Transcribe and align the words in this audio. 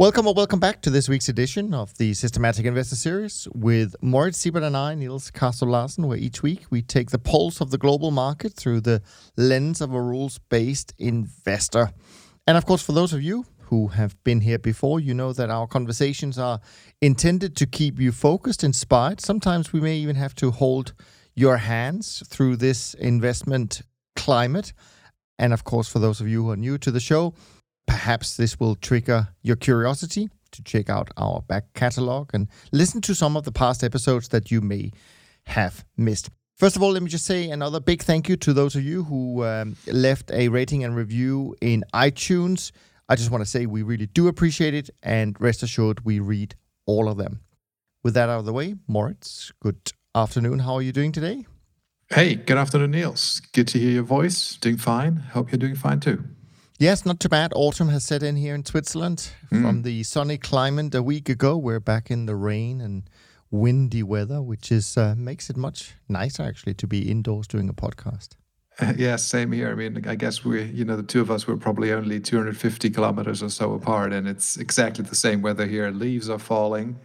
Welcome 0.00 0.26
or 0.26 0.32
welcome 0.32 0.60
back 0.60 0.80
to 0.80 0.88
this 0.88 1.10
week's 1.10 1.28
edition 1.28 1.74
of 1.74 1.94
the 1.98 2.14
Systematic 2.14 2.64
Investor 2.64 2.96
Series 2.96 3.46
with 3.52 3.94
Moritz 4.00 4.42
Seibert 4.42 4.62
and 4.62 4.74
I, 4.74 4.94
Niels 4.94 5.30
Kaastrup 5.30 5.68
Larsen, 5.68 6.06
where 6.06 6.16
each 6.16 6.42
week 6.42 6.62
we 6.70 6.80
take 6.80 7.10
the 7.10 7.18
pulse 7.18 7.60
of 7.60 7.70
the 7.70 7.76
global 7.76 8.10
market 8.10 8.54
through 8.54 8.80
the 8.80 9.02
lens 9.36 9.82
of 9.82 9.92
a 9.92 10.00
rules-based 10.00 10.94
investor. 10.98 11.90
And 12.46 12.56
of 12.56 12.64
course, 12.64 12.82
for 12.82 12.92
those 12.92 13.12
of 13.12 13.22
you 13.22 13.44
who 13.64 13.88
have 13.88 14.16
been 14.24 14.40
here 14.40 14.58
before, 14.58 15.00
you 15.00 15.12
know 15.12 15.34
that 15.34 15.50
our 15.50 15.66
conversations 15.66 16.38
are 16.38 16.60
intended 17.02 17.54
to 17.56 17.66
keep 17.66 18.00
you 18.00 18.10
focused, 18.10 18.64
inspired. 18.64 19.20
Sometimes 19.20 19.70
we 19.70 19.82
may 19.82 19.96
even 19.96 20.16
have 20.16 20.34
to 20.36 20.50
hold 20.50 20.94
your 21.34 21.58
hands 21.58 22.22
through 22.26 22.56
this 22.56 22.94
investment 22.94 23.82
climate. 24.16 24.72
And 25.38 25.52
of 25.52 25.64
course, 25.64 25.88
for 25.88 25.98
those 25.98 26.22
of 26.22 26.28
you 26.28 26.44
who 26.44 26.50
are 26.52 26.56
new 26.56 26.78
to 26.78 26.90
the 26.90 27.00
show, 27.00 27.34
Perhaps 27.90 28.36
this 28.36 28.60
will 28.60 28.76
trigger 28.76 29.26
your 29.42 29.56
curiosity 29.56 30.28
to 30.52 30.62
check 30.62 30.88
out 30.88 31.10
our 31.16 31.42
back 31.42 31.64
catalog 31.74 32.30
and 32.32 32.46
listen 32.70 33.00
to 33.00 33.16
some 33.16 33.36
of 33.36 33.42
the 33.42 33.50
past 33.50 33.82
episodes 33.82 34.28
that 34.28 34.48
you 34.48 34.60
may 34.60 34.92
have 35.46 35.84
missed. 35.96 36.30
First 36.56 36.76
of 36.76 36.84
all, 36.84 36.92
let 36.92 37.02
me 37.02 37.08
just 37.08 37.26
say 37.26 37.50
another 37.50 37.80
big 37.80 38.02
thank 38.02 38.28
you 38.28 38.36
to 38.36 38.52
those 38.52 38.76
of 38.76 38.84
you 38.84 39.02
who 39.02 39.44
um, 39.44 39.74
left 39.88 40.30
a 40.30 40.46
rating 40.46 40.84
and 40.84 40.94
review 40.94 41.56
in 41.60 41.82
iTunes. 41.92 42.70
I 43.08 43.16
just 43.16 43.32
want 43.32 43.42
to 43.42 43.50
say 43.50 43.66
we 43.66 43.82
really 43.82 44.06
do 44.06 44.28
appreciate 44.28 44.72
it, 44.72 44.88
and 45.02 45.38
rest 45.40 45.64
assured, 45.64 46.04
we 46.04 46.20
read 46.20 46.54
all 46.86 47.08
of 47.08 47.16
them. 47.16 47.40
With 48.04 48.14
that 48.14 48.28
out 48.28 48.38
of 48.38 48.44
the 48.44 48.52
way, 48.52 48.76
Moritz, 48.86 49.50
good 49.60 49.92
afternoon. 50.14 50.60
How 50.60 50.74
are 50.74 50.82
you 50.82 50.92
doing 50.92 51.10
today? 51.10 51.44
Hey, 52.08 52.36
good 52.36 52.56
afternoon, 52.56 52.92
Niels. 52.92 53.42
Good 53.52 53.66
to 53.68 53.80
hear 53.80 53.90
your 53.90 54.04
voice. 54.04 54.56
Doing 54.58 54.76
fine. 54.76 55.16
Hope 55.16 55.50
you're 55.50 55.58
doing 55.58 55.74
fine 55.74 55.98
too. 55.98 56.22
Yes, 56.80 57.04
not 57.04 57.20
too 57.20 57.28
bad. 57.28 57.52
Autumn 57.54 57.90
has 57.90 58.04
set 58.04 58.22
in 58.22 58.36
here 58.36 58.54
in 58.54 58.64
Switzerland. 58.64 59.32
Mm. 59.52 59.60
From 59.60 59.82
the 59.82 60.02
sunny 60.02 60.38
climate 60.38 60.94
a 60.94 61.02
week 61.02 61.28
ago, 61.28 61.54
we're 61.58 61.78
back 61.78 62.10
in 62.10 62.24
the 62.24 62.34
rain 62.34 62.80
and 62.80 63.02
windy 63.50 64.02
weather, 64.02 64.40
which 64.40 64.72
is 64.72 64.96
uh, 64.96 65.14
makes 65.14 65.50
it 65.50 65.58
much 65.58 65.92
nicer 66.08 66.42
actually 66.42 66.72
to 66.72 66.86
be 66.86 67.10
indoors 67.10 67.46
doing 67.46 67.68
a 67.68 67.74
podcast. 67.74 68.30
Uh, 68.78 68.94
yeah, 68.96 69.16
same 69.16 69.52
here. 69.52 69.70
I 69.70 69.74
mean, 69.74 70.08
I 70.08 70.14
guess 70.14 70.42
we, 70.42 70.62
you 70.62 70.86
know, 70.86 70.96
the 70.96 71.02
two 71.02 71.20
of 71.20 71.30
us 71.30 71.46
were 71.46 71.58
probably 71.58 71.92
only 71.92 72.18
250 72.18 72.88
kilometers 72.88 73.42
or 73.42 73.50
so 73.50 73.74
apart, 73.74 74.14
and 74.14 74.26
it's 74.26 74.56
exactly 74.56 75.04
the 75.04 75.14
same 75.14 75.42
weather 75.42 75.66
here. 75.66 75.90
Leaves 75.90 76.30
are 76.30 76.38
falling, 76.38 76.98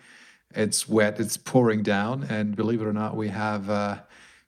it's 0.52 0.88
wet, 0.88 1.20
it's 1.20 1.36
pouring 1.36 1.84
down, 1.84 2.24
and 2.30 2.56
believe 2.56 2.82
it 2.82 2.88
or 2.88 2.94
not, 2.94 3.18
we 3.18 3.28
have 3.28 3.70
uh, 3.70 3.98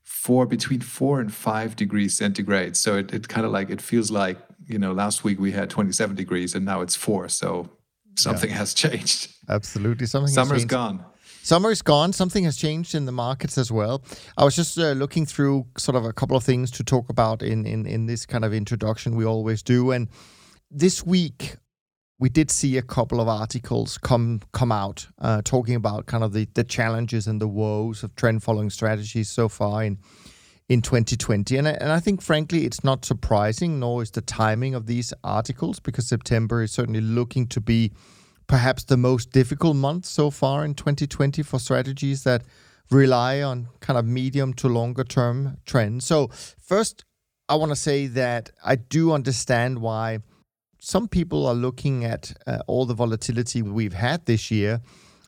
four 0.03 0.45
between 0.45 0.79
four 0.79 1.19
and 1.19 1.33
five 1.33 1.75
degrees 1.75 2.17
centigrade. 2.17 2.77
So 2.77 2.95
it, 2.95 3.13
it 3.13 3.27
kind 3.27 3.45
of 3.45 3.51
like 3.51 3.69
it 3.69 3.81
feels 3.81 4.09
like 4.09 4.37
you 4.67 4.77
know, 4.77 4.91
last 4.91 5.23
week 5.23 5.39
we 5.39 5.51
had 5.51 5.69
27 5.69 6.15
degrees 6.15 6.55
and 6.55 6.65
now 6.65 6.81
it's 6.81 6.95
four. 6.95 7.29
So 7.29 7.69
something 8.15 8.49
yeah. 8.49 8.57
has 8.57 8.73
changed. 8.83 9.33
Absolutely. 9.49 10.05
Something 10.05 10.33
Summer's 10.33 10.65
gone. 10.65 11.03
Summer 11.41 11.71
is 11.71 11.81
gone. 11.81 12.11
Something 12.11 12.43
has 12.43 12.57
changed 12.57 12.93
in 12.93 13.05
the 13.05 13.13
markets 13.13 13.57
as 13.57 13.71
well. 13.71 14.03
I 14.37 14.43
was 14.43 14.55
just 14.55 14.77
uh, 14.77 14.91
looking 14.91 15.25
through 15.25 15.65
sort 15.77 15.95
of 15.95 16.03
a 16.03 16.11
couple 16.11 16.35
of 16.35 16.43
things 16.43 16.69
to 16.71 16.83
talk 16.83 17.09
about 17.09 17.41
in, 17.41 17.65
in, 17.65 17.85
in 17.85 18.05
this 18.05 18.25
kind 18.25 18.43
of 18.43 18.53
introduction 18.53 19.15
we 19.15 19.23
always 19.23 19.63
do. 19.63 19.91
And 19.91 20.09
this 20.69 21.05
week, 21.05 21.55
we 22.19 22.27
did 22.27 22.51
see 22.51 22.77
a 22.77 22.81
couple 22.81 23.21
of 23.21 23.29
articles 23.29 23.97
come 23.97 24.41
come 24.51 24.71
out 24.71 25.07
uh, 25.19 25.41
talking 25.43 25.75
about 25.75 26.07
kind 26.07 26.23
of 26.23 26.33
the, 26.33 26.47
the 26.53 26.63
challenges 26.63 27.27
and 27.27 27.39
the 27.39 27.47
woes 27.47 28.03
of 28.03 28.13
trend 28.15 28.43
following 28.43 28.69
strategies 28.69 29.29
so 29.29 29.47
far 29.47 29.83
in 29.83 29.99
in 30.69 30.81
2020. 30.81 31.57
And 31.57 31.67
I, 31.67 31.71
and 31.71 31.91
I 31.91 31.99
think, 31.99 32.21
frankly, 32.21 32.65
it's 32.65 32.83
not 32.83 33.05
surprising, 33.05 33.79
nor 33.79 34.03
is 34.03 34.11
the 34.11 34.21
timing 34.21 34.75
of 34.75 34.85
these 34.85 35.13
articles, 35.23 35.79
because 35.79 36.07
September 36.07 36.61
is 36.61 36.71
certainly 36.71 37.01
looking 37.01 37.47
to 37.47 37.61
be 37.61 37.91
perhaps 38.47 38.83
the 38.83 38.97
most 38.97 39.31
difficult 39.31 39.75
month 39.75 40.05
so 40.05 40.29
far 40.29 40.63
in 40.65 40.73
2020 40.73 41.43
for 41.43 41.59
strategies 41.59 42.23
that 42.23 42.43
rely 42.89 43.41
on 43.41 43.67
kind 43.81 43.99
of 43.99 44.05
medium 44.05 44.53
to 44.53 44.67
longer 44.67 45.03
term 45.03 45.57
trends. 45.65 46.05
So, 46.05 46.29
first, 46.61 47.03
I 47.49 47.55
want 47.55 47.71
to 47.71 47.75
say 47.75 48.07
that 48.07 48.51
I 48.63 48.75
do 48.75 49.11
understand 49.13 49.79
why 49.79 50.19
some 50.79 51.07
people 51.07 51.45
are 51.45 51.53
looking 51.53 52.05
at 52.05 52.33
uh, 52.45 52.59
all 52.67 52.85
the 52.85 52.93
volatility 52.93 53.61
we've 53.61 53.93
had 53.93 54.25
this 54.25 54.51
year 54.51 54.81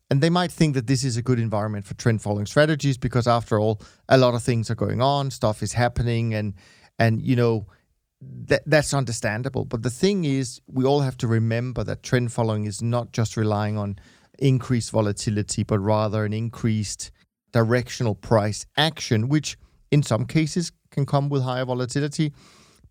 and 0.09 0.21
they 0.21 0.29
might 0.29 0.51
think 0.51 0.73
that 0.73 0.87
this 0.87 1.03
is 1.03 1.17
a 1.17 1.21
good 1.21 1.39
environment 1.39 1.85
for 1.85 1.93
trend 1.95 2.21
following 2.21 2.45
strategies 2.45 2.97
because 2.97 3.27
after 3.27 3.59
all, 3.59 3.81
a 4.07 4.17
lot 4.17 4.33
of 4.33 4.41
things 4.41 4.69
are 4.69 4.75
going 4.75 5.01
on, 5.01 5.31
stuff 5.31 5.61
is 5.61 5.73
happening, 5.73 6.33
and 6.33 6.53
and 6.97 7.21
you 7.21 7.35
know 7.35 7.67
that 8.21 8.63
that's 8.65 8.93
understandable. 8.93 9.65
But 9.65 9.83
the 9.83 9.89
thing 9.89 10.25
is, 10.25 10.61
we 10.67 10.83
all 10.83 11.01
have 11.01 11.17
to 11.17 11.27
remember 11.27 11.83
that 11.83 12.03
trend 12.03 12.31
following 12.31 12.65
is 12.65 12.81
not 12.81 13.11
just 13.11 13.37
relying 13.37 13.77
on 13.77 13.97
increased 14.39 14.91
volatility, 14.91 15.63
but 15.63 15.79
rather 15.79 16.25
an 16.25 16.33
increased 16.33 17.11
directional 17.51 18.15
price 18.15 18.65
action, 18.77 19.29
which 19.29 19.57
in 19.91 20.03
some 20.03 20.25
cases 20.25 20.71
can 20.91 21.05
come 21.05 21.29
with 21.29 21.43
higher 21.43 21.65
volatility, 21.65 22.33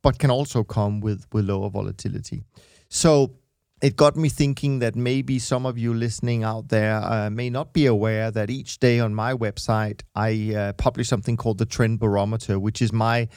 but 0.03 0.19
can 0.19 0.31
also 0.31 0.65
come 0.65 1.01
with, 1.01 1.27
with 1.33 1.45
lower 1.45 1.71
volatility. 1.71 2.45
So 2.89 3.35
it 3.81 3.97
got 3.97 4.17
me 4.17 4.29
thinking 4.29 4.81
that 4.81 4.97
maybe 4.97 5.39
some 5.39 5.65
of 5.65 5.79
you 5.79 5.95
listening 5.95 6.43
out 6.43 6.69
there 6.69 6.97
uh, 6.97 7.31
may 7.31 7.49
not 7.49 7.73
be 7.73 7.87
aware 7.87 8.31
that 8.31 8.51
each 8.51 8.79
day 8.79 8.99
on 8.99 9.15
my 9.15 9.33
website 9.33 10.03
I 10.15 10.55
uh, 10.55 10.73
publish 10.73 11.09
something 11.09 11.37
called 11.37 11.59
the 11.59 11.67
Trend 11.67 12.01
Barometer, 12.01 12.59
which 12.59 12.83
is 12.83 12.93
my 12.93 13.29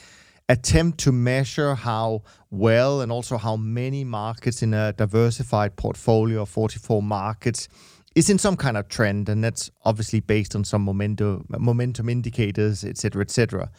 attempt 0.48 0.98
to 0.98 1.12
measure 1.12 1.74
how 1.74 2.22
well 2.50 3.00
and 3.00 3.12
also 3.12 3.38
how 3.38 3.56
many 3.56 4.04
markets 4.04 4.62
in 4.62 4.74
a 4.74 4.92
diversified 4.92 5.76
portfolio 5.76 6.42
of 6.42 6.48
44 6.48 7.02
markets 7.02 7.68
is 8.14 8.28
in 8.28 8.38
some 8.38 8.56
kind 8.56 8.76
of 8.76 8.88
trend, 8.88 9.28
and 9.28 9.42
that's 9.42 9.70
obviously 9.84 10.20
based 10.20 10.54
on 10.54 10.64
some 10.64 10.82
momentum 10.82 11.46
momentum 11.48 12.08
indicators, 12.08 12.84
etc., 12.84 13.24
cetera, 13.24 13.28
cetera. 13.28 13.70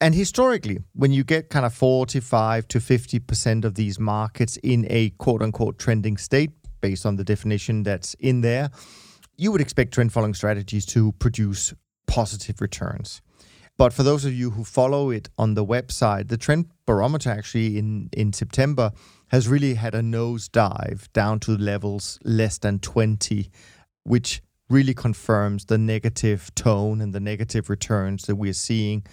And 0.00 0.14
historically, 0.14 0.78
when 0.92 1.12
you 1.12 1.24
get 1.24 1.48
kind 1.48 1.64
of 1.64 1.72
45 1.72 2.68
to 2.68 2.78
50% 2.78 3.64
of 3.64 3.74
these 3.76 3.98
markets 3.98 4.58
in 4.58 4.86
a 4.90 5.10
quote 5.10 5.40
unquote 5.40 5.78
trending 5.78 6.18
state, 6.18 6.50
based 6.82 7.06
on 7.06 7.16
the 7.16 7.24
definition 7.24 7.82
that's 7.82 8.14
in 8.14 8.42
there, 8.42 8.70
you 9.36 9.50
would 9.50 9.60
expect 9.60 9.94
trend 9.94 10.12
following 10.12 10.34
strategies 10.34 10.84
to 10.86 11.12
produce 11.12 11.72
positive 12.06 12.60
returns. 12.60 13.22
But 13.78 13.92
for 13.92 14.02
those 14.02 14.24
of 14.24 14.32
you 14.34 14.50
who 14.50 14.64
follow 14.64 15.10
it 15.10 15.28
on 15.36 15.54
the 15.54 15.64
website, 15.64 16.28
the 16.28 16.36
trend 16.36 16.66
barometer 16.86 17.30
actually 17.30 17.78
in, 17.78 18.08
in 18.12 18.32
September 18.32 18.92
has 19.28 19.48
really 19.48 19.74
had 19.74 19.94
a 19.94 20.00
nosedive 20.00 21.12
down 21.12 21.40
to 21.40 21.56
levels 21.56 22.18
less 22.22 22.58
than 22.58 22.78
20, 22.78 23.50
which 24.04 24.42
really 24.70 24.94
confirms 24.94 25.66
the 25.66 25.78
negative 25.78 26.54
tone 26.54 27.00
and 27.00 27.12
the 27.12 27.20
negative 27.20 27.68
returns 27.68 28.24
that 28.24 28.36
we're 28.36 28.52
seeing 28.52 29.04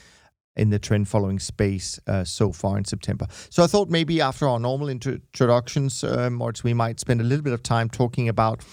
in 0.56 0.69
the 0.69 0.80
trend 0.80 1.08
following 1.08 1.40
space 1.40 2.00
uh, 2.08 2.24
so 2.24 2.52
far 2.52 2.78
in 2.78 2.86
September. 2.86 3.28
So 3.50 3.64
I 3.64 3.68
thought 3.68 3.90
maybe 3.90 4.22
after 4.22 4.47
our 4.47 4.59
normal 4.59 4.90
introductions, 4.90 6.03
um, 6.03 6.41
or 6.41 6.53
we 6.64 6.74
might 6.74 7.00
spend 7.00 7.22
a 7.22 7.24
little 7.24 7.44
bit 7.44 7.53
of 7.53 7.64
time 7.64 7.90
talking 7.90 8.30
about 8.30 8.63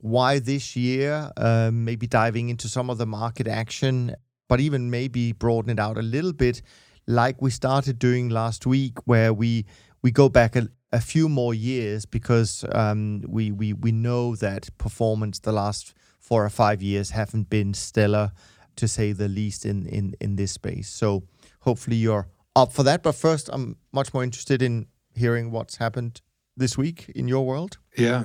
why 0.00 0.38
this 0.38 0.76
year, 0.76 1.30
um, 1.36 1.84
maybe 1.84 2.06
diving 2.06 2.48
into 2.48 2.68
some 2.68 2.90
of 2.90 2.98
the 2.98 3.06
market 3.06 3.48
action, 3.48 4.14
but 4.48 4.60
even 4.60 4.90
maybe 4.90 5.32
broaden 5.32 5.70
it 5.70 5.78
out 5.78 5.98
a 5.98 6.02
little 6.02 6.32
bit, 6.32 6.62
like 7.06 7.40
we 7.40 7.50
started 7.50 7.98
doing 7.98 8.28
last 8.28 8.66
week, 8.66 8.98
where 9.06 9.32
we 9.32 9.66
we 10.02 10.10
go 10.10 10.28
back 10.28 10.54
a, 10.56 10.68
a 10.92 11.00
few 11.00 11.28
more 11.28 11.54
years 11.54 12.06
because 12.06 12.64
um, 12.72 13.22
we 13.26 13.50
we 13.50 13.72
we 13.72 13.92
know 13.92 14.36
that 14.36 14.68
performance 14.78 15.40
the 15.40 15.52
last 15.52 15.94
four 16.18 16.44
or 16.44 16.50
five 16.50 16.82
years 16.82 17.10
haven't 17.10 17.48
been 17.48 17.74
stellar 17.74 18.32
to 18.78 18.88
say 18.88 19.12
the 19.12 19.28
least 19.28 19.66
in 19.66 19.86
in 19.86 20.14
in 20.20 20.36
this 20.36 20.52
space. 20.52 20.88
So 20.88 21.24
hopefully 21.60 21.96
you're 21.96 22.28
up 22.56 22.72
for 22.72 22.82
that. 22.84 23.02
But 23.02 23.14
first, 23.14 23.50
I'm 23.52 23.76
much 23.92 24.14
more 24.14 24.24
interested 24.24 24.62
in 24.62 24.86
hearing 25.14 25.50
what's 25.50 25.76
happened 25.76 26.20
this 26.56 26.78
week 26.78 27.10
in 27.14 27.28
your 27.28 27.44
world. 27.46 27.78
Yeah, 27.96 28.24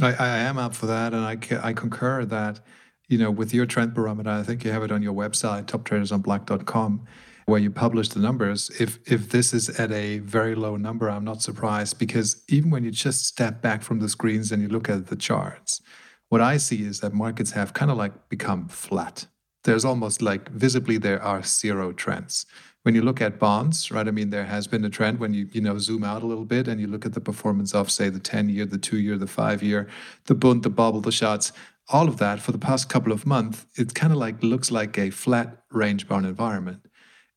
I, 0.00 0.12
I 0.14 0.28
am 0.48 0.58
up 0.58 0.74
for 0.74 0.86
that, 0.86 1.12
and 1.12 1.24
I 1.24 1.36
I 1.68 1.72
concur 1.72 2.24
that 2.26 2.60
you 3.08 3.18
know 3.18 3.30
with 3.30 3.52
your 3.52 3.66
trend 3.66 3.94
barometer. 3.94 4.30
I 4.30 4.42
think 4.42 4.64
you 4.64 4.72
have 4.72 4.82
it 4.82 4.92
on 4.92 5.02
your 5.02 5.14
website, 5.14 5.66
toptradersunplugged.com 5.66 7.06
where 7.46 7.60
you 7.60 7.70
publish 7.70 8.08
the 8.08 8.20
numbers 8.20 8.70
if 8.80 8.98
if 9.10 9.30
this 9.30 9.52
is 9.52 9.68
at 9.78 9.92
a 9.92 10.18
very 10.20 10.54
low 10.54 10.76
number 10.76 11.10
i'm 11.10 11.24
not 11.24 11.42
surprised 11.42 11.98
because 11.98 12.42
even 12.48 12.70
when 12.70 12.84
you 12.84 12.90
just 12.90 13.26
step 13.26 13.60
back 13.60 13.82
from 13.82 14.00
the 14.00 14.08
screens 14.08 14.50
and 14.50 14.62
you 14.62 14.68
look 14.68 14.88
at 14.88 15.08
the 15.08 15.16
charts 15.16 15.82
what 16.30 16.40
i 16.40 16.56
see 16.56 16.82
is 16.82 17.00
that 17.00 17.12
markets 17.12 17.52
have 17.52 17.72
kind 17.74 17.90
of 17.90 17.96
like 17.96 18.28
become 18.28 18.66
flat 18.68 19.26
there's 19.64 19.84
almost 19.84 20.22
like 20.22 20.48
visibly 20.50 20.98
there 20.98 21.22
are 21.22 21.42
zero 21.42 21.92
trends. 21.92 22.46
when 22.84 22.94
you 22.94 23.00
look 23.00 23.22
at 23.22 23.38
bonds, 23.38 23.90
right? 23.90 24.06
I 24.06 24.10
mean, 24.10 24.28
there 24.28 24.44
has 24.44 24.66
been 24.66 24.84
a 24.84 24.90
trend 24.90 25.18
when 25.18 25.32
you 25.32 25.48
you 25.52 25.62
know 25.62 25.78
zoom 25.78 26.04
out 26.04 26.22
a 26.22 26.26
little 26.26 26.44
bit 26.44 26.68
and 26.68 26.78
you 26.80 26.86
look 26.86 27.06
at 27.06 27.14
the 27.14 27.20
performance 27.30 27.74
of, 27.74 27.90
say, 27.90 28.10
the 28.10 28.20
10-year, 28.20 28.66
the 28.66 28.78
two-year, 28.88 29.16
the 29.16 29.26
five-year, 29.26 29.88
the 30.26 30.34
Bund, 30.34 30.62
the 30.62 30.70
Bobl, 30.70 31.02
the 31.02 31.10
Schatz, 31.10 31.52
all 31.88 32.08
of 32.08 32.18
that 32.18 32.40
for 32.40 32.52
the 32.52 32.58
past 32.58 32.88
couple 32.90 33.12
of 33.12 33.26
months, 33.26 33.66
it 33.76 33.94
kind 33.94 34.12
of 34.12 34.18
like 34.18 34.42
looks 34.42 34.70
like 34.70 34.98
a 34.98 35.10
flat 35.10 35.62
range 35.70 36.06
bound 36.08 36.26
environment. 36.26 36.80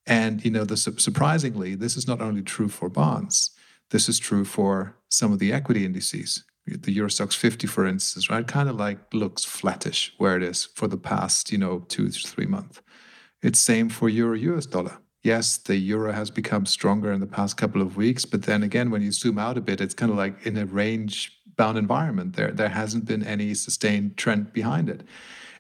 And 0.06 0.44
you 0.44 0.52
know, 0.52 0.66
the 0.66 0.78
surprisingly, 0.78 1.76
this 1.76 1.98
is 1.98 2.08
not 2.08 2.22
only 2.22 2.42
true 2.42 2.70
for 2.70 2.90
bonds. 2.90 3.52
This 3.92 4.10
is 4.10 4.20
true 4.20 4.46
for 4.46 4.96
some 5.10 5.32
of 5.32 5.40
the 5.40 5.54
equity 5.54 5.86
indices. 5.86 6.44
The 6.68 6.92
Euro 6.94 7.10
Stoxx 7.10 7.36
50, 7.36 7.68
for 7.68 7.86
instance, 7.86 8.30
right? 8.30 8.46
Kind 8.46 8.70
of 8.70 8.76
like 8.76 9.00
looks 9.14 9.46
flattish 9.46 10.14
where 10.18 10.36
it 10.36 10.44
is 10.44 10.66
for 10.66 10.88
the 10.88 10.98
past, 10.98 11.52
you 11.52 11.58
know, 11.58 11.80
two 11.88 12.10
to 12.10 12.28
three 12.28 12.46
months. 12.46 12.82
It's 13.42 13.60
same 13.60 13.90
for 13.90 14.10
Euro 14.10 14.36
US 14.36 14.66
dollar 14.66 14.98
yes, 15.28 15.58
the 15.58 15.76
euro 15.76 16.14
has 16.14 16.32
become 16.32 16.66
stronger 16.66 17.12
in 17.12 17.20
the 17.20 17.28
past 17.28 17.58
couple 17.58 17.82
of 17.82 17.98
weeks, 17.98 18.24
but 18.24 18.44
then 18.44 18.64
again, 18.64 18.90
when 18.90 19.02
you 19.02 19.12
zoom 19.12 19.38
out 19.38 19.58
a 19.58 19.62
bit, 19.62 19.82
it's 19.82 19.94
kind 19.94 20.12
of 20.12 20.18
like 20.18 20.46
in 20.46 20.58
a 20.58 20.66
range 20.66 21.38
bound 21.58 21.78
environment. 21.78 22.36
There, 22.38 22.52
there 22.52 22.70
hasn't 22.70 23.06
been 23.06 23.24
any 23.24 23.54
sustained 23.54 24.16
trend 24.16 24.54
behind 24.54 24.90
it. 24.90 25.04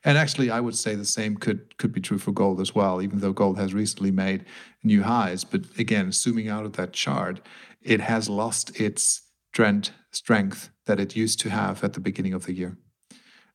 And 0.06 0.18
actually, 0.18 0.50
I 0.50 0.62
would 0.62 0.75
say 0.75 0.95
the 0.95 1.04
same 1.04 1.36
could 1.36 1.77
could 1.77 1.92
be 1.92 2.00
true 2.00 2.18
for 2.18 2.31
gold 2.31 2.62
as 2.62 2.74
well, 2.74 3.01
even 3.01 3.19
though 3.19 3.33
gold 3.33 3.57
has 3.57 3.74
recently 3.74 4.12
made 4.12 4.45
new 4.83 5.04
highs. 5.04 5.44
But 5.44 5.63
again, 5.77 6.12
zooming 6.13 6.48
out 6.48 6.65
of 6.65 6.74
that 6.74 6.94
chart, 6.94 7.42
it 7.81 8.00
has 8.00 8.30
lost 8.30 8.80
its 8.80 9.24
trend 9.57 9.89
strength 10.12 10.69
that 10.86 11.00
it 11.00 11.15
used 11.15 11.39
to 11.39 11.50
have 11.50 11.83
at 11.83 11.94
the 11.94 12.00
beginning 12.00 12.36
of 12.36 12.45
the 12.45 12.54
year. 12.54 12.77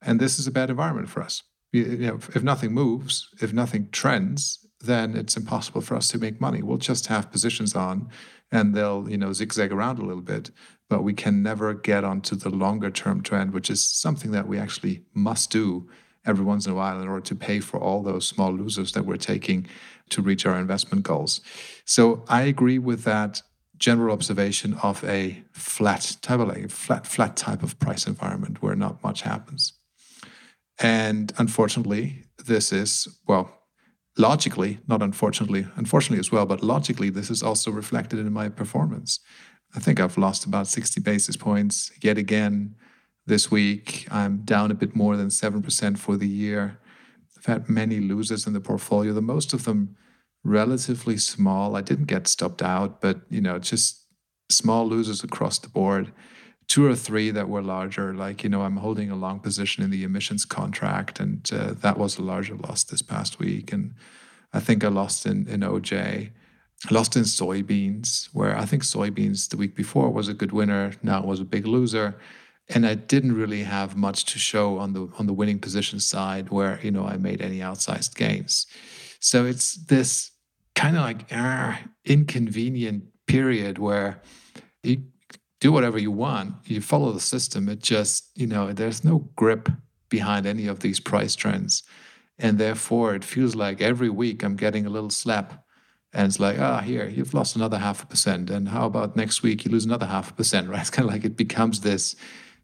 And 0.04 0.18
this 0.18 0.36
is 0.40 0.48
a 0.48 0.50
bad 0.50 0.68
environment 0.68 1.08
for 1.08 1.22
us. 1.22 1.44
You 1.70 1.96
know, 1.96 2.18
if 2.34 2.42
nothing 2.42 2.72
moves, 2.72 3.28
if 3.40 3.52
nothing 3.52 3.88
trends, 3.92 4.66
then 4.80 5.16
it's 5.16 5.36
impossible 5.36 5.80
for 5.80 5.94
us 5.94 6.08
to 6.08 6.18
make 6.18 6.40
money. 6.40 6.60
We'll 6.60 6.78
just 6.78 7.06
have 7.06 7.30
positions 7.30 7.76
on 7.76 8.08
and 8.50 8.74
they'll, 8.74 9.08
you 9.08 9.16
know, 9.16 9.32
zigzag 9.32 9.70
around 9.70 10.00
a 10.00 10.04
little 10.04 10.24
bit, 10.34 10.50
but 10.90 11.04
we 11.04 11.14
can 11.14 11.40
never 11.40 11.72
get 11.72 12.02
onto 12.02 12.34
the 12.34 12.50
longer 12.50 12.90
term 12.90 13.22
trend, 13.22 13.52
which 13.52 13.70
is 13.70 13.84
something 13.84 14.32
that 14.32 14.48
we 14.48 14.58
actually 14.58 15.04
must 15.14 15.52
do 15.52 15.88
every 16.26 16.44
once 16.44 16.66
in 16.66 16.72
a 16.72 16.74
while 16.74 17.00
in 17.00 17.06
order 17.06 17.26
to 17.26 17.36
pay 17.36 17.60
for 17.60 17.78
all 17.78 18.02
those 18.02 18.26
small 18.26 18.52
losers 18.52 18.90
that 18.90 19.06
we're 19.06 19.16
taking 19.16 19.68
to 20.10 20.20
reach 20.20 20.46
our 20.46 20.58
investment 20.58 21.04
goals. 21.04 21.40
So 21.84 22.24
I 22.28 22.42
agree 22.42 22.80
with 22.80 23.04
that 23.04 23.40
general 23.82 24.12
observation 24.12 24.74
of 24.74 25.02
a 25.04 25.42
flat 25.50 26.16
type 26.22 26.38
of 26.38 26.48
like 26.48 26.70
flat 26.70 27.04
flat 27.04 27.36
type 27.36 27.64
of 27.64 27.76
price 27.80 28.06
environment 28.06 28.62
where 28.62 28.76
not 28.76 29.02
much 29.02 29.22
happens. 29.22 29.72
And 30.78 31.32
unfortunately, 31.36 32.24
this 32.46 32.72
is 32.72 33.08
well 33.26 33.50
logically, 34.16 34.78
not 34.86 35.02
unfortunately, 35.02 35.66
unfortunately 35.74 36.20
as 36.20 36.30
well, 36.30 36.46
but 36.46 36.62
logically, 36.62 37.10
this 37.10 37.28
is 37.28 37.42
also 37.42 37.72
reflected 37.72 38.20
in 38.20 38.32
my 38.32 38.48
performance. 38.48 39.18
I 39.74 39.80
think 39.80 39.98
I've 39.98 40.18
lost 40.18 40.44
about 40.44 40.68
60 40.68 41.00
basis 41.00 41.36
points 41.36 41.90
yet 42.02 42.18
again 42.18 42.76
this 43.26 43.50
week. 43.50 44.06
I'm 44.10 44.42
down 44.44 44.70
a 44.70 44.74
bit 44.74 44.94
more 44.94 45.16
than 45.16 45.28
7% 45.28 45.98
for 45.98 46.16
the 46.16 46.28
year. 46.28 46.78
I've 47.36 47.46
had 47.46 47.68
many 47.68 47.98
losers 47.98 48.46
in 48.46 48.52
the 48.52 48.60
portfolio, 48.60 49.12
the 49.12 49.22
most 49.22 49.52
of 49.52 49.64
them 49.64 49.96
relatively 50.44 51.16
small. 51.16 51.76
I 51.76 51.82
didn't 51.82 52.06
get 52.06 52.26
stopped 52.26 52.62
out, 52.62 53.00
but 53.00 53.20
you 53.30 53.40
know, 53.40 53.58
just 53.58 54.06
small 54.48 54.86
losers 54.86 55.24
across 55.24 55.58
the 55.58 55.68
board 55.68 56.12
two 56.72 56.86
or 56.86 56.94
three 56.94 57.30
that 57.30 57.50
were 57.50 57.60
larger. 57.60 58.14
Like, 58.14 58.42
you 58.42 58.48
know, 58.48 58.62
I'm 58.62 58.78
holding 58.78 59.10
a 59.10 59.14
long 59.14 59.40
position 59.40 59.84
in 59.84 59.90
the 59.90 60.04
emissions 60.04 60.46
contract, 60.46 61.20
and 61.20 61.48
uh, 61.52 61.74
that 61.82 61.98
was 61.98 62.16
a 62.16 62.22
larger 62.22 62.54
loss 62.54 62.82
this 62.84 63.02
past 63.02 63.38
week. 63.38 63.74
And 63.74 63.94
I 64.54 64.60
think 64.60 64.82
I 64.82 64.88
lost 64.88 65.26
in, 65.26 65.46
in 65.48 65.60
OJ. 65.60 66.30
I 66.88 66.94
lost 66.94 67.14
in 67.14 67.24
soybeans, 67.24 68.28
where 68.32 68.56
I 68.56 68.64
think 68.64 68.82
soybeans 68.84 69.50
the 69.50 69.58
week 69.58 69.74
before 69.74 70.10
was 70.10 70.28
a 70.28 70.34
good 70.34 70.52
winner. 70.52 70.92
Now 71.02 71.20
it 71.20 71.26
was 71.26 71.40
a 71.40 71.44
big 71.44 71.66
loser. 71.66 72.18
And 72.68 72.86
I 72.86 72.94
didn't 72.94 73.36
really 73.36 73.64
have 73.64 73.94
much 73.94 74.24
to 74.32 74.38
show 74.38 74.78
on 74.78 74.94
the 74.94 75.08
on 75.18 75.26
the 75.26 75.32
winning 75.34 75.58
position 75.58 76.00
side 76.00 76.48
where, 76.48 76.80
you 76.82 76.90
know, 76.90 77.04
I 77.06 77.16
made 77.18 77.42
any 77.42 77.58
outsized 77.58 78.14
gains. 78.14 78.66
So 79.20 79.44
it's 79.44 79.74
this 79.74 80.31
kind 80.74 80.96
of 80.96 81.02
like 81.02 81.32
uh, 81.32 81.76
inconvenient 82.04 83.04
period 83.26 83.78
where 83.78 84.20
you 84.82 85.04
do 85.60 85.72
whatever 85.72 85.98
you 85.98 86.10
want. 86.10 86.54
You 86.64 86.80
follow 86.80 87.12
the 87.12 87.20
system. 87.20 87.68
It 87.68 87.80
just, 87.80 88.30
you 88.34 88.46
know, 88.46 88.72
there's 88.72 89.04
no 89.04 89.30
grip 89.36 89.68
behind 90.08 90.44
any 90.44 90.66
of 90.66 90.80
these 90.80 90.98
price 91.00 91.36
trends. 91.36 91.84
And 92.38 92.58
therefore, 92.58 93.14
it 93.14 93.24
feels 93.24 93.54
like 93.54 93.80
every 93.80 94.10
week 94.10 94.42
I'm 94.42 94.56
getting 94.56 94.86
a 94.86 94.90
little 94.90 95.10
slap. 95.10 95.64
And 96.12 96.26
it's 96.26 96.40
like, 96.40 96.58
ah, 96.58 96.80
oh, 96.80 96.82
here, 96.84 97.08
you've 97.08 97.32
lost 97.32 97.56
another 97.56 97.78
half 97.78 98.02
a 98.02 98.06
percent. 98.06 98.50
And 98.50 98.68
how 98.68 98.86
about 98.86 99.16
next 99.16 99.42
week 99.42 99.64
you 99.64 99.70
lose 99.70 99.84
another 99.84 100.06
half 100.06 100.30
a 100.30 100.34
percent, 100.34 100.68
right? 100.70 100.80
It's 100.80 100.90
kind 100.90 101.08
of 101.08 101.14
like 101.14 101.24
it 101.24 101.36
becomes 101.36 101.80
this 101.80 102.16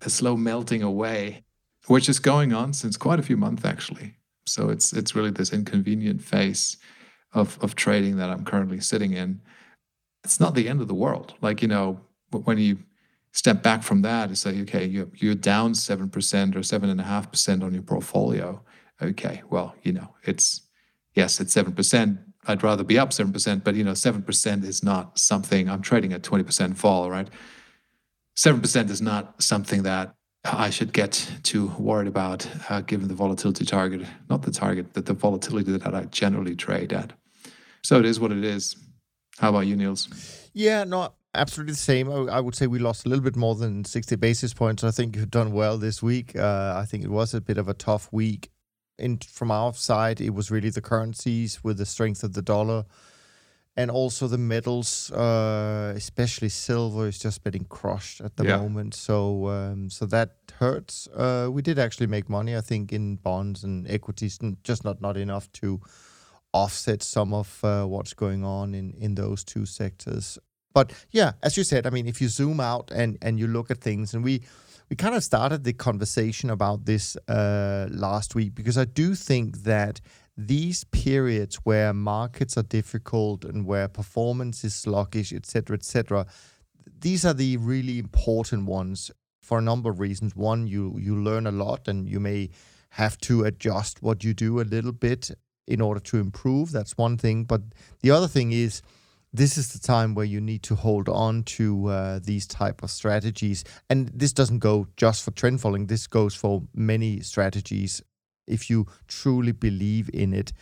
a 0.02 0.10
slow 0.10 0.36
melting 0.36 0.82
away, 0.82 1.44
which 1.86 2.08
is 2.08 2.18
going 2.18 2.52
on 2.52 2.72
since 2.72 2.96
quite 2.96 3.18
a 3.18 3.22
few 3.22 3.36
months, 3.36 3.64
actually. 3.64 4.14
So 4.46 4.70
it's 4.70 4.92
it's 4.92 5.14
really 5.14 5.30
this 5.30 5.52
inconvenient 5.52 6.22
phase 6.22 6.76
of, 7.32 7.58
of 7.62 7.74
trading 7.74 8.16
that 8.16 8.30
I'm 8.30 8.44
currently 8.44 8.80
sitting 8.80 9.12
in. 9.12 9.40
It's 10.24 10.40
not 10.40 10.54
the 10.54 10.68
end 10.68 10.80
of 10.80 10.88
the 10.88 10.94
world. 10.94 11.34
Like, 11.40 11.62
you 11.62 11.68
know, 11.68 12.00
when 12.30 12.58
you 12.58 12.78
step 13.32 13.62
back 13.62 13.82
from 13.82 14.02
that 14.02 14.28
and 14.28 14.38
say, 14.38 14.60
okay, 14.62 14.84
you're, 14.84 15.08
you're 15.14 15.34
down 15.34 15.72
7% 15.72 16.02
or 16.04 16.60
7.5% 16.60 17.62
on 17.62 17.72
your 17.72 17.82
portfolio. 17.82 18.60
Okay, 19.00 19.42
well, 19.48 19.74
you 19.82 19.92
know, 19.92 20.14
it's, 20.24 20.62
yes, 21.14 21.40
it's 21.40 21.54
7%. 21.54 22.18
I'd 22.46 22.62
rather 22.62 22.82
be 22.82 22.98
up 22.98 23.10
7%, 23.10 23.62
but, 23.62 23.74
you 23.74 23.84
know, 23.84 23.92
7% 23.92 24.64
is 24.64 24.82
not 24.82 25.18
something, 25.18 25.68
I'm 25.68 25.82
trading 25.82 26.12
at 26.12 26.22
20% 26.22 26.76
fall, 26.76 27.10
right? 27.10 27.28
7% 28.36 28.90
is 28.90 29.02
not 29.02 29.42
something 29.42 29.82
that 29.82 30.14
I 30.52 30.70
should 30.70 30.92
get 30.92 31.30
too 31.42 31.68
worried 31.78 32.08
about 32.08 32.46
uh, 32.70 32.80
given 32.80 33.08
the 33.08 33.14
volatility 33.14 33.64
target, 33.64 34.06
not 34.28 34.42
the 34.42 34.50
target, 34.50 34.92
but 34.92 35.06
the 35.06 35.14
volatility 35.14 35.76
that 35.76 35.94
I 35.94 36.04
generally 36.04 36.56
trade 36.56 36.92
at. 36.92 37.12
So 37.82 37.98
it 37.98 38.04
is 38.04 38.18
what 38.20 38.32
it 38.32 38.44
is. 38.44 38.76
How 39.38 39.50
about 39.50 39.66
you, 39.66 39.76
Niels? 39.76 40.08
Yeah, 40.52 40.84
no, 40.84 41.12
absolutely 41.34 41.72
the 41.72 41.78
same. 41.78 42.10
I 42.10 42.40
would 42.40 42.54
say 42.54 42.66
we 42.66 42.78
lost 42.78 43.06
a 43.06 43.08
little 43.08 43.24
bit 43.24 43.36
more 43.36 43.54
than 43.54 43.84
60 43.84 44.16
basis 44.16 44.52
points. 44.54 44.82
I 44.82 44.90
think 44.90 45.16
you've 45.16 45.30
done 45.30 45.52
well 45.52 45.78
this 45.78 46.02
week. 46.02 46.36
Uh, 46.36 46.74
I 46.76 46.84
think 46.84 47.04
it 47.04 47.10
was 47.10 47.34
a 47.34 47.40
bit 47.40 47.58
of 47.58 47.68
a 47.68 47.74
tough 47.74 48.08
week. 48.12 48.50
In, 48.98 49.18
from 49.18 49.52
our 49.52 49.74
side, 49.74 50.20
it 50.20 50.34
was 50.34 50.50
really 50.50 50.70
the 50.70 50.80
currencies 50.80 51.62
with 51.62 51.78
the 51.78 51.86
strength 51.86 52.24
of 52.24 52.32
the 52.32 52.42
dollar 52.42 52.84
and 53.78 53.92
also 53.92 54.26
the 54.26 54.38
metals, 54.38 55.12
uh, 55.12 55.92
especially 55.94 56.48
silver, 56.48 57.06
is 57.06 57.16
just 57.16 57.44
getting 57.44 57.64
crushed 57.64 58.20
at 58.20 58.36
the 58.36 58.44
yeah. 58.44 58.56
moment. 58.56 58.92
So, 58.92 59.48
um, 59.48 59.88
so 59.88 60.04
that 60.06 60.30
hurts. 60.58 61.06
Uh, 61.14 61.48
we 61.52 61.62
did 61.62 61.78
actually 61.78 62.08
make 62.08 62.28
money, 62.28 62.56
I 62.56 62.60
think, 62.60 62.92
in 62.92 63.16
bonds 63.16 63.62
and 63.62 63.88
equities, 63.88 64.40
just 64.64 64.84
not 64.84 65.00
not 65.00 65.16
enough 65.16 65.50
to 65.52 65.80
offset 66.52 67.04
some 67.04 67.32
of 67.32 67.60
uh, 67.62 67.84
what's 67.84 68.14
going 68.14 68.44
on 68.44 68.74
in 68.74 68.94
in 68.94 69.14
those 69.14 69.44
two 69.44 69.64
sectors. 69.64 70.38
But 70.74 70.92
yeah, 71.12 71.32
as 71.44 71.56
you 71.56 71.64
said, 71.64 71.86
I 71.86 71.90
mean, 71.90 72.08
if 72.08 72.20
you 72.20 72.28
zoom 72.28 72.58
out 72.58 72.90
and 72.90 73.16
and 73.22 73.38
you 73.38 73.46
look 73.46 73.70
at 73.70 73.78
things, 73.80 74.12
and 74.12 74.24
we 74.24 74.40
we 74.90 74.96
kind 74.96 75.14
of 75.14 75.22
started 75.22 75.62
the 75.62 75.72
conversation 75.72 76.50
about 76.50 76.84
this 76.84 77.16
uh, 77.28 77.86
last 77.90 78.34
week 78.34 78.54
because 78.54 78.76
I 78.76 78.86
do 78.86 79.14
think 79.14 79.62
that 79.62 80.00
these 80.38 80.84
periods 80.84 81.56
where 81.64 81.92
markets 81.92 82.56
are 82.56 82.62
difficult 82.62 83.44
and 83.44 83.66
where 83.66 83.88
performance 83.88 84.62
is 84.62 84.74
sluggish, 84.74 85.32
etc., 85.32 85.76
etc., 85.76 86.26
these 87.00 87.24
are 87.24 87.34
the 87.34 87.56
really 87.56 87.98
important 87.98 88.66
ones 88.66 89.10
for 89.42 89.58
a 89.58 89.62
number 89.62 89.90
of 89.90 89.98
reasons. 89.98 90.36
One, 90.36 90.66
you 90.66 90.96
you 90.98 91.16
learn 91.16 91.46
a 91.46 91.50
lot, 91.50 91.88
and 91.88 92.08
you 92.08 92.20
may 92.20 92.50
have 92.90 93.18
to 93.18 93.44
adjust 93.44 94.02
what 94.02 94.24
you 94.24 94.32
do 94.32 94.60
a 94.60 94.62
little 94.62 94.92
bit 94.92 95.30
in 95.66 95.80
order 95.80 96.00
to 96.00 96.18
improve. 96.18 96.72
That's 96.72 96.96
one 96.96 97.18
thing. 97.18 97.44
But 97.44 97.62
the 98.00 98.10
other 98.10 98.28
thing 98.28 98.52
is 98.52 98.80
this 99.32 99.58
is 99.58 99.72
the 99.72 99.78
time 99.78 100.14
where 100.14 100.24
you 100.24 100.40
need 100.40 100.62
to 100.62 100.74
hold 100.74 101.08
on 101.08 101.42
to 101.42 101.88
uh, 101.88 102.20
these 102.22 102.46
type 102.46 102.82
of 102.82 102.90
strategies 102.90 103.62
and 103.90 104.08
this 104.08 104.32
doesn't 104.32 104.60
go 104.60 104.86
just 104.96 105.22
for 105.22 105.32
trend 105.32 105.60
following 105.60 105.86
this 105.86 106.06
goes 106.06 106.34
for 106.34 106.62
many 106.74 107.20
strategies 107.20 108.02
if 108.48 108.70
you 108.70 108.86
truly 109.06 109.52
believe 109.52 110.10
in 110.12 110.32
it. 110.32 110.52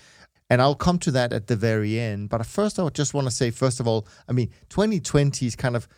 And 0.48 0.62
I'll 0.62 0.76
come 0.76 0.98
to 1.00 1.10
that 1.12 1.32
at 1.32 1.48
the 1.48 1.56
very 1.56 1.98
end. 1.98 2.28
But 2.28 2.46
first 2.46 2.78
I 2.78 2.88
just 2.90 3.14
want 3.14 3.26
to 3.26 3.30
say 3.30 3.50
first 3.50 3.80
of 3.80 3.88
all 3.88 4.06
I 4.28 4.32
mean 4.32 4.50
2020 4.68 5.46
is 5.46 5.56
kind 5.56 5.76
of 5.76 5.88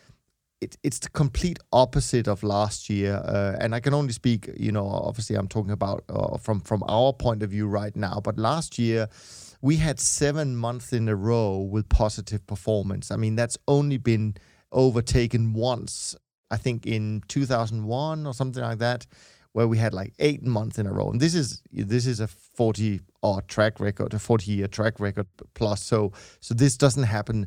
it, 0.61 0.77
it's 0.83 0.99
the 0.99 1.11
complete 1.11 1.59
opposite 1.73 2.27
of 2.27 2.43
last 2.43 2.91
year 2.91 3.23
uh, 3.25 3.57
and 3.61 3.75
I 3.75 3.81
can 3.81 3.95
only 3.95 4.13
speak 4.13 4.51
you 4.57 4.73
know 4.73 4.87
obviously 4.87 5.37
I'm 5.37 5.49
talking 5.49 5.71
about 5.71 6.03
uh, 6.09 6.37
from 6.39 6.61
from 6.61 6.83
our 6.89 7.13
point 7.13 7.43
of 7.43 7.51
view 7.51 7.67
right 7.67 7.95
now. 7.95 8.21
But 8.23 8.39
last 8.39 8.79
year 8.79 9.09
we 9.61 9.77
had 9.77 9.99
seven 9.99 10.57
months 10.57 10.93
in 10.93 11.09
a 11.09 11.17
row 11.17 11.59
with 11.59 11.89
positive 11.89 12.47
performance. 12.47 13.11
I 13.11 13.17
mean, 13.17 13.35
that's 13.35 13.59
only 13.67 13.97
been 13.97 14.37
overtaken 14.71 15.53
once, 15.53 16.15
I 16.51 16.57
think 16.57 16.87
in 16.87 17.23
2001 17.29 18.27
or 18.27 18.35
something 18.35 18.63
like 18.63 18.79
that, 18.79 19.07
where 19.53 19.67
we 19.67 19.79
had 19.79 19.95
like 19.95 20.15
eight 20.19 20.43
months 20.43 20.79
in 20.79 20.87
a 20.87 20.93
row. 20.93 21.11
And 21.11 21.21
this 21.21 21.35
is 21.35 21.63
this 21.73 22.07
is 22.07 22.21
a 22.21 22.29
40 22.29 23.01
odd 23.23 23.49
track 23.49 23.81
record, 23.81 24.15
a 24.15 24.19
40 24.19 24.53
year 24.53 24.69
track 24.69 25.01
record 25.01 25.27
plus. 25.55 25.83
So 25.83 26.13
so 26.41 26.55
this 26.55 26.77
doesn't 26.77 27.05
happen 27.05 27.47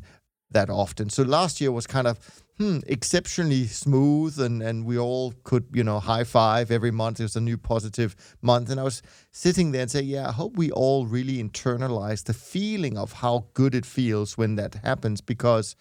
that 0.52 0.70
often. 0.70 1.10
So 1.10 1.22
last 1.22 1.60
year 1.60 1.72
was 1.72 1.86
kind 1.86 2.06
of 2.06 2.18
hmm, 2.58 2.78
exceptionally 2.86 3.66
smooth, 3.66 4.38
and 4.38 4.62
and 4.62 4.84
we 4.84 4.98
all 4.98 5.34
could 5.44 5.66
you 5.72 5.84
know 5.84 6.00
high 6.00 6.24
five 6.24 6.70
every 6.70 6.90
month. 6.90 7.20
It 7.20 7.24
was 7.24 7.36
a 7.36 7.40
new 7.40 7.58
positive 7.58 8.14
month, 8.40 8.70
and 8.70 8.78
I 8.78 8.84
was 8.84 9.02
sitting 9.30 9.72
there 9.72 9.82
and 9.82 9.90
say, 9.90 10.02
yeah, 10.02 10.28
I 10.28 10.32
hope 10.32 10.56
we 10.56 10.70
all 10.70 11.06
really 11.06 11.42
internalize 11.42 12.24
the 12.24 12.34
feeling 12.34 12.98
of 12.98 13.12
how 13.14 13.46
good 13.54 13.74
it 13.74 13.86
feels 13.86 14.38
when 14.38 14.56
that 14.56 14.76
happens, 14.84 15.20
because 15.20 15.76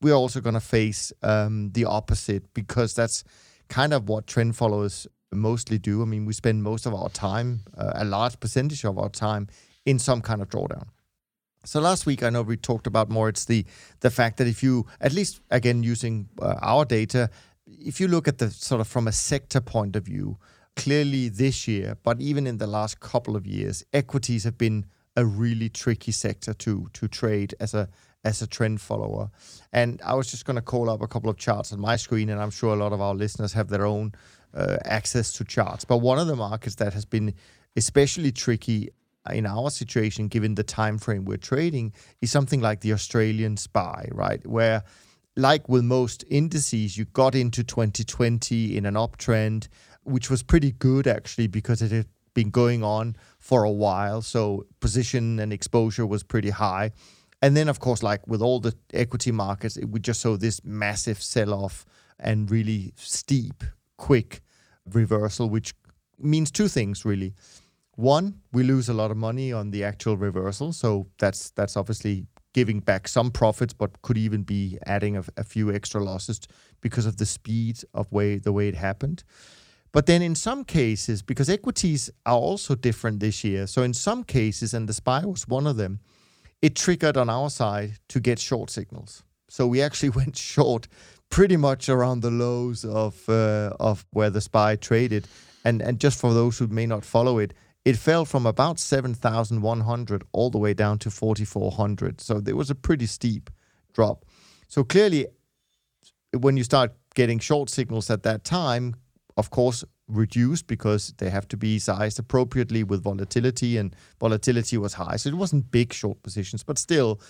we're 0.00 0.14
also 0.14 0.40
going 0.40 0.54
to 0.54 0.60
face 0.60 1.12
um, 1.22 1.70
the 1.72 1.84
opposite, 1.84 2.52
because 2.54 2.94
that's 2.94 3.24
kind 3.68 3.92
of 3.92 4.08
what 4.08 4.26
trend 4.26 4.56
followers 4.56 5.06
mostly 5.32 5.78
do. 5.78 6.02
I 6.02 6.04
mean, 6.04 6.24
we 6.24 6.32
spend 6.32 6.62
most 6.62 6.86
of 6.86 6.94
our 6.94 7.08
time, 7.08 7.60
uh, 7.76 7.92
a 7.94 8.04
large 8.04 8.38
percentage 8.40 8.84
of 8.84 8.98
our 8.98 9.08
time, 9.08 9.48
in 9.84 9.98
some 9.98 10.20
kind 10.20 10.40
of 10.42 10.48
drawdown. 10.48 10.88
So 11.64 11.80
last 11.80 12.06
week, 12.06 12.22
I 12.22 12.30
know 12.30 12.42
we 12.42 12.56
talked 12.56 12.86
about 12.86 13.08
more. 13.08 13.28
It's 13.28 13.44
the 13.44 13.64
the 14.00 14.10
fact 14.10 14.36
that 14.38 14.48
if 14.48 14.62
you, 14.62 14.86
at 15.00 15.12
least 15.12 15.40
again 15.50 15.82
using 15.82 16.28
uh, 16.40 16.56
our 16.60 16.84
data, 16.84 17.30
if 17.66 18.00
you 18.00 18.08
look 18.08 18.26
at 18.26 18.38
the 18.38 18.50
sort 18.50 18.80
of 18.80 18.88
from 18.88 19.06
a 19.06 19.12
sector 19.12 19.60
point 19.60 19.94
of 19.94 20.04
view, 20.06 20.38
clearly 20.74 21.28
this 21.28 21.68
year, 21.68 21.96
but 22.02 22.20
even 22.20 22.46
in 22.46 22.58
the 22.58 22.66
last 22.66 22.98
couple 23.00 23.36
of 23.36 23.46
years, 23.46 23.84
equities 23.92 24.44
have 24.44 24.58
been 24.58 24.86
a 25.16 25.24
really 25.24 25.68
tricky 25.68 26.12
sector 26.12 26.54
to 26.54 26.88
to 26.92 27.08
trade 27.08 27.54
as 27.60 27.74
a 27.74 27.88
as 28.24 28.42
a 28.42 28.46
trend 28.46 28.80
follower. 28.80 29.30
And 29.72 30.00
I 30.04 30.14
was 30.14 30.30
just 30.30 30.44
going 30.44 30.56
to 30.56 30.62
call 30.62 30.88
up 30.88 31.02
a 31.02 31.08
couple 31.08 31.30
of 31.30 31.36
charts 31.36 31.72
on 31.72 31.80
my 31.80 31.96
screen, 31.96 32.28
and 32.28 32.40
I'm 32.40 32.50
sure 32.50 32.72
a 32.72 32.76
lot 32.76 32.92
of 32.92 33.00
our 33.00 33.14
listeners 33.14 33.52
have 33.52 33.68
their 33.68 33.86
own 33.86 34.12
uh, 34.54 34.76
access 34.84 35.32
to 35.34 35.44
charts. 35.44 35.84
But 35.84 35.98
one 35.98 36.18
of 36.18 36.26
the 36.26 36.36
markets 36.36 36.76
that 36.76 36.92
has 36.92 37.04
been 37.04 37.34
especially 37.76 38.32
tricky 38.32 38.90
in 39.30 39.46
our 39.46 39.70
situation, 39.70 40.28
given 40.28 40.54
the 40.54 40.64
time 40.64 40.98
frame 40.98 41.24
we're 41.24 41.36
trading, 41.36 41.92
is 42.20 42.30
something 42.30 42.60
like 42.60 42.80
the 42.80 42.92
Australian 42.92 43.56
SPI, 43.56 44.08
right? 44.10 44.44
Where, 44.46 44.82
like 45.36 45.68
with 45.68 45.84
most 45.84 46.24
indices, 46.28 46.98
you 46.98 47.04
got 47.06 47.34
into 47.34 47.62
2020 47.62 48.76
in 48.76 48.84
an 48.84 48.94
uptrend, 48.94 49.68
which 50.04 50.28
was 50.28 50.42
pretty 50.42 50.72
good 50.72 51.06
actually 51.06 51.46
because 51.46 51.80
it 51.82 51.92
had 51.92 52.06
been 52.34 52.50
going 52.50 52.82
on 52.82 53.16
for 53.38 53.64
a 53.64 53.70
while. 53.70 54.22
So 54.22 54.66
position 54.80 55.38
and 55.38 55.52
exposure 55.52 56.06
was 56.06 56.22
pretty 56.22 56.50
high. 56.50 56.92
And 57.40 57.56
then, 57.56 57.68
of 57.68 57.80
course, 57.80 58.02
like 58.02 58.26
with 58.28 58.40
all 58.40 58.60
the 58.60 58.74
equity 58.92 59.32
markets, 59.32 59.76
we 59.86 60.00
just 60.00 60.20
saw 60.20 60.36
this 60.36 60.64
massive 60.64 61.20
sell 61.20 61.52
off 61.52 61.84
and 62.18 62.50
really 62.50 62.92
steep, 62.96 63.64
quick 64.02 64.40
reversal, 64.92 65.48
which 65.48 65.74
means 66.18 66.50
two 66.50 66.66
things 66.66 67.04
really. 67.04 67.34
One, 67.94 68.40
we 68.52 68.64
lose 68.64 68.88
a 68.88 68.94
lot 68.94 69.10
of 69.12 69.16
money 69.16 69.52
on 69.52 69.70
the 69.70 69.84
actual 69.84 70.16
reversal, 70.16 70.72
so 70.72 71.06
that's 71.18 71.50
that's 71.50 71.76
obviously 71.76 72.26
giving 72.52 72.80
back 72.80 73.06
some 73.06 73.30
profits, 73.30 73.72
but 73.72 74.02
could 74.02 74.18
even 74.18 74.42
be 74.42 74.78
adding 74.86 75.16
a, 75.16 75.22
a 75.36 75.44
few 75.44 75.72
extra 75.72 76.02
losses 76.02 76.40
because 76.80 77.06
of 77.06 77.16
the 77.16 77.26
speed 77.26 77.76
of 77.94 78.10
way 78.10 78.38
the 78.38 78.52
way 78.52 78.66
it 78.68 78.74
happened. 78.74 79.22
But 79.92 80.06
then 80.06 80.22
in 80.22 80.34
some 80.34 80.64
cases, 80.64 81.22
because 81.22 81.48
equities 81.48 82.10
are 82.24 82.42
also 82.50 82.74
different 82.74 83.20
this 83.20 83.44
year, 83.44 83.66
so 83.66 83.82
in 83.82 83.94
some 83.94 84.24
cases, 84.24 84.74
and 84.74 84.88
the 84.88 84.94
SPI 84.94 85.26
was 85.26 85.46
one 85.46 85.66
of 85.66 85.76
them, 85.76 86.00
it 86.60 86.74
triggered 86.74 87.16
on 87.16 87.28
our 87.28 87.50
side 87.50 87.92
to 88.08 88.18
get 88.20 88.38
short 88.40 88.70
signals. 88.70 89.22
So 89.48 89.66
we 89.66 89.82
actually 89.82 90.10
went 90.20 90.36
short 90.36 90.88
pretty 91.32 91.56
much 91.56 91.88
around 91.88 92.20
the 92.20 92.30
lows 92.30 92.84
of 92.84 93.28
uh, 93.28 93.72
of 93.80 94.04
where 94.10 94.30
the 94.30 94.40
SPI 94.40 94.76
traded. 94.76 95.26
And 95.64 95.82
and 95.82 95.98
just 95.98 96.20
for 96.20 96.32
those 96.32 96.58
who 96.58 96.68
may 96.68 96.86
not 96.86 97.04
follow 97.04 97.38
it, 97.38 97.54
it 97.84 97.96
fell 97.96 98.24
from 98.24 98.46
about 98.46 98.78
7,100 98.78 100.22
all 100.32 100.50
the 100.50 100.58
way 100.58 100.74
down 100.74 100.98
to 100.98 101.10
4,400. 101.10 102.20
So 102.20 102.40
there 102.40 102.54
was 102.54 102.70
a 102.70 102.74
pretty 102.74 103.06
steep 103.06 103.50
drop. 103.92 104.24
So 104.68 104.84
clearly, 104.84 105.26
when 106.38 106.56
you 106.56 106.64
start 106.64 106.92
getting 107.14 107.40
short 107.40 107.70
signals 107.70 108.10
at 108.10 108.22
that 108.22 108.44
time, 108.44 108.94
of 109.36 109.50
course, 109.50 109.84
reduced 110.08 110.66
because 110.66 111.14
they 111.18 111.30
have 111.30 111.48
to 111.48 111.56
be 111.56 111.78
sized 111.78 112.18
appropriately 112.18 112.84
with 112.84 113.02
volatility, 113.02 113.78
and 113.78 113.96
volatility 114.20 114.76
was 114.76 114.94
high. 114.94 115.16
So 115.16 115.30
it 115.30 115.36
wasn't 115.36 115.70
big 115.70 115.92
short 115.92 116.22
positions, 116.22 116.62
but 116.62 116.78
still, 116.78 117.20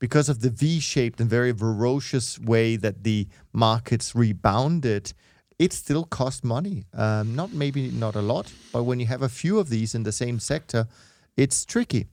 because 0.00 0.28
of 0.28 0.40
the 0.40 0.50
V 0.50 0.80
shaped 0.80 1.20
and 1.20 1.30
very 1.30 1.52
ferocious 1.52 2.38
way 2.40 2.76
that 2.76 3.04
the 3.04 3.28
markets 3.52 4.14
rebounded, 4.14 5.12
it 5.58 5.72
still 5.72 6.04
costs 6.04 6.42
money. 6.42 6.84
Um, 6.94 7.36
not 7.36 7.52
maybe 7.52 7.90
not 7.90 8.16
a 8.16 8.22
lot, 8.22 8.52
but 8.72 8.84
when 8.84 8.98
you 8.98 9.06
have 9.06 9.22
a 9.22 9.28
few 9.28 9.60
of 9.60 9.68
these 9.68 9.94
in 9.94 10.02
the 10.02 10.12
same 10.12 10.40
sector, 10.40 10.88
it's 11.36 11.64
tricky. 11.64 12.08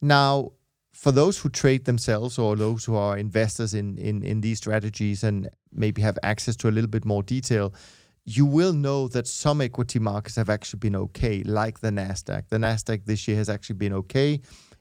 Now, 0.00 0.52
for 0.92 1.10
those 1.10 1.38
who 1.38 1.48
trade 1.48 1.86
themselves 1.86 2.38
or 2.38 2.56
those 2.56 2.84
who 2.84 2.94
are 2.94 3.16
investors 3.16 3.72
in, 3.72 3.96
in, 3.98 4.22
in 4.22 4.42
these 4.42 4.58
strategies 4.58 5.24
and 5.24 5.48
maybe 5.72 6.02
have 6.02 6.18
access 6.22 6.56
to 6.56 6.68
a 6.68 6.72
little 6.72 6.90
bit 6.90 7.04
more 7.04 7.22
detail, 7.22 7.72
you 8.24 8.44
will 8.44 8.74
know 8.74 9.08
that 9.08 9.26
some 9.26 9.62
equity 9.62 9.98
markets 9.98 10.36
have 10.36 10.50
actually 10.50 10.78
been 10.78 10.96
okay, 10.96 11.42
like 11.44 11.80
the 11.80 11.88
NASDAQ. 11.88 12.48
The 12.48 12.58
NASDAQ 12.58 13.06
this 13.06 13.26
year 13.26 13.38
has 13.38 13.48
actually 13.48 13.76
been 13.76 13.94
okay. 13.94 14.40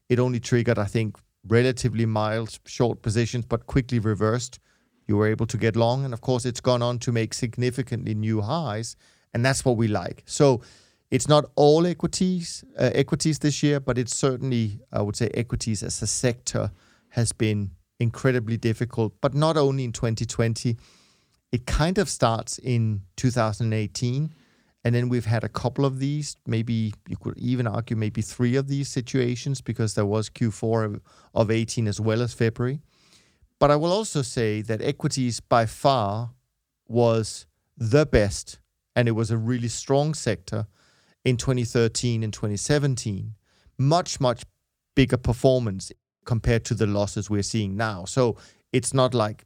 It 0.10 0.19
only 0.19 0.41
triggered, 0.41 0.77
I 0.77 0.86
think, 0.86 1.17
relatively 1.48 2.06
mild 2.06 2.60
short 2.66 3.01
positions, 3.01 3.46
but 3.46 3.66
quickly 3.66 4.00
reversed 4.00 4.60
you 5.08 5.16
were 5.16 5.27
able 5.27 5.46
to 5.48 5.58
get 5.58 5.75
long. 5.75 6.06
And 6.06 6.13
of 6.13 6.22
course, 6.22 6.46
it's 6.46 6.60
gone 6.60 6.82
on 6.82 7.00
to 7.00 7.12
make 7.12 7.34
significantly 7.34 8.13
new 8.13 8.42
highs. 8.42 8.96
And 9.34 9.44
that's 9.44 9.63
what 9.63 9.77
we 9.77 9.88
like. 9.88 10.24
So 10.25 10.62
it's 11.10 11.27
not 11.27 11.46
all 11.56 11.88
equities, 11.88 12.63
uh, 12.77 12.92
equities 12.94 13.39
this 13.39 13.63
year, 13.63 13.80
but 13.80 13.98
it's 13.98 14.16
certainly, 14.16 14.80
I 14.92 15.01
would 15.01 15.16
say, 15.16 15.30
equities 15.34 15.84
as 15.84 16.01
a 16.01 16.08
sector 16.08 16.72
has 17.10 17.32
been 17.32 17.72
incredibly 18.00 18.58
difficult, 18.58 19.13
but 19.22 19.34
not 19.34 19.58
only 19.58 19.86
in 19.86 19.92
2020. 19.92 20.77
It 21.51 21.66
kind 21.66 21.98
of 21.98 22.10
starts 22.10 22.58
in 22.60 23.04
2018. 23.16 24.34
And 24.84 24.96
then 24.96 25.10
we've 25.10 25.25
had 25.25 25.43
a 25.43 25.50
couple 25.50 25.86
of 25.86 26.00
these, 26.00 26.38
maybe 26.46 26.93
you 27.10 27.17
could 27.17 27.38
even 27.38 27.67
argue 27.67 27.98
maybe 27.98 28.22
three 28.22 28.55
of 28.55 28.67
these 28.67 28.88
situations 28.88 29.60
because 29.60 29.96
there 29.96 30.05
was 30.05 30.29
Q4 30.29 30.86
of, 30.86 31.01
of 31.34 31.51
18 31.51 31.88
as 31.88 32.00
well 32.00 32.22
as 32.22 32.34
February. 32.34 32.79
But 33.60 33.72
I 33.72 33.75
will 33.75 33.91
also 33.91 34.22
say 34.22 34.62
that 34.62 34.81
equities 34.81 35.39
by 35.39 35.65
far 35.65 36.31
was 36.88 37.48
the 37.75 38.05
best, 38.05 38.60
and 38.96 39.07
it 39.07 39.12
was 39.12 39.31
a 39.31 39.38
really 39.38 39.67
strong 39.67 40.13
sector 40.13 40.67
in 41.25 41.38
2013 41.38 42.24
and 42.24 42.31
2017. 42.31 43.34
Much, 43.77 44.19
much 44.19 44.43
bigger 44.96 45.17
performance 45.17 45.91
compared 46.25 46.65
to 46.65 46.74
the 46.74 46.88
losses 46.88 47.29
we're 47.29 47.43
seeing 47.43 47.75
now. 47.75 48.05
So 48.05 48.38
it's 48.72 48.93
not 48.93 49.13
like 49.13 49.43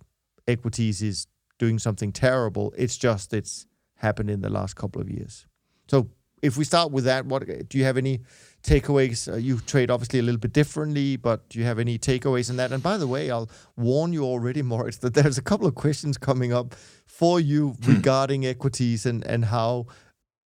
equities 0.48 1.02
is 1.02 1.28
doing 1.58 1.80
something 1.80 2.12
terrible. 2.12 2.74
It's 2.78 2.98
just 2.98 3.34
it's 3.34 3.66
happened 4.02 4.30
in 4.30 4.42
the 4.42 4.50
last 4.50 4.76
couple 4.76 5.02
of 5.02 5.10
years. 5.10 5.46
So 5.88 6.10
if 6.42 6.58
we 6.58 6.64
start 6.64 6.92
with 6.92 7.04
that, 7.06 7.26
what 7.26 7.46
do 7.70 7.78
you 7.78 7.84
have 7.84 7.98
any 7.98 8.22
takeaways? 8.64 9.32
Uh, 9.32 9.38
you 9.38 9.60
trade 9.60 9.92
obviously 9.92 10.20
a 10.20 10.24
little 10.24 10.40
bit 10.40 10.54
differently, 10.54 11.16
but 11.16 11.48
do 11.50 11.60
you 11.60 11.66
have 11.66 11.78
any 11.80 12.00
takeaways 12.00 12.50
in 12.50 12.58
that? 12.58 12.72
And 12.72 12.82
by 12.82 12.98
the 12.98 13.08
way, 13.08 13.30
I'll 13.30 13.50
warn 13.78 14.12
you 14.12 14.24
already, 14.24 14.62
Moritz, 14.72 14.98
that 14.98 15.14
there's 15.14 15.38
a 15.38 15.42
couple 15.42 15.68
of 15.68 15.76
questions 15.76 16.18
coming 16.18 16.52
up 16.52 16.76
for 17.06 17.40
you 17.40 17.76
regarding 17.88 18.46
equities 18.46 19.06
and 19.06 19.24
and 19.26 19.46
how 19.46 19.86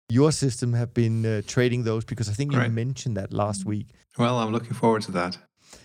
your 0.08 0.32
system 0.32 0.72
have 0.72 0.92
been 0.92 1.24
uh, 1.24 1.42
trading 1.46 1.84
those 1.84 2.04
because 2.04 2.28
I 2.28 2.32
think 2.32 2.52
you 2.52 2.58
right. 2.58 2.70
mentioned 2.70 3.16
that 3.16 3.32
last 3.32 3.64
week. 3.64 3.88
Well, 4.18 4.38
I'm 4.38 4.52
looking 4.52 4.74
forward 4.74 5.02
to 5.02 5.12
that. 5.12 5.38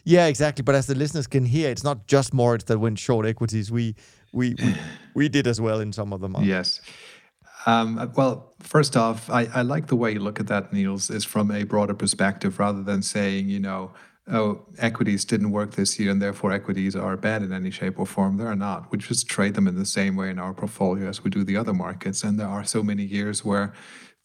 Yeah, 0.04 0.26
exactly. 0.26 0.64
But 0.64 0.76
as 0.76 0.88
the 0.88 0.96
listeners 0.96 1.28
can 1.28 1.46
hear, 1.46 1.70
it's 1.70 1.84
not 1.84 2.08
just 2.08 2.34
Moritz 2.34 2.66
that 2.66 2.80
went 2.80 3.00
short 3.00 3.26
equities. 3.26 3.72
We 3.72 3.96
we 4.34 4.56
we, 4.56 4.76
we 5.16 5.30
did 5.30 5.48
as 5.48 5.60
well 5.60 5.80
in 5.80 5.94
some 5.94 6.14
of 6.14 6.22
them. 6.22 6.36
Yes. 6.42 6.82
Um, 7.66 8.12
well, 8.16 8.54
first 8.60 8.96
off, 8.96 9.30
I, 9.30 9.48
I 9.54 9.62
like 9.64 9.88
the 9.88 9.96
way 9.96 10.12
you 10.12 10.20
look 10.20 10.40
at 10.40 10.48
that, 10.48 10.72
Niels, 10.72 11.10
is 11.10 11.26
from 11.26 11.52
a 11.52 11.64
broader 11.64 11.96
perspective 11.96 12.60
rather 12.60 12.84
than 12.84 13.02
saying, 13.02 13.50
you 13.50 13.60
know, 13.60 13.92
oh, 14.28 14.66
equities 14.78 15.26
didn't 15.26 15.52
work 15.52 15.72
this 15.72 16.00
year 16.00 16.12
and 16.12 16.22
therefore 16.22 16.52
equities 16.52 16.96
are 16.96 17.18
bad 17.18 17.42
in 17.42 17.52
any 17.52 17.72
shape 17.72 18.00
or 18.00 18.06
form. 18.06 18.38
They're 18.38 18.56
not. 18.56 18.92
We 18.92 18.98
just 18.98 19.28
trade 19.28 19.56
them 19.56 19.68
in 19.68 19.76
the 19.76 19.86
same 19.86 20.16
way 20.16 20.30
in 20.30 20.40
our 20.40 20.54
portfolio 20.54 21.08
as 21.08 21.24
we 21.24 21.30
do 21.30 21.44
the 21.44 21.58
other 21.58 21.74
markets. 21.74 22.24
And 22.24 22.40
there 22.40 22.48
are 22.48 22.64
so 22.64 22.84
many 22.84 23.04
years 23.04 23.44
where 23.44 23.74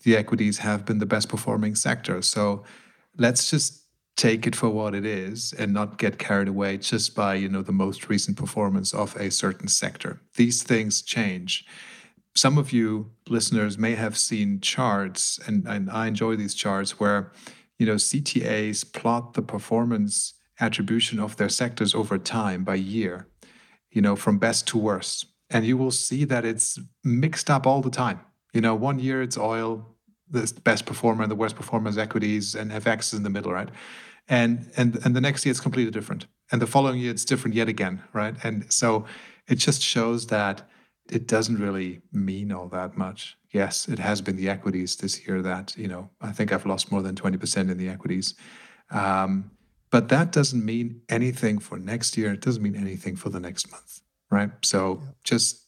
the 0.03 0.17
equities 0.17 0.59
have 0.59 0.85
been 0.85 0.99
the 0.99 1.07
best 1.07 1.29
performing 1.29 1.75
sector. 1.75 2.23
So 2.23 2.65
let's 3.19 3.51
just 3.51 3.85
take 4.17 4.47
it 4.47 4.57
for 4.57 4.69
what 4.69 4.95
it 4.95 5.07
is 5.07 5.55
and 5.59 5.73
not 5.73 5.99
get 5.99 6.19
carried 6.19 6.49
away 6.49 6.77
just 6.79 7.15
by, 7.15 7.35
you 7.35 7.49
know, 7.49 7.63
the 7.63 7.73
most 7.73 8.09
recent 8.09 8.37
performance 8.37 8.93
of 8.93 9.17
a 9.17 9.31
certain 9.31 9.69
sector. 9.69 10.21
These 10.37 10.63
things 10.63 11.01
change 11.03 11.65
some 12.35 12.59
of 12.59 12.73
you 12.73 13.11
listeners 13.29 13.77
may 13.79 13.95
have 13.95 14.17
seen 14.17 14.61
charts, 14.61 15.39
and, 15.47 15.67
and 15.67 15.91
I 15.91 16.07
enjoy 16.07 16.37
these 16.37 16.55
charts 16.55 17.01
where 17.01 17.33
you 17.79 17.87
know 17.87 17.97
CTAs 17.97 18.93
plot 18.93 19.35
the 19.35 19.43
performance 19.43 20.35
attribution 20.61 21.19
of 21.19 21.37
their 21.37 21.49
sectors 21.49 21.95
over 21.95 22.19
time 22.19 22.65
by 22.65 22.75
year, 22.75 23.27
you 23.91 24.03
know, 24.03 24.15
from 24.15 24.39
best 24.39 24.69
to 24.69 24.79
worst. 24.79 25.27
And 25.49 25.67
you 25.67 25.77
will 25.77 25.91
see 25.91 26.25
that 26.25 26.45
it's 26.45 26.79
mixed 27.03 27.51
up 27.51 27.67
all 27.67 27.81
the 27.81 27.91
time. 27.91 28.21
You 28.53 28.61
know, 28.61 28.75
one 28.75 28.99
year 28.99 29.23
it's 29.23 29.39
oil, 29.39 29.87
the 30.31 30.53
best 30.63 30.87
performer 30.87 31.23
and 31.23 31.31
the 31.31 31.37
worst 31.37 31.57
performer 31.57 31.89
is 31.89 31.99
equities, 31.99 32.55
and 32.55 32.71
FX 32.71 33.13
is 33.13 33.15
in 33.15 33.23
the 33.23 33.31
middle, 33.31 33.53
right? 33.53 33.69
And 34.29 34.71
and 34.77 34.99
and 35.05 35.17
the 35.17 35.21
next 35.21 35.45
year 35.45 35.51
it's 35.51 35.61
completely 35.61 35.91
different, 35.91 36.27
and 36.53 36.63
the 36.63 36.67
following 36.67 37.01
year 37.01 37.11
it's 37.11 37.25
different 37.25 37.57
yet 37.57 37.69
again, 37.69 38.03
right? 38.13 38.35
And 38.45 38.73
so 38.73 39.07
it 39.49 39.57
just 39.57 39.83
shows 39.83 40.27
that 40.29 40.69
it 41.11 41.27
doesn't 41.27 41.59
really 41.59 42.03
mean 42.13 42.53
all 42.53 42.69
that 42.69 42.97
much. 42.97 43.37
Yes, 43.53 43.89
it 43.89 43.99
has 43.99 44.21
been 44.21 44.37
the 44.37 44.49
equities 44.49 44.97
this 44.97 45.27
year 45.27 45.43
that 45.43 45.77
you 45.77 45.89
know 45.89 46.11
I 46.21 46.33
think 46.33 46.53
I've 46.53 46.67
lost 46.67 46.93
more 46.93 47.03
than 47.03 47.17
twenty 47.17 47.39
percent 47.39 47.71
in 47.71 47.79
the 47.79 47.89
equities. 47.89 48.35
Um, 48.91 49.51
but 49.91 50.09
that 50.09 50.31
doesn't 50.31 50.65
mean 50.65 51.03
anything 51.09 51.59
for 51.59 51.79
next 51.79 52.17
year. 52.17 52.33
It 52.33 52.41
doesn't 52.41 52.63
mean 52.63 52.77
anything 52.77 53.17
for 53.17 53.29
the 53.29 53.41
next 53.41 53.71
month, 53.71 54.01
right? 54.31 54.51
So 54.63 55.01
yeah. 55.03 55.11
just 55.25 55.67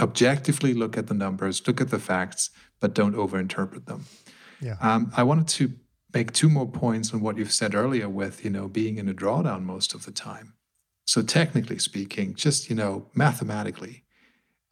objectively 0.00 0.74
look 0.74 0.98
at 0.98 1.06
the 1.06 1.14
numbers, 1.14 1.66
look 1.66 1.80
at 1.80 1.90
the 1.90 2.00
facts, 2.00 2.50
but 2.80 2.94
don't 2.94 3.14
overinterpret 3.14 3.86
them. 3.86 4.06
Yeah. 4.60 4.76
Um, 4.80 5.12
I 5.16 5.22
wanted 5.22 5.48
to 5.48 5.72
make 6.12 6.32
two 6.32 6.48
more 6.48 6.68
points 6.68 7.12
on 7.12 7.20
what 7.20 7.36
you've 7.36 7.52
said 7.52 7.74
earlier 7.74 8.08
with, 8.08 8.44
you 8.44 8.50
know, 8.50 8.68
being 8.68 8.98
in 8.98 9.08
a 9.08 9.14
drawdown 9.14 9.62
most 9.62 9.94
of 9.94 10.04
the 10.04 10.12
time. 10.12 10.54
So 11.06 11.22
technically 11.22 11.78
speaking, 11.78 12.34
just, 12.34 12.70
you 12.70 12.76
know, 12.76 13.08
mathematically, 13.14 14.03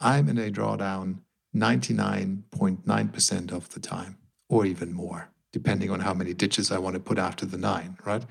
I'm 0.02 0.28
in 0.28 0.38
a 0.38 0.50
drawdown 0.50 1.20
99.9% 1.54 3.52
of 3.52 3.68
the 3.70 3.80
time, 3.80 4.18
or 4.48 4.66
even 4.66 4.92
more, 4.92 5.30
depending 5.52 5.90
on 5.90 6.00
how 6.00 6.14
many 6.14 6.34
ditches 6.34 6.72
I 6.72 6.78
want 6.78 6.94
to 6.94 7.00
put 7.00 7.18
after 7.18 7.46
the 7.46 7.58
nine, 7.58 7.98
right? 8.04 8.24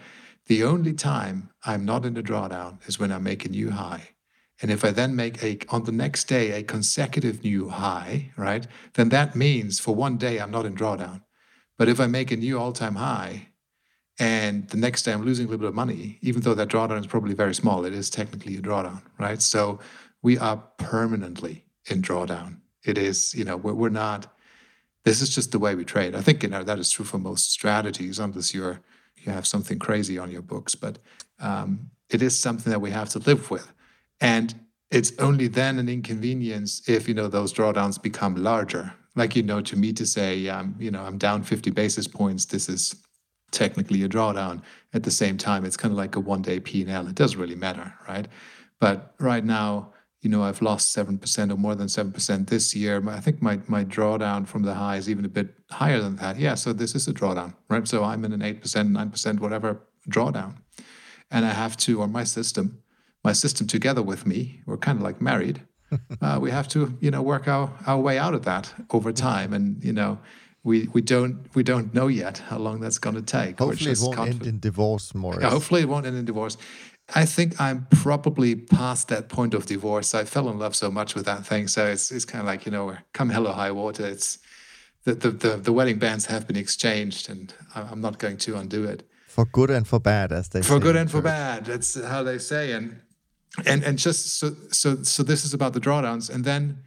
The 0.48 0.64
only 0.64 0.94
time 0.94 1.50
I'm 1.66 1.86
not 1.86 2.06
in 2.06 2.18
a 2.18 2.24
drawdown 2.24 2.80
is 2.88 3.00
when 3.00 3.12
I 3.12 3.20
make 3.20 3.46
a 3.46 3.50
new 3.50 3.70
high. 3.72 4.10
And 4.62 4.70
if 4.70 4.84
I 4.86 4.92
then 4.92 5.16
make 5.16 5.42
a 5.44 5.58
on 5.70 5.86
the 5.86 5.92
next 5.92 6.26
day 6.26 6.52
a 6.52 6.64
consecutive 6.64 7.44
new 7.44 7.70
high, 7.70 8.32
right, 8.38 8.68
then 8.94 9.10
that 9.10 9.36
means 9.36 9.80
for 9.80 9.96
one 9.96 10.18
day 10.18 10.40
I'm 10.40 10.52
not 10.52 10.66
in 10.66 10.76
drawdown. 10.76 11.22
But 11.78 11.90
if 11.90 12.00
I 12.00 12.08
make 12.08 12.32
a 12.32 12.38
new 12.38 12.60
all-time 12.60 12.96
high 12.96 13.48
and 14.20 14.68
the 14.70 14.78
next 14.78 15.04
day 15.04 15.14
I'm 15.14 15.24
losing 15.24 15.46
a 15.46 15.50
little 15.50 15.62
bit 15.62 15.70
of 15.70 15.76
money, 15.76 16.20
even 16.22 16.42
though 16.42 16.54
that 16.54 16.68
drawdown 16.68 17.00
is 17.00 17.08
probably 17.08 17.34
very 17.34 17.56
small, 17.56 17.86
it 17.86 17.94
is 17.94 18.10
technically 18.10 18.56
a 18.58 18.62
drawdown, 18.62 19.02
right? 19.18 19.42
So 19.42 19.80
we 20.22 20.38
are 20.38 20.58
permanently 20.78 21.66
in 21.90 22.02
drawdown. 22.02 22.58
It 22.84 22.98
is, 22.98 23.34
you 23.34 23.44
know, 23.44 23.58
we're, 23.58 23.74
we're 23.74 23.90
not. 23.90 24.28
This 25.04 25.22
is 25.22 25.34
just 25.34 25.52
the 25.52 25.60
way 25.60 25.74
we 25.74 25.84
trade. 25.84 26.16
I 26.16 26.22
think 26.22 26.44
you 26.44 26.50
know 26.50 26.64
that 26.64 26.78
is 26.78 26.92
true 26.92 27.06
for 27.06 27.18
most 27.18 27.52
strategies, 27.52 28.20
unless 28.20 28.54
you're 28.54 28.82
you 29.18 29.32
have 29.32 29.48
something 29.48 29.80
crazy 29.80 30.18
on 30.18 30.32
your 30.32 30.42
books. 30.42 30.76
But 30.76 31.00
um, 31.40 31.90
it 32.10 32.22
is 32.22 32.38
something 32.38 32.72
that 32.72 32.82
we 32.82 32.92
have 32.92 33.10
to 33.10 33.20
live 33.20 33.50
with. 33.50 33.72
And 34.20 34.54
it's 34.92 35.14
only 35.20 35.48
then 35.48 35.80
an 35.80 35.90
inconvenience 35.90 36.88
if 36.88 37.08
you 37.08 37.14
know 37.14 37.28
those 37.28 37.54
drawdowns 37.54 38.02
become 38.02 38.36
larger. 38.36 38.94
Like 39.16 39.36
you 39.36 39.44
know, 39.44 39.62
to 39.62 39.76
me 39.76 39.92
to 39.94 40.06
say, 40.06 40.48
um, 40.48 40.76
you 40.80 40.92
know, 40.92 41.04
I'm 41.04 41.18
down 41.18 41.44
50 41.44 41.72
basis 41.72 42.08
points. 42.08 42.46
This 42.46 42.70
is 42.70 42.96
technically 43.52 44.04
a 44.04 44.10
drawdown. 44.10 44.62
At 44.94 45.04
the 45.04 45.12
same 45.12 45.38
time, 45.38 45.66
it's 45.66 45.78
kind 45.78 45.92
of 45.92 45.98
like 45.98 46.16
a 46.16 46.20
one-day 46.20 46.62
P&L. 46.62 47.08
It 47.08 47.16
doesn't 47.16 47.40
really 47.40 47.56
matter, 47.56 47.94
right? 48.08 48.28
But 48.80 49.14
right 49.20 49.44
now, 49.44 49.91
you 50.22 50.30
know, 50.30 50.44
I've 50.44 50.62
lost 50.62 50.92
seven 50.92 51.18
percent 51.18 51.52
or 51.52 51.58
more 51.58 51.76
than 51.76 51.90
seven 51.90 52.12
percent 52.12 52.48
this 52.48 52.76
year. 52.76 53.02
I 53.10 53.20
think 53.20 53.42
my 53.42 53.60
my 53.68 53.84
drawdown 53.84 54.48
from 54.48 54.64
the 54.64 54.76
high 54.76 54.98
is 54.98 55.10
even 55.10 55.26
a 55.26 55.30
bit 55.30 55.54
higher 55.70 56.00
than 56.00 56.16
that. 56.18 56.38
Yeah, 56.38 56.56
so 56.56 56.74
this 56.74 56.96
is 56.96 57.08
a 57.08 57.14
drawdown, 57.14 57.54
right? 57.70 57.88
So 57.88 58.04
I'm 58.04 58.24
in 58.26 58.34
an 58.34 58.42
eight 58.42 58.62
percent, 58.62 58.92
nine 58.92 59.10
percent, 59.10 59.40
whatever 59.40 59.82
drawdown, 60.10 60.58
and 61.30 61.46
I 61.46 61.54
have 61.54 61.76
to, 61.78 62.02
or 62.02 62.08
my 62.08 62.24
system 62.24 62.82
my 63.24 63.34
system 63.34 63.68
together 63.68 64.02
with 64.02 64.26
me, 64.26 64.62
we're 64.66 64.78
kind 64.78 64.98
of 64.98 65.04
like 65.04 65.22
married. 65.22 65.62
uh, 66.22 66.40
we 66.42 66.52
have 66.52 66.68
to, 66.70 66.98
you 67.00 67.12
know, 67.12 67.22
work 67.22 67.48
our, 67.48 67.72
our 67.86 68.00
way 68.00 68.18
out 68.18 68.34
of 68.34 68.44
that 68.46 68.74
over 68.92 69.12
time. 69.12 69.54
And, 69.54 69.84
you 69.84 69.94
know, 69.94 70.20
we, 70.64 70.88
we 70.94 71.02
don't 71.02 71.48
we 71.56 71.64
don't 71.64 71.92
know 71.94 72.08
yet 72.08 72.38
how 72.38 72.60
long 72.60 72.80
that's 72.80 73.00
going 73.00 73.16
to 73.16 73.22
take. 73.24 73.58
Hopefully, 73.58 73.92
it 73.92 74.00
won't 74.00 74.16
confident. 74.16 74.42
end 74.44 74.50
in 74.50 74.60
divorce, 74.60 75.16
more. 75.16 75.36
Yeah, 75.42 75.50
hopefully, 75.50 75.82
it 75.82 75.90
won't 75.90 76.06
end 76.06 76.16
in 76.16 76.26
divorce. 76.26 76.56
I 77.14 77.26
think 77.26 77.60
I'm 77.60 77.88
probably 77.92 78.56
past 78.56 79.08
that 79.10 79.30
point 79.30 79.54
of 79.54 79.66
divorce. 79.66 80.14
I 80.14 80.24
fell 80.24 80.50
in 80.50 80.58
love 80.58 80.76
so 80.76 80.90
much 80.90 81.16
with 81.16 81.26
that 81.26 81.46
thing, 81.46 81.68
so 81.68 81.86
it's 81.88 82.12
it's 82.12 82.26
kind 82.26 82.42
of 82.42 82.48
like 82.48 82.66
you 82.66 82.72
know, 82.72 82.96
come 83.14 83.30
hell 83.30 83.48
or 83.48 83.54
high 83.54 83.72
water. 83.72 84.06
It's 84.06 84.40
the 85.04 85.14
the 85.16 85.32
the, 85.32 85.58
the 85.58 85.74
wedding 85.74 86.00
bands 86.00 86.26
have 86.28 86.48
been 86.48 86.58
exchanged, 86.58 87.30
and 87.30 87.54
I'm 87.76 88.02
not 88.02 88.20
going 88.20 88.38
to 88.38 88.58
undo 88.58 88.86
it. 88.86 89.08
For 89.28 89.46
good 89.46 89.70
and 89.70 89.88
for 89.88 90.00
bad, 90.00 90.32
as 90.32 90.50
they 90.50 90.62
say. 90.62 90.68
for 90.68 90.80
good 90.80 90.96
and 90.96 91.10
for 91.10 91.22
bad. 91.22 91.66
That's 91.66 92.02
how 92.02 92.24
they 92.24 92.38
say, 92.38 92.72
and 92.74 93.02
and 93.66 93.84
and 93.84 93.98
just 93.98 94.40
so 94.40 94.56
so 94.72 95.04
so 95.04 95.24
this 95.24 95.44
is 95.44 95.54
about 95.54 95.74
the 95.74 95.82
drawdowns 95.82 96.30
and 96.30 96.46
then 96.46 96.84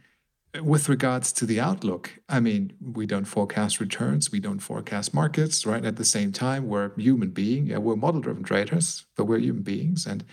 with 0.61 0.89
regards 0.89 1.31
to 1.31 1.45
the 1.45 1.59
outlook 1.59 2.19
i 2.29 2.39
mean 2.39 2.73
we 2.81 3.05
don't 3.05 3.25
forecast 3.25 3.79
returns 3.79 4.31
we 4.31 4.39
don't 4.39 4.59
forecast 4.59 5.13
markets 5.13 5.65
right? 5.65 5.85
At 5.85 5.97
the 5.97 6.05
same 6.05 6.31
time 6.31 6.67
we're 6.67 6.91
human 6.97 7.29
beings, 7.29 7.69
yeah, 7.69 7.77
we're 7.77 7.95
model 7.95 8.21
driven 8.21 8.43
traders 8.43 9.05
but 9.15 9.25
we're 9.25 9.39
human 9.39 9.63
beings. 9.63 10.05
And 10.05 10.23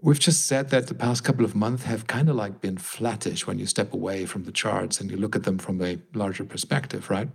we've 0.00 0.18
just 0.18 0.46
said 0.46 0.70
that 0.70 0.88
the 0.88 0.94
past 0.94 1.24
couple 1.24 1.44
of 1.44 1.54
months 1.54 1.84
have 1.84 2.06
kind 2.06 2.28
of 2.28 2.36
like 2.36 2.60
been 2.60 2.76
flattish 2.76 3.46
when 3.46 3.58
you 3.58 3.66
step 3.66 3.92
away 3.92 4.26
from 4.26 4.44
the 4.44 4.52
charts 4.52 5.00
and 5.00 5.10
you 5.10 5.16
look 5.16 5.36
at 5.36 5.44
them 5.44 5.58
from 5.58 5.80
a 5.82 5.98
larger 6.14 6.44
perspective 6.44 7.10
right? 7.10 7.28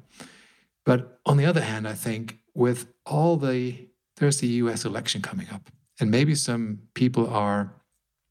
But 0.85 1.19
on 1.25 1.37
the 1.37 1.45
other 1.45 1.61
hand 1.61 1.87
i 1.87 1.93
think 1.93 2.37
with 2.53 2.87
all 3.05 3.37
the 3.37 3.87
there's 4.17 4.39
the 4.39 4.47
us 4.47 4.85
election 4.85 5.21
coming 5.21 5.47
up 5.51 5.69
and 5.99 6.11
maybe 6.11 6.35
some 6.35 6.79
people 6.93 7.29
are 7.29 7.73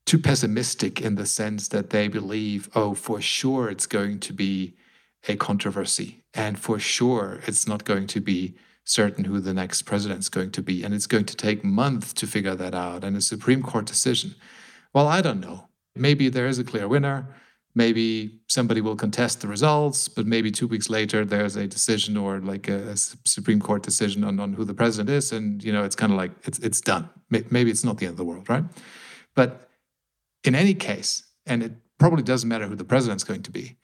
too 0.07 0.19
pessimistic 0.19 1.01
in 1.01 1.17
the 1.17 1.27
sense 1.27 1.69
that 1.69 1.91
they 1.91 2.09
believe, 2.09 2.71
oh, 2.75 2.95
for 2.95 3.21
sure 3.21 3.69
it's 3.69 3.87
going 3.87 4.21
to 4.21 4.33
be 4.33 4.75
a 5.29 5.37
controversy. 5.37 6.23
And 6.33 6.59
for 6.59 6.79
sure 6.79 7.41
it's 7.47 7.67
not 7.67 7.85
going 7.85 8.07
to 8.09 8.21
be 8.21 8.55
certain 8.85 9.25
who 9.25 9.41
the 9.41 9.53
next 9.53 9.83
president 9.83 10.21
is 10.21 10.29
going 10.29 10.53
to 10.53 10.63
be. 10.63 10.85
And 10.85 10.95
it's 10.95 11.09
going 11.09 11.25
to 11.25 11.37
take 11.37 11.65
months 11.65 12.13
to 12.15 12.27
figure 12.27 12.55
that 12.55 12.75
out 12.75 13.03
and 13.03 13.17
a 13.17 13.21
Supreme 13.21 13.63
Court 13.63 13.85
decision. 13.85 14.37
Well, 14.95 15.09
I 15.09 15.21
don't 15.21 15.41
know. 15.41 15.69
Maybe 15.97 16.29
there 16.29 16.47
is 16.47 16.61
a 16.61 16.65
clear 16.65 16.87
winner. 16.87 17.27
Maybe 17.75 18.39
somebody 18.49 18.81
will 18.81 18.97
contest 18.97 19.41
the 19.41 19.49
results, 19.49 20.09
but 20.09 20.25
maybe 20.25 20.51
two 20.51 20.69
weeks 20.69 20.89
later 20.89 21.25
there's 21.25 21.57
a 21.57 21.67
decision 21.67 22.17
or 22.17 22.41
like 22.41 22.69
a, 22.69 22.91
a 22.91 22.97
Supreme 22.97 23.61
Court 23.61 23.83
decision 23.83 24.25
on, 24.25 24.39
on 24.41 24.55
who 24.55 24.65
the 24.65 24.73
president 24.73 25.11
is, 25.11 25.31
and 25.33 25.63
you 25.63 25.73
know 25.73 25.85
it's 25.85 25.95
kind 25.95 26.11
of 26.11 26.17
like 26.17 26.31
it's 26.45 26.59
it's 26.61 26.81
done. 26.81 27.11
Maybe 27.29 27.71
it's 27.71 27.85
not 27.85 27.99
the 27.99 28.07
end 28.07 28.13
of 28.13 28.17
the 28.17 28.25
world, 28.25 28.49
right? 28.49 28.65
But 29.35 29.66
in 30.45 30.55
any 30.55 30.75
case, 30.75 31.25
and 31.45 31.63
it 31.63 31.73
probably 31.99 32.23
doesn't 32.23 32.49
matter 32.49 32.67
who 32.67 32.77
the 32.77 32.85
president's 32.85 33.25
going 33.25 33.43
to 33.43 33.51
be, 33.51 33.77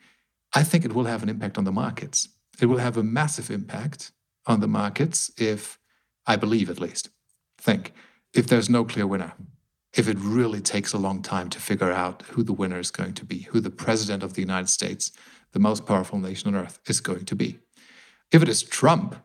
I 0.54 0.62
think 0.62 0.84
it 0.84 0.92
will 0.92 1.04
have 1.04 1.22
an 1.22 1.28
impact 1.28 1.58
on 1.58 1.64
the 1.64 1.72
markets. 1.72 2.28
It 2.60 2.66
will 2.66 2.78
have 2.78 2.96
a 2.96 3.02
massive 3.02 3.50
impact 3.50 4.12
on 4.46 4.60
the 4.60 4.68
markets 4.68 5.30
if, 5.38 5.78
I 6.26 6.36
believe 6.36 6.68
at 6.68 6.80
least, 6.80 7.08
think 7.58 7.92
if 8.34 8.46
there's 8.46 8.68
no 8.68 8.84
clear 8.84 9.06
winner, 9.06 9.32
if 9.94 10.08
it 10.08 10.16
really 10.18 10.60
takes 10.60 10.92
a 10.92 10.98
long 10.98 11.22
time 11.22 11.50
to 11.50 11.60
figure 11.60 11.92
out 11.92 12.22
who 12.22 12.42
the 12.42 12.52
winner 12.52 12.78
is 12.78 12.90
going 12.90 13.14
to 13.14 13.24
be, 13.24 13.42
who 13.42 13.60
the 13.60 13.70
president 13.70 14.22
of 14.22 14.34
the 14.34 14.40
United 14.40 14.68
States, 14.68 15.12
the 15.52 15.58
most 15.58 15.86
powerful 15.86 16.18
nation 16.18 16.54
on 16.54 16.60
earth, 16.60 16.80
is 16.86 17.00
going 17.00 17.24
to 17.26 17.36
be. 17.36 17.58
If 18.30 18.42
it 18.42 18.48
is 18.48 18.62
Trump, 18.62 19.16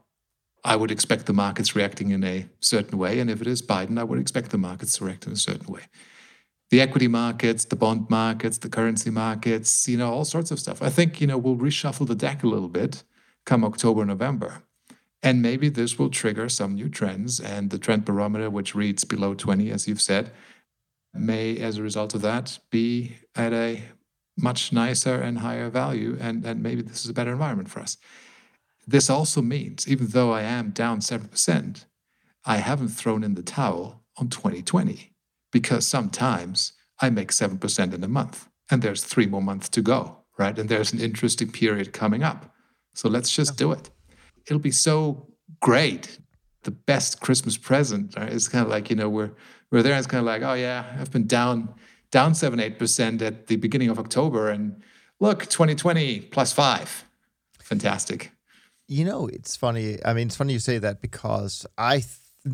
I 0.63 0.75
would 0.75 0.91
expect 0.91 1.25
the 1.25 1.33
markets 1.33 1.75
reacting 1.75 2.09
in 2.09 2.23
a 2.23 2.47
certain 2.59 2.97
way. 2.97 3.19
And 3.19 3.29
if 3.29 3.39
it 3.39 3.47
is 3.47 3.61
Biden, 3.61 3.97
I 3.97 4.03
would 4.03 4.19
expect 4.19 4.51
the 4.51 4.57
markets 4.57 4.97
to 4.97 5.05
react 5.05 5.25
in 5.25 5.31
a 5.31 5.37
certain 5.37 5.71
way 5.71 5.83
the 6.69 6.81
equity 6.81 7.07
markets, 7.07 7.65
the 7.65 7.75
bond 7.75 8.09
markets, 8.09 8.57
the 8.57 8.69
currency 8.69 9.09
markets, 9.09 9.87
you 9.87 9.97
know, 9.97 10.11
all 10.11 10.25
sorts 10.25 10.51
of 10.51 10.59
stuff. 10.59 10.81
I 10.81 10.89
think, 10.89 11.21
you 11.21 11.27
know, 11.27 11.37
we'll 11.37 11.55
reshuffle 11.55 12.07
the 12.07 12.15
deck 12.15 12.43
a 12.43 12.47
little 12.47 12.67
bit 12.67 13.03
come 13.45 13.63
October, 13.63 14.03
November. 14.05 14.61
And 15.23 15.41
maybe 15.41 15.69
this 15.69 15.97
will 15.97 16.09
trigger 16.09 16.49
some 16.49 16.75
new 16.75 16.89
trends. 16.89 17.39
And 17.39 17.69
the 17.69 17.79
trend 17.79 18.05
barometer, 18.05 18.49
which 18.49 18.75
reads 18.75 19.05
below 19.05 19.33
20, 19.33 19.71
as 19.71 19.87
you've 19.87 20.01
said, 20.01 20.31
may, 21.13 21.57
as 21.57 21.77
a 21.77 21.83
result 21.83 22.13
of 22.13 22.21
that, 22.21 22.59
be 22.69 23.15
at 23.35 23.53
a 23.53 23.83
much 24.37 24.71
nicer 24.71 25.15
and 25.15 25.39
higher 25.39 25.69
value. 25.69 26.17
And, 26.19 26.45
and 26.45 26.61
maybe 26.61 26.81
this 26.81 27.05
is 27.05 27.09
a 27.09 27.13
better 27.13 27.31
environment 27.31 27.69
for 27.69 27.79
us. 27.79 27.97
This 28.85 29.09
also 29.09 29.41
means, 29.41 29.87
even 29.87 30.07
though 30.07 30.31
I 30.31 30.41
am 30.41 30.69
down 30.69 30.99
7%, 30.99 31.85
I 32.45 32.57
haven't 32.57 32.89
thrown 32.89 33.23
in 33.23 33.33
the 33.33 33.43
towel 33.43 34.03
on 34.17 34.29
2020 34.29 35.13
because 35.59 35.87
sometimes 35.87 36.73
I 37.01 37.09
make 37.09 37.31
7% 37.31 37.93
in 37.95 38.03
a 38.03 38.07
month 38.07 38.47
and 38.69 38.79
there's 38.83 39.03
three 39.03 39.25
more 39.25 39.41
months 39.41 39.69
to 39.69 39.81
go, 39.81 40.17
right? 40.37 40.57
And 40.59 40.69
there's 40.69 40.93
an 40.93 40.99
interesting 40.99 41.51
period 41.51 41.93
coming 41.93 42.21
up. 42.21 42.53
So 42.93 43.09
let's 43.09 43.31
just 43.31 43.57
do 43.57 43.71
it. 43.71 43.89
It'll 44.45 44.67
be 44.71 44.77
so 44.89 45.27
great. 45.59 46.19
The 46.61 46.69
best 46.91 47.21
Christmas 47.21 47.57
present 47.57 48.15
right? 48.15 48.31
It's 48.31 48.47
kind 48.47 48.63
of 48.63 48.69
like, 48.69 48.91
you 48.91 48.95
know, 48.95 49.09
we're 49.09 49.31
we're 49.71 49.81
there 49.81 49.93
and 49.93 49.99
it's 49.99 50.07
kind 50.07 50.19
of 50.19 50.27
like, 50.27 50.43
oh 50.43 50.53
yeah, 50.53 50.85
I've 50.99 51.11
been 51.11 51.25
down 51.25 51.73
down 52.11 52.35
seven, 52.35 52.59
eight 52.59 52.77
percent 52.77 53.23
at 53.23 53.47
the 53.47 53.55
beginning 53.55 53.89
of 53.89 53.97
October. 53.97 54.49
And 54.49 54.83
look, 55.19 55.39
2020 55.47 56.21
plus 56.33 56.53
five. 56.53 57.03
Fantastic. 57.59 58.31
You 58.87 59.05
know, 59.05 59.25
it's 59.27 59.55
funny. 59.55 59.97
I 60.05 60.13
mean, 60.13 60.27
it's 60.27 60.35
funny 60.35 60.53
you 60.53 60.59
say 60.59 60.77
that 60.77 61.01
because 61.01 61.65
I 61.77 62.03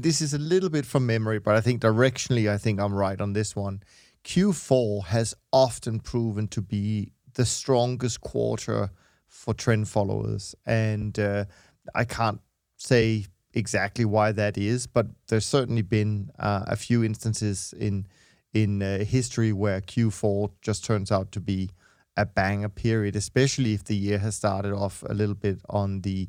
this 0.02 0.22
is 0.22 0.34
a 0.34 0.40
little 0.40 0.70
bit 0.70 0.86
from 0.86 1.06
memory, 1.06 1.40
but 1.40 1.56
I 1.56 1.62
think 1.62 1.82
directionally, 1.82 2.50
I 2.50 2.58
think 2.58 2.80
I'm 2.80 2.94
right 2.94 3.20
on 3.20 3.34
this 3.34 3.56
one. 3.56 3.84
Q4 4.24 5.06
has 5.06 5.36
often 5.52 6.00
proven 6.00 6.48
to 6.50 6.62
be 6.62 7.12
the 7.34 7.46
strongest 7.46 8.22
quarter 8.22 8.90
for 9.28 9.54
trend 9.54 9.90
followers, 9.90 10.56
and 10.66 11.18
uh, 11.20 11.46
I 11.94 12.06
can't 12.06 12.40
say 12.78 13.26
exactly 13.54 14.06
why 14.06 14.32
that 14.32 14.58
is, 14.58 14.88
but 14.88 15.08
there's 15.28 15.46
certainly 15.46 15.82
been 15.82 16.32
uh, 16.40 16.64
a 16.68 16.76
few 16.76 17.04
instances 17.04 17.74
in 17.78 18.08
in 18.54 18.84
uh, 18.84 19.00
history 19.00 19.52
where 19.52 19.82
Q4 19.82 20.52
just 20.62 20.86
turns 20.86 21.12
out 21.12 21.32
to 21.32 21.40
be 21.40 21.72
a 22.16 22.26
banger 22.26 22.70
period, 22.70 23.16
especially 23.16 23.74
if 23.74 23.84
the 23.84 23.96
year 23.96 24.20
has 24.20 24.36
started 24.36 24.74
off 24.74 25.04
a 25.10 25.14
little 25.14 25.36
bit 25.36 25.60
on 25.70 26.02
the 26.02 26.28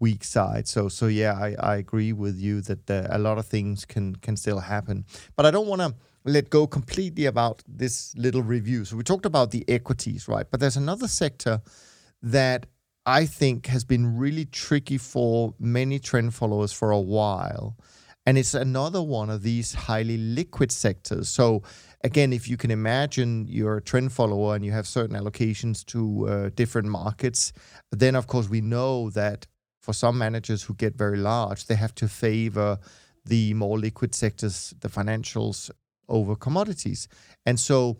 weak 0.00 0.24
side. 0.24 0.68
So 0.68 0.88
so 0.88 1.06
yeah, 1.06 1.34
I, 1.34 1.56
I 1.58 1.76
agree 1.76 2.12
with 2.12 2.38
you 2.38 2.60
that 2.62 2.90
uh, 2.90 3.06
a 3.10 3.18
lot 3.18 3.38
of 3.38 3.46
things 3.46 3.84
can 3.84 4.16
can 4.16 4.36
still 4.36 4.60
happen, 4.60 5.04
but 5.36 5.46
I 5.46 5.50
don't 5.50 5.66
want 5.66 5.80
to 5.82 5.94
let 6.24 6.50
go 6.50 6.66
completely 6.66 7.26
about 7.26 7.62
this 7.68 8.14
little 8.16 8.42
review. 8.42 8.84
So 8.84 8.96
we 8.96 9.02
talked 9.02 9.26
about 9.26 9.50
the 9.50 9.64
equities, 9.68 10.26
right? 10.26 10.46
But 10.50 10.60
there's 10.60 10.76
another 10.76 11.06
sector 11.06 11.60
that 12.22 12.66
I 13.06 13.26
think 13.26 13.66
has 13.66 13.84
been 13.84 14.16
really 14.16 14.46
tricky 14.46 14.96
for 14.96 15.54
many 15.58 15.98
trend 15.98 16.34
followers 16.34 16.72
for 16.72 16.90
a 16.90 17.00
while. 17.00 17.76
And 18.26 18.38
it's 18.38 18.54
another 18.54 19.02
one 19.02 19.28
of 19.28 19.42
these 19.42 19.74
highly 19.74 20.16
liquid 20.16 20.72
sectors. 20.72 21.28
So, 21.28 21.62
again, 22.02 22.32
if 22.32 22.48
you 22.48 22.56
can 22.56 22.70
imagine 22.70 23.46
you're 23.46 23.76
a 23.76 23.82
trend 23.82 24.12
follower 24.12 24.54
and 24.54 24.64
you 24.64 24.72
have 24.72 24.86
certain 24.86 25.14
allocations 25.14 25.84
to 25.86 26.26
uh, 26.26 26.50
different 26.54 26.88
markets, 26.88 27.52
then 27.92 28.14
of 28.14 28.26
course 28.26 28.48
we 28.48 28.62
know 28.62 29.10
that 29.10 29.46
for 29.84 29.92
some 29.92 30.16
managers 30.16 30.62
who 30.62 30.74
get 30.74 30.96
very 30.96 31.18
large, 31.18 31.66
they 31.66 31.74
have 31.74 31.94
to 31.96 32.08
favor 32.08 32.78
the 33.26 33.52
more 33.52 33.78
liquid 33.78 34.14
sectors, 34.14 34.72
the 34.80 34.88
financials, 34.88 35.70
over 36.08 36.34
commodities. 36.34 37.06
And 37.44 37.60
so 37.60 37.98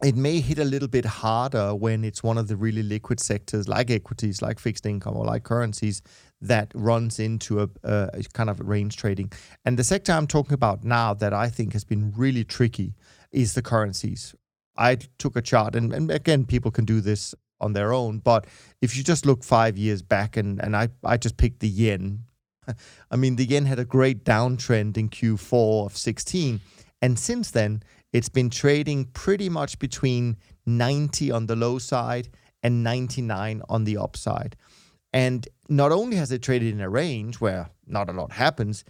it 0.00 0.14
may 0.14 0.38
hit 0.38 0.60
a 0.60 0.64
little 0.64 0.86
bit 0.86 1.04
harder 1.04 1.74
when 1.74 2.04
it's 2.04 2.22
one 2.22 2.38
of 2.38 2.46
the 2.46 2.54
really 2.54 2.84
liquid 2.84 3.18
sectors 3.18 3.68
like 3.68 3.90
equities, 3.90 4.42
like 4.42 4.60
fixed 4.60 4.86
income, 4.86 5.16
or 5.16 5.24
like 5.24 5.42
currencies 5.42 6.02
that 6.40 6.70
runs 6.72 7.18
into 7.18 7.62
a, 7.62 7.68
a, 7.82 8.22
kind 8.32 8.48
of 8.48 8.60
range 8.60 8.96
trading. 8.96 9.32
And 9.64 9.76
the 9.76 9.84
sector 9.84 10.12
I'm 10.12 10.28
talking 10.28 10.54
about 10.54 10.84
now 10.84 11.14
that 11.14 11.32
I 11.32 11.48
think 11.48 11.72
has 11.72 11.82
been 11.82 12.12
really 12.16 12.44
tricky 12.44 12.94
is 13.32 13.54
the 13.54 13.62
currencies. 13.62 14.36
I 14.76 14.98
took 15.18 15.34
a 15.34 15.42
chart, 15.42 15.74
and, 15.74 15.92
and 15.92 16.12
again, 16.12 16.44
people 16.44 16.70
can 16.70 16.84
do 16.84 17.00
this 17.00 17.34
on 17.60 17.72
their 17.72 17.92
own, 17.92 18.18
but 18.18 18.46
if 18.82 18.96
you 18.96 19.02
just 19.02 19.26
look 19.26 19.42
five 19.42 19.78
years 19.78 20.02
back, 20.02 20.36
and, 20.36 20.60
and 20.62 20.76
I, 20.76 20.88
I 21.04 21.16
just 21.16 21.36
picked 21.36 21.60
the 21.60 21.68
yen. 21.68 22.24
I 23.10 23.16
mean, 23.16 23.36
the 23.36 23.44
yen 23.44 23.66
had 23.66 23.78
a 23.78 23.84
great 23.84 24.24
downtrend 24.24 24.96
in 24.96 25.08
Q4 25.08 25.86
of 25.86 25.96
16 25.96 26.60
and 27.04 27.18
since 27.18 27.50
then, 27.50 27.82
it's 28.14 28.30
been 28.30 28.48
trading 28.48 29.04
pretty 29.12 29.50
much 29.50 29.78
between 29.78 30.38
90 30.64 31.30
on 31.30 31.44
the 31.44 31.54
low 31.54 31.78
side 31.78 32.30
and 32.62 32.82
99 32.82 33.60
on 33.68 33.84
the 33.84 33.98
upside. 33.98 34.56
And 35.12 35.46
not 35.68 35.92
only 35.92 36.16
has 36.16 36.32
it 36.32 36.40
traded 36.40 36.72
in 36.72 36.80
a 36.80 36.88
range 36.88 37.42
where 37.42 37.68
not 37.86 38.08
a 38.08 38.14
lot 38.14 38.32
happens, 38.32 38.84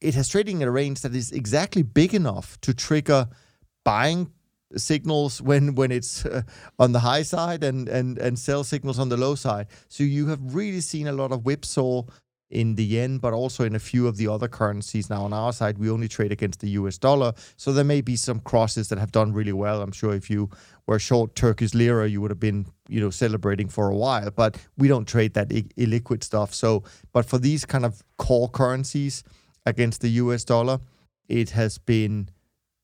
it 0.00 0.14
has 0.14 0.28
traded 0.28 0.54
in 0.54 0.62
a 0.62 0.70
range 0.70 1.00
that 1.00 1.16
is 1.16 1.32
exactly 1.32 1.82
big 1.82 2.14
enough 2.14 2.60
to 2.60 2.72
trigger 2.72 3.26
buying 3.84 4.30
signals 4.76 5.40
when 5.42 5.74
when 5.74 5.90
it's 5.90 6.24
uh, 6.26 6.42
on 6.78 6.92
the 6.92 7.00
high 7.00 7.22
side 7.22 7.64
and 7.64 7.88
and 7.88 8.18
and 8.18 8.38
sell 8.38 8.64
signals 8.64 8.98
on 8.98 9.08
the 9.08 9.16
low 9.16 9.34
side. 9.34 9.66
So 9.88 10.04
you 10.04 10.26
have 10.28 10.54
really 10.54 10.80
seen 10.80 11.06
a 11.06 11.12
lot 11.12 11.32
of 11.32 11.44
whipsaw 11.44 12.04
in 12.50 12.76
the 12.76 12.84
yen, 12.84 13.18
but 13.18 13.32
also 13.32 13.64
in 13.64 13.74
a 13.74 13.78
few 13.78 14.06
of 14.06 14.16
the 14.16 14.28
other 14.28 14.48
currencies. 14.48 15.10
Now, 15.10 15.24
on 15.24 15.32
our 15.32 15.52
side, 15.52 15.78
we 15.78 15.90
only 15.90 16.08
trade 16.08 16.30
against 16.30 16.60
the 16.60 16.70
US 16.70 16.96
dollar. 16.96 17.32
So 17.56 17.72
there 17.72 17.84
may 17.84 18.00
be 18.00 18.16
some 18.16 18.40
crosses 18.40 18.88
that 18.88 18.98
have 18.98 19.10
done 19.10 19.32
really 19.32 19.52
well. 19.52 19.82
I'm 19.82 19.92
sure 19.92 20.14
if 20.14 20.30
you 20.30 20.50
were 20.86 20.98
short 20.98 21.34
Turkish 21.34 21.74
lira, 21.74 22.08
you 22.08 22.20
would 22.20 22.30
have 22.30 22.40
been, 22.40 22.66
you 22.88 23.00
know, 23.00 23.10
celebrating 23.10 23.68
for 23.68 23.90
a 23.90 23.96
while. 23.96 24.30
But 24.30 24.58
we 24.78 24.86
don't 24.86 25.08
trade 25.08 25.34
that 25.34 25.48
illiquid 25.48 26.22
stuff. 26.22 26.54
So, 26.54 26.84
but 27.12 27.26
for 27.26 27.38
these 27.38 27.64
kind 27.64 27.84
of 27.84 28.04
core 28.16 28.48
currencies 28.48 29.24
against 29.64 30.00
the 30.00 30.08
US 30.10 30.44
dollar, 30.44 30.78
it 31.28 31.50
has 31.50 31.78
been 31.78 32.28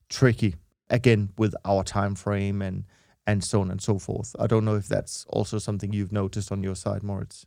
tricky 0.09 0.57
again 0.93 1.31
with 1.37 1.55
our 1.65 1.83
time 1.83 2.15
frame 2.15 2.63
and 2.63 2.85
and 3.27 3.43
so 3.43 3.61
on 3.61 3.71
and 3.71 3.81
so 3.81 3.99
forth. 3.99 4.35
I 4.39 4.47
don't 4.47 4.65
know 4.65 4.75
if 4.75 4.89
that's 4.89 5.25
also 5.29 5.59
something 5.59 5.93
you've 5.93 6.13
noticed 6.13 6.51
on 6.51 6.63
your 6.63 6.75
side, 6.75 7.03
Moritz. 7.03 7.47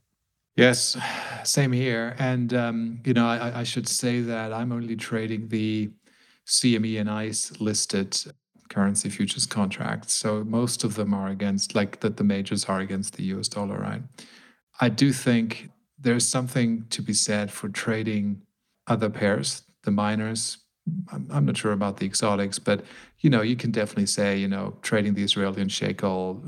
Yes, 0.55 0.97
same 1.43 1.73
here. 1.73 2.15
And 2.17 2.53
um, 2.53 2.99
you 3.05 3.13
know, 3.13 3.27
I, 3.27 3.59
I 3.59 3.63
should 3.63 3.87
say 3.87 4.21
that 4.21 4.53
I'm 4.53 4.71
only 4.71 4.95
trading 4.95 5.49
the 5.49 5.91
CME 6.47 6.99
and 6.99 7.09
ICE 7.09 7.59
listed 7.59 8.17
currency 8.69 9.09
futures 9.09 9.45
contracts. 9.45 10.13
So 10.13 10.43
most 10.43 10.83
of 10.83 10.95
them 10.95 11.13
are 11.13 11.27
against, 11.27 11.75
like 11.75 11.99
that 11.99 12.17
the 12.17 12.23
majors 12.23 12.65
are 12.65 12.79
against 12.79 13.15
the 13.15 13.23
US 13.35 13.47
dollar, 13.47 13.77
right? 13.77 14.01
I 14.79 14.89
do 14.89 15.11
think 15.11 15.69
there's 15.99 16.27
something 16.27 16.85
to 16.89 17.01
be 17.01 17.13
said 17.13 17.51
for 17.51 17.69
trading 17.69 18.41
other 18.87 19.09
pairs, 19.09 19.63
the 19.83 19.91
minors. 19.91 20.57
I'm, 21.11 21.27
I'm 21.31 21.45
not 21.45 21.57
sure 21.57 21.71
about 21.71 21.97
the 21.97 22.05
exotics, 22.05 22.59
but 22.59 22.85
you 23.19 23.29
know, 23.29 23.41
you 23.41 23.55
can 23.55 23.71
definitely 23.71 24.05
say, 24.05 24.37
you 24.37 24.47
know, 24.47 24.77
trading 24.81 25.15
the 25.15 25.23
Israeli 25.23 25.67
shekel, 25.69 26.43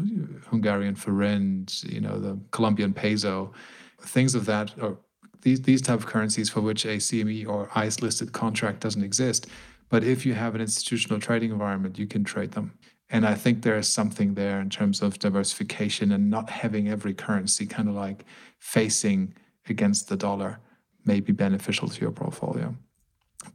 Hungarian 0.50 0.96
forint, 0.96 1.84
you 1.84 2.02
know, 2.02 2.20
the 2.20 2.40
Colombian 2.52 2.94
peso 2.94 3.54
things 4.02 4.36
of 4.36 4.46
that 4.46 4.72
or 4.82 4.98
these 5.42 5.62
these 5.62 5.82
type 5.82 6.00
of 6.00 6.06
currencies 6.06 6.50
for 6.50 6.62
which 6.62 6.86
a 6.86 6.98
CME 6.98 7.48
or 7.48 7.70
ICE 7.76 8.02
listed 8.02 8.32
contract 8.32 8.80
doesn't 8.80 9.04
exist. 9.04 9.48
But 9.90 10.04
if 10.04 10.26
you 10.26 10.34
have 10.34 10.56
an 10.56 10.62
institutional 10.62 11.20
trading 11.20 11.52
environment, 11.52 11.98
you 11.98 12.08
can 12.08 12.24
trade 12.24 12.52
them. 12.52 12.74
And 13.10 13.26
I 13.26 13.36
think 13.36 13.62
there 13.62 13.78
is 13.78 13.88
something 13.88 14.34
there 14.34 14.60
in 14.60 14.70
terms 14.70 15.02
of 15.02 15.18
diversification 15.20 16.12
and 16.12 16.30
not 16.30 16.50
having 16.50 16.90
every 16.90 17.14
currency 17.14 17.66
kind 17.66 17.88
of 17.88 17.96
like 17.96 18.26
facing 18.60 19.34
against 19.70 20.10
the 20.10 20.18
dollar 20.18 20.60
may 21.06 21.22
be 21.22 21.32
beneficial 21.32 21.88
to 21.88 22.02
your 22.02 22.12
portfolio. 22.12 22.76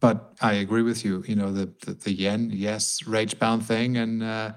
But 0.01 0.35
I 0.41 0.55
agree 0.55 0.83
with 0.83 1.05
you. 1.05 1.25
You 1.27 1.37
know, 1.37 1.53
the 1.53 1.73
the, 1.85 1.95
the 1.95 2.13
yen, 2.13 2.51
yes, 2.53 3.07
rage 3.07 3.39
bound 3.39 3.65
thing, 3.67 3.97
and 3.97 4.23
uh, 4.23 4.53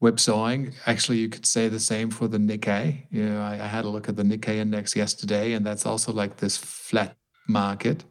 whipsawing. 0.00 0.74
Actually, 0.86 1.18
you 1.18 1.28
could 1.28 1.46
say 1.46 1.68
the 1.68 1.80
same 1.80 2.10
for 2.10 2.28
the 2.28 2.38
Nikkei. 2.38 3.04
You 3.10 3.28
know, 3.28 3.40
I, 3.40 3.54
I, 3.54 3.66
had 3.66 3.84
a 3.84 3.88
look 3.88 4.08
at 4.08 4.16
the 4.16 4.24
Nikkei 4.24 4.56
index 4.56 4.96
yesterday, 4.96 5.52
and 5.52 5.64
that's 5.64 5.86
also 5.86 6.12
like 6.12 6.38
this 6.38 6.56
flat 6.56 7.16
market, 7.48 8.04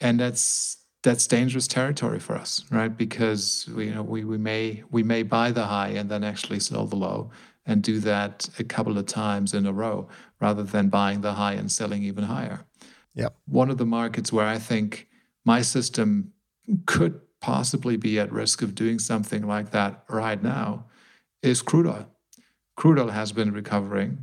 and 0.00 0.20
that's 0.20 0.76
that's 1.02 1.26
dangerous 1.26 1.66
territory 1.66 2.18
for 2.18 2.34
us, 2.34 2.64
right? 2.70 2.94
Because 2.96 3.68
we, 3.74 3.86
you 3.86 3.94
know 3.94 4.02
we 4.02 4.24
we 4.24 4.38
may 4.38 4.82
we 4.90 5.02
may 5.02 5.22
buy 5.22 5.50
the 5.50 5.64
high 5.64 5.88
and 5.88 6.10
then 6.10 6.24
actually 6.24 6.60
sell 6.60 6.86
the 6.86 6.96
low, 6.96 7.30
and 7.66 7.82
do 7.82 8.00
that 8.00 8.48
a 8.58 8.64
couple 8.64 8.98
of 8.98 9.06
times 9.06 9.54
in 9.54 9.66
a 9.66 9.72
row, 9.72 10.08
rather 10.40 10.62
than 10.62 10.88
buying 10.88 11.22
the 11.22 11.32
high 11.32 11.54
and 11.54 11.72
selling 11.72 12.02
even 12.02 12.24
higher. 12.24 12.64
Yeah, 13.14 13.28
one 13.46 13.70
of 13.70 13.78
the 13.78 13.86
markets 13.86 14.32
where 14.32 14.46
I 14.46 14.58
think 14.58 15.08
my 15.44 15.62
system 15.62 16.32
could 16.86 17.20
possibly 17.40 17.96
be 17.96 18.18
at 18.18 18.32
risk 18.32 18.62
of 18.62 18.74
doing 18.74 18.98
something 18.98 19.46
like 19.46 19.70
that 19.70 20.04
right 20.08 20.42
now 20.42 20.86
is 21.42 21.60
crude 21.60 21.86
oil. 21.86 22.08
Crude 22.76 22.98
oil 22.98 23.08
has 23.08 23.32
been 23.32 23.52
recovering. 23.52 24.18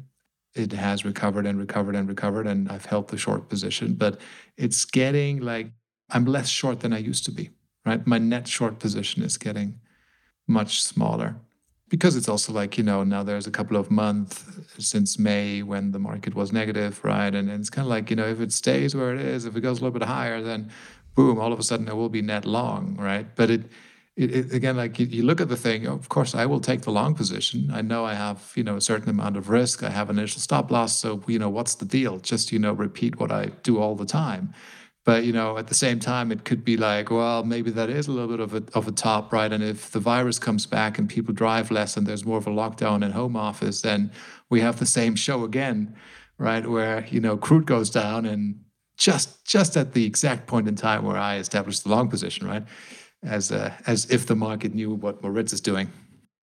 It 0.55 0.71
has 0.73 1.05
recovered 1.05 1.45
and 1.45 1.60
recovered 1.60 1.95
and 1.95 2.10
recovered, 2.10 2.47
and 2.47 2.69
I've 2.69 2.86
held 2.86 3.07
the 3.07 3.17
short 3.17 3.47
position, 3.47 3.93
but 3.93 4.19
it's 4.57 4.84
getting 4.84 5.39
like 5.39 5.67
I'm 6.10 6.25
less 6.25 6.49
short 6.49 6.81
than 6.81 6.91
I 6.91 6.97
used 6.97 7.23
to 7.25 7.31
be, 7.31 7.51
right? 7.86 8.05
My 8.05 8.17
net 8.17 8.47
short 8.47 8.79
position 8.79 9.23
is 9.23 9.38
getting 9.38 9.79
much 10.47 10.81
smaller 10.81 11.38
because 11.91 12.15
it's 12.15 12.29
also 12.29 12.53
like, 12.53 12.77
you 12.77 12.84
know, 12.84 13.03
now 13.03 13.21
there's 13.21 13.47
a 13.47 13.51
couple 13.51 13.77
of 13.77 13.91
months 13.91 14.45
since 14.77 15.19
May 15.19 15.62
when 15.62 15.91
the 15.91 15.99
market 15.99 16.34
was 16.34 16.53
negative, 16.53 17.03
right? 17.03 17.34
And, 17.36 17.49
and 17.49 17.60
it's 17.60 17.69
kind 17.69 17.86
of 17.86 17.89
like, 17.89 18.10
you 18.10 18.15
know, 18.15 18.27
if 18.27 18.39
it 18.39 18.53
stays 18.53 18.95
where 18.95 19.13
it 19.13 19.21
is, 19.21 19.45
if 19.45 19.55
it 19.55 19.62
goes 19.62 19.79
a 19.79 19.84
little 19.84 19.99
bit 19.99 20.07
higher, 20.07 20.41
then 20.41 20.71
boom, 21.21 21.39
all 21.39 21.53
of 21.53 21.60
a 21.60 21.63
sudden 21.63 21.88
it 21.88 21.95
will 21.95 22.10
be 22.10 22.21
net 22.21 22.45
long, 22.45 22.95
right? 22.97 23.27
But 23.36 23.51
it, 23.51 23.63
it, 24.15 24.36
it, 24.36 24.53
again, 24.53 24.75
like 24.75 24.99
you, 24.99 25.05
you, 25.05 25.23
look 25.23 25.39
at 25.39 25.49
the 25.49 25.55
thing, 25.55 25.86
of 25.86 26.10
course, 26.10 26.34
I 26.34 26.47
will 26.47 26.60
take 26.60 26.81
the 26.81 26.91
long 26.91 27.13
position. 27.13 27.69
I 27.71 27.81
know 27.84 28.05
I 28.05 28.15
have, 28.15 28.51
you 28.55 28.63
know, 28.63 28.75
a 28.75 28.81
certain 28.81 29.10
amount 29.10 29.38
of 29.38 29.49
risk. 29.49 29.84
I 29.84 29.91
have 29.91 30.10
an 30.10 30.17
initial 30.17 30.41
stop 30.41 30.71
loss. 30.71 30.97
So, 30.97 31.21
you 31.27 31.38
know, 31.38 31.49
what's 31.49 31.75
the 31.75 31.86
deal? 31.86 32.17
Just, 32.19 32.51
you 32.51 32.57
know, 32.57 32.73
repeat 32.73 33.19
what 33.19 33.31
I 33.31 33.45
do 33.62 33.79
all 33.79 33.95
the 33.95 34.05
time. 34.05 34.53
But, 35.05 35.25
you 35.25 35.34
know, 35.34 35.60
at 35.60 35.67
the 35.67 35.75
same 35.75 35.99
time, 35.99 36.31
it 36.31 36.43
could 36.43 36.63
be 36.65 36.75
like, 36.75 37.12
well, 37.12 37.43
maybe 37.43 37.69
that 37.71 37.89
is 37.89 38.07
a 38.07 38.12
little 38.12 38.36
bit 38.36 38.39
of 38.39 38.53
a, 38.55 38.63
of 38.73 38.88
a 38.88 38.91
top, 38.91 39.31
right? 39.31 39.51
And 39.51 39.63
if 39.63 39.91
the 39.91 39.99
virus 39.99 40.39
comes 40.39 40.65
back 40.65 40.97
and 40.97 41.07
people 41.07 41.34
drive 41.34 41.69
less 41.69 41.97
and 41.97 42.05
there's 42.07 42.25
more 42.25 42.38
of 42.38 42.47
a 42.47 42.51
lockdown 42.51 43.03
and 43.03 43.13
home 43.13 43.36
office, 43.36 43.81
then 43.81 44.12
we 44.49 44.62
have 44.62 44.79
the 44.79 44.86
same 44.86 45.15
show 45.15 45.43
again, 45.43 45.95
right? 46.39 46.67
Where, 46.67 47.05
you 47.07 47.19
know, 47.19 47.38
crude 47.38 47.65
goes 47.65 47.89
down 47.91 48.25
and 48.25 48.60
just 49.01 49.45
just 49.45 49.77
at 49.77 49.93
the 49.93 50.05
exact 50.05 50.47
point 50.47 50.67
in 50.67 50.75
time 50.75 51.03
where 51.03 51.17
I 51.17 51.37
established 51.37 51.83
the 51.83 51.89
long 51.89 52.07
position, 52.09 52.47
right? 52.47 52.65
as 53.23 53.51
uh, 53.51 53.73
as 53.87 54.09
if 54.09 54.25
the 54.25 54.35
market 54.35 54.73
knew 54.73 54.91
what 54.95 55.21
Moritz 55.21 55.53
is 55.53 55.61
doing. 55.61 55.91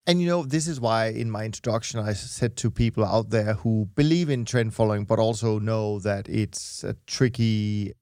And 0.06 0.22
you 0.22 0.26
know, 0.26 0.44
this 0.44 0.66
is 0.68 0.80
why 0.80 1.06
in 1.06 1.30
my 1.30 1.44
introduction 1.44 2.00
I 2.00 2.14
said 2.14 2.56
to 2.56 2.70
people 2.70 3.04
out 3.04 3.30
there 3.30 3.54
who 3.54 3.88
believe 3.94 4.30
in 4.30 4.44
trend 4.44 4.74
following, 4.74 5.04
but 5.04 5.18
also 5.18 5.58
know 5.58 5.98
that 6.00 6.28
it's 6.28 6.84
a 6.84 6.94
tricky 7.06 7.92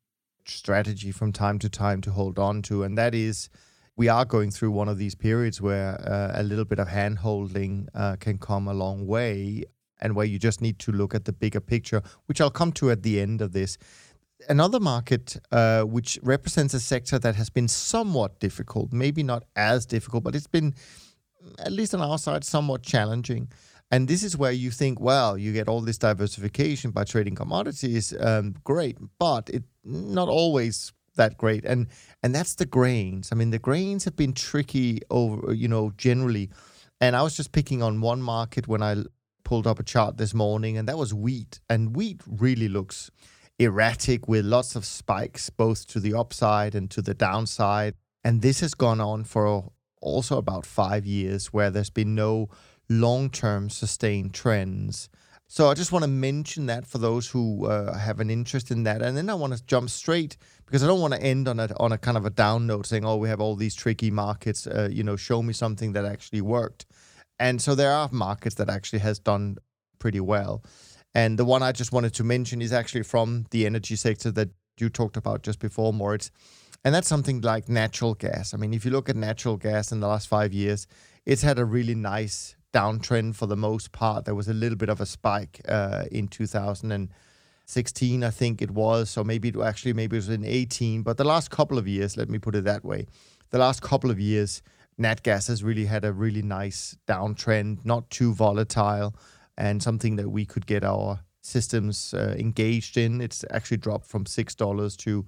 strategy 0.46 1.10
from 1.10 1.32
time 1.32 1.58
to 1.58 1.68
time 1.68 2.00
to 2.02 2.10
hold 2.12 2.38
on 2.38 2.62
to, 2.62 2.84
and 2.84 2.96
that 2.96 3.14
is 3.14 3.48
we 3.96 4.08
are 4.08 4.26
going 4.26 4.50
through 4.50 4.70
one 4.72 4.88
of 4.88 4.98
these 4.98 5.14
periods 5.14 5.60
where 5.60 5.98
uh, 6.06 6.40
a 6.40 6.42
little 6.42 6.66
bit 6.66 6.78
of 6.78 6.88
hand 6.88 7.18
holding 7.18 7.88
uh, 7.94 8.16
can 8.20 8.38
come 8.38 8.68
a 8.68 8.74
long 8.74 9.06
way. 9.06 9.64
and 10.00 10.14
where 10.14 10.26
you 10.26 10.38
just 10.38 10.60
need 10.60 10.78
to 10.78 10.92
look 10.92 11.14
at 11.14 11.24
the 11.24 11.32
bigger 11.32 11.60
picture, 11.60 12.02
which 12.26 12.40
I'll 12.40 12.50
come 12.50 12.72
to 12.72 12.90
at 12.90 13.02
the 13.02 13.20
end 13.20 13.40
of 13.40 13.52
this. 13.52 13.78
Another 14.48 14.80
market 14.80 15.36
uh, 15.50 15.82
which 15.82 16.18
represents 16.22 16.74
a 16.74 16.80
sector 16.80 17.18
that 17.18 17.34
has 17.34 17.50
been 17.50 17.68
somewhat 17.68 18.38
difficult, 18.40 18.92
maybe 18.92 19.22
not 19.22 19.44
as 19.56 19.86
difficult, 19.86 20.24
but 20.24 20.34
it's 20.34 20.46
been, 20.46 20.74
at 21.58 21.72
least 21.72 21.94
on 21.94 22.00
our 22.00 22.18
side, 22.18 22.44
somewhat 22.44 22.82
challenging. 22.82 23.48
And 23.90 24.08
this 24.08 24.22
is 24.22 24.36
where 24.36 24.52
you 24.52 24.70
think, 24.70 25.00
well, 25.00 25.38
you 25.38 25.52
get 25.52 25.68
all 25.68 25.80
this 25.80 25.98
diversification 25.98 26.90
by 26.90 27.04
trading 27.04 27.34
commodities, 27.34 28.14
um, 28.20 28.54
great, 28.64 28.98
but 29.18 29.48
it 29.50 29.62
not 29.84 30.28
always 30.28 30.92
that 31.16 31.38
great. 31.38 31.64
And 31.64 31.86
and 32.22 32.34
that's 32.34 32.56
the 32.56 32.66
grains. 32.66 33.30
I 33.32 33.36
mean, 33.36 33.50
the 33.50 33.58
grains 33.58 34.04
have 34.04 34.16
been 34.16 34.32
tricky 34.32 35.00
over, 35.10 35.52
you 35.54 35.68
know, 35.68 35.92
generally. 35.96 36.50
And 37.00 37.14
I 37.14 37.22
was 37.22 37.36
just 37.36 37.52
picking 37.52 37.82
on 37.82 38.00
one 38.00 38.22
market 38.22 38.66
when 38.66 38.82
I 38.82 39.04
pulled 39.44 39.66
up 39.66 39.78
a 39.78 39.84
chart 39.84 40.16
this 40.16 40.34
morning, 40.34 40.76
and 40.78 40.88
that 40.88 40.98
was 40.98 41.14
wheat. 41.14 41.60
And 41.68 41.94
wheat 41.94 42.20
really 42.26 42.68
looks 42.68 43.10
erratic 43.58 44.28
with 44.28 44.44
lots 44.44 44.76
of 44.76 44.84
spikes, 44.84 45.50
both 45.50 45.86
to 45.88 46.00
the 46.00 46.14
upside 46.14 46.74
and 46.74 46.90
to 46.90 47.02
the 47.02 47.14
downside. 47.14 47.94
And 48.24 48.42
this 48.42 48.60
has 48.60 48.74
gone 48.74 49.00
on 49.00 49.24
for 49.24 49.72
also 50.00 50.38
about 50.38 50.66
five 50.66 51.06
years, 51.06 51.52
where 51.52 51.70
there's 51.70 51.90
been 51.90 52.14
no 52.14 52.48
long 52.88 53.30
term 53.30 53.70
sustained 53.70 54.34
trends. 54.34 55.08
So 55.48 55.68
I 55.68 55.74
just 55.74 55.92
want 55.92 56.02
to 56.02 56.10
mention 56.10 56.66
that 56.66 56.86
for 56.86 56.98
those 56.98 57.28
who 57.28 57.66
uh, 57.66 57.96
have 57.96 58.18
an 58.18 58.30
interest 58.30 58.72
in 58.72 58.82
that, 58.82 59.00
and 59.00 59.16
then 59.16 59.30
I 59.30 59.34
want 59.34 59.56
to 59.56 59.64
jump 59.64 59.90
straight 59.90 60.36
because 60.66 60.82
I 60.82 60.88
don't 60.88 61.00
want 61.00 61.14
to 61.14 61.22
end 61.22 61.46
on 61.46 61.60
a 61.60 61.68
on 61.78 61.92
a 61.92 61.98
kind 61.98 62.16
of 62.16 62.26
a 62.26 62.30
down 62.30 62.66
note 62.66 62.86
saying, 62.86 63.04
"Oh, 63.04 63.16
we 63.16 63.28
have 63.28 63.40
all 63.40 63.54
these 63.54 63.76
tricky 63.76 64.10
markets." 64.10 64.66
Uh, 64.66 64.88
you 64.90 65.04
know, 65.04 65.14
show 65.14 65.42
me 65.42 65.52
something 65.52 65.92
that 65.92 66.04
actually 66.04 66.40
worked. 66.40 66.86
And 67.38 67.62
so 67.62 67.74
there 67.76 67.92
are 67.92 68.08
markets 68.10 68.56
that 68.56 68.68
actually 68.68 69.00
has 69.00 69.20
done 69.20 69.58
pretty 70.00 70.20
well. 70.20 70.64
And 71.16 71.38
the 71.38 71.46
one 71.46 71.62
I 71.62 71.72
just 71.72 71.92
wanted 71.92 72.12
to 72.16 72.24
mention 72.24 72.60
is 72.60 72.74
actually 72.74 73.02
from 73.02 73.46
the 73.50 73.64
energy 73.64 73.96
sector 73.96 74.30
that 74.32 74.50
you 74.78 74.90
talked 74.90 75.16
about 75.16 75.42
just 75.42 75.58
before, 75.58 75.94
Moritz. 75.94 76.30
And 76.84 76.94
that's 76.94 77.08
something 77.08 77.40
like 77.40 77.70
natural 77.70 78.12
gas. 78.12 78.52
I 78.52 78.58
mean, 78.58 78.74
if 78.74 78.84
you 78.84 78.90
look 78.90 79.08
at 79.08 79.16
natural 79.16 79.56
gas 79.56 79.92
in 79.92 80.00
the 80.00 80.08
last 80.08 80.28
five 80.28 80.52
years, 80.52 80.86
it's 81.24 81.40
had 81.40 81.58
a 81.58 81.64
really 81.64 81.94
nice 81.94 82.54
downtrend 82.74 83.34
for 83.34 83.46
the 83.46 83.56
most 83.56 83.92
part. 83.92 84.26
There 84.26 84.34
was 84.34 84.48
a 84.48 84.52
little 84.52 84.76
bit 84.76 84.90
of 84.90 85.00
a 85.00 85.06
spike 85.06 85.62
uh, 85.66 86.04
in 86.12 86.28
2016, 86.28 88.22
I 88.22 88.30
think 88.30 88.60
it 88.60 88.72
was. 88.72 89.08
So 89.08 89.24
maybe 89.24 89.48
it 89.48 89.56
actually 89.56 89.94
maybe 89.94 90.16
it 90.16 90.18
was 90.18 90.28
in 90.28 90.44
18. 90.44 91.02
But 91.02 91.16
the 91.16 91.24
last 91.24 91.50
couple 91.50 91.78
of 91.78 91.88
years, 91.88 92.18
let 92.18 92.28
me 92.28 92.38
put 92.38 92.54
it 92.54 92.64
that 92.64 92.84
way, 92.84 93.06
the 93.48 93.58
last 93.58 93.80
couple 93.80 94.10
of 94.10 94.20
years, 94.20 94.60
nat 94.98 95.22
gas 95.22 95.46
has 95.46 95.64
really 95.64 95.86
had 95.86 96.04
a 96.04 96.12
really 96.12 96.42
nice 96.42 96.94
downtrend, 97.08 97.86
not 97.86 98.10
too 98.10 98.34
volatile, 98.34 99.14
and 99.56 99.82
something 99.82 100.16
that 100.16 100.30
we 100.30 100.44
could 100.44 100.66
get 100.66 100.84
our 100.84 101.20
systems 101.42 102.14
uh, 102.14 102.34
engaged 102.38 102.96
in. 102.96 103.20
It's 103.20 103.44
actually 103.50 103.78
dropped 103.78 104.06
from 104.06 104.26
six 104.26 104.54
dollars 104.54 104.96
to 104.98 105.26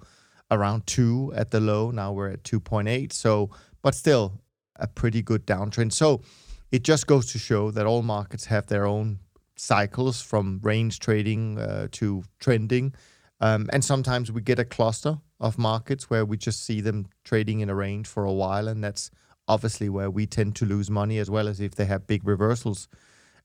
around 0.50 0.86
two 0.86 1.32
at 1.36 1.50
the 1.50 1.60
low. 1.60 1.90
Now 1.90 2.12
we're 2.12 2.30
at 2.30 2.44
two 2.44 2.60
point 2.60 2.88
eight. 2.88 3.12
So, 3.12 3.50
but 3.82 3.94
still 3.94 4.40
a 4.76 4.86
pretty 4.86 5.22
good 5.22 5.46
downtrend. 5.46 5.92
So 5.92 6.22
it 6.70 6.84
just 6.84 7.06
goes 7.06 7.32
to 7.32 7.38
show 7.38 7.70
that 7.70 7.86
all 7.86 8.02
markets 8.02 8.46
have 8.46 8.66
their 8.66 8.86
own 8.86 9.18
cycles 9.56 10.20
from 10.20 10.60
range 10.62 11.00
trading 11.00 11.58
uh, 11.58 11.88
to 11.92 12.22
trending. 12.38 12.94
Um, 13.40 13.68
and 13.72 13.84
sometimes 13.84 14.32
we 14.32 14.40
get 14.40 14.58
a 14.58 14.64
cluster 14.64 15.18
of 15.40 15.58
markets 15.58 16.10
where 16.10 16.24
we 16.24 16.36
just 16.36 16.64
see 16.64 16.80
them 16.80 17.06
trading 17.24 17.60
in 17.60 17.70
a 17.70 17.74
range 17.74 18.06
for 18.06 18.24
a 18.24 18.32
while. 18.32 18.68
And 18.68 18.82
that's 18.82 19.10
obviously 19.46 19.88
where 19.88 20.10
we 20.10 20.26
tend 20.26 20.56
to 20.56 20.66
lose 20.66 20.90
money 20.90 21.18
as 21.18 21.30
well 21.30 21.48
as 21.48 21.60
if 21.60 21.74
they 21.74 21.86
have 21.86 22.06
big 22.06 22.26
reversals 22.26 22.88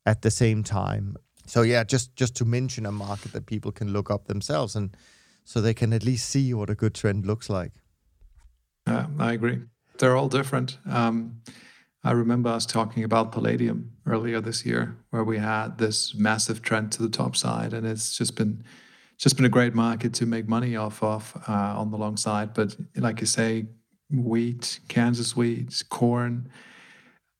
at 0.05 0.21
the 0.21 0.31
same 0.31 0.63
time. 0.63 1.15
So 1.45 1.61
yeah, 1.61 1.83
just 1.83 2.15
just 2.15 2.35
to 2.37 2.45
mention 2.45 2.85
a 2.85 2.91
market 2.91 3.33
that 3.33 3.45
people 3.45 3.71
can 3.71 3.91
look 3.91 4.09
up 4.09 4.27
themselves 4.27 4.75
and 4.75 4.95
so 5.45 5.59
they 5.59 5.73
can 5.73 5.91
at 5.93 6.03
least 6.03 6.29
see 6.29 6.53
what 6.53 6.69
a 6.69 6.75
good 6.75 6.93
trend 6.93 7.25
looks 7.25 7.49
like. 7.49 7.73
Uh, 8.87 9.07
I 9.19 9.33
agree. 9.33 9.59
They're 9.97 10.15
all 10.15 10.29
different. 10.29 10.77
Um, 10.89 11.41
I 12.03 12.11
remember 12.11 12.49
us 12.49 12.65
talking 12.65 13.03
about 13.03 13.31
palladium 13.31 13.91
earlier 14.05 14.41
this 14.41 14.65
year, 14.65 14.97
where 15.11 15.23
we 15.23 15.37
had 15.37 15.77
this 15.77 16.13
massive 16.15 16.61
trend 16.61 16.91
to 16.93 17.01
the 17.01 17.09
top 17.09 17.35
side, 17.35 17.73
and 17.73 17.87
it's 17.87 18.17
just 18.17 18.35
been 18.35 18.63
just 19.17 19.37
been 19.37 19.45
a 19.45 19.49
great 19.49 19.73
market 19.73 20.13
to 20.15 20.25
make 20.25 20.49
money 20.49 20.75
off 20.75 21.01
of 21.01 21.33
uh, 21.47 21.79
on 21.79 21.91
the 21.91 21.97
long 21.97 22.17
side. 22.17 22.53
But 22.53 22.75
like 22.95 23.21
you 23.21 23.27
say, 23.27 23.67
wheat, 24.09 24.79
Kansas 24.89 25.35
wheat, 25.35 25.83
corn. 25.89 26.49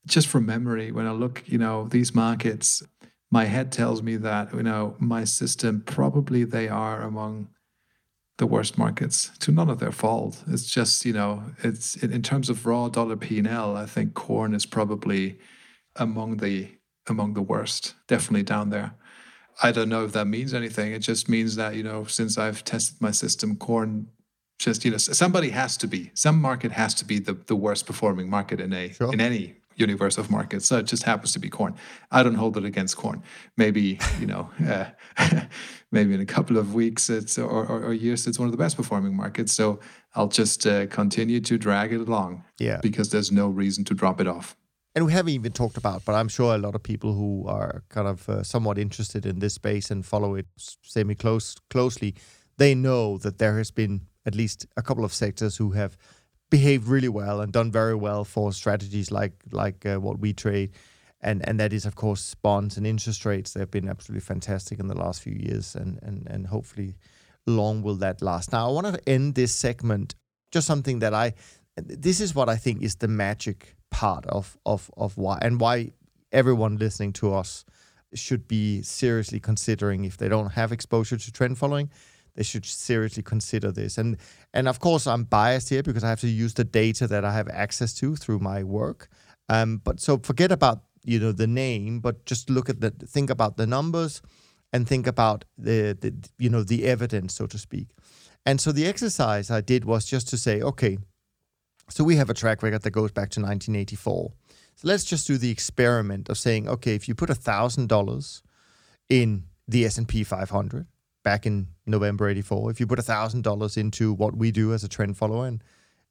Just 0.06 0.28
from 0.28 0.46
memory, 0.46 0.92
when 0.92 1.08
I 1.08 1.12
look, 1.12 1.44
you 1.46 1.58
know, 1.58 1.88
these 1.88 2.14
markets, 2.14 2.84
my 3.32 3.46
head 3.46 3.72
tells 3.72 4.04
me 4.04 4.18
that 4.18 4.54
you 4.54 4.64
know 4.64 4.96
my 5.00 5.24
system 5.24 5.82
probably 5.86 6.44
they 6.44 6.68
are 6.68 7.02
among 7.02 7.48
the 8.38 8.48
worst 8.48 8.78
markets 8.78 9.32
to 9.40 9.52
none 9.52 9.70
of 9.70 9.80
their 9.80 9.92
fault. 9.92 10.44
It's 10.48 10.66
just, 10.66 11.06
you 11.06 11.14
know, 11.14 11.44
it's 11.64 11.96
in, 11.96 12.12
in 12.12 12.22
terms 12.22 12.50
of 12.50 12.66
raw 12.66 12.90
dollar 12.90 13.16
P&L, 13.16 13.78
I 13.78 13.86
think 13.86 14.16
corn 14.16 14.54
is 14.54 14.66
probably 14.66 15.40
among 15.96 16.38
the 16.38 16.70
among 17.08 17.34
the 17.34 17.42
worst, 17.42 17.96
definitely 18.08 18.44
down 18.44 18.70
there. 18.70 18.96
I 19.62 19.72
don't 19.72 19.90
know 19.90 20.06
if 20.06 20.14
that 20.14 20.26
means 20.26 20.54
anything. 20.54 20.94
It 20.94 21.00
just 21.00 21.30
means 21.30 21.56
that, 21.58 21.76
you 21.76 21.84
know, 21.84 22.06
since 22.06 22.38
I've 22.38 22.64
tested 22.64 23.02
my 23.02 23.12
system, 23.12 23.58
corn 23.58 24.08
just, 24.58 24.86
you 24.86 24.92
know, 24.92 24.98
somebody 24.98 25.50
has 25.50 25.76
to 25.78 25.88
be, 25.88 26.12
some 26.14 26.42
market 26.42 26.72
has 26.72 26.94
to 26.96 27.06
be 27.06 27.20
the, 27.20 27.34
the 27.34 27.56
worst 27.56 27.86
performing 27.86 28.30
market 28.30 28.62
in 28.62 28.72
a 28.72 28.94
sure. 28.94 29.12
in 29.12 29.20
any 29.20 29.56
universe 29.76 30.18
of 30.18 30.30
markets. 30.30 30.66
So 30.66 30.78
it 30.78 30.84
just 30.84 31.04
happens 31.04 31.34
to 31.34 31.40
be 31.40 31.50
corn. 31.50 31.76
I 32.12 32.24
don't 32.24 32.36
hold 32.36 32.58
it 32.58 32.66
against 32.66 32.98
corn. 32.98 33.24
Maybe 33.58 34.00
you 34.20 34.28
know, 34.28 34.50
uh, 34.68 34.86
maybe 35.92 36.14
in 36.14 36.22
a 36.22 36.26
couple 36.26 36.58
of 36.58 36.74
weeks 36.74 37.10
it's 37.10 37.38
or, 37.38 37.66
or, 37.66 37.86
or, 37.86 37.94
years 37.94 38.28
it's 38.28 38.40
one 38.40 38.48
of 38.48 38.52
the 38.52 38.58
best 38.58 38.76
performing 38.78 39.16
markets. 39.16 39.54
So 39.54 39.80
I'll 40.16 40.28
just 40.28 40.66
uh, 40.66 40.88
continue 40.88 41.40
to 41.42 41.58
drag 41.58 41.94
it 41.94 42.02
along. 42.02 42.44
Yeah, 42.60 42.80
because 42.82 43.10
there's 43.10 43.32
no 43.32 43.48
reason 43.48 43.84
to 43.86 43.94
drop 43.94 44.22
it 44.22 44.28
off. 44.28 44.56
And 44.96 45.06
we 45.08 45.12
haven't 45.12 45.34
even 45.34 45.52
talked 45.52 45.78
about, 45.78 46.06
but 46.06 46.14
I'm 46.14 46.28
sure 46.28 46.54
a 46.54 46.60
lot 46.60 46.76
of 46.76 46.84
people 46.84 47.14
who 47.14 47.48
are 47.48 47.84
kind 47.90 48.08
of 48.08 48.30
uh, 48.30 48.44
somewhat 48.44 48.78
interested 48.78 49.26
in 49.26 49.40
this 49.40 49.56
space 49.56 49.90
and 49.90 50.06
follow 50.06 50.36
it 50.36 50.46
semi 50.56 51.16
close 51.16 51.56
closely, 51.72 52.14
they 52.58 52.76
know 52.76 53.18
that 53.18 53.40
there 53.40 53.58
has 53.58 53.72
been 53.72 54.02
at 54.26 54.36
least 54.36 54.68
a 54.78 54.84
couple 54.84 55.04
of 55.04 55.12
sectors 55.12 55.58
who 55.58 55.72
have 55.72 55.98
behaved 56.54 56.88
really 56.88 57.10
well 57.10 57.42
and 57.42 57.52
done 57.52 57.72
very 57.72 57.96
well 57.96 58.24
for 58.24 58.54
strategies 58.54 59.10
like 59.10 59.34
like 59.52 59.84
uh, 59.88 59.98
what 59.98 60.20
we 60.20 60.34
trade. 60.34 60.70
And 61.20 61.48
and 61.48 61.60
that 61.60 61.74
is 61.74 61.86
of 61.86 61.96
course 61.96 62.36
bonds 62.36 62.78
and 62.78 62.86
interest 62.86 63.26
rates. 63.26 63.54
They've 63.54 63.76
been 63.80 63.90
absolutely 63.90 64.22
fantastic 64.22 64.80
in 64.80 64.88
the 64.88 65.00
last 65.04 65.24
few 65.24 65.34
years 65.34 65.76
and 65.76 66.00
and 66.04 66.28
and 66.28 66.46
hopefully 66.46 66.96
long 67.48 67.82
will 67.82 67.96
that 67.96 68.22
last. 68.22 68.52
Now 68.52 68.70
i 68.70 68.72
want 68.72 68.88
to 68.94 69.10
end 69.10 69.34
this 69.34 69.52
segment 69.52 70.14
just 70.52 70.68
something 70.68 71.00
that 71.00 71.14
i 71.16 71.34
this 71.76 72.20
is 72.22 72.36
what 72.36 72.48
i 72.48 72.56
think 72.56 72.84
is 72.84 72.96
the 72.98 73.08
magic 73.08 73.76
part 73.90 74.24
of 74.28 74.56
of 74.66 74.92
of 74.96 75.18
why 75.18 75.40
and 75.42 75.60
why 75.60 75.92
everyone 76.32 76.78
listening 76.78 77.14
to 77.14 77.34
us 77.34 77.66
should 78.14 78.48
be 78.48 78.84
seriously 78.84 79.40
considering 79.40 80.06
if 80.06 80.18
they 80.18 80.30
don't 80.30 80.52
have 80.52 80.72
exposure 80.72 81.18
to 81.18 81.32
trend 81.32 81.58
following 81.58 81.90
they 82.36 82.44
should 82.44 82.66
seriously 82.66 83.24
consider 83.24 83.72
this. 83.72 83.98
And 83.98 84.18
and 84.54 84.68
of 84.68 84.80
course, 84.80 85.08
I'm 85.08 85.24
biased 85.24 85.70
here 85.70 85.84
because 85.84 86.04
I 86.04 86.10
have 86.10 86.22
to 86.22 86.28
use 86.28 86.54
the 86.54 86.64
data 86.64 87.08
that 87.08 87.26
I 87.26 87.34
have 87.34 87.48
access 87.50 87.94
to 87.96 88.16
through 88.16 88.40
my 88.40 88.64
work. 88.64 89.10
Um, 89.50 89.82
but 89.84 90.00
so 90.00 90.18
forget 90.18 90.52
about 90.52 90.84
you 91.04 91.20
know 91.20 91.32
the 91.32 91.48
name, 91.48 92.00
but 92.00 92.26
just 92.26 92.50
look 92.50 92.70
at 92.70 92.82
the 92.82 92.92
think 92.92 93.30
about 93.30 93.58
the 93.58 93.68
numbers 93.68 94.22
and 94.72 94.88
think 94.88 95.06
about 95.06 95.46
the, 95.58 95.98
the 96.00 96.14
you 96.38 96.50
know 96.50 96.64
the 96.64 96.86
evidence, 96.86 97.34
so 97.34 97.46
to 97.48 97.58
speak. 97.58 97.90
And 98.46 98.60
so 98.60 98.72
the 98.72 98.88
exercise 98.88 99.50
I 99.50 99.62
did 99.62 99.86
was 99.86 100.06
just 100.06 100.28
to 100.30 100.38
say, 100.38 100.62
okay, 100.62 100.98
so 101.90 102.04
we 102.04 102.16
have 102.18 102.30
a 102.30 102.34
track 102.34 102.64
record 102.64 102.82
that 102.82 102.92
goes 102.92 103.12
back 103.12 103.30
to 103.32 103.40
1984. 103.40 104.34
So 104.76 104.88
let's 104.88 105.04
just 105.04 105.28
do 105.28 105.38
the 105.38 105.52
experiment 105.52 106.30
of 106.30 106.38
saying, 106.38 106.68
okay, 106.68 106.96
if 106.96 107.08
you 107.08 107.16
put 107.16 107.30
a 107.30 107.36
thousand 107.36 107.88
dollars 107.88 108.42
in 109.10 109.44
the 109.68 109.86
S&P 109.86 110.24
500 110.24 110.88
back 111.24 111.46
in 111.46 111.68
November 111.86 112.30
84, 112.30 112.72
if 112.72 112.80
you 112.80 112.88
put 112.88 113.00
$1,000 113.00 113.78
into 113.78 114.14
what 114.14 114.36
we 114.36 114.52
do 114.52 114.74
as 114.74 114.84
a 114.84 114.88
trend 114.88 115.18
follower, 115.18 115.48
and 115.48 115.64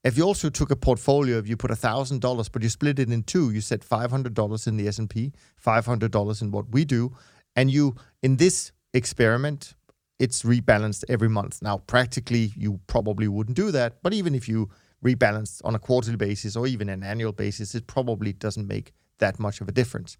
if 0.05 0.16
you 0.16 0.25
also 0.25 0.51
took 0.51 0.70
a 0.70 0.77
portfolio, 0.77 1.38
if 1.38 1.48
you 1.48 1.57
put 1.57 1.70
$1,000, 1.70 2.51
but 2.51 2.62
you 2.62 2.68
split 2.68 2.98
it 2.98 3.11
in 3.11 3.22
two, 3.22 3.51
you 3.51 3.61
said 3.61 3.83
$500 3.83 4.66
in 4.66 4.77
the 4.77 4.88
S&P, 4.88 5.33
$500 5.64 6.42
in 6.42 6.51
what 6.51 6.70
we 6.70 6.85
do, 6.85 7.12
and 7.55 7.70
you, 7.70 7.94
in 8.22 8.37
this 8.37 8.72
experiment, 8.94 9.75
it's 10.18 10.42
rebalanced 10.42 11.05
every 11.09 11.29
month. 11.29 11.62
Now, 11.62 11.79
practically, 11.79 12.53
you 12.57 12.81
probably 12.87 13.29
wouldn't 13.29 13.57
do 13.57 13.70
that, 13.70 14.03
but 14.03 14.12
even 14.12 14.35
if 14.35 14.48
you 14.48 14.70
rebalance 15.05 15.61
on 15.64 15.75
a 15.75 15.79
quarterly 15.79 16.16
basis 16.16 16.57
or 16.57 16.66
even 16.66 16.88
an 16.88 17.03
annual 17.03 17.33
basis, 17.33 17.75
it 17.75 17.87
probably 17.87 18.33
doesn't 18.33 18.66
make 18.66 18.92
that 19.18 19.38
much 19.38 19.61
of 19.61 19.68
a 19.68 19.72
difference. 19.72 20.16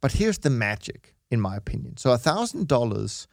But 0.00 0.12
here's 0.12 0.38
the 0.38 0.50
magic, 0.50 1.14
in 1.30 1.40
my 1.40 1.56
opinion. 1.56 1.96
So 1.96 2.10
$1,000 2.10 3.26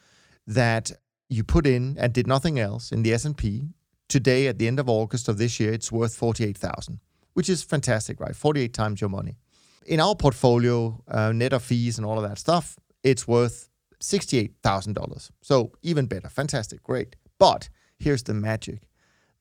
that 0.48 0.92
you 1.30 1.44
put 1.44 1.66
in 1.66 1.98
and 2.00 2.14
did 2.14 2.28
nothing 2.28 2.60
else 2.60 2.92
in 2.92 3.04
the 3.04 3.14
S&P, 3.14 3.70
today 4.08 4.48
at 4.48 4.60
the 4.60 4.68
end 4.68 4.80
of 4.80 4.90
August 4.90 5.28
of 5.28 5.38
this 5.38 5.60
year, 5.60 5.74
it's 5.74 5.92
worth 5.92 6.16
48,000, 6.16 7.00
which 7.34 7.50
is 7.50 7.64
fantastic, 7.64 8.20
right? 8.20 8.36
48 8.36 8.74
times 8.74 9.02
your 9.02 9.10
money. 9.10 9.38
In 9.86 10.00
our 10.00 10.16
portfolio, 10.16 11.04
uh, 11.08 11.32
net 11.32 11.54
of 11.54 11.64
fees 11.64 11.98
and 11.98 12.06
all 12.06 12.18
of 12.18 12.28
that 12.28 12.38
stuff, 12.38 12.78
it's 13.04 13.28
worth 13.28 13.70
$68,000. 14.02 15.32
So 15.42 15.72
even 15.82 16.06
better. 16.06 16.30
Fantastic. 16.30 16.84
Great. 16.84 17.16
But 17.40 17.70
here's 17.98 18.24
the 18.24 18.34
magic 18.34 18.88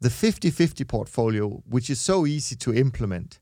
the 0.01 0.11
50 0.11 0.51
50 0.51 0.85
portfolio, 0.85 1.63
which 1.69 1.89
is 1.89 2.01
so 2.01 2.27
easy 2.27 2.57
to 2.57 2.75
implement, 2.75 3.39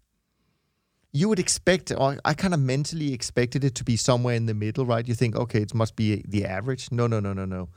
you 1.12 1.28
would 1.28 1.38
expect, 1.38 1.90
or 1.90 2.18
I 2.24 2.34
kind 2.34 2.54
of 2.54 2.60
mentally 2.60 3.12
expected 3.12 3.64
it 3.64 3.74
to 3.76 3.84
be 3.84 3.96
somewhere 3.96 4.34
in 4.34 4.46
the 4.46 4.54
middle, 4.54 4.86
right? 4.86 5.06
You 5.06 5.14
think, 5.14 5.36
okay, 5.36 5.62
it 5.62 5.74
must 5.74 5.96
be 5.96 6.22
the 6.26 6.44
average. 6.44 6.92
No, 6.92 7.06
no, 7.06 7.20
no, 7.20 7.32
no, 7.32 7.44
no. 7.44 7.68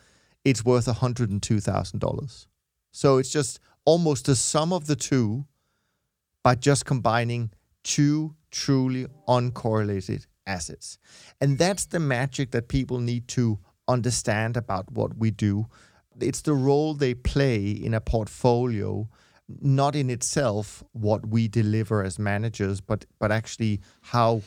It's 0.46 0.64
worth 0.64 0.86
$102,000. 0.86 2.48
So 2.92 3.18
it's 3.18 3.32
just 3.32 3.60
almost 3.86 4.26
the 4.28 4.36
sum 4.36 4.72
of 4.72 4.86
the 4.86 4.96
two 4.96 5.46
by 6.44 6.56
just 6.56 6.86
combining 6.86 7.52
two 7.84 8.36
truly 8.52 9.08
uncorrelated 9.28 10.28
assets. 10.46 11.00
And 11.42 11.58
that's 11.58 11.86
the 11.86 12.00
magic 12.00 12.52
that 12.52 12.68
people 12.68 13.00
need 13.00 13.28
to 13.30 13.60
understand 13.88 14.58
about 14.58 14.92
what 14.92 15.18
we 15.18 15.32
do. 15.32 15.66
It's 16.20 16.42
the 16.42 16.54
role 16.54 16.94
they 16.94 17.16
play 17.16 17.72
in 17.72 17.94
a 17.94 18.02
portfolio, 18.02 19.10
not 19.48 19.96
in 19.96 20.10
itself 20.10 20.84
what 20.92 21.28
we 21.28 21.48
deliver 21.48 22.04
as 22.04 22.18
managers, 22.20 22.82
but 22.82 23.06
but 23.20 23.32
actually 23.32 23.82
how 24.02 24.42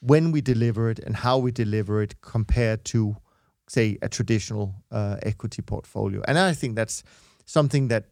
when 0.00 0.32
we 0.32 0.40
deliver 0.40 0.90
it 0.90 0.98
and 0.98 1.16
how 1.16 1.38
we 1.38 1.52
deliver 1.52 2.02
it 2.02 2.20
compared 2.20 2.84
to 2.84 3.16
say 3.68 3.98
a 4.02 4.08
traditional 4.08 4.74
uh, 4.90 5.16
equity 5.22 5.62
portfolio. 5.62 6.22
And 6.26 6.38
I 6.38 6.52
think 6.52 6.76
that's 6.76 7.02
something 7.44 7.88
that 7.88 8.04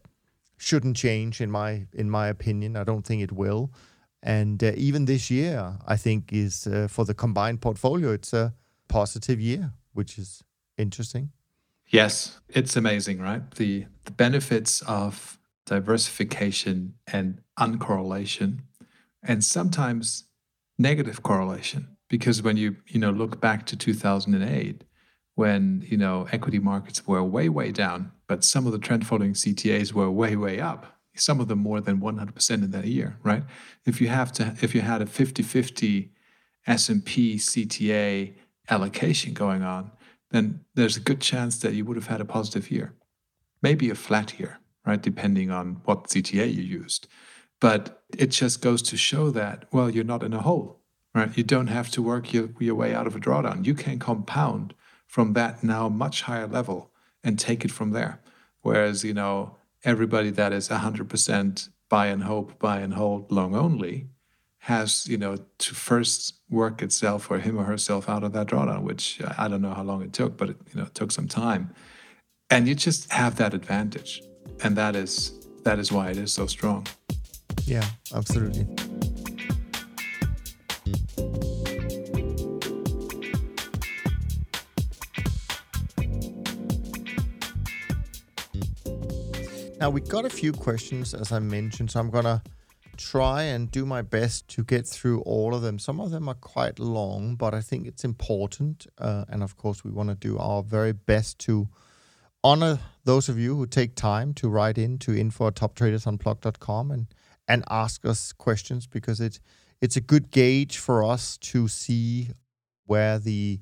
shouldn't 0.57 0.95
change 0.95 1.41
in 1.41 1.51
my 1.51 1.87
in 1.93 2.09
my 2.09 2.27
opinion. 2.27 2.75
I 2.77 2.83
don't 2.83 3.05
think 3.05 3.21
it 3.21 3.31
will. 3.31 3.71
And 4.23 4.63
uh, 4.63 4.73
even 4.75 5.05
this 5.05 5.31
year, 5.31 5.77
I 5.87 5.97
think 5.97 6.31
is 6.31 6.67
uh, 6.67 6.87
for 6.87 7.05
the 7.05 7.13
combined 7.13 7.59
portfolio, 7.61 8.13
it's 8.13 8.33
a 8.33 8.53
positive 8.87 9.41
year, 9.41 9.73
which 9.93 10.19
is 10.19 10.43
interesting. 10.77 11.31
Yes, 11.87 12.39
it's 12.47 12.75
amazing, 12.75 13.19
right? 13.19 13.49
The 13.51 13.85
the 14.05 14.11
benefits 14.11 14.81
of 14.83 15.39
diversification 15.71 16.95
and 17.07 17.39
uncorrelation, 17.57 18.59
and 19.23 19.41
sometimes 19.41 20.25
negative 20.77 21.23
correlation. 21.23 21.95
Because 22.09 22.43
when 22.43 22.57
you 22.57 22.75
you 22.87 22.99
know 22.99 23.11
look 23.11 23.39
back 23.39 23.65
to 23.67 23.77
2008, 23.77 24.83
when 25.35 25.85
you 25.87 25.97
know 25.97 26.27
equity 26.33 26.59
markets 26.59 27.07
were 27.07 27.23
way 27.23 27.47
way 27.47 27.71
down, 27.71 28.11
but 28.27 28.43
some 28.43 28.65
of 28.65 28.73
the 28.73 28.79
trend 28.79 29.07
following 29.07 29.33
CTAs 29.33 29.93
were 29.93 30.11
way 30.11 30.35
way 30.35 30.59
up 30.59 30.97
some 31.15 31.41
of 31.41 31.49
them 31.49 31.59
more 31.59 31.81
than 31.81 31.99
100% 31.99 32.49
in 32.51 32.71
that 32.71 32.85
year 32.85 33.17
right? 33.21 33.43
If 33.85 33.99
you 33.99 34.07
have 34.07 34.31
to 34.33 34.55
if 34.61 34.73
you 34.73 34.79
had 34.79 35.01
a 35.01 35.05
50-50 35.05 36.09
s&p 36.67 37.35
cta 37.35 38.33
allocation 38.69 39.33
going 39.33 39.61
on 39.61 39.91
then 40.29 40.61
there's 40.73 40.95
a 40.95 41.01
good 41.01 41.19
chance 41.19 41.59
that 41.59 41.73
you 41.73 41.83
would 41.83 41.97
have 41.97 42.07
had 42.07 42.21
a 42.21 42.25
positive 42.25 42.71
year. 42.71 42.93
Maybe 43.61 43.89
a 43.89 43.95
flat 43.95 44.39
year 44.39 44.60
right 44.85 45.01
depending 45.01 45.51
on 45.51 45.81
what 45.85 46.07
cta 46.07 46.53
you 46.53 46.63
used. 46.63 47.07
But 47.59 48.01
it 48.17 48.27
just 48.27 48.61
goes 48.61 48.81
to 48.83 48.97
show 48.97 49.29
that 49.31 49.65
well 49.71 49.89
you're 49.89 50.03
not 50.03 50.23
in 50.23 50.33
a 50.33 50.41
hole 50.41 50.81
right? 51.13 51.35
You 51.37 51.43
don't 51.43 51.67
have 51.67 51.89
to 51.91 52.01
work 52.01 52.33
your, 52.33 52.49
your 52.59 52.75
way 52.75 52.93
out 52.93 53.07
of 53.07 53.15
a 53.15 53.19
drawdown. 53.19 53.65
You 53.65 53.73
can 53.73 53.99
compound 53.99 54.73
from 55.07 55.33
that 55.33 55.63
now 55.63 55.89
much 55.89 56.23
higher 56.23 56.47
level 56.47 56.91
and 57.23 57.37
take 57.37 57.65
it 57.65 57.71
from 57.71 57.91
there. 57.91 58.21
Whereas 58.61 59.03
you 59.03 59.13
know 59.13 59.57
everybody 59.83 60.29
that 60.31 60.53
is 60.53 60.69
100% 60.69 61.69
buy 61.89 62.07
and 62.07 62.23
hope, 62.23 62.59
buy 62.59 62.79
and 62.79 62.93
hold, 62.93 63.31
long 63.31 63.55
only, 63.55 64.07
has 64.59 65.07
you 65.07 65.17
know 65.17 65.37
to 65.57 65.73
first 65.73 66.35
work 66.49 66.81
itself 66.81 67.29
or 67.31 67.39
him 67.39 67.59
or 67.59 67.63
herself 67.63 68.07
out 68.07 68.23
of 68.23 68.31
that 68.33 68.47
drawdown, 68.47 68.83
which 68.83 69.19
uh, 69.21 69.33
I 69.37 69.47
don't 69.47 69.61
know 69.61 69.73
how 69.73 69.83
long 69.83 70.03
it 70.03 70.13
took, 70.13 70.37
but 70.37 70.51
it, 70.51 70.57
you 70.71 70.79
know 70.79 70.85
it 70.85 70.95
took 70.95 71.11
some 71.11 71.27
time, 71.27 71.73
and 72.49 72.67
you 72.67 72.75
just 72.75 73.11
have 73.11 73.37
that 73.37 73.53
advantage, 73.53 74.21
and 74.63 74.75
that 74.75 74.95
is 74.95 75.33
that 75.63 75.79
is 75.79 75.91
why 75.91 76.09
it 76.09 76.17
is 76.17 76.33
so 76.33 76.47
strong. 76.47 76.87
Yeah, 77.65 77.85
absolutely. 78.13 78.67
Now, 89.81 89.89
we've 89.89 90.07
got 90.07 90.25
a 90.25 90.29
few 90.29 90.53
questions, 90.53 91.15
as 91.15 91.31
I 91.31 91.39
mentioned, 91.39 91.89
so 91.89 91.99
I'm 91.99 92.11
going 92.11 92.25
to 92.25 92.43
try 92.97 93.41
and 93.41 93.71
do 93.71 93.83
my 93.83 94.03
best 94.03 94.47
to 94.49 94.63
get 94.63 94.87
through 94.87 95.21
all 95.21 95.55
of 95.55 95.63
them. 95.63 95.79
Some 95.79 95.99
of 95.99 96.11
them 96.11 96.29
are 96.29 96.35
quite 96.35 96.77
long, 96.77 97.35
but 97.35 97.55
I 97.55 97.61
think 97.61 97.87
it's 97.87 98.03
important. 98.03 98.85
Uh, 98.99 99.25
and 99.27 99.41
of 99.41 99.57
course, 99.57 99.83
we 99.83 99.89
want 99.89 100.09
to 100.09 100.15
do 100.15 100.37
our 100.37 100.61
very 100.61 100.91
best 100.91 101.39
to 101.39 101.67
honor 102.43 102.79
those 103.03 103.29
of 103.29 103.39
you 103.39 103.55
who 103.55 103.65
take 103.65 103.95
time 103.95 104.33
to 104.35 104.49
write 104.49 104.77
in 104.77 104.97
to 104.99 105.17
info 105.17 105.47
at 105.47 105.61
and, 106.91 107.07
and 107.47 107.63
ask 107.69 108.05
us 108.05 108.33
questions 108.33 108.87
because 108.87 109.19
it, 109.19 109.39
it's 109.81 109.97
a 109.97 110.01
good 110.01 110.31
gauge 110.31 110.77
for 110.77 111.03
us 111.03 111.37
to 111.37 111.67
see 111.67 112.29
where 112.85 113.17
the 113.19 113.59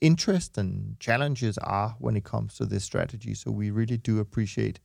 interest 0.00 0.58
and 0.58 0.98
challenges 0.98 1.58
are 1.58 1.96
when 1.98 2.16
it 2.16 2.24
comes 2.24 2.56
to 2.56 2.66
this 2.66 2.84
strategy. 2.84 3.34
So 3.34 3.50
we 3.50 3.70
really 3.70 3.96
do 3.96 4.18
appreciate 4.18 4.80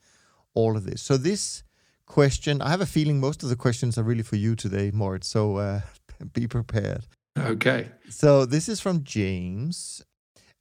all 0.53 0.77
of 0.77 0.85
this. 0.85 1.01
So 1.01 1.17
this 1.17 1.63
question, 2.05 2.61
I 2.61 2.69
have 2.69 2.81
a 2.81 2.85
feeling 2.85 3.19
most 3.19 3.43
of 3.43 3.49
the 3.49 3.55
questions 3.55 3.97
are 3.97 4.03
really 4.03 4.23
for 4.23 4.35
you 4.35 4.55
today, 4.55 4.91
Moritz. 4.93 5.27
So 5.27 5.57
uh, 5.57 5.81
be 6.33 6.47
prepared. 6.47 7.07
Okay. 7.37 7.89
So 8.09 8.45
this 8.45 8.67
is 8.67 8.79
from 8.79 9.03
James. 9.03 10.03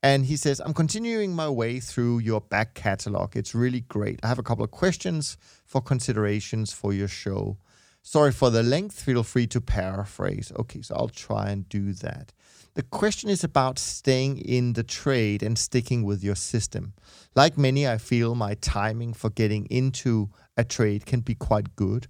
And 0.06 0.26
he 0.26 0.36
says, 0.36 0.60
I'm 0.64 0.72
continuing 0.72 1.34
my 1.34 1.48
way 1.48 1.80
through 1.80 2.20
your 2.20 2.40
back 2.40 2.74
catalog. 2.74 3.34
It's 3.34 3.56
really 3.56 3.80
great. 3.80 4.20
I 4.22 4.28
have 4.28 4.38
a 4.38 4.42
couple 4.44 4.64
of 4.64 4.70
questions 4.70 5.36
for 5.64 5.80
considerations 5.80 6.72
for 6.72 6.92
your 6.92 7.08
show. 7.08 7.56
Sorry 8.02 8.30
for 8.30 8.48
the 8.50 8.62
length. 8.62 9.02
Feel 9.02 9.24
free 9.24 9.48
to 9.48 9.60
paraphrase. 9.60 10.52
Okay, 10.60 10.80
so 10.82 10.94
I'll 10.94 11.08
try 11.08 11.50
and 11.50 11.68
do 11.68 11.92
that. 11.94 12.32
The 12.74 12.84
question 12.84 13.30
is 13.30 13.42
about 13.42 13.80
staying 13.80 14.38
in 14.38 14.74
the 14.74 14.84
trade 14.84 15.42
and 15.42 15.58
sticking 15.58 16.04
with 16.04 16.22
your 16.22 16.36
system. 16.36 16.92
Like 17.34 17.58
many, 17.58 17.88
I 17.88 17.98
feel 17.98 18.36
my 18.36 18.54
timing 18.54 19.12
for 19.12 19.30
getting 19.30 19.66
into 19.70 20.30
a 20.56 20.62
trade 20.62 21.04
can 21.04 21.18
be 21.18 21.34
quite 21.34 21.74
good. 21.74 22.06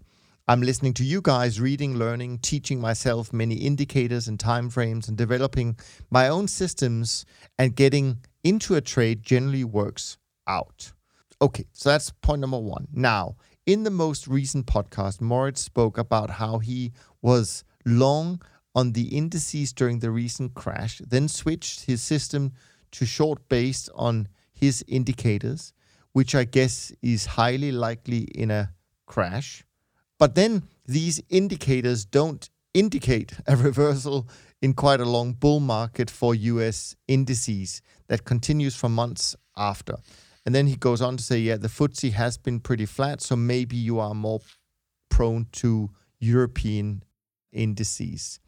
I'm 0.48 0.60
listening 0.60 0.94
to 0.94 1.04
you 1.04 1.20
guys, 1.20 1.60
reading, 1.60 1.96
learning, 1.96 2.38
teaching 2.38 2.80
myself 2.80 3.32
many 3.32 3.56
indicators 3.56 4.28
and 4.28 4.38
timeframes, 4.38 5.08
and 5.08 5.16
developing 5.16 5.76
my 6.08 6.28
own 6.28 6.46
systems. 6.46 7.26
And 7.58 7.74
getting 7.74 8.18
into 8.44 8.76
a 8.76 8.80
trade 8.80 9.24
generally 9.24 9.64
works 9.64 10.18
out. 10.46 10.92
Okay, 11.42 11.64
so 11.72 11.88
that's 11.88 12.10
point 12.10 12.42
number 12.42 12.60
one. 12.60 12.86
Now, 12.92 13.34
in 13.66 13.82
the 13.82 13.90
most 13.90 14.28
recent 14.28 14.66
podcast, 14.66 15.20
Moritz 15.20 15.62
spoke 15.62 15.98
about 15.98 16.30
how 16.30 16.60
he 16.60 16.92
was 17.20 17.64
long 17.84 18.40
on 18.72 18.92
the 18.92 19.16
indices 19.16 19.72
during 19.72 19.98
the 19.98 20.12
recent 20.12 20.54
crash, 20.54 21.00
then 21.04 21.26
switched 21.26 21.86
his 21.86 22.00
system 22.02 22.52
to 22.92 23.04
short 23.04 23.48
based 23.48 23.90
on 23.96 24.28
his 24.52 24.84
indicators, 24.86 25.72
which 26.12 26.36
I 26.36 26.44
guess 26.44 26.92
is 27.02 27.26
highly 27.26 27.72
likely 27.72 28.28
in 28.32 28.52
a 28.52 28.72
crash. 29.06 29.65
But 30.18 30.34
then 30.34 30.62
these 30.86 31.22
indicators 31.28 32.04
don't 32.04 32.48
indicate 32.72 33.32
a 33.46 33.56
reversal 33.68 34.28
in 34.62 34.74
quite 34.74 35.00
a 35.00 35.04
long 35.04 35.32
bull 35.32 35.60
market 35.60 36.10
for 36.10 36.34
US 36.34 36.96
indices 37.06 37.82
that 38.08 38.24
continues 38.24 38.74
for 38.74 38.88
months 38.88 39.36
after. 39.56 39.96
And 40.44 40.54
then 40.54 40.68
he 40.68 40.76
goes 40.76 41.02
on 41.02 41.16
to 41.16 41.24
say, 41.24 41.38
yeah, 41.38 41.56
the 41.56 41.68
FTSE 41.68 42.12
has 42.12 42.38
been 42.38 42.60
pretty 42.60 42.86
flat, 42.86 43.20
so 43.20 43.34
maybe 43.34 43.76
you 43.76 43.98
are 43.98 44.14
more 44.14 44.40
prone 45.10 45.46
to 45.52 45.90
European 46.20 47.02
indices. 47.52 48.38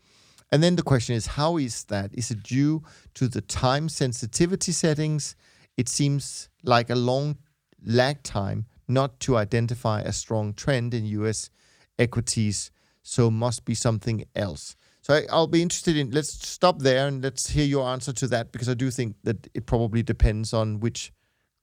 And 0.51 0.63
then 0.63 0.77
the 0.77 0.83
question 0.83 1.15
is 1.17 1.27
how 1.27 1.59
is 1.59 1.85
that? 1.85 2.11
Is 2.15 2.31
it 2.31 2.43
due 2.43 2.83
to 3.15 3.29
the 3.29 3.41
time 3.41 3.89
sensitivity 3.89 4.73
settings? 4.73 5.37
It 5.77 5.89
seems 5.89 6.49
like 6.63 6.89
a 6.89 6.95
long 6.95 7.39
lag 7.85 8.23
time 8.23 8.67
not 8.87 9.21
to 9.21 9.37
identify 9.37 10.01
a 10.01 10.13
strong 10.13 10.55
trend 10.55 10.95
in 10.95 11.05
US 11.05 11.51
equities, 11.99 12.71
so 13.03 13.31
must 13.31 13.65
be 13.65 13.75
something 13.75 14.25
else. 14.35 14.77
So 15.03 15.15
I, 15.15 15.35
will 15.35 15.47
be 15.47 15.63
interested 15.63 15.97
in 15.97 16.11
let's 16.11 16.47
stop 16.47 16.81
there 16.81 17.09
and 17.09 17.23
let's 17.23 17.49
hear 17.49 17.65
your 17.65 17.89
answer 17.89 18.13
to 18.13 18.27
that 18.29 18.53
because 18.53 18.69
I 18.69 18.75
do 18.75 18.91
think 18.91 19.17
that 19.25 19.49
it 19.55 19.65
probably 19.67 20.03
depends 20.03 20.53
on 20.53 20.81
which 20.81 21.13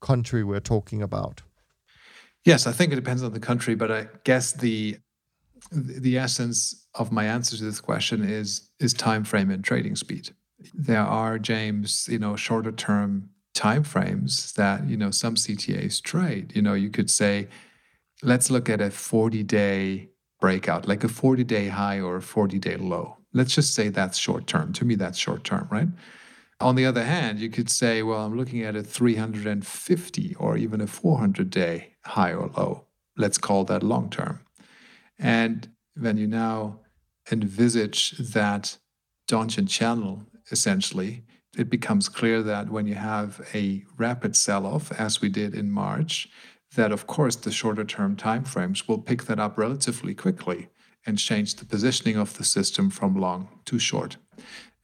country 0.02 0.44
we're 0.44 0.60
talking 0.60 1.02
about. 1.02 1.44
Yes, 2.44 2.68
I 2.68 2.72
think 2.72 2.92
it 2.92 2.96
depends 2.96 3.24
on 3.24 3.34
the 3.34 3.40
country, 3.40 3.76
but 3.76 3.92
I 3.92 4.08
guess 4.24 4.54
the 4.54 4.98
the 5.72 6.18
essence 6.18 6.88
of 6.94 7.12
my 7.12 7.26
answer 7.26 7.58
to 7.58 7.64
this 7.64 7.82
question 7.82 8.24
is 8.24 8.70
is 8.80 8.94
time 8.94 9.24
frame 9.24 9.52
and 9.52 9.64
trading 9.64 9.96
speed. 9.96 10.30
There 10.74 11.02
are 11.02 11.38
James, 11.38 12.08
you 12.10 12.20
know, 12.20 12.36
shorter 12.36 12.72
term 12.72 13.30
time 13.54 13.84
frames 13.84 14.54
that 14.54 14.88
you 14.88 14.98
know 14.98 15.12
some 15.12 15.36
CTAs 15.36 16.02
trade. 16.02 16.54
You 16.56 16.62
know, 16.62 16.74
you 16.74 16.90
could 16.90 17.10
say, 17.10 17.48
let's 18.22 18.50
look 18.50 18.70
at 18.70 18.82
a 18.82 18.92
40 18.92 19.44
day 19.44 20.10
breakout, 20.40 20.88
like 20.88 21.04
a 21.04 21.10
40 21.10 21.44
day 21.44 21.68
high 21.68 22.00
or 22.00 22.18
a 22.18 22.22
40 22.22 22.60
day 22.60 22.78
low. 22.78 23.18
Let's 23.34 23.56
just 23.56 23.74
say 23.74 23.90
that's 23.90 24.18
short 24.18 24.48
term. 24.48 24.74
To 24.74 24.86
me, 24.86 24.96
that's 24.96 25.18
short 25.18 25.44
term, 25.44 25.68
right? 25.72 25.88
On 26.62 26.76
the 26.76 26.86
other 26.86 27.04
hand, 27.04 27.40
you 27.40 27.50
could 27.50 27.70
say, 27.70 28.02
well, 28.02 28.26
I'm 28.26 28.38
looking 28.38 28.64
at 28.64 28.76
a 28.76 28.84
350 28.84 30.36
or 30.36 30.56
even 30.58 30.80
a 30.80 30.88
400 30.88 31.50
day 31.50 31.96
high 32.06 32.34
or 32.34 32.50
low. 32.56 32.86
Let's 33.18 33.38
call 33.38 33.66
that 33.66 33.84
long 33.84 34.10
term. 34.10 34.40
And 35.20 35.70
when 35.98 36.18
you 36.18 36.28
now 36.28 36.80
envisage 37.32 38.12
that 38.12 38.78
Donchian 39.28 39.68
channel, 39.68 40.24
essentially, 40.52 41.24
it 41.58 41.70
becomes 41.70 42.10
clear 42.10 42.42
that 42.44 42.70
when 42.70 42.86
you 42.86 42.96
have 42.96 43.42
a 43.54 43.84
rapid 43.98 44.36
sell 44.36 44.66
off, 44.66 44.92
as 44.94 45.22
we 45.22 45.30
did 45.30 45.56
in 45.56 45.72
March, 45.72 46.30
that 46.76 46.92
of 46.92 47.08
course 47.08 47.36
the 47.36 47.52
shorter 47.52 47.84
term 47.84 48.16
timeframes 48.16 48.88
will 48.88 49.00
pick 49.00 49.24
that 49.24 49.40
up 49.40 49.58
relatively 49.58 50.14
quickly 50.14 50.70
and 51.06 51.18
change 51.18 51.56
the 51.56 51.66
positioning 51.66 52.18
of 52.18 52.38
the 52.38 52.44
system 52.44 52.90
from 52.90 53.16
long 53.16 53.48
to 53.66 53.80
short. 53.80 54.18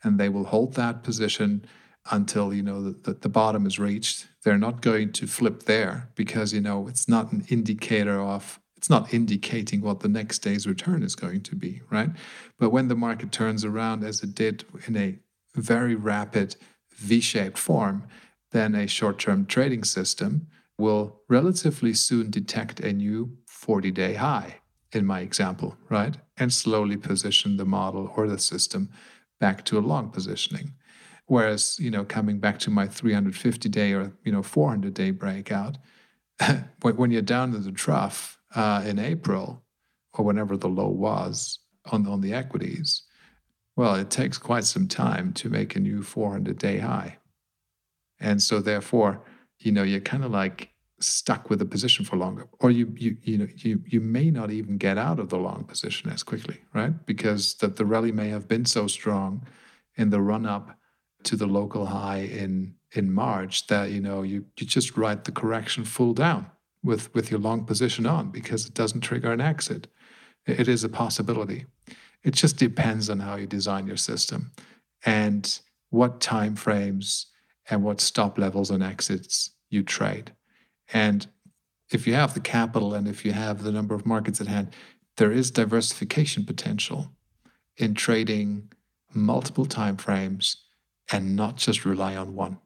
And 0.03 0.19
they 0.19 0.29
will 0.29 0.45
hold 0.45 0.75
that 0.75 1.03
position 1.03 1.65
until 2.09 2.53
you 2.53 2.63
know 2.63 2.91
the, 2.91 3.13
the 3.13 3.29
bottom 3.29 3.65
is 3.65 3.77
reached. 3.77 4.27
They're 4.43 4.57
not 4.57 4.81
going 4.81 5.11
to 5.13 5.27
flip 5.27 5.63
there 5.63 6.09
because 6.15 6.53
you 6.53 6.61
know 6.61 6.87
it's 6.87 7.07
not 7.07 7.31
an 7.31 7.45
indicator 7.49 8.19
of 8.19 8.59
it's 8.75 8.89
not 8.89 9.13
indicating 9.13 9.81
what 9.81 9.99
the 9.99 10.07
next 10.07 10.39
day's 10.39 10.65
return 10.65 11.03
is 11.03 11.13
going 11.13 11.41
to 11.41 11.55
be, 11.55 11.81
right? 11.91 12.09
But 12.57 12.71
when 12.71 12.87
the 12.87 12.95
market 12.95 13.31
turns 13.31 13.63
around 13.63 14.03
as 14.03 14.23
it 14.23 14.33
did 14.33 14.65
in 14.87 14.97
a 14.97 15.19
very 15.55 15.93
rapid 15.93 16.55
V-shaped 16.95 17.59
form, 17.59 18.07
then 18.51 18.73
a 18.73 18.87
short-term 18.87 19.45
trading 19.45 19.83
system 19.83 20.47
will 20.81 21.21
relatively 21.29 21.93
soon 21.93 22.29
detect 22.29 22.79
a 22.81 22.91
new 22.91 23.37
40-day 23.47 24.15
high 24.15 24.57
in 24.91 25.05
my 25.05 25.21
example, 25.21 25.77
right? 25.89 26.17
And 26.37 26.51
slowly 26.51 26.97
position 26.97 27.57
the 27.57 27.65
model 27.65 28.11
or 28.17 28.27
the 28.27 28.39
system 28.39 28.89
back 29.39 29.63
to 29.65 29.77
a 29.77 29.87
long 29.91 30.09
positioning. 30.09 30.73
Whereas, 31.27 31.77
you 31.79 31.91
know, 31.91 32.03
coming 32.03 32.39
back 32.39 32.59
to 32.59 32.69
my 32.69 32.87
350 32.87 33.69
day 33.69 33.93
or, 33.93 34.11
you 34.25 34.31
know, 34.31 34.43
400 34.43 34.93
day 34.93 35.11
breakout, 35.11 35.77
when 36.81 37.11
you're 37.11 37.21
down 37.21 37.53
in 37.55 37.63
the 37.63 37.71
trough 37.71 38.37
uh, 38.55 38.83
in 38.85 38.99
April 38.99 39.63
or 40.13 40.25
whenever 40.25 40.57
the 40.57 40.67
low 40.67 40.89
was 40.89 41.59
on, 41.91 42.05
on 42.07 42.19
the 42.19 42.33
equities, 42.33 43.03
well, 43.77 43.95
it 43.95 44.09
takes 44.09 44.37
quite 44.37 44.65
some 44.65 44.87
time 44.87 45.31
to 45.33 45.49
make 45.49 45.75
a 45.75 45.79
new 45.79 46.03
400 46.03 46.57
day 46.57 46.79
high. 46.79 47.17
And 48.19 48.41
so, 48.41 48.59
therefore, 48.59 49.23
you 49.65 49.71
know, 49.71 49.83
you're 49.83 49.99
kind 49.99 50.23
of 50.23 50.31
like 50.31 50.69
stuck 50.99 51.49
with 51.49 51.61
a 51.61 51.65
position 51.65 52.05
for 52.05 52.15
longer 52.15 52.47
or 52.59 52.69
you 52.69 52.93
you 52.95 53.17
you 53.23 53.37
know 53.37 53.47
you 53.57 53.81
you 53.87 53.99
may 53.99 54.29
not 54.29 54.51
even 54.51 54.77
get 54.77 54.97
out 54.97 55.19
of 55.19 55.29
the 55.29 55.37
long 55.37 55.63
position 55.63 56.11
as 56.11 56.23
quickly 56.23 56.59
right? 56.73 57.05
Because 57.05 57.55
that 57.55 57.75
the 57.75 57.85
rally 57.85 58.11
may 58.11 58.29
have 58.29 58.47
been 58.47 58.65
so 58.65 58.87
strong 58.87 59.45
in 59.95 60.09
the 60.09 60.21
run 60.21 60.45
up 60.45 60.77
to 61.23 61.35
the 61.35 61.47
local 61.47 61.87
high 61.87 62.19
in 62.19 62.75
in 62.93 63.11
March 63.11 63.67
that 63.67 63.91
you 63.91 64.01
know 64.01 64.21
you 64.21 64.45
you 64.57 64.65
just 64.65 64.97
write 64.97 65.23
the 65.23 65.31
correction 65.31 65.85
full 65.85 66.13
down 66.13 66.45
with 66.83 67.13
with 67.13 67.31
your 67.31 67.39
long 67.39 67.65
position 67.65 68.05
on 68.05 68.29
because 68.29 68.65
it 68.65 68.73
doesn't 68.73 69.01
trigger 69.01 69.31
an 69.31 69.41
exit. 69.41 69.87
It 70.45 70.67
is 70.67 70.83
a 70.83 70.89
possibility. 70.89 71.65
It 72.23 72.35
just 72.35 72.57
depends 72.57 73.09
on 73.09 73.19
how 73.19 73.35
you 73.35 73.47
design 73.47 73.87
your 73.87 73.97
system 73.97 74.51
and 75.05 75.59
what 75.89 76.21
time 76.21 76.55
frames 76.55 77.27
and 77.71 77.83
what 77.83 77.99
stop 77.99 78.37
levels 78.37 78.69
and 78.69 78.83
exits 78.83 79.51
you 79.71 79.81
trade 79.81 80.33
and 80.93 81.25
if 81.91 82.07
you 82.07 82.13
have 82.13 82.33
the 82.33 82.39
capital 82.39 82.93
and 82.93 83.07
if 83.07 83.25
you 83.25 83.33
have 83.33 83.63
the 83.63 83.71
number 83.71 83.93
of 83.93 84.05
markets 84.05 84.39
at 84.41 84.47
hand, 84.47 84.69
there 85.17 85.31
is 85.31 85.51
diversification 85.51 86.45
potential 86.45 87.11
in 87.77 87.93
trading 87.93 88.71
multiple 89.13 89.65
time 89.65 89.97
frames 89.97 90.63
and 91.11 91.35
not 91.35 91.57
just 91.57 91.85
rely 91.85 92.15
on 92.15 92.33
one. 92.33 92.57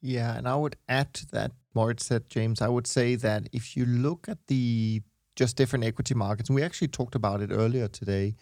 Yeah, 0.00 0.36
and 0.36 0.48
I 0.48 0.56
would 0.56 0.76
add 0.88 1.14
to 1.14 1.26
that, 1.28 1.52
Moritz 1.74 2.04
said, 2.04 2.28
James, 2.28 2.60
I 2.60 2.68
would 2.68 2.88
say 2.88 3.14
that 3.14 3.48
if 3.52 3.76
you 3.76 3.86
look 3.86 4.28
at 4.28 4.38
the 4.48 5.02
just 5.36 5.56
different 5.56 5.84
equity 5.84 6.14
markets, 6.14 6.48
and 6.48 6.56
we 6.56 6.62
actually 6.62 6.88
talked 6.88 7.14
about 7.14 7.40
it 7.40 7.50
earlier 7.52 7.86
today, 7.86 8.34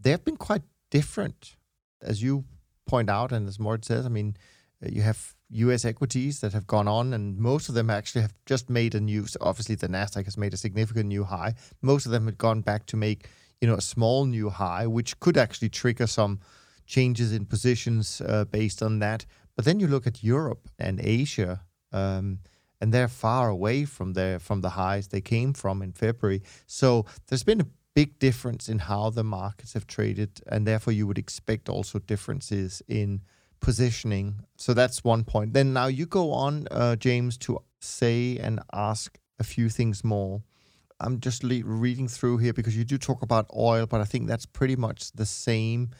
they 0.00 0.10
have 0.10 0.24
been 0.24 0.36
quite 0.36 0.62
different, 0.90 1.56
as 2.00 2.22
you 2.22 2.44
point 2.86 3.10
out, 3.10 3.32
and 3.32 3.48
as 3.48 3.58
Moritz 3.58 3.88
says. 3.88 4.06
I 4.06 4.08
mean, 4.08 4.36
you 4.80 5.02
have 5.02 5.33
US 5.50 5.84
equities 5.84 6.40
that 6.40 6.52
have 6.52 6.66
gone 6.66 6.88
on, 6.88 7.12
and 7.12 7.38
most 7.38 7.68
of 7.68 7.74
them 7.74 7.90
actually 7.90 8.22
have 8.22 8.34
just 8.46 8.70
made 8.70 8.94
a 8.94 9.00
new. 9.00 9.26
Obviously, 9.40 9.74
the 9.74 9.88
Nasdaq 9.88 10.24
has 10.24 10.36
made 10.36 10.54
a 10.54 10.56
significant 10.58 11.06
new 11.06 11.24
high. 11.24 11.54
Most 11.82 12.06
of 12.06 12.12
them 12.12 12.26
had 12.26 12.38
gone 12.38 12.60
back 12.60 12.86
to 12.86 12.96
make, 12.96 13.28
you 13.60 13.68
know, 13.68 13.74
a 13.74 13.80
small 13.80 14.24
new 14.24 14.50
high, 14.50 14.86
which 14.86 15.18
could 15.20 15.36
actually 15.36 15.68
trigger 15.68 16.06
some 16.06 16.40
changes 16.86 17.32
in 17.32 17.46
positions 17.46 18.20
uh, 18.20 18.44
based 18.44 18.82
on 18.82 18.98
that. 18.98 19.24
But 19.56 19.64
then 19.64 19.80
you 19.80 19.86
look 19.86 20.06
at 20.06 20.24
Europe 20.24 20.68
and 20.78 21.00
Asia, 21.00 21.62
um, 21.92 22.40
and 22.80 22.92
they're 22.92 23.08
far 23.08 23.48
away 23.48 23.84
from 23.84 24.14
their 24.14 24.38
from 24.38 24.60
the 24.60 24.70
highs 24.70 25.08
they 25.08 25.20
came 25.20 25.52
from 25.52 25.82
in 25.82 25.92
February. 25.92 26.42
So 26.66 27.06
there's 27.28 27.44
been 27.44 27.60
a 27.60 27.66
big 27.94 28.18
difference 28.18 28.68
in 28.68 28.80
how 28.80 29.10
the 29.10 29.24
markets 29.24 29.74
have 29.74 29.86
traded, 29.86 30.40
and 30.48 30.66
therefore 30.66 30.92
you 30.92 31.06
would 31.06 31.18
expect 31.18 31.68
also 31.68 31.98
differences 32.00 32.82
in 32.88 33.20
positioning. 33.64 34.40
So 34.56 34.74
that's 34.74 35.02
one 35.02 35.24
point. 35.24 35.54
Then 35.54 35.72
now 35.72 35.86
you 35.86 36.04
go 36.04 36.32
on, 36.32 36.68
uh, 36.70 36.96
James, 36.96 37.38
to 37.38 37.60
say 37.80 38.36
and 38.36 38.60
ask 38.74 39.18
a 39.38 39.44
few 39.44 39.70
things 39.70 40.04
more. 40.04 40.42
I'm 41.00 41.18
just 41.18 41.42
le- 41.42 41.64
reading 41.64 42.06
through 42.06 42.38
here 42.38 42.52
because 42.52 42.76
you 42.76 42.84
do 42.84 42.98
talk 42.98 43.22
about 43.22 43.46
oil, 43.56 43.86
but 43.86 44.02
I 44.02 44.04
think 44.04 44.28
that's 44.28 44.44
pretty 44.44 44.76
much 44.76 45.12
the 45.12 45.24
same 45.24 45.90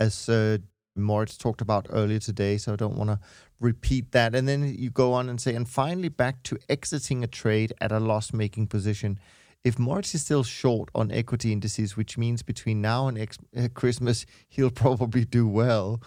as 0.00 0.28
uh, 0.28 0.58
Moritz 0.96 1.36
talked 1.36 1.60
about 1.60 1.86
earlier 1.90 2.18
today. 2.18 2.58
So 2.58 2.72
I 2.72 2.76
don't 2.76 2.96
want 2.96 3.10
to 3.10 3.20
repeat 3.60 4.10
that. 4.10 4.34
And 4.34 4.48
then 4.48 4.74
you 4.76 4.90
go 4.90 5.12
on 5.12 5.28
and 5.28 5.40
say, 5.40 5.54
and 5.54 5.68
finally 5.68 6.08
back 6.08 6.42
to 6.44 6.58
exiting 6.68 7.22
a 7.22 7.28
trade 7.28 7.72
at 7.80 7.92
a 7.92 8.00
loss 8.00 8.32
making 8.32 8.66
position. 8.66 9.16
If 9.62 9.78
Moritz 9.78 10.12
is 10.16 10.22
still 10.22 10.42
short 10.42 10.88
on 10.92 11.12
equity 11.12 11.52
indices, 11.52 11.96
which 11.96 12.18
means 12.18 12.42
between 12.42 12.80
now 12.80 13.06
and 13.06 13.16
ex- 13.16 13.38
uh, 13.56 13.68
Christmas, 13.72 14.26
he'll 14.48 14.72
probably 14.72 15.24
do 15.24 15.46
well 15.46 16.02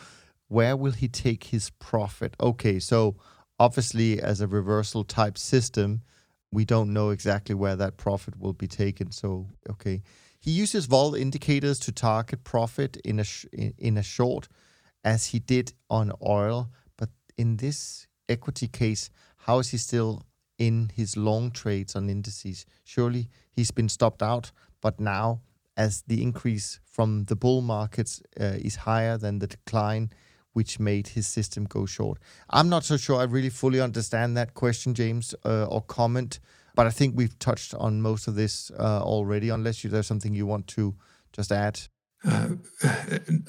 where 0.56 0.78
will 0.78 0.94
he 0.94 1.10
take 1.10 1.44
his 1.56 1.70
profit? 1.90 2.34
Okay, 2.40 2.80
so 2.80 3.18
obviously, 3.60 4.22
as 4.22 4.40
a 4.40 4.48
reversal 4.48 5.04
type 5.04 5.38
system, 5.38 6.02
we 6.50 6.64
don't 6.64 6.94
know 6.94 7.10
exactly 7.10 7.54
where 7.54 7.76
that 7.76 7.98
profit 7.98 8.40
will 8.40 8.54
be 8.54 8.68
taken. 8.68 9.12
So, 9.12 9.50
okay, 9.70 10.02
he 10.40 10.52
uses 10.52 10.86
vol 10.86 11.14
indicators 11.14 11.78
to 11.80 11.92
target 11.92 12.46
profit 12.46 12.96
in 13.04 13.20
a 13.20 13.26
sh- 13.26 13.48
in 13.78 13.98
a 13.98 14.04
short, 14.04 14.48
as 15.04 15.26
he 15.32 15.40
did 15.40 15.74
on 15.90 16.14
oil. 16.26 16.70
But 16.96 17.10
in 17.38 17.58
this 17.58 18.08
equity 18.30 18.70
case, 18.70 19.10
how 19.46 19.60
is 19.60 19.72
he 19.72 19.78
still 19.78 20.24
in 20.58 20.90
his 20.96 21.18
long 21.18 21.52
trades 21.52 21.98
on 21.98 22.10
indices? 22.10 22.66
Surely 22.86 23.30
he's 23.52 23.72
been 23.72 23.90
stopped 23.90 24.24
out, 24.24 24.54
but 24.80 25.02
now 25.02 25.42
as 25.76 26.04
the 26.08 26.24
increase 26.24 26.80
from 26.86 27.26
the 27.26 27.36
bull 27.36 27.62
markets 27.62 28.22
uh, 28.40 28.68
is 28.70 28.78
higher 28.88 29.18
than 29.18 29.40
the 29.40 29.48
decline 29.48 30.10
which 30.56 30.80
made 30.80 31.10
his 31.10 31.28
system 31.28 31.66
go 31.66 31.86
short. 31.86 32.18
I'm 32.50 32.70
not 32.70 32.86
so 32.86 32.96
sure 32.96 33.20
I 33.20 33.24
really 33.24 33.50
fully 33.50 33.82
understand 33.82 34.38
that 34.38 34.54
question, 34.54 34.94
James, 34.94 35.36
uh, 35.44 35.66
or 35.66 35.82
comment, 35.82 36.40
but 36.76 36.88
I 36.88 36.92
think 36.92 37.14
we've 37.14 37.38
touched 37.40 37.76
on 37.76 38.02
most 38.02 38.28
of 38.30 38.36
this 38.36 38.72
uh, 38.80 39.02
already, 39.02 39.50
unless 39.50 39.84
you, 39.84 39.90
there's 39.90 40.08
something 40.08 40.34
you 40.34 40.46
want 40.46 40.68
to 40.68 40.96
just 41.34 41.52
add. 41.52 41.82
Uh, 42.26 42.52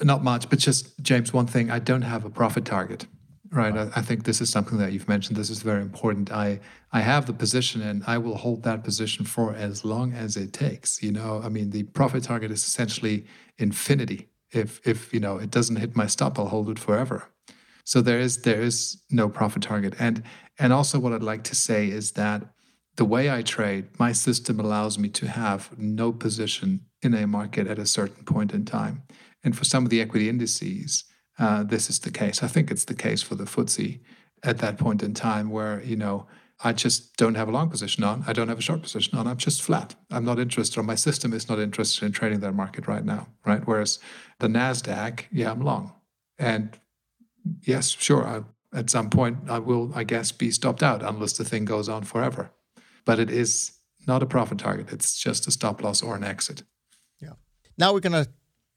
not 0.03 0.21
much, 0.21 0.49
but 0.49 0.59
just, 0.59 0.99
James, 1.01 1.31
one 1.31 1.47
thing 1.47 1.71
I 1.71 1.79
don't 1.79 2.01
have 2.01 2.25
a 2.25 2.29
profit 2.29 2.65
target. 2.65 3.07
Right. 3.49 3.73
I, 3.73 3.89
I, 3.95 4.01
think 4.01 4.25
this 4.25 4.41
is 4.41 4.49
something 4.49 4.77
that 4.79 4.91
you've 4.91 5.07
mentioned. 5.07 5.37
This 5.37 5.49
is 5.49 5.61
very 5.61 5.81
important. 5.81 6.33
I 6.33 6.59
I 6.91 6.99
have 6.99 7.27
the 7.27 7.33
position 7.33 7.81
and 7.81 8.03
I 8.05 8.17
will 8.17 8.35
hold 8.35 8.63
that 8.63 8.83
position 8.83 9.23
for 9.23 9.55
as 9.55 9.85
long 9.85 10.11
as 10.11 10.35
it 10.35 10.51
takes. 10.51 11.01
You 11.01 11.13
know, 11.13 11.41
I 11.41 11.47
mean, 11.47 11.69
the 11.69 11.83
profit 11.83 12.23
target 12.23 12.51
is 12.51 12.61
essentially 12.65 13.25
infinity 13.57 14.27
if 14.51 14.85
if 14.87 15.13
you 15.13 15.19
know 15.19 15.37
it 15.37 15.51
doesn't 15.51 15.77
hit 15.77 15.95
my 15.95 16.07
stop 16.07 16.37
i'll 16.37 16.47
hold 16.47 16.69
it 16.69 16.79
forever. 16.79 17.29
So 17.83 18.01
there 18.01 18.19
is 18.19 18.41
there 18.41 18.61
is 18.61 19.01
no 19.09 19.29
profit 19.29 19.63
target. 19.63 19.93
And 19.99 20.23
and 20.59 20.73
also 20.73 20.99
what 20.99 21.13
i'd 21.13 21.23
like 21.23 21.43
to 21.43 21.55
say 21.55 21.87
is 21.87 22.13
that 22.13 22.43
the 22.95 23.05
way 23.05 23.29
i 23.29 23.41
trade 23.41 23.85
my 23.99 24.11
system 24.11 24.59
allows 24.59 24.97
me 24.97 25.09
to 25.09 25.27
have 25.27 25.77
no 25.77 26.11
position 26.11 26.81
in 27.01 27.13
a 27.13 27.27
market 27.27 27.67
at 27.67 27.79
a 27.79 27.85
certain 27.85 28.23
point 28.25 28.53
in 28.53 28.65
time. 28.65 29.03
And 29.43 29.55
for 29.57 29.65
some 29.65 29.83
of 29.83 29.89
the 29.89 30.01
equity 30.01 30.29
indices 30.29 31.03
uh, 31.39 31.63
this 31.63 31.89
is 31.89 31.99
the 31.99 32.11
case. 32.11 32.41
I 32.41 32.47
think 32.47 32.71
it's 32.71 32.85
the 32.85 32.95
case 32.95 33.21
for 33.21 33.35
the 33.35 33.43
FTSE 33.43 33.99
at 34.43 34.57
that 34.59 34.77
point 34.77 35.03
in 35.03 35.13
time 35.13 35.49
where 35.49 35.81
you 35.83 35.95
know 35.95 36.27
I 36.63 36.73
just 36.73 37.15
don't 37.17 37.35
have 37.35 37.47
a 37.47 37.51
long 37.51 37.69
position 37.69 38.03
on. 38.03 38.23
I 38.25 38.33
don't 38.33 38.47
have 38.47 38.57
a 38.57 38.63
short 38.63 38.81
position 38.81 39.17
on. 39.17 39.27
I'm 39.27 39.37
just 39.37 39.61
flat. 39.61 39.93
I'm 40.09 40.25
not 40.25 40.39
interested, 40.39 40.79
or 40.79 40.83
my 40.83 40.95
system 40.95 41.33
is 41.33 41.47
not 41.47 41.59
interested 41.59 42.05
in 42.05 42.11
trading 42.11 42.39
that 42.39 42.53
market 42.53 42.87
right 42.87 43.05
now, 43.05 43.27
right? 43.45 43.61
Whereas 43.65 43.99
the 44.39 44.47
Nasdaq, 44.47 45.25
yeah, 45.31 45.51
I'm 45.51 45.61
long, 45.61 45.93
and 46.39 46.77
yes, 47.61 47.89
sure, 47.89 48.25
I, 48.25 48.41
at 48.77 48.89
some 48.89 49.09
point 49.09 49.37
I 49.49 49.59
will, 49.59 49.91
I 49.95 50.03
guess, 50.03 50.31
be 50.31 50.51
stopped 50.51 50.81
out 50.81 51.03
unless 51.03 51.33
the 51.33 51.45
thing 51.45 51.65
goes 51.65 51.89
on 51.89 52.03
forever. 52.03 52.51
But 53.05 53.19
it 53.19 53.29
is 53.29 53.73
not 54.07 54.23
a 54.23 54.25
profit 54.25 54.57
target. 54.57 54.91
It's 54.91 55.17
just 55.17 55.47
a 55.47 55.51
stop 55.51 55.83
loss 55.83 56.01
or 56.01 56.15
an 56.15 56.23
exit. 56.23 56.63
Yeah. 57.21 57.33
Now 57.77 57.93
we're 57.93 57.99
gonna 57.99 58.27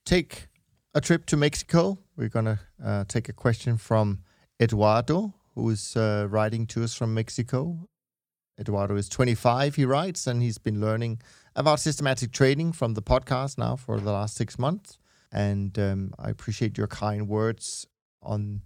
take 0.05 0.49
a 0.95 1.01
trip 1.01 1.25
to 1.27 1.37
Mexico. 1.37 1.99
We're 2.17 2.29
gonna 2.29 2.61
uh, 2.85 3.05
take 3.09 3.29
a 3.29 3.33
question 3.33 3.79
from 3.79 4.21
Eduardo, 4.61 5.35
who 5.55 5.69
is 5.71 5.97
uh, 5.97 6.27
writing 6.31 6.67
to 6.69 6.85
us 6.85 6.95
from 6.95 7.15
Mexico. 7.15 7.89
Eduardo 8.59 8.97
is 8.97 9.09
25, 9.09 9.77
he 9.77 9.85
writes, 9.85 10.27
and 10.27 10.43
he's 10.43 10.59
been 10.59 10.81
learning 10.81 11.21
about 11.57 11.81
systematic 11.81 12.31
trading 12.33 12.73
from 12.73 12.95
the 12.95 13.03
podcast 13.03 13.57
now 13.57 13.75
for 13.77 13.99
the 13.99 14.13
last 14.13 14.37
six 14.37 14.59
months. 14.59 14.99
And 15.33 15.79
um, 15.79 16.13
I 16.19 16.31
appreciate 16.31 16.77
your 16.77 16.87
kind 16.87 17.29
words 17.29 17.87
on 18.23 18.63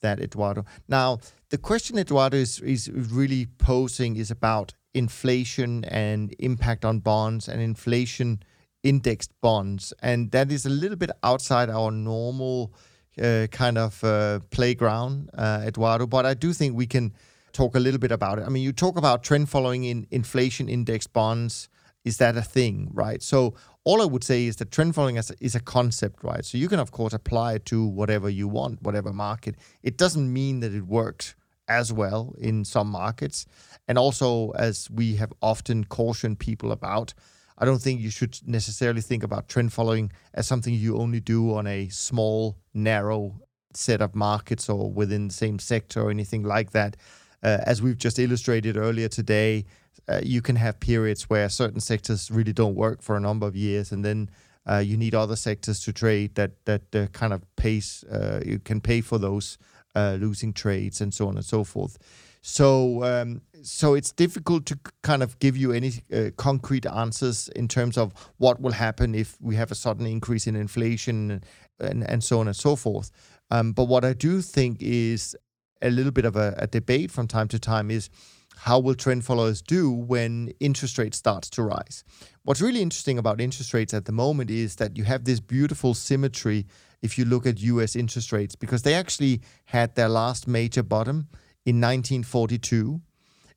that, 0.00 0.20
Eduardo. 0.20 0.64
Now, 0.88 1.18
the 1.50 1.58
question 1.58 1.98
Eduardo 1.98 2.36
is, 2.36 2.60
is 2.60 2.90
really 2.90 3.46
posing 3.58 4.16
is 4.16 4.30
about 4.30 4.74
inflation 4.94 5.84
and 5.86 6.34
impact 6.38 6.84
on 6.84 7.00
bonds 7.00 7.48
and 7.48 7.60
inflation 7.60 8.42
indexed 8.82 9.32
bonds. 9.40 9.92
And 10.02 10.30
that 10.32 10.50
is 10.50 10.66
a 10.66 10.70
little 10.70 10.96
bit 10.96 11.10
outside 11.22 11.70
our 11.70 11.90
normal 11.90 12.74
uh, 13.20 13.46
kind 13.50 13.78
of 13.78 14.02
uh, 14.04 14.40
playground, 14.50 15.30
uh, 15.34 15.64
Eduardo. 15.66 16.06
But 16.06 16.26
I 16.26 16.34
do 16.34 16.52
think 16.52 16.76
we 16.76 16.86
can 16.86 17.12
talk 17.52 17.74
a 17.74 17.80
little 17.80 18.00
bit 18.00 18.12
about 18.12 18.38
it. 18.38 18.44
I 18.46 18.48
mean, 18.48 18.62
you 18.62 18.72
talk 18.72 18.96
about 18.96 19.22
trend 19.22 19.48
following 19.48 19.84
in 19.84 20.06
inflation 20.10 20.68
index 20.68 21.06
bonds. 21.06 21.68
Is 22.04 22.16
that 22.16 22.36
a 22.36 22.42
thing, 22.42 22.90
right? 22.92 23.22
So 23.22 23.54
all 23.84 24.02
I 24.02 24.06
would 24.06 24.24
say 24.24 24.46
is 24.46 24.56
that 24.56 24.70
trend 24.70 24.94
following 24.94 25.16
is 25.16 25.30
a, 25.30 25.34
is 25.40 25.54
a 25.54 25.60
concept, 25.60 26.24
right? 26.24 26.44
So 26.44 26.58
you 26.58 26.68
can 26.68 26.80
of 26.80 26.90
course 26.90 27.12
apply 27.12 27.54
it 27.54 27.64
to 27.66 27.86
whatever 27.86 28.28
you 28.28 28.48
want, 28.48 28.82
whatever 28.82 29.12
market. 29.12 29.56
It 29.82 29.96
doesn't 29.96 30.32
mean 30.32 30.60
that 30.60 30.74
it 30.74 30.86
works 30.86 31.34
as 31.68 31.92
well 31.92 32.34
in 32.38 32.64
some 32.64 32.88
markets. 32.88 33.46
And 33.86 33.98
also, 33.98 34.50
as 34.52 34.90
we 34.90 35.16
have 35.16 35.32
often 35.40 35.84
cautioned 35.84 36.38
people 36.38 36.72
about, 36.72 37.14
I 37.58 37.64
don't 37.64 37.80
think 37.80 38.00
you 38.00 38.10
should 38.10 38.38
necessarily 38.46 39.00
think 39.00 39.22
about 39.22 39.48
trend 39.48 39.72
following 39.72 40.12
as 40.34 40.46
something 40.46 40.74
you 40.74 40.98
only 40.98 41.20
do 41.20 41.54
on 41.54 41.66
a 41.66 41.88
small, 41.88 42.56
narrow 42.74 43.40
set 43.74 44.02
of 44.02 44.14
markets 44.14 44.68
or 44.68 44.90
within 44.90 45.28
the 45.28 45.34
same 45.34 45.58
sector 45.58 46.02
or 46.02 46.10
anything 46.10 46.42
like 46.42 46.72
that. 46.72 46.96
Uh, 47.42 47.58
as 47.64 47.82
we've 47.82 47.98
just 47.98 48.18
illustrated 48.18 48.76
earlier 48.76 49.08
today, 49.08 49.64
uh, 50.08 50.20
you 50.22 50.42
can 50.42 50.56
have 50.56 50.78
periods 50.80 51.28
where 51.28 51.48
certain 51.48 51.80
sectors 51.80 52.30
really 52.30 52.52
don't 52.52 52.74
work 52.74 53.02
for 53.02 53.16
a 53.16 53.20
number 53.20 53.46
of 53.46 53.56
years, 53.56 53.92
and 53.92 54.04
then 54.04 54.28
uh, 54.68 54.78
you 54.78 54.96
need 54.96 55.14
other 55.14 55.36
sectors 55.36 55.80
to 55.80 55.92
trade 55.92 56.34
that 56.34 56.52
that 56.64 56.94
uh, 56.94 57.06
kind 57.08 57.32
of 57.32 57.42
pays. 57.56 58.04
Uh, 58.10 58.40
you 58.44 58.58
can 58.58 58.80
pay 58.80 59.00
for 59.00 59.18
those 59.18 59.58
uh, 59.94 60.16
losing 60.20 60.52
trades 60.52 61.00
and 61.00 61.12
so 61.12 61.28
on 61.28 61.36
and 61.36 61.44
so 61.44 61.64
forth. 61.64 61.98
So 62.42 63.04
um, 63.04 63.42
so 63.62 63.94
it's 63.94 64.10
difficult 64.10 64.66
to 64.66 64.78
kind 65.02 65.22
of 65.22 65.38
give 65.38 65.56
you 65.56 65.72
any 65.72 65.92
uh, 66.12 66.30
concrete 66.36 66.86
answers 66.86 67.48
in 67.54 67.68
terms 67.68 67.96
of 67.96 68.12
what 68.38 68.60
will 68.60 68.72
happen 68.72 69.14
if 69.14 69.40
we 69.40 69.54
have 69.54 69.70
a 69.70 69.76
sudden 69.76 70.06
increase 70.06 70.48
in 70.48 70.56
inflation 70.56 71.42
and 71.78 72.04
and 72.04 72.22
so 72.22 72.40
on 72.40 72.48
and 72.48 72.56
so 72.56 72.74
forth. 72.74 73.10
Um, 73.50 73.72
but 73.72 73.84
what 73.84 74.04
I 74.04 74.12
do 74.12 74.42
think 74.42 74.78
is 74.82 75.36
a 75.82 75.90
little 75.90 76.12
bit 76.12 76.24
of 76.24 76.36
a, 76.36 76.54
a 76.58 76.66
debate 76.66 77.10
from 77.10 77.28
time 77.28 77.48
to 77.48 77.58
time 77.58 77.90
is 77.90 78.10
how 78.56 78.78
will 78.78 78.94
trend 78.94 79.24
followers 79.24 79.62
do 79.62 79.90
when 79.90 80.52
interest 80.60 80.98
rates 80.98 81.18
starts 81.18 81.48
to 81.50 81.62
rise? 81.62 82.04
What's 82.42 82.60
really 82.60 82.82
interesting 82.82 83.18
about 83.18 83.40
interest 83.40 83.72
rates 83.72 83.94
at 83.94 84.04
the 84.04 84.12
moment 84.12 84.50
is 84.50 84.76
that 84.76 84.96
you 84.96 85.04
have 85.04 85.24
this 85.24 85.40
beautiful 85.40 85.94
symmetry 85.94 86.66
if 87.02 87.18
you 87.18 87.24
look 87.24 87.46
at 87.46 87.60
US 87.60 87.96
interest 87.96 88.32
rates 88.32 88.54
because 88.54 88.82
they 88.82 88.94
actually 88.94 89.42
had 89.66 89.94
their 89.94 90.08
last 90.08 90.46
major 90.46 90.82
bottom 90.82 91.28
in 91.64 91.76
1942 91.76 93.00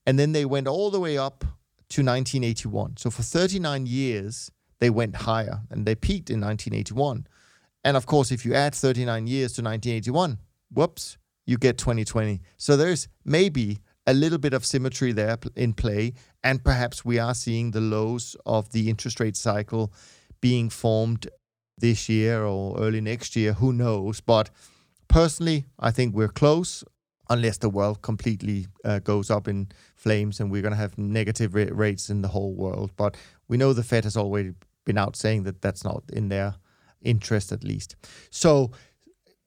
and 0.06 0.20
then 0.20 0.32
they 0.32 0.46
went 0.46 0.68
all 0.68 0.92
the 0.92 1.00
way 1.00 1.18
up 1.18 1.42
to 1.90 2.02
1981. 2.02 2.98
So 2.98 3.10
for 3.10 3.24
39 3.24 3.86
years 3.86 4.52
they 4.80 4.90
went 4.90 5.16
higher 5.16 5.62
and 5.70 5.86
they 5.86 5.96
peaked 5.96 6.30
in 6.30 6.42
1981. 6.42 7.28
And 7.84 7.98
of 7.98 8.06
course 8.06 8.32
if 8.32 8.46
you 8.46 8.54
add 8.54 8.76
39 8.76 9.28
years 9.28 9.54
to 9.54 9.62
1981, 9.62 10.40
whoops, 10.72 11.18
you 11.46 11.58
get 11.58 11.78
2020. 11.78 12.42
So 12.58 12.76
there's 12.76 13.08
maybe 13.24 13.80
a 14.08 14.14
little 14.14 14.38
bit 14.38 14.54
of 14.54 14.66
symmetry 14.66 15.12
there 15.12 15.38
in 15.56 15.74
play. 15.74 16.14
And 16.44 16.64
perhaps 16.64 17.04
we 17.04 17.20
are 17.20 17.34
seeing 17.34 17.72
the 17.72 17.82
lows 17.82 18.36
of 18.46 18.72
the 18.72 18.90
interest 18.90 19.20
rate 19.20 19.36
cycle 19.36 19.94
being 20.42 20.70
formed 20.70 21.28
this 21.78 22.08
year 22.08 22.44
or 22.44 22.80
early 22.80 23.02
next 23.02 23.36
year. 23.36 23.54
Who 23.54 23.74
knows? 23.74 24.22
But 24.22 24.50
personally, 25.08 25.66
I 25.80 25.92
think 25.92 26.14
we're 26.14 26.28
close 26.28 26.84
unless 27.30 27.58
the 27.58 27.70
world 27.70 28.02
completely 28.02 28.68
uh, 28.84 29.00
goes 29.00 29.30
up 29.30 29.48
in 29.48 29.68
flames 29.96 30.40
and 30.40 30.52
we're 30.52 30.62
going 30.62 30.74
to 30.74 30.78
have 30.78 30.98
negative 30.98 31.54
rates 31.54 32.10
in 32.10 32.22
the 32.22 32.28
whole 32.28 32.54
world. 32.54 32.92
But 32.96 33.18
we 33.48 33.58
know 33.58 33.74
the 33.74 33.84
Fed 33.84 34.04
has 34.04 34.18
already 34.18 34.54
been 34.86 34.98
out 34.98 35.16
saying 35.16 35.44
that 35.44 35.62
that's 35.62 35.84
not 35.84 36.04
in 36.14 36.30
their 36.30 36.56
interest, 37.02 37.52
at 37.52 37.64
least. 37.64 37.96
So, 38.30 38.72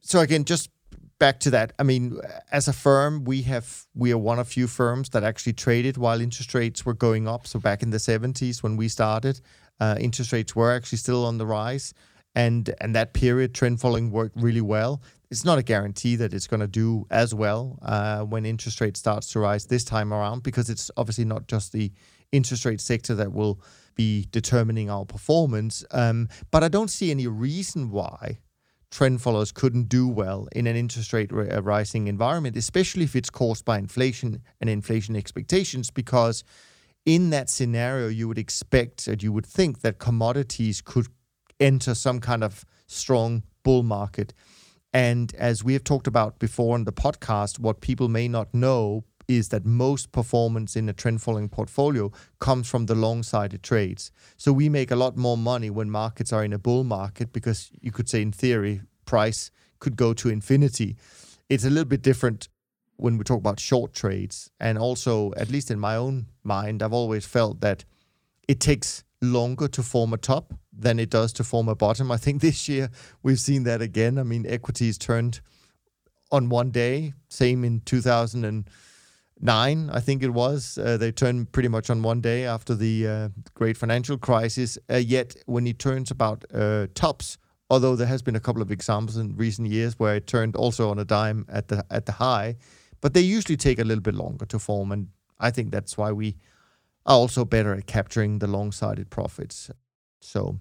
so 0.00 0.20
again, 0.20 0.44
just 0.44 0.70
back 1.18 1.40
to 1.40 1.50
that, 1.50 1.72
I 1.78 1.82
mean, 1.82 2.20
as 2.52 2.68
a 2.68 2.72
firm, 2.72 3.24
we 3.24 3.42
have 3.42 3.86
we 3.94 4.12
are 4.12 4.18
one 4.18 4.38
of 4.38 4.48
few 4.48 4.66
firms 4.66 5.10
that 5.10 5.24
actually 5.24 5.54
traded 5.54 5.96
while 5.96 6.20
interest 6.20 6.54
rates 6.54 6.86
were 6.86 6.94
going 6.94 7.28
up. 7.28 7.46
So 7.46 7.58
back 7.58 7.82
in 7.82 7.90
the 7.90 7.98
70s 7.98 8.62
when 8.62 8.76
we 8.76 8.88
started, 8.88 9.40
uh, 9.80 9.96
interest 9.98 10.32
rates 10.32 10.56
were 10.56 10.72
actually 10.72 10.98
still 10.98 11.24
on 11.24 11.38
the 11.38 11.46
rise, 11.46 11.94
and 12.38 12.72
and 12.80 12.94
that 12.94 13.12
period 13.14 13.52
trend 13.52 13.80
following 13.80 14.12
worked 14.12 14.36
really 14.40 14.60
well. 14.60 15.02
It's 15.30 15.44
not 15.44 15.58
a 15.58 15.62
guarantee 15.62 16.14
that 16.16 16.32
it's 16.32 16.46
going 16.46 16.60
to 16.60 16.68
do 16.68 17.04
as 17.10 17.34
well 17.34 17.78
uh, 17.82 18.20
when 18.22 18.46
interest 18.46 18.80
rate 18.80 18.96
starts 18.96 19.32
to 19.32 19.40
rise 19.40 19.66
this 19.66 19.84
time 19.84 20.14
around 20.14 20.42
because 20.44 20.70
it's 20.70 20.90
obviously 20.96 21.24
not 21.24 21.48
just 21.48 21.72
the 21.72 21.92
interest 22.32 22.64
rate 22.64 22.80
sector 22.80 23.14
that 23.16 23.32
will 23.32 23.60
be 23.94 24.26
determining 24.30 24.88
our 24.88 25.04
performance. 25.04 25.84
Um, 25.90 26.28
but 26.52 26.62
I 26.62 26.68
don't 26.68 26.90
see 26.90 27.10
any 27.10 27.26
reason 27.26 27.90
why 27.90 28.38
trend 28.90 29.20
followers 29.20 29.52
couldn't 29.52 29.88
do 29.88 30.08
well 30.08 30.48
in 30.52 30.66
an 30.66 30.76
interest 30.76 31.12
rate 31.12 31.32
uh, 31.32 31.60
rising 31.62 32.06
environment, 32.06 32.56
especially 32.56 33.02
if 33.02 33.16
it's 33.16 33.30
caused 33.30 33.64
by 33.64 33.78
inflation 33.78 34.40
and 34.60 34.70
inflation 34.70 35.16
expectations, 35.16 35.90
because 35.90 36.44
in 37.04 37.30
that 37.30 37.50
scenario, 37.50 38.08
you 38.08 38.28
would 38.28 38.38
expect 38.38 39.06
that 39.06 39.22
you 39.22 39.32
would 39.32 39.46
think 39.46 39.80
that 39.80 39.98
commodities 39.98 40.80
could 40.80 41.08
enter 41.60 41.94
some 41.94 42.20
kind 42.20 42.44
of 42.44 42.64
strong 42.86 43.42
bull 43.62 43.82
market. 43.82 44.32
And 44.92 45.34
as 45.34 45.62
we 45.62 45.74
have 45.74 45.84
talked 45.84 46.06
about 46.06 46.38
before 46.38 46.76
in 46.76 46.84
the 46.84 46.92
podcast, 46.92 47.58
what 47.58 47.80
people 47.80 48.08
may 48.08 48.28
not 48.28 48.54
know 48.54 49.04
is 49.28 49.50
that 49.50 49.66
most 49.66 50.10
performance 50.10 50.74
in 50.74 50.88
a 50.88 50.92
trend 50.94 51.20
following 51.20 51.50
portfolio 51.50 52.10
comes 52.40 52.66
from 52.66 52.86
the 52.86 52.94
long 52.94 53.22
sided 53.22 53.62
trades. 53.62 54.10
So 54.38 54.52
we 54.52 54.70
make 54.70 54.90
a 54.90 54.96
lot 54.96 55.18
more 55.18 55.36
money 55.36 55.68
when 55.68 55.90
markets 55.90 56.32
are 56.32 56.42
in 56.42 56.54
a 56.54 56.58
bull 56.58 56.82
market 56.82 57.32
because 57.32 57.70
you 57.82 57.92
could 57.92 58.08
say, 58.08 58.22
in 58.22 58.32
theory, 58.32 58.80
price 59.04 59.50
could 59.80 59.96
go 59.96 60.14
to 60.14 60.30
infinity. 60.30 60.96
It's 61.50 61.64
a 61.64 61.70
little 61.70 61.84
bit 61.84 62.02
different 62.02 62.48
when 62.96 63.18
we 63.18 63.24
talk 63.24 63.38
about 63.38 63.60
short 63.60 63.92
trades. 63.92 64.50
And 64.58 64.78
also, 64.78 65.32
at 65.36 65.50
least 65.50 65.70
in 65.70 65.78
my 65.78 65.94
own 65.94 66.26
mind, 66.42 66.82
I've 66.82 66.94
always 66.94 67.26
felt 67.26 67.60
that 67.60 67.84
it 68.48 68.60
takes 68.60 69.04
longer 69.20 69.68
to 69.68 69.82
form 69.82 70.14
a 70.14 70.16
top 70.16 70.54
than 70.78 70.98
it 70.98 71.10
does 71.10 71.32
to 71.34 71.44
form 71.44 71.68
a 71.68 71.74
bottom. 71.74 72.10
I 72.10 72.16
think 72.16 72.40
this 72.48 72.66
year 72.68 72.90
we've 73.22 73.40
seen 73.40 73.64
that 73.64 73.82
again. 73.82 74.18
I 74.18 74.22
mean, 74.22 74.46
equities 74.46 74.96
turned 74.98 75.40
on 76.30 76.48
one 76.48 76.70
day, 76.70 77.12
same 77.28 77.64
in 77.64 77.80
2009, 77.80 79.90
I 79.90 80.00
think 80.00 80.22
it 80.22 80.30
was. 80.30 80.78
Uh, 80.78 80.96
they 80.98 81.10
turned 81.10 81.50
pretty 81.52 81.68
much 81.68 81.90
on 81.90 82.02
one 82.02 82.20
day 82.20 82.44
after 82.44 82.74
the 82.74 83.06
uh, 83.06 83.28
great 83.54 83.78
financial 83.78 84.18
crisis. 84.18 84.78
Uh, 84.90 84.96
yet, 84.96 85.36
when 85.46 85.66
it 85.66 85.78
turns 85.78 86.10
about 86.10 86.44
uh, 86.52 86.88
tops, 86.94 87.38
although 87.70 87.96
there 87.96 88.06
has 88.06 88.22
been 88.22 88.36
a 88.36 88.40
couple 88.40 88.62
of 88.62 88.70
examples 88.70 89.16
in 89.16 89.36
recent 89.36 89.68
years 89.68 89.98
where 89.98 90.16
it 90.16 90.26
turned 90.26 90.56
also 90.56 90.90
on 90.90 90.98
a 90.98 91.04
dime 91.04 91.46
at 91.48 91.68
the 91.68 91.84
at 91.90 92.06
the 92.06 92.12
high, 92.12 92.56
but 93.00 93.14
they 93.14 93.20
usually 93.20 93.56
take 93.56 93.78
a 93.78 93.84
little 93.84 94.02
bit 94.02 94.14
longer 94.14 94.46
to 94.46 94.58
form, 94.58 94.92
and 94.92 95.08
I 95.38 95.50
think 95.50 95.70
that's 95.70 95.96
why 95.96 96.12
we 96.12 96.36
are 97.06 97.16
also 97.16 97.44
better 97.44 97.74
at 97.74 97.86
capturing 97.86 98.38
the 98.38 98.46
long-sided 98.46 99.08
profits. 99.08 99.70
So, 100.20 100.58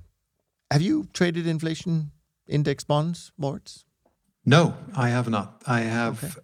have 0.72 0.82
you 0.82 1.07
traded 1.13 1.47
inflation 1.47 2.11
index 2.47 2.84
bonds, 2.84 3.32
Moritz? 3.38 3.86
No, 4.45 4.76
I 4.95 5.09
have 5.09 5.30
not. 5.30 5.61
I 5.68 5.82
have 5.82 6.24
okay 6.24 6.41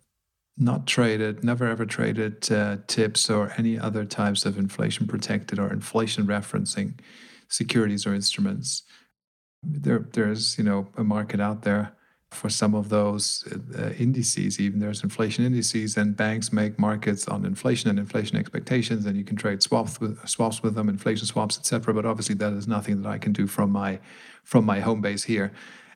not 0.57 0.85
traded, 0.85 1.43
never 1.43 1.65
ever 1.65 1.85
traded 1.85 2.51
uh, 2.51 2.77
TIPS 2.87 3.29
or 3.29 3.53
any 3.57 3.79
other 3.79 4.05
types 4.05 4.45
of 4.45 4.57
inflation 4.57 5.07
protected 5.07 5.59
or 5.59 5.71
inflation 5.71 6.27
referencing 6.27 6.99
securities 7.49 8.05
or 8.05 8.13
instruments. 8.13 8.83
There, 9.63 10.07
there's 10.13 10.57
you 10.57 10.63
know 10.63 10.89
a 10.97 11.03
market 11.03 11.39
out 11.39 11.63
there 11.63 11.93
for 12.33 12.49
some 12.49 12.75
of 12.75 12.89
those 12.89 13.43
uh, 13.77 13.89
indices. 13.99 14.59
Even 14.59 14.79
there's 14.79 15.03
inflation 15.03 15.45
indices, 15.45 15.97
and 15.97 16.15
banks 16.15 16.51
make 16.51 16.77
markets 16.79 17.27
on 17.27 17.45
inflation 17.45 17.89
and 17.89 17.99
inflation 17.99 18.37
expectations, 18.37 19.05
and 19.05 19.17
you 19.17 19.23
can 19.23 19.37
trade 19.37 19.61
swaps 19.61 19.99
with 19.99 20.27
swaps 20.27 20.63
with 20.63 20.75
them, 20.75 20.89
inflation 20.89 21.25
swaps, 21.25 21.57
etc. 21.57 21.93
But 21.93 22.05
obviously, 22.05 22.35
that 22.35 22.53
is 22.53 22.67
nothing 22.67 23.01
that 23.01 23.09
I 23.09 23.17
can 23.17 23.33
do 23.33 23.47
from 23.47 23.71
my 23.71 23.99
from 24.43 24.65
my 24.65 24.79
home 24.79 25.01
base 25.01 25.23
here 25.23 25.51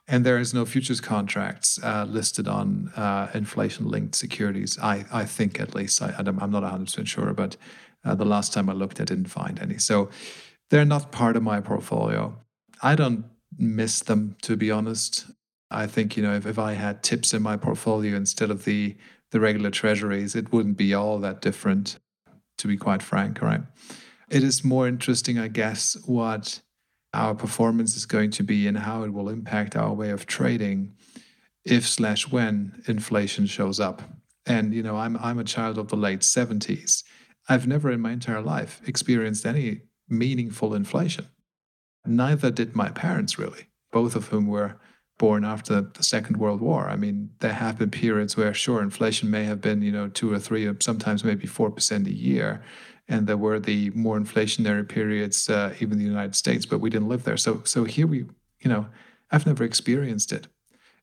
and 0.08 0.26
there 0.26 0.38
is 0.38 0.54
no 0.54 0.66
futures 0.66 1.02
contracts 1.02 1.80
uh, 1.84 2.06
listed 2.08 2.48
on 2.48 2.92
uh, 2.96 3.30
inflation-linked 3.34 4.16
securities. 4.16 4.78
I, 4.82 5.06
I 5.12 5.26
think 5.26 5.60
at 5.60 5.76
least 5.76 6.02
I, 6.02 6.14
i'm 6.18 6.52
not 6.52 6.64
100% 6.64 7.06
sure, 7.08 7.34
but 7.34 7.58
uh, 8.06 8.16
the 8.16 8.26
last 8.26 8.54
time 8.54 8.70
I 8.70 8.74
looked, 8.74 9.02
I 9.02 9.04
didn't 9.04 9.26
find 9.26 9.60
any. 9.60 9.78
So 9.78 10.10
they're 10.70 10.86
not 10.86 11.12
part 11.12 11.36
of 11.36 11.44
my 11.44 11.60
portfolio. 11.60 12.38
I 12.82 12.96
don't 12.96 13.26
miss 13.58 14.00
them, 14.00 14.38
to 14.44 14.56
be 14.56 14.72
honest. 14.72 15.26
I 15.70 15.88
think 15.88 16.16
you 16.16 16.24
know 16.24 16.34
if, 16.34 16.46
if 16.46 16.58
I 16.58 16.74
had 16.74 17.04
TIPS 17.04 17.34
in 17.34 17.42
my 17.42 17.58
portfolio 17.58 18.16
instead 18.16 18.52
of 18.52 18.66
the 18.66 18.96
the 19.32 19.40
regular 19.40 19.70
treasuries, 19.70 20.36
it 20.36 20.54
wouldn't 20.54 20.78
be 20.78 20.94
all 20.94 21.20
that 21.20 21.42
different, 21.42 22.00
to 22.58 22.68
be 22.68 22.78
quite 22.78 23.04
frank, 23.04 23.42
right? 23.42 23.62
It 24.30 24.44
is 24.44 24.64
more 24.64 24.88
interesting, 24.88 25.38
I 25.38 25.50
guess, 25.50 25.98
what 26.06 26.62
our 27.14 27.36
performance 27.36 27.96
is 27.96 28.06
going 28.06 28.32
to 28.32 28.44
be 28.44 28.68
and 28.68 28.78
how 28.78 29.04
it 29.04 29.12
will 29.12 29.30
impact 29.30 29.76
our 29.76 29.94
way 29.94 30.10
of 30.12 30.26
trading 30.26 30.94
if 31.66 31.88
slash 31.88 32.30
when 32.30 32.84
inflation 32.88 33.46
shows 33.46 33.80
up. 33.80 34.02
And 34.46 34.74
you 34.74 34.84
know, 34.84 34.96
I'm 34.96 35.18
I'm 35.18 35.40
a 35.40 35.44
child 35.44 35.78
of 35.78 35.90
the 35.90 35.98
late 35.98 36.22
70s. 36.22 37.04
I've 37.50 37.68
never 37.68 37.92
in 37.92 38.02
my 38.02 38.12
entire 38.12 38.42
life 38.42 38.82
experienced 38.86 39.46
any 39.46 39.82
meaningful 40.10 40.74
inflation. 40.74 41.28
Neither 42.06 42.52
did 42.52 42.76
my 42.76 42.90
parents 42.90 43.38
really, 43.38 43.68
both 43.92 44.16
of 44.16 44.28
whom 44.28 44.48
were 44.48 44.80
born 45.18 45.44
after 45.44 45.82
the 45.82 46.04
Second 46.04 46.38
World 46.38 46.62
War. 46.62 46.90
I 46.90 46.96
mean, 46.96 47.32
there 47.40 47.54
have 47.54 47.80
been 47.80 47.90
periods 47.90 48.38
where, 48.38 48.54
sure, 48.54 48.82
inflation 48.82 49.32
may 49.32 49.46
have 49.46 49.62
been, 49.62 49.82
you 49.82 49.92
know, 49.92 50.10
two 50.10 50.32
or 50.32 50.40
three, 50.40 50.66
or 50.68 50.76
sometimes 50.80 51.24
maybe 51.24 51.48
4% 51.48 52.06
a 52.06 52.14
year. 52.14 52.62
And 53.08 53.26
there 53.26 53.38
were 53.38 53.60
the 53.60 53.90
more 53.92 54.20
inflationary 54.20 54.88
periods, 54.88 55.50
uh, 55.50 55.74
even 55.80 55.94
in 55.94 56.00
the 56.00 56.06
United 56.06 56.36
States, 56.36 56.66
but 56.66 56.80
we 56.80 56.90
didn't 56.90 57.10
live 57.10 57.24
there. 57.24 57.38
So, 57.38 57.62
so 57.64 57.84
here 57.86 58.06
we, 58.06 58.26
you 58.60 58.70
know, 58.70 58.88
I've 59.32 59.48
never 59.48 59.64
experienced 59.64 60.32
it. 60.32 60.48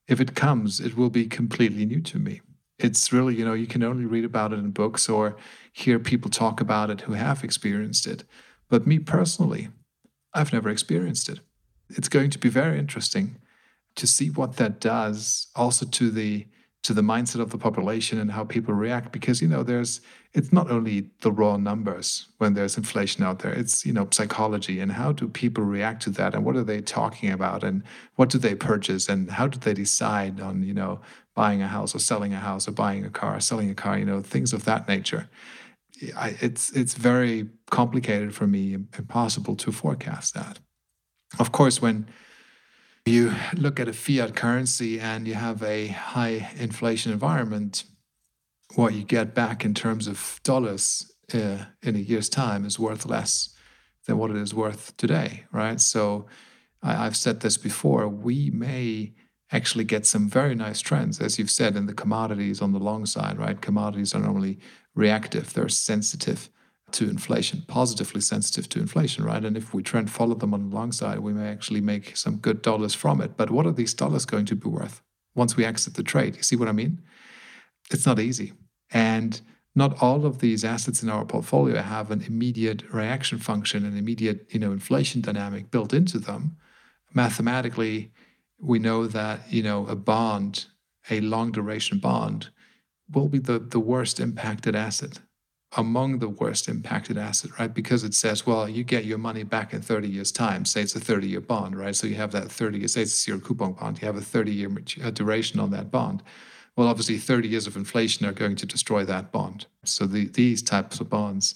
If 0.07 0.21
it 0.21 0.35
comes, 0.35 0.81
it 0.81 0.97
will 0.97 1.11
be 1.11 1.27
completely 1.27 1.85
new 1.87 2.01
to 2.03 2.19
me. 2.19 2.41
It's 2.79 3.13
really, 3.13 3.35
you 3.37 3.45
know, 3.45 3.55
you 3.55 3.67
can 3.67 3.83
only 3.83 4.05
read 4.05 4.25
about 4.25 4.53
it 4.53 4.59
in 4.59 4.71
books 4.71 5.09
or 5.09 5.37
hear 5.73 5.99
people 5.99 6.31
talk 6.31 6.61
about 6.61 6.91
it 6.91 7.03
who 7.03 7.15
have 7.15 7.43
experienced 7.43 8.07
it. 8.07 8.25
But 8.69 8.87
me 8.87 8.99
personally, 8.99 9.69
I've 10.35 10.53
never 10.53 10.69
experienced 10.69 11.29
it. 11.29 11.41
It's 11.89 12.09
going 12.09 12.31
to 12.31 12.39
be 12.39 12.49
very 12.49 12.79
interesting 12.79 13.39
to 13.97 14.07
see 14.07 14.31
what 14.31 14.57
that 14.57 14.81
does 14.81 15.49
also 15.55 15.87
to 15.87 16.11
the 16.11 16.47
to 16.83 16.93
the 16.93 17.03
mindset 17.03 17.41
of 17.41 17.51
the 17.51 17.57
population 17.57 18.19
and 18.21 18.31
how 18.31 18.45
people 18.45 18.75
react 18.75 19.11
because 19.11 19.41
you 19.41 19.49
know 19.49 19.63
there's 19.63 20.01
it's 20.35 20.53
not 20.53 20.71
only 20.71 21.09
the 21.21 21.33
raw 21.33 21.57
numbers 21.57 22.27
when 22.39 22.53
there's 22.53 22.77
inflation 22.77 23.25
out 23.25 23.39
there 23.39 23.53
it's 23.53 23.87
you 23.87 23.93
know 23.93 24.07
psychology 24.11 24.81
and 24.81 24.93
how 24.93 25.11
do 25.11 25.27
people 25.27 25.65
react 25.65 26.03
to 26.03 26.11
that 26.11 26.35
and 26.35 26.45
what 26.45 26.57
are 26.57 26.65
they 26.65 26.83
talking 26.83 27.31
about 27.31 27.65
and 27.65 27.83
what 28.17 28.29
do 28.29 28.39
they 28.39 28.55
purchase 28.55 29.09
and 29.09 29.31
how 29.31 29.47
do 29.47 29.59
they 29.59 29.73
decide 29.73 30.41
on 30.41 30.63
you 30.63 30.75
know 30.75 31.01
buying 31.35 31.63
a 31.63 31.69
house 31.69 31.95
or 31.95 31.99
selling 31.99 32.33
a 32.33 32.39
house 32.39 32.69
or 32.69 32.73
buying 32.73 33.05
a 33.05 33.11
car 33.11 33.37
or 33.37 33.41
selling 33.41 33.71
a 33.71 33.75
car 33.75 33.99
you 33.99 34.05
know 34.05 34.23
things 34.23 34.53
of 34.53 34.65
that 34.65 34.89
nature. 34.89 35.29
I, 36.17 36.37
it's 36.41 36.71
it's 36.73 36.95
very 36.95 37.49
complicated 37.71 38.35
for 38.35 38.47
me 38.47 38.75
impossible 38.75 39.57
to 39.57 39.73
forecast 39.73 40.35
that. 40.35 40.59
Of 41.39 41.53
course 41.53 41.81
when 41.81 42.07
you 43.07 43.35
look 43.55 43.79
at 43.79 43.89
a 43.89 43.93
fiat 43.93 44.35
currency 44.35 44.99
and 44.99 45.29
you 45.29 45.35
have 45.35 45.63
a 45.63 45.89
high 45.89 46.51
inflation 46.57 47.13
environment, 47.13 47.85
what 48.77 48.95
you 48.95 49.05
get 49.05 49.35
back 49.35 49.65
in 49.65 49.75
terms 49.75 50.07
of 50.07 50.41
dollars 50.43 51.13
uh, 51.33 51.65
in 51.83 51.97
a 51.97 51.99
year's 51.99 52.29
time 52.29 52.65
is 52.65 52.79
worth 52.79 53.07
less 53.07 53.55
than 54.07 54.19
what 54.19 54.31
it 54.31 54.37
is 54.37 54.55
worth 54.55 54.97
today, 54.97 55.45
right? 55.53 55.81
So 55.81 56.27
I, 56.83 56.93
have 56.95 57.17
said 57.17 57.41
this 57.41 57.57
before. 57.57 58.09
We 58.09 58.51
may 58.51 59.15
actually 59.53 59.85
get 59.85 60.07
some 60.07 60.29
very 60.29 60.55
nice 60.55 60.81
trends, 60.81 61.21
as 61.21 61.39
you've 61.39 61.51
said, 61.51 61.77
in 61.77 61.87
the 61.87 61.95
commodities 61.95 62.61
on 62.61 62.73
the 62.73 62.79
long 62.79 63.07
side, 63.07 63.39
right? 63.39 63.61
Commodities 63.61 64.15
are 64.15 64.21
normally 64.21 64.59
reactive, 64.95 65.53
they're 65.53 65.69
sensitive 65.69 66.49
to 66.95 67.09
inflation, 67.09 67.65
positively 67.67 68.21
sensitive 68.21 68.69
to 68.71 68.81
inflation, 68.81 69.25
right? 69.25 69.45
And 69.45 69.57
if 69.57 69.75
we 69.75 69.83
try 69.83 70.01
and 70.01 70.11
follow 70.11 70.35
them 70.35 70.55
on 70.55 70.71
the 70.71 70.75
long 70.75 70.93
side, 70.93 71.19
we 71.19 71.33
may 71.33 71.49
actually 71.49 71.81
make 71.81 72.17
some 72.17 72.37
good 72.37 72.63
dollars 72.63 72.95
from 72.95 73.21
it. 73.21 73.37
But 73.37 73.51
what 73.51 73.67
are 73.67 73.73
these 73.73 73.95
dollars 73.95 74.25
going 74.25 74.47
to 74.47 74.57
be 74.57 74.69
worth 74.69 75.03
once 75.35 75.57
we 75.57 75.65
exit 75.65 75.95
the 75.95 76.03
trade? 76.03 76.37
You 76.37 76.43
see 76.43 76.57
what 76.57 76.69
I 76.69 76.73
mean? 76.73 77.03
It's 77.91 78.07
not 78.07 78.19
easy. 78.19 78.53
And 78.91 79.41
not 79.75 80.01
all 80.01 80.25
of 80.25 80.39
these 80.39 80.65
assets 80.65 81.03
in 81.03 81.11
our 81.11 81.25
portfolio 81.25 81.83
have 81.83 82.11
an 82.11 82.23
immediate 82.23 82.83
reaction 82.93 83.39
function, 83.39 83.85
an 83.85 83.97
immediate, 83.97 84.47
you 84.51 84.61
know, 84.61 84.71
inflation 84.71 85.21
dynamic 85.21 85.71
built 85.71 85.93
into 85.93 86.19
them. 86.19 86.57
Mathematically, 87.13 88.13
we 88.61 88.79
know 88.79 89.07
that, 89.09 89.53
you 89.53 89.63
know, 89.63 89.87
a 89.87 89.97
bond, 89.97 90.67
a 91.11 91.21
long 91.21 91.51
duration 91.51 91.99
bond, 91.99 92.51
will 93.13 93.29
be 93.29 93.39
the, 93.39 93.59
the 93.59 93.81
worst 93.81 94.21
impacted 94.21 94.77
asset 94.77 95.19
among 95.77 96.19
the 96.19 96.29
worst 96.29 96.69
impacted 96.69 97.19
asset, 97.19 97.51
right? 97.59 97.73
Because 97.73 98.05
it 98.05 98.15
says, 98.15 98.47
well, 98.47 98.69
you 98.69 98.85
get 98.85 99.05
your 99.05 99.19
money 99.19 99.43
back 99.43 99.73
in 99.73 99.83
30 99.83 100.09
years' 100.09 100.31
time. 100.31 100.65
Say 100.65 100.83
it's 100.83 100.95
a 100.95 101.01
30 101.01 101.29
year 101.29 101.41
bond, 101.41 101.77
right? 101.77 101.97
So 101.97 102.07
you 102.07 102.15
have 102.17 102.33
that 102.33 102.51
30 102.51 102.79
years, 102.79 102.93
say 102.93 103.03
it's 103.03 103.25
zero 103.25 103.41
coupon 103.41 103.73
bond, 103.73 104.01
you 104.01 104.07
have 104.07 104.17
a 104.17 104.21
30 104.21 104.53
year 104.53 104.71
uh, 105.03 105.11
duration 105.11 105.61
on 105.61 105.71
that 105.71 105.91
bond. 105.91 106.23
Well, 106.77 106.89
obviously, 106.89 107.19
30 107.19 107.49
years 107.49 107.67
of 107.67 107.77
inflation 107.77 108.27
are 108.27 108.33
going 108.33 108.57
to 108.57 108.67
destroy 108.67 109.05
that 109.05 109.31
bond. 109.31 109.67
So 109.85 110.07
the, 110.07 110.27
these 110.27 110.63
types 110.63 111.01
of 111.01 111.09
bonds, 111.09 111.55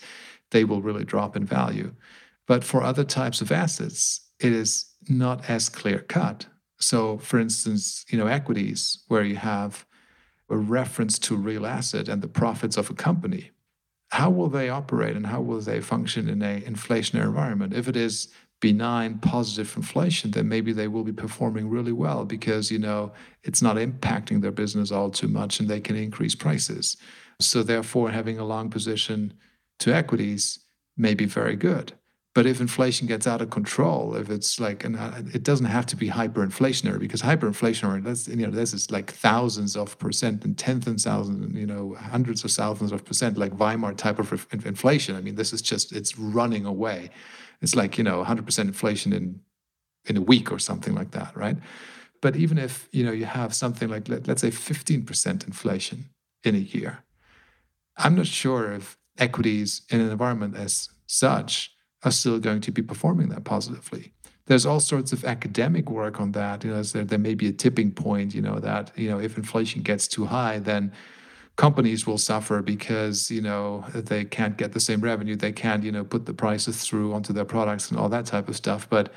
they 0.51 0.65
will 0.65 0.81
really 0.81 1.05
drop 1.05 1.37
in 1.37 1.45
value. 1.45 1.93
But 2.47 2.63
for 2.63 2.83
other 2.83 3.05
types 3.05 3.41
of 3.41 3.51
assets, 3.51 4.21
it 4.41 4.53
is 4.53 4.95
not 5.09 5.49
as 5.51 5.69
clear 5.69 6.01
cut. 6.01 6.47
So, 6.81 7.19
for 7.19 7.41
instance, 7.41 8.05
you 8.09 8.17
know, 8.17 8.29
equities, 8.29 9.01
where 9.09 9.25
you 9.25 9.35
have 9.37 9.85
a 10.49 10.57
reference 10.57 11.19
to 11.19 11.37
real 11.37 11.67
asset 11.67 12.09
and 12.09 12.23
the 12.23 12.29
profits 12.29 12.77
of 12.77 12.89
a 12.89 12.95
company 12.95 13.51
how 14.09 14.31
will 14.31 14.49
they 14.49 14.69
operate 14.69 15.17
and 15.17 15.27
how 15.27 15.41
will 15.41 15.61
they 15.61 15.81
function 15.81 16.29
in 16.29 16.43
a 16.43 16.61
inflationary 16.63 17.25
environment? 17.25 17.75
If 17.75 17.89
it 17.89 17.97
is 17.97 18.29
benign 18.61 19.19
positive 19.19 19.77
inflation, 19.77 20.31
then 20.33 20.49
maybe 20.49 20.73
they 20.73 20.89
will 20.89 21.05
be 21.05 21.13
performing 21.13 21.69
really 21.69 21.93
well 21.93 22.25
because 22.25 22.71
you 22.71 22.79
know 22.79 23.13
it's 23.45 23.63
not 23.63 23.77
impacting 23.77 24.41
their 24.41 24.51
business 24.51 24.91
all 24.91 25.11
too 25.11 25.29
much 25.29 25.61
and 25.61 25.69
they 25.69 25.81
can 25.81 25.97
increase 25.97 26.35
prices. 26.35 26.97
So 27.41 27.63
therefore, 27.63 28.11
having 28.11 28.39
a 28.39 28.45
long 28.45 28.71
position 28.71 29.35
to 29.81 29.95
equities 29.95 30.59
may 30.97 31.15
be 31.15 31.27
very 31.27 31.55
good. 31.55 31.93
But 32.39 32.47
if 32.47 32.61
inflation 32.61 33.09
gets 33.09 33.27
out 33.27 33.43
of 33.43 33.51
control, 33.51 34.15
if 34.15 34.31
it's 34.31 34.61
like, 34.61 34.85
and 34.85 34.95
uh, 34.95 35.11
it 35.35 35.43
doesn't 35.43 35.67
have 35.67 35.87
to 35.87 35.97
be 35.97 36.09
hyperinflationary 36.09 37.01
because 37.01 37.21
hyperinflationary, 37.21 38.05
that's, 38.05 38.29
you 38.29 38.47
know, 38.47 38.53
this 38.53 38.73
is 38.73 38.93
like 38.93 39.11
thousands 39.11 39.75
of 39.75 39.99
percent 39.99 40.45
and 40.45 40.57
tens 40.57 40.87
of 40.87 41.01
thousands, 41.01 41.53
you 41.59 41.67
know, 41.67 41.97
hundreds 41.99 42.45
of 42.45 42.53
thousands 42.53 42.93
of 42.93 43.05
percent, 43.05 43.39
like 43.39 43.59
Weimar 43.59 43.93
type 43.93 44.21
of 44.21 44.47
inflation. 44.65 45.17
I 45.17 45.21
mean, 45.21 45.35
this 45.35 45.53
is 45.53 45.61
just, 45.61 45.91
it's 45.91 46.17
running 46.17 46.65
away. 46.65 47.11
It's 47.61 47.75
like, 47.75 47.99
you 47.99 48.05
know, 48.05 48.23
100% 48.23 48.61
inflation 48.61 49.13
in, 49.13 49.41
in 50.05 50.17
a 50.17 50.23
week 50.23 50.53
or 50.53 50.61
something 50.61 50.95
like 50.95 51.11
that, 51.11 51.37
right? 51.37 51.57
But 52.23 52.37
even 52.37 52.57
if, 52.57 52.89
you 52.93 53.05
know, 53.05 53.11
you 53.11 53.25
have 53.25 53.53
something 53.53 53.89
like, 53.89 54.09
let, 54.09 54.29
let's 54.29 54.43
say 54.43 54.53
15% 54.53 55.45
inflation 55.45 56.11
in 56.45 56.55
a 56.55 56.59
year, 56.59 57.03
I'm 57.97 58.15
not 58.15 58.29
sure 58.29 58.71
if 58.75 58.97
equities 59.19 59.83
in 59.91 60.01
an 60.01 60.13
environment 60.13 60.57
as 60.57 60.89
such 61.09 61.75
are 62.05 62.11
still 62.11 62.39
going 62.39 62.61
to 62.63 62.73
be 62.73 62.83
performing 62.83 63.29
that 63.31 63.45
positively. 63.45 64.13
There's 64.47 64.65
all 64.65 64.81
sorts 64.81 65.13
of 65.13 65.25
academic 65.25 65.91
work 65.91 66.21
on 66.21 66.33
that. 66.33 66.65
You 66.65 66.71
know, 66.71 66.83
there, 66.83 67.05
there 67.05 67.19
may 67.19 67.35
be 67.35 67.49
a 67.49 67.53
tipping 67.53 67.93
point, 67.93 68.35
you 68.35 68.41
know, 68.41 68.59
that, 68.61 68.93
you 68.97 69.11
know, 69.11 69.19
if 69.21 69.37
inflation 69.37 69.83
gets 69.83 70.09
too 70.09 70.25
high, 70.25 70.59
then 70.59 70.93
companies 71.57 72.07
will 72.07 72.19
suffer 72.19 72.63
because, 72.63 73.31
you 73.31 73.43
know, 73.43 73.85
they 73.93 74.25
can't 74.25 74.57
get 74.57 74.73
the 74.73 74.81
same 74.81 75.01
revenue. 75.01 75.37
They 75.37 75.53
can't, 75.53 75.83
you 75.83 75.93
know, 75.93 76.05
put 76.05 76.25
the 76.25 76.33
prices 76.33 76.83
through 76.83 77.13
onto 77.13 77.33
their 77.33 77.45
products 77.45 77.91
and 77.91 78.01
all 78.01 78.09
that 78.09 78.27
type 78.27 78.49
of 78.49 78.57
stuff. 78.57 78.89
But 78.89 79.13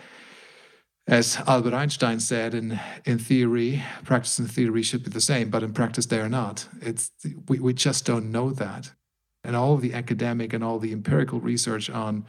as 1.08 1.38
Albert 1.48 1.74
Einstein 1.74 2.20
said, 2.20 2.54
in, 2.54 2.80
in 3.06 3.18
theory, 3.18 3.82
practice 4.04 4.38
and 4.40 4.52
theory 4.52 4.82
should 4.82 5.04
be 5.04 5.12
the 5.12 5.22
same, 5.22 5.50
but 5.50 5.64
in 5.64 5.72
practice 5.72 6.08
they 6.08 6.20
are 6.20 6.30
not. 6.30 6.68
It's 6.82 7.12
we, 7.48 7.60
we 7.60 7.74
just 7.74 8.06
don't 8.06 8.32
know 8.32 8.52
that. 8.52 8.92
And 9.44 9.56
all 9.56 9.78
the 9.78 9.94
academic 9.94 10.52
and 10.54 10.64
all 10.64 10.78
the 10.78 10.92
empirical 10.92 11.40
research 11.40 11.90
on 11.90 12.26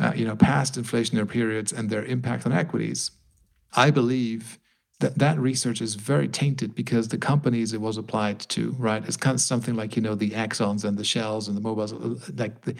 uh, 0.00 0.12
you 0.14 0.24
know, 0.24 0.36
past 0.36 0.74
inflationary 0.74 1.28
periods 1.28 1.72
and 1.72 1.88
their 1.88 2.04
impact 2.04 2.46
on 2.46 2.52
equities, 2.52 3.10
I 3.74 3.90
believe 3.90 4.58
that 5.00 5.18
that 5.18 5.38
research 5.38 5.80
is 5.80 5.94
very 5.96 6.28
tainted 6.28 6.74
because 6.74 7.08
the 7.08 7.18
companies 7.18 7.72
it 7.72 7.80
was 7.80 7.96
applied 7.96 8.40
to, 8.40 8.74
right, 8.78 9.04
it's 9.06 9.16
kind 9.16 9.34
of 9.34 9.40
something 9.40 9.74
like 9.74 9.96
you 9.96 10.02
know 10.02 10.14
the 10.14 10.30
Exxon's 10.30 10.84
and 10.84 10.96
the 10.96 11.04
Shells 11.04 11.48
and 11.48 11.56
the 11.56 11.60
Mobils, 11.60 11.92
uh, 11.92 12.32
like 12.36 12.60
the 12.62 12.74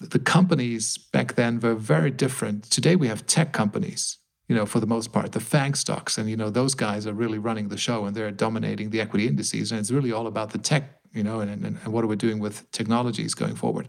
the 0.00 0.18
companies 0.18 0.96
back 0.96 1.34
then 1.34 1.60
were 1.60 1.74
very 1.74 2.10
different. 2.10 2.64
Today 2.64 2.96
we 2.96 3.08
have 3.08 3.26
tech 3.26 3.52
companies, 3.52 4.16
you 4.48 4.56
know, 4.56 4.64
for 4.64 4.80
the 4.80 4.86
most 4.86 5.12
part, 5.12 5.32
the 5.32 5.40
FANG 5.40 5.74
stocks, 5.74 6.16
and 6.16 6.30
you 6.30 6.36
know 6.36 6.50
those 6.50 6.74
guys 6.74 7.06
are 7.06 7.12
really 7.12 7.38
running 7.38 7.68
the 7.68 7.76
show 7.76 8.06
and 8.06 8.16
they're 8.16 8.30
dominating 8.30 8.90
the 8.90 9.00
equity 9.00 9.26
indices, 9.26 9.72
and 9.72 9.80
it's 9.80 9.90
really 9.90 10.12
all 10.12 10.26
about 10.26 10.50
the 10.50 10.58
tech, 10.58 11.00
you 11.12 11.22
know, 11.22 11.40
and, 11.40 11.50
and, 11.50 11.78
and 11.84 11.92
what 11.92 12.04
are 12.04 12.08
we 12.08 12.16
doing 12.16 12.38
with 12.38 12.70
technologies 12.70 13.34
going 13.34 13.56
forward. 13.56 13.88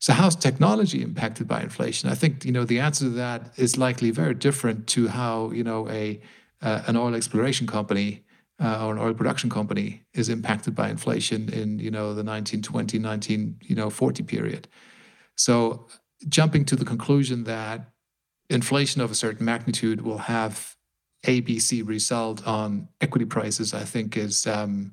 So 0.00 0.14
how's 0.14 0.34
technology 0.34 1.02
impacted 1.02 1.46
by 1.46 1.60
inflation? 1.60 2.08
I 2.08 2.14
think 2.14 2.44
you 2.44 2.52
know 2.52 2.64
the 2.64 2.80
answer 2.80 3.04
to 3.04 3.10
that 3.10 3.52
is 3.56 3.76
likely 3.76 4.10
very 4.10 4.34
different 4.34 4.86
to 4.88 5.08
how 5.08 5.50
you 5.50 5.62
know 5.62 5.88
a 5.90 6.20
uh, 6.62 6.82
an 6.86 6.96
oil 6.96 7.14
exploration 7.14 7.66
company 7.66 8.24
uh, 8.62 8.86
or 8.86 8.92
an 8.92 8.98
oil 8.98 9.14
production 9.14 9.50
company 9.50 10.02
is 10.14 10.28
impacted 10.28 10.74
by 10.74 10.88
inflation 10.88 11.50
in 11.50 11.78
you 11.78 11.90
know 11.90 12.14
the 12.14 12.24
1920 12.24 12.98
19 12.98 13.56
you 13.62 13.76
know 13.76 13.90
40 13.90 14.22
period. 14.22 14.68
So 15.36 15.86
jumping 16.28 16.64
to 16.66 16.76
the 16.76 16.84
conclusion 16.84 17.44
that 17.44 17.90
inflation 18.48 19.02
of 19.02 19.10
a 19.10 19.14
certain 19.14 19.44
magnitude 19.44 20.00
will 20.00 20.18
have 20.18 20.76
ABC 21.26 21.86
result 21.86 22.46
on 22.46 22.88
equity 23.00 23.26
prices, 23.26 23.74
I 23.74 23.84
think 23.84 24.16
is 24.16 24.46
um, 24.46 24.92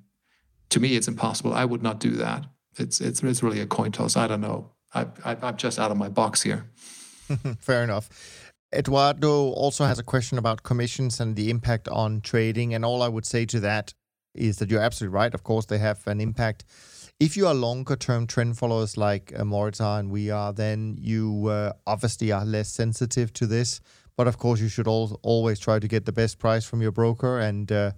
to 0.70 0.82
me, 0.82 0.98
it's 0.98 1.08
impossible. 1.08 1.54
I 1.54 1.64
would 1.64 1.82
not 1.82 2.00
do 2.00 2.12
that. 2.12 2.46
It's 2.78 3.00
it's 3.00 3.24
it's 3.24 3.42
really 3.42 3.62
a 3.62 3.66
coin 3.68 3.94
toss. 3.94 4.18
I 4.18 4.28
don't 4.28 4.42
know. 4.42 4.72
I, 4.94 5.08
I'm 5.26 5.58
just 5.58 5.80
out 5.80 5.92
of 5.92 5.98
my 5.98 6.10
box 6.10 6.42
here. 6.42 6.66
Fair 7.60 7.84
enough. 7.84 8.10
Eduardo 8.74 9.52
also 9.52 9.86
has 9.86 10.00
a 10.00 10.04
question 10.04 10.38
about 10.38 10.64
commissions 10.64 11.20
and 11.20 11.36
the 11.36 11.50
impact 11.50 11.88
on 11.88 12.22
trading. 12.22 12.74
And 12.74 12.84
all 12.84 13.02
I 13.02 13.08
would 13.08 13.26
say 13.26 13.46
to 13.46 13.60
that 13.62 13.94
is 14.34 14.58
that 14.58 14.70
you're 14.70 14.82
absolutely 14.82 15.16
right. 15.16 15.34
Of 15.34 15.44
course, 15.44 15.66
they 15.66 15.78
have 15.78 16.06
an 16.08 16.20
impact. 16.20 16.66
If 17.20 17.36
you 17.36 17.48
are 17.48 17.54
longer 17.54 17.96
term 17.96 18.28
trend 18.28 18.58
followers 18.58 18.98
like 18.98 19.34
uh, 19.38 19.44
Moritz 19.44 19.80
and 19.80 20.12
we 20.12 20.30
are, 20.30 20.54
then 20.54 20.98
you 21.00 21.48
uh, 21.48 21.74
obviously 21.88 22.32
are 22.32 22.46
less 22.46 22.70
sensitive 22.70 23.34
to 23.34 23.48
this. 23.48 23.80
But 24.16 24.28
of 24.28 24.38
course, 24.38 24.60
you 24.60 24.68
should 24.68 24.88
al- 24.88 25.20
always 25.24 25.60
try 25.60 25.80
to 25.80 25.88
get 25.88 26.06
the 26.06 26.12
best 26.12 26.38
price 26.38 26.66
from 26.66 26.82
your 26.82 26.92
broker 26.92 27.40
and 27.40 27.72
uh, 27.72 27.92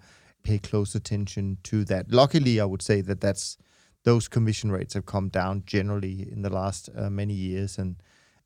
pay 0.43 0.59
close 0.59 0.95
attention 0.95 1.57
to 1.63 1.83
that. 1.85 2.11
Luckily, 2.11 2.59
I 2.59 2.65
would 2.65 2.81
say 2.81 3.01
that 3.01 3.21
that's 3.21 3.57
those 4.03 4.27
commission 4.27 4.71
rates 4.71 4.93
have 4.93 5.05
come 5.05 5.29
down 5.29 5.63
generally 5.65 6.27
in 6.31 6.41
the 6.41 6.49
last 6.49 6.89
uh, 6.95 7.09
many 7.09 7.33
years. 7.33 7.77
And 7.77 8.01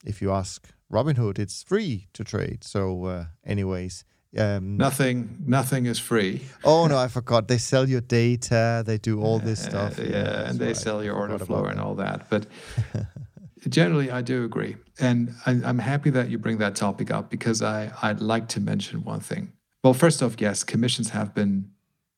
if 0.05 0.21
you 0.21 0.31
ask 0.31 0.67
Robinhood, 0.91 1.39
it's 1.39 1.63
free 1.63 2.07
to 2.13 2.23
trade. 2.23 2.63
So, 2.63 3.05
uh, 3.05 3.25
anyways, 3.45 4.05
um, 4.37 4.77
nothing, 4.77 5.43
nothing 5.45 5.85
is 5.85 5.99
free. 5.99 6.41
Oh 6.63 6.87
no, 6.87 6.97
I 6.97 7.07
forgot. 7.07 7.47
They 7.47 7.59
sell 7.59 7.87
your 7.87 8.01
data. 8.01 8.83
They 8.85 8.97
do 8.97 9.21
all 9.21 9.39
this 9.39 9.61
stuff. 9.63 9.99
Uh, 9.99 10.03
yeah, 10.03 10.09
yeah 10.09 10.49
and 10.49 10.59
they 10.59 10.67
right. 10.67 10.77
sell 10.77 11.03
your 11.03 11.15
order 11.15 11.37
flow 11.37 11.65
and 11.65 11.79
all 11.79 11.95
that. 11.95 12.29
But 12.29 12.47
generally, 13.69 14.09
I 14.09 14.21
do 14.21 14.43
agree, 14.43 14.75
and 14.99 15.35
I, 15.45 15.51
am 15.51 15.77
happy 15.77 16.09
that 16.09 16.29
you 16.29 16.39
bring 16.39 16.57
that 16.57 16.75
topic 16.75 17.11
up 17.11 17.29
because 17.29 17.61
I 17.61 17.91
I'd 18.01 18.21
like 18.21 18.47
to 18.49 18.59
mention 18.59 19.03
one 19.03 19.19
thing. 19.19 19.53
Well, 19.83 19.93
first 19.93 20.23
off, 20.23 20.35
yes, 20.39 20.63
commissions 20.63 21.09
have 21.11 21.35
been 21.35 21.69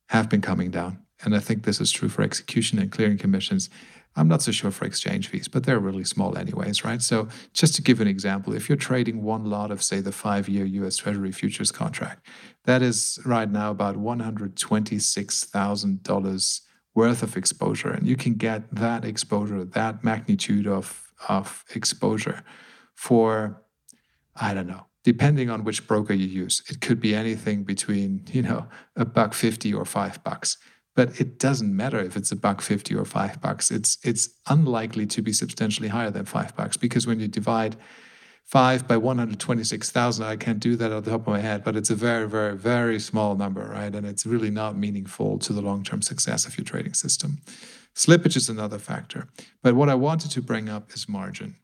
have 0.07 0.29
been 0.29 0.41
coming 0.41 0.71
down, 0.71 0.99
and 1.25 1.35
I 1.35 1.39
think 1.39 1.63
this 1.63 1.81
is 1.81 1.91
true 1.91 2.09
for 2.09 2.21
execution 2.21 2.77
and 2.79 2.91
clearing 2.91 3.17
commissions. 3.17 3.69
I'm 4.17 4.29
not 4.29 4.41
so 4.41 4.51
sure 4.51 4.71
for 4.71 4.85
exchange 4.85 5.27
fees, 5.27 5.49
but 5.49 5.65
they're 5.65 5.79
really 5.79 6.05
small 6.05 6.37
anyways, 6.37 6.85
right? 6.85 7.01
So 7.01 7.27
just 7.53 7.75
to 7.75 7.81
give 7.81 7.99
an 7.99 8.07
example, 8.07 8.53
if 8.53 8.69
you're 8.69 8.77
trading 8.77 9.23
one 9.23 9.43
lot 9.45 9.71
of, 9.71 9.83
say, 9.83 9.99
the 9.99 10.13
five-year 10.13 10.63
U.S. 10.65 10.95
Treasury 10.97 11.33
futures 11.33 11.71
contract, 11.71 12.25
that 12.63 12.81
is 12.81 13.19
right 13.25 13.51
now 13.51 13.71
about 13.71 13.97
$126,000 13.97 16.61
worth 16.95 17.23
of 17.23 17.35
exposure, 17.35 17.91
and 17.91 18.07
you 18.07 18.15
can 18.15 18.35
get 18.35 18.73
that 18.73 19.03
exposure, 19.03 19.65
that 19.65 20.03
magnitude 20.03 20.67
of 20.67 21.01
of 21.29 21.63
exposure, 21.73 22.43
for 22.93 23.61
I 24.35 24.53
don't 24.53 24.67
know, 24.67 24.85
depending 25.03 25.49
on 25.49 25.63
which 25.63 25.87
broker 25.87 26.13
you 26.13 26.27
use, 26.27 26.61
it 26.69 26.81
could 26.81 26.99
be 26.99 27.15
anything 27.15 27.63
between 27.63 28.25
you 28.31 28.41
know 28.41 28.67
a 28.95 29.05
buck 29.05 29.33
fifty 29.33 29.73
or 29.73 29.85
five 29.85 30.23
bucks 30.23 30.57
but 30.95 31.19
it 31.19 31.37
doesn't 31.39 31.75
matter 31.75 31.99
if 31.99 32.15
it's 32.15 32.31
a 32.31 32.35
buck 32.35 32.61
50 32.61 32.95
or 32.95 33.05
5 33.05 33.41
bucks. 33.41 33.69
It's 33.69 33.97
it's 34.03 34.29
unlikely 34.47 35.05
to 35.07 35.21
be 35.21 35.33
substantially 35.33 35.89
higher 35.89 36.09
than 36.09 36.25
5 36.25 36.55
bucks 36.55 36.77
because 36.77 37.05
when 37.05 37.19
you 37.19 37.27
divide 37.27 37.75
5 38.45 38.87
by 38.87 38.97
126,000 38.97 40.25
I 40.25 40.35
can't 40.35 40.59
do 40.59 40.75
that 40.75 40.91
at 40.91 41.03
the 41.03 41.11
top 41.11 41.21
of 41.21 41.27
my 41.27 41.39
head 41.39 41.63
but 41.63 41.75
it's 41.75 41.89
a 41.89 41.95
very 41.95 42.27
very 42.27 42.55
very 42.55 42.99
small 42.99 43.35
number 43.35 43.65
right? 43.67 43.93
And 43.93 44.05
it's 44.05 44.25
really 44.25 44.51
not 44.51 44.77
meaningful 44.77 45.39
to 45.39 45.53
the 45.53 45.61
long-term 45.61 46.01
success 46.01 46.45
of 46.45 46.57
your 46.57 46.65
trading 46.65 46.93
system. 46.93 47.39
Slippage 47.95 48.35
is 48.35 48.49
another 48.49 48.77
factor. 48.77 49.27
But 49.63 49.75
what 49.75 49.89
I 49.89 49.95
wanted 49.95 50.31
to 50.31 50.41
bring 50.41 50.69
up 50.69 50.91
is 50.93 51.09
margin 51.09 51.55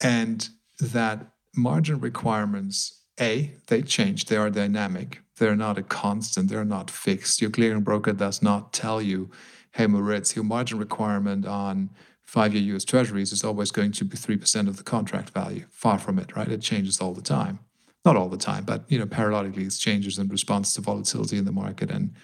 and 0.00 0.48
that 0.80 1.32
margin 1.56 1.98
requirements 2.00 2.98
a, 3.20 3.52
they 3.66 3.82
change, 3.82 4.26
they 4.26 4.36
are 4.36 4.50
dynamic. 4.50 5.20
They're 5.38 5.56
not 5.56 5.78
a 5.78 5.82
constant, 5.82 6.48
they're 6.48 6.64
not 6.64 6.90
fixed. 6.90 7.40
Your 7.40 7.50
clearing 7.50 7.82
broker 7.82 8.12
does 8.12 8.42
not 8.42 8.72
tell 8.72 9.00
you, 9.00 9.30
hey, 9.72 9.86
Moritz, 9.86 10.34
your 10.34 10.44
margin 10.44 10.78
requirement 10.78 11.46
on 11.46 11.90
five 12.26 12.54
year 12.54 12.76
US 12.76 12.84
treasuries 12.84 13.32
is 13.32 13.44
always 13.44 13.70
going 13.70 13.92
to 13.92 14.04
be 14.04 14.16
3% 14.16 14.68
of 14.68 14.76
the 14.76 14.82
contract 14.82 15.30
value. 15.30 15.64
Far 15.70 15.98
from 15.98 16.18
it, 16.18 16.36
right? 16.36 16.48
It 16.48 16.60
changes 16.60 17.00
all 17.00 17.14
the 17.14 17.22
time. 17.22 17.60
Not 18.04 18.16
all 18.16 18.28
the 18.28 18.36
time, 18.36 18.64
but 18.64 18.84
you 18.88 18.98
know, 18.98 19.06
periodically 19.06 19.64
it 19.64 19.76
changes 19.78 20.18
in 20.18 20.28
response 20.28 20.74
to 20.74 20.80
volatility 20.80 21.36
in 21.38 21.44
the 21.44 21.52
market 21.52 21.90
and 21.90 22.14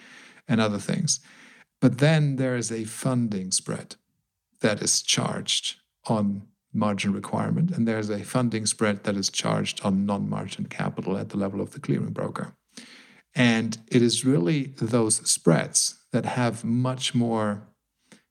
and 0.47 0.61
other 0.61 0.77
things. 0.77 1.19
But 1.81 1.97
then 1.97 2.37
there 2.37 2.55
is 2.55 2.71
a 2.71 2.85
funding 2.85 3.51
spread 3.51 3.95
that 4.61 4.81
is 4.81 5.01
charged 5.01 5.77
on 6.05 6.43
margin 6.73 7.13
requirement, 7.13 7.71
and 7.71 7.87
there's 7.87 8.09
a 8.09 8.23
funding 8.23 8.65
spread 8.65 9.03
that 9.03 9.15
is 9.15 9.29
charged 9.29 9.81
on 9.83 10.05
non 10.05 10.29
margin 10.29 10.65
capital 10.65 11.17
at 11.17 11.29
the 11.29 11.37
level 11.37 11.61
of 11.61 11.71
the 11.71 11.79
clearing 11.79 12.11
broker. 12.11 12.53
And 13.35 13.77
it 13.87 14.01
is 14.01 14.25
really 14.25 14.73
those 14.77 15.17
spreads 15.29 15.99
that 16.11 16.25
have 16.25 16.63
much 16.63 17.13
more 17.13 17.67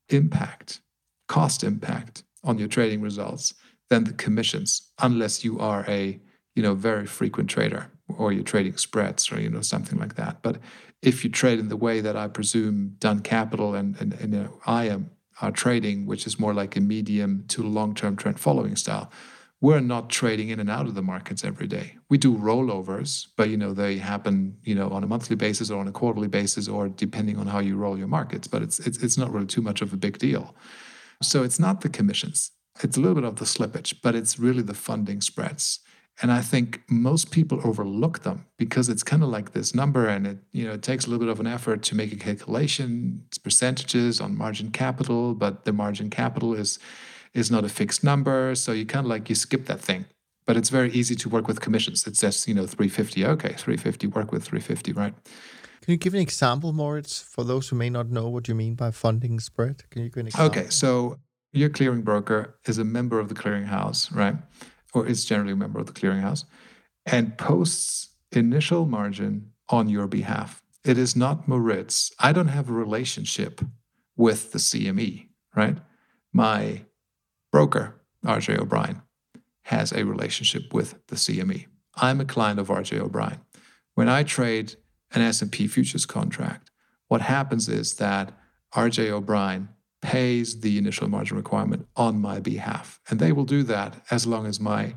impact, 0.09 0.81
cost 1.29 1.63
impact 1.63 2.23
on 2.43 2.59
your 2.59 2.69
trading 2.69 3.01
results 3.01 3.55
than 3.91 4.05
the 4.05 4.13
commissions, 4.13 4.91
unless 5.01 5.45
you 5.45 5.59
are 5.61 5.85
a 5.87 6.21
you 6.55 6.63
know 6.63 6.75
very 6.75 7.07
frequent 7.07 7.51
trader 7.51 7.91
or 8.09 8.33
you're 8.33 8.45
trading 8.45 8.77
spreads 8.77 9.31
or 9.31 9.41
you 9.41 9.51
know 9.51 9.61
something 9.61 9.99
like 9.99 10.15
that. 10.15 10.43
But 10.43 10.59
if 11.03 11.23
you 11.23 11.31
trade 11.31 11.59
in 11.59 11.69
the 11.69 11.77
way 11.77 12.01
that 12.01 12.17
I 12.17 12.29
presume 12.29 12.97
Dunn 12.99 13.21
Capital 13.21 13.75
and, 13.75 13.97
and, 14.01 14.15
and 14.15 14.33
you 14.33 14.41
know, 14.41 14.61
I 14.67 14.85
am 14.89 15.11
our 15.43 15.51
trading, 15.51 16.07
which 16.07 16.27
is 16.27 16.39
more 16.39 16.55
like 16.55 16.77
a 16.77 16.81
medium 16.81 17.45
to 17.49 17.63
long 17.63 17.95
term 17.95 18.17
trend 18.17 18.41
following 18.41 18.77
style, 18.77 19.11
we're 19.65 19.81
not 19.81 20.11
trading 20.11 20.51
in 20.51 20.61
and 20.61 20.69
out 20.69 20.87
of 20.87 20.95
the 20.95 21.01
markets 21.01 21.43
every 21.43 21.67
day. 21.67 21.97
We 22.11 22.19
do 22.19 22.37
rollovers, 22.37 23.29
but 23.35 23.49
you 23.49 23.57
know 23.57 23.73
they 23.73 23.97
happen 23.97 24.59
you 24.63 24.75
know 24.75 24.91
on 24.91 25.03
a 25.03 25.07
monthly 25.07 25.37
basis 25.37 25.71
or 25.71 25.81
on 25.81 25.89
a 25.89 25.93
quarterly 26.01 26.29
basis 26.29 26.69
or 26.69 26.91
depending 26.91 27.39
on 27.39 27.47
how 27.47 27.61
you 27.61 27.75
roll 27.77 27.97
your 27.97 28.07
markets. 28.19 28.47
But 28.47 28.61
it's 28.61 28.79
it's, 28.87 28.99
it's 29.03 29.17
not 29.17 29.33
really 29.33 29.47
too 29.47 29.63
much 29.63 29.81
of 29.81 29.91
a 29.95 29.97
big 29.97 30.19
deal. 30.19 30.55
So 31.23 31.43
it's 31.45 31.59
not 31.59 31.81
the 31.81 31.89
commissions. 31.89 32.51
It's 32.83 32.99
a 32.99 33.01
little 33.01 33.15
bit 33.15 33.25
of 33.25 33.37
the 33.37 33.47
slippage, 33.47 33.95
but 34.03 34.15
it's 34.15 34.39
really 34.39 34.63
the 34.63 34.75
funding 34.75 35.23
spreads. 35.23 35.81
And 36.21 36.31
I 36.31 36.43
think 36.43 36.83
most 36.89 37.31
people 37.31 37.59
overlook 37.65 38.23
them 38.23 38.45
because 38.59 38.91
it's 38.91 39.03
kind 39.03 39.23
of 39.23 39.31
like 39.31 39.53
this 39.53 39.75
number 39.75 40.07
and 40.07 40.27
it, 40.27 40.39
you 40.53 40.65
know, 40.67 40.75
it 40.75 40.83
takes 40.83 41.07
a 41.07 41.11
little 41.11 41.25
bit 41.27 41.33
of 41.33 41.41
an 41.41 41.47
effort 41.47 41.83
to 41.85 41.97
make 41.97 42.13
a 42.13 42.17
calculation. 42.17 43.23
It's 43.29 43.39
percentages 43.39 44.21
on 44.21 44.37
margin 44.37 44.71
capital, 44.71 45.35
but 45.35 45.65
the 45.65 45.73
margin 45.73 46.11
capital 46.11 46.55
is 46.55 46.79
is 47.35 47.51
not 47.51 47.65
a 47.65 47.69
fixed 47.69 48.05
number. 48.05 48.55
So 48.55 48.73
you 48.73 48.87
kind 48.87 49.05
of 49.07 49.11
like 49.11 49.29
you 49.29 49.35
skip 49.35 49.67
that 49.67 49.81
thing. 49.81 50.07
But 50.47 50.57
it's 50.57 50.69
very 50.69 50.91
easy 50.93 51.15
to 51.17 51.29
work 51.29 51.49
with 51.49 51.61
commissions. 51.61 52.07
It 52.07 52.17
says, 52.17 52.47
you 52.47 52.55
know, 52.55 52.67
350. 52.67 53.25
Okay, 53.25 53.55
350, 53.55 54.07
work 54.09 54.31
with 54.31 54.45
350, 54.45 54.93
right? 54.93 55.15
Can 55.83 55.93
you 55.93 55.97
give 55.97 56.15
an 56.15 56.21
example, 56.21 56.73
Moritz, 56.73 57.21
for 57.21 57.45
those 57.45 57.69
who 57.69 57.77
may 57.77 57.91
not 57.91 58.09
know 58.11 58.29
what 58.29 58.49
you 58.49 58.55
mean 58.55 58.75
by 58.75 58.91
funding 58.91 59.41
spread? 59.41 59.89
Can 59.91 60.03
you 60.03 60.11
give 60.11 60.21
an 60.21 60.27
example? 60.29 60.61
Okay, 60.61 60.71
so 60.71 61.19
your 61.53 61.71
clearing 61.71 62.03
broker 62.03 62.59
is 62.67 62.79
a 62.79 62.85
member 62.85 63.19
of 63.19 63.29
the 63.29 63.35
clearinghouse, 63.35 64.15
right? 64.15 64.37
or 64.95 65.07
is 65.07 65.25
generally 65.25 65.53
a 65.53 65.57
member 65.57 65.81
of 65.81 65.87
the 65.87 65.93
clearinghouse, 65.93 66.45
and 67.05 67.37
posts 67.37 68.11
initial 68.33 68.87
margin 68.87 69.51
on 69.69 69.89
your 69.89 70.07
behalf. 70.07 70.63
It 70.85 70.97
is 70.97 71.17
not 71.17 71.49
Moritz. 71.49 72.13
I 72.19 72.33
don't 72.33 72.49
have 72.49 72.69
a 72.69 72.73
relationship 72.73 73.61
with 74.17 74.53
the 74.53 74.59
CME, 74.59 75.29
right? 75.57 75.79
My 76.33 76.83
broker, 77.55 77.95
RJ 78.27 78.59
O'Brien, 78.59 79.01
has 79.67 79.93
a 79.93 80.05
relationship 80.05 80.75
with 80.75 80.99
the 81.07 81.15
CME. 81.15 81.67
I'm 81.95 82.21
a 82.21 82.25
client 82.25 82.59
of 82.59 82.67
RJ 82.67 82.99
O'Brien. 82.99 83.39
When 83.95 84.09
I 84.09 84.25
trade 84.25 84.75
an 85.13 85.23
S&P 85.23 85.69
futures 85.69 86.05
contract, 86.05 86.73
what 87.07 87.21
happens 87.21 87.69
is 87.69 87.95
that 87.95 88.33
RJ 88.75 89.09
O'Brien 89.11 89.69
pays 90.03 90.63
the 90.63 90.79
initial 90.79 91.07
margin 91.07 91.37
requirement 91.37 91.87
on 91.95 92.21
my 92.21 92.41
behalf. 92.41 92.99
And 93.09 93.21
they 93.21 93.31
will 93.31 93.45
do 93.45 93.63
that 93.63 94.05
as 94.11 94.27
long 94.27 94.47
as 94.47 94.59
my 94.59 94.97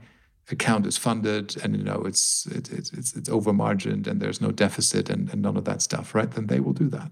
account 0.50 0.88
is 0.88 0.98
funded 0.98 1.64
and 1.64 1.78
you 1.78 1.84
know 1.84 2.02
it's 2.06 2.48
it, 2.48 2.72
it's 2.72 2.92
it's, 2.92 3.16
it's 3.16 3.30
over 3.30 3.54
margined 3.54 4.08
and 4.08 4.20
there's 4.20 4.42
no 4.42 4.50
deficit 4.50 5.12
and, 5.12 5.30
and 5.30 5.44
none 5.44 5.58
of 5.58 5.66
that 5.66 5.84
stuff, 5.84 6.16
right? 6.16 6.32
Then 6.32 6.48
they 6.48 6.60
will 6.60 6.74
do 6.74 6.90
that. 6.90 7.12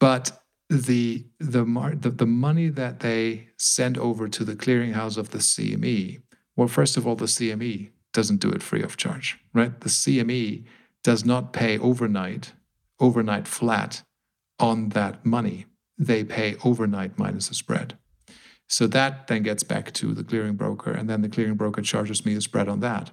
But 0.00 0.39
the 0.70 1.26
the, 1.40 1.66
mar- 1.66 1.96
the 1.96 2.10
the 2.10 2.26
money 2.26 2.68
that 2.68 3.00
they 3.00 3.48
send 3.58 3.98
over 3.98 4.28
to 4.28 4.44
the 4.44 4.54
clearinghouse 4.54 5.18
of 5.18 5.30
the 5.30 5.38
CME, 5.38 6.22
well, 6.56 6.68
first 6.68 6.96
of 6.96 7.06
all, 7.06 7.16
the 7.16 7.26
CME 7.26 7.90
doesn't 8.12 8.40
do 8.40 8.50
it 8.50 8.62
free 8.62 8.82
of 8.82 8.96
charge, 8.96 9.38
right? 9.52 9.78
The 9.80 9.88
CME 9.88 10.64
does 11.02 11.24
not 11.24 11.52
pay 11.52 11.78
overnight, 11.78 12.52
overnight 13.00 13.48
flat 13.48 14.02
on 14.58 14.90
that 14.90 15.24
money 15.26 15.66
they 15.98 16.24
pay 16.24 16.56
overnight 16.64 17.18
minus 17.18 17.50
a 17.50 17.54
spread. 17.54 17.98
So 18.68 18.86
that 18.86 19.26
then 19.26 19.42
gets 19.42 19.62
back 19.62 19.92
to 19.94 20.14
the 20.14 20.24
clearing 20.24 20.54
broker, 20.54 20.92
and 20.92 21.10
then 21.10 21.20
the 21.20 21.28
clearing 21.28 21.56
broker 21.56 21.82
charges 21.82 22.24
me 22.24 22.34
a 22.36 22.40
spread 22.40 22.68
on 22.68 22.80
that. 22.80 23.10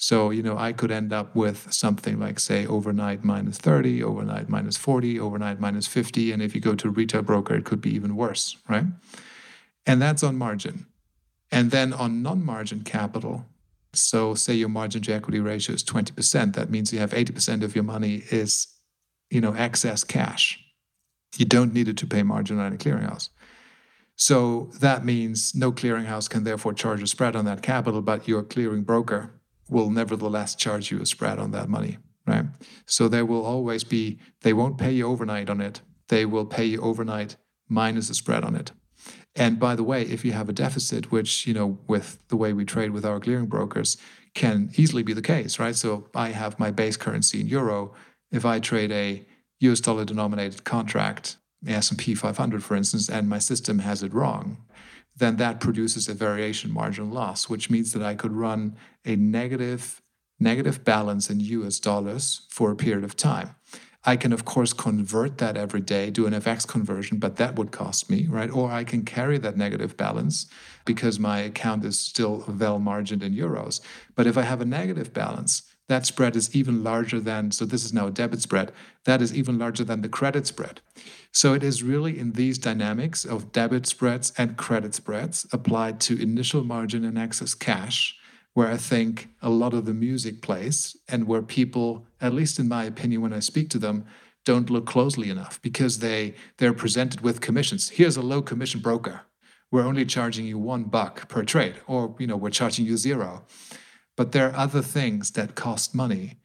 So, 0.00 0.30
you 0.30 0.44
know, 0.44 0.56
I 0.56 0.72
could 0.72 0.92
end 0.92 1.12
up 1.12 1.34
with 1.34 1.72
something 1.72 2.20
like, 2.20 2.38
say, 2.38 2.64
overnight 2.64 3.24
minus 3.24 3.58
30, 3.58 4.00
overnight 4.04 4.48
minus 4.48 4.76
40, 4.76 5.18
overnight 5.18 5.58
minus 5.58 5.88
50. 5.88 6.30
And 6.30 6.40
if 6.40 6.54
you 6.54 6.60
go 6.60 6.76
to 6.76 6.86
a 6.86 6.92
retail 6.92 7.22
broker, 7.22 7.56
it 7.56 7.64
could 7.64 7.80
be 7.80 7.92
even 7.96 8.14
worse, 8.14 8.56
right? 8.68 8.84
And 9.86 10.00
that's 10.00 10.22
on 10.22 10.38
margin. 10.38 10.86
And 11.50 11.72
then 11.72 11.92
on 11.92 12.22
non 12.22 12.44
margin 12.44 12.84
capital, 12.84 13.46
so 13.92 14.34
say 14.36 14.54
your 14.54 14.68
margin 14.68 15.02
to 15.02 15.12
equity 15.12 15.40
ratio 15.40 15.74
is 15.74 15.82
20%, 15.82 16.54
that 16.54 16.70
means 16.70 16.92
you 16.92 17.00
have 17.00 17.10
80% 17.10 17.64
of 17.64 17.74
your 17.74 17.84
money 17.84 18.22
is, 18.30 18.68
you 19.30 19.40
know, 19.40 19.54
excess 19.54 20.04
cash 20.04 20.60
You 21.38 21.44
don't 21.44 21.74
need 21.74 21.88
it 21.88 21.96
to 21.96 22.06
pay 22.06 22.22
margin 22.22 22.60
on 22.60 22.72
a 22.72 22.76
clearinghouse. 22.76 23.30
So 24.14 24.70
that 24.78 25.04
means 25.04 25.56
no 25.56 25.72
clearinghouse 25.72 26.30
can 26.30 26.44
therefore 26.44 26.72
charge 26.72 27.02
a 27.02 27.06
spread 27.08 27.34
on 27.34 27.46
that 27.46 27.62
capital, 27.62 28.00
but 28.00 28.28
your 28.28 28.44
clearing 28.44 28.82
broker 28.82 29.32
will 29.68 29.90
nevertheless 29.90 30.54
charge 30.54 30.90
you 30.90 31.00
a 31.00 31.06
spread 31.06 31.38
on 31.38 31.50
that 31.52 31.68
money, 31.68 31.98
right? 32.26 32.46
So 32.86 33.08
there 33.08 33.26
will 33.26 33.44
always 33.44 33.84
be, 33.84 34.18
they 34.42 34.52
won't 34.52 34.78
pay 34.78 34.92
you 34.92 35.06
overnight 35.06 35.50
on 35.50 35.60
it. 35.60 35.80
They 36.08 36.24
will 36.24 36.46
pay 36.46 36.64
you 36.64 36.80
overnight 36.80 37.36
minus 37.68 38.10
a 38.10 38.14
spread 38.14 38.44
on 38.44 38.54
it. 38.54 38.72
And 39.36 39.60
by 39.60 39.76
the 39.76 39.84
way, 39.84 40.02
if 40.02 40.24
you 40.24 40.32
have 40.32 40.48
a 40.48 40.52
deficit, 40.52 41.12
which, 41.12 41.46
you 41.46 41.54
know, 41.54 41.78
with 41.86 42.18
the 42.28 42.36
way 42.36 42.52
we 42.52 42.64
trade 42.64 42.90
with 42.90 43.04
our 43.04 43.20
clearing 43.20 43.46
brokers, 43.46 43.96
can 44.34 44.70
easily 44.76 45.02
be 45.02 45.12
the 45.12 45.22
case, 45.22 45.58
right? 45.58 45.76
So 45.76 46.08
I 46.14 46.30
have 46.30 46.58
my 46.58 46.70
base 46.70 46.96
currency 46.96 47.40
in 47.40 47.48
euro. 47.48 47.94
If 48.30 48.44
I 48.44 48.58
trade 48.58 48.92
a 48.92 49.26
US 49.60 49.80
dollar 49.80 50.04
denominated 50.04 50.64
contract, 50.64 51.36
the 51.62 51.72
S&P 51.72 52.14
500 52.14 52.62
for 52.62 52.76
instance, 52.76 53.08
and 53.08 53.28
my 53.28 53.38
system 53.38 53.80
has 53.80 54.02
it 54.02 54.14
wrong, 54.14 54.58
then 55.18 55.36
that 55.36 55.60
produces 55.60 56.08
a 56.08 56.14
variation 56.14 56.72
margin 56.72 57.10
loss, 57.10 57.48
which 57.48 57.70
means 57.70 57.92
that 57.92 58.02
I 58.02 58.14
could 58.14 58.32
run 58.32 58.76
a 59.04 59.16
negative 59.16 60.02
negative 60.40 60.84
balance 60.84 61.30
in 61.30 61.40
US 61.40 61.80
dollars 61.80 62.46
for 62.48 62.70
a 62.70 62.76
period 62.76 63.02
of 63.02 63.16
time. 63.16 63.56
I 64.04 64.16
can, 64.16 64.32
of 64.32 64.44
course, 64.44 64.72
convert 64.72 65.38
that 65.38 65.56
every 65.56 65.80
day, 65.80 66.10
do 66.10 66.26
an 66.26 66.32
FX 66.32 66.66
conversion, 66.66 67.18
but 67.18 67.36
that 67.36 67.56
would 67.56 67.72
cost 67.72 68.08
me, 68.08 68.26
right? 68.28 68.48
Or 68.50 68.70
I 68.70 68.84
can 68.84 69.04
carry 69.04 69.38
that 69.38 69.56
negative 69.56 69.96
balance 69.96 70.46
because 70.84 71.18
my 71.18 71.40
account 71.40 71.84
is 71.84 71.98
still 71.98 72.44
well 72.48 72.78
margined 72.78 73.22
in 73.24 73.34
euros. 73.34 73.80
But 74.14 74.28
if 74.28 74.38
I 74.38 74.42
have 74.42 74.60
a 74.60 74.64
negative 74.64 75.12
balance, 75.12 75.62
that 75.88 76.06
spread 76.06 76.36
is 76.36 76.54
even 76.54 76.84
larger 76.84 77.18
than, 77.18 77.50
so 77.50 77.64
this 77.64 77.84
is 77.84 77.92
now 77.92 78.06
a 78.06 78.10
debit 78.10 78.40
spread, 78.40 78.72
that 79.04 79.20
is 79.20 79.34
even 79.34 79.58
larger 79.58 79.84
than 79.84 80.02
the 80.02 80.08
credit 80.08 80.46
spread. 80.46 80.80
So 81.32 81.54
it 81.54 81.62
is 81.62 81.82
really 81.82 82.18
in 82.18 82.32
these 82.32 82.58
dynamics 82.58 83.24
of 83.24 83.52
debit 83.52 83.86
spreads 83.86 84.32
and 84.38 84.56
credit 84.56 84.94
spreads 84.94 85.46
applied 85.52 86.00
to 86.00 86.20
initial 86.20 86.64
margin 86.64 87.04
and 87.04 87.18
excess 87.18 87.54
cash 87.54 88.18
where 88.54 88.68
I 88.68 88.76
think 88.76 89.28
a 89.40 89.50
lot 89.50 89.72
of 89.72 89.84
the 89.84 89.94
music 89.94 90.42
plays 90.42 90.96
and 91.06 91.28
where 91.28 91.42
people, 91.42 92.06
at 92.20 92.34
least 92.34 92.58
in 92.58 92.66
my 92.66 92.84
opinion, 92.84 93.20
when 93.20 93.32
I 93.32 93.38
speak 93.38 93.70
to 93.70 93.78
them, 93.78 94.04
don't 94.44 94.68
look 94.68 94.84
closely 94.84 95.30
enough 95.30 95.62
because 95.62 95.98
they 95.98 96.34
they're 96.56 96.72
presented 96.72 97.20
with 97.20 97.40
commissions. 97.40 97.90
Here's 97.90 98.16
a 98.16 98.22
low 98.22 98.42
commission 98.42 98.80
broker. 98.80 99.20
We're 99.70 99.86
only 99.86 100.06
charging 100.06 100.46
you 100.46 100.58
one 100.58 100.84
buck 100.84 101.28
per 101.28 101.44
trade, 101.44 101.76
or 101.86 102.16
you 102.18 102.26
know, 102.26 102.36
we're 102.36 102.50
charging 102.50 102.86
you 102.86 102.96
zero. 102.96 103.44
But 104.16 104.32
there 104.32 104.48
are 104.48 104.56
other 104.56 104.82
things 104.82 105.30
that 105.32 105.54
cost 105.54 105.94
money. 105.94 106.40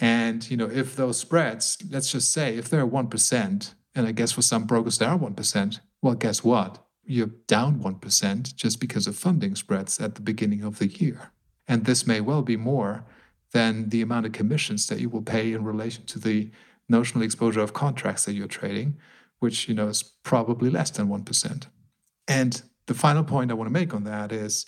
And 0.00 0.48
you 0.48 0.56
know, 0.56 0.70
if 0.70 0.96
those 0.96 1.18
spreads, 1.18 1.76
let's 1.90 2.12
just 2.12 2.30
say, 2.30 2.56
if 2.56 2.70
they're 2.70 2.86
one 2.86 3.08
percent, 3.08 3.74
and 3.98 4.06
I 4.06 4.12
guess 4.12 4.32
for 4.32 4.42
some 4.42 4.64
brokers 4.64 4.98
they 4.98 5.06
are 5.06 5.16
one 5.16 5.34
percent, 5.34 5.80
well, 6.00 6.14
guess 6.14 6.44
what? 6.44 6.78
You're 7.04 7.34
down 7.48 7.80
one 7.80 7.96
percent 7.96 8.54
just 8.54 8.78
because 8.78 9.08
of 9.08 9.16
funding 9.16 9.56
spreads 9.56 9.98
at 9.98 10.14
the 10.14 10.20
beginning 10.20 10.62
of 10.62 10.78
the 10.78 10.86
year. 10.86 11.32
And 11.66 11.84
this 11.84 12.06
may 12.06 12.20
well 12.20 12.42
be 12.42 12.56
more 12.56 13.04
than 13.52 13.88
the 13.88 14.00
amount 14.00 14.26
of 14.26 14.32
commissions 14.32 14.86
that 14.86 15.00
you 15.00 15.08
will 15.08 15.22
pay 15.22 15.52
in 15.52 15.64
relation 15.64 16.04
to 16.06 16.20
the 16.20 16.50
notional 16.88 17.24
exposure 17.24 17.60
of 17.60 17.72
contracts 17.72 18.24
that 18.24 18.34
you're 18.34 18.46
trading, 18.46 18.96
which 19.40 19.68
you 19.68 19.74
know 19.74 19.88
is 19.88 20.02
probably 20.22 20.70
less 20.70 20.90
than 20.90 21.08
1%. 21.08 21.66
And 22.28 22.62
the 22.86 22.94
final 22.94 23.24
point 23.24 23.50
I 23.50 23.54
want 23.54 23.66
to 23.66 23.72
make 23.72 23.94
on 23.94 24.04
that 24.04 24.30
is 24.30 24.66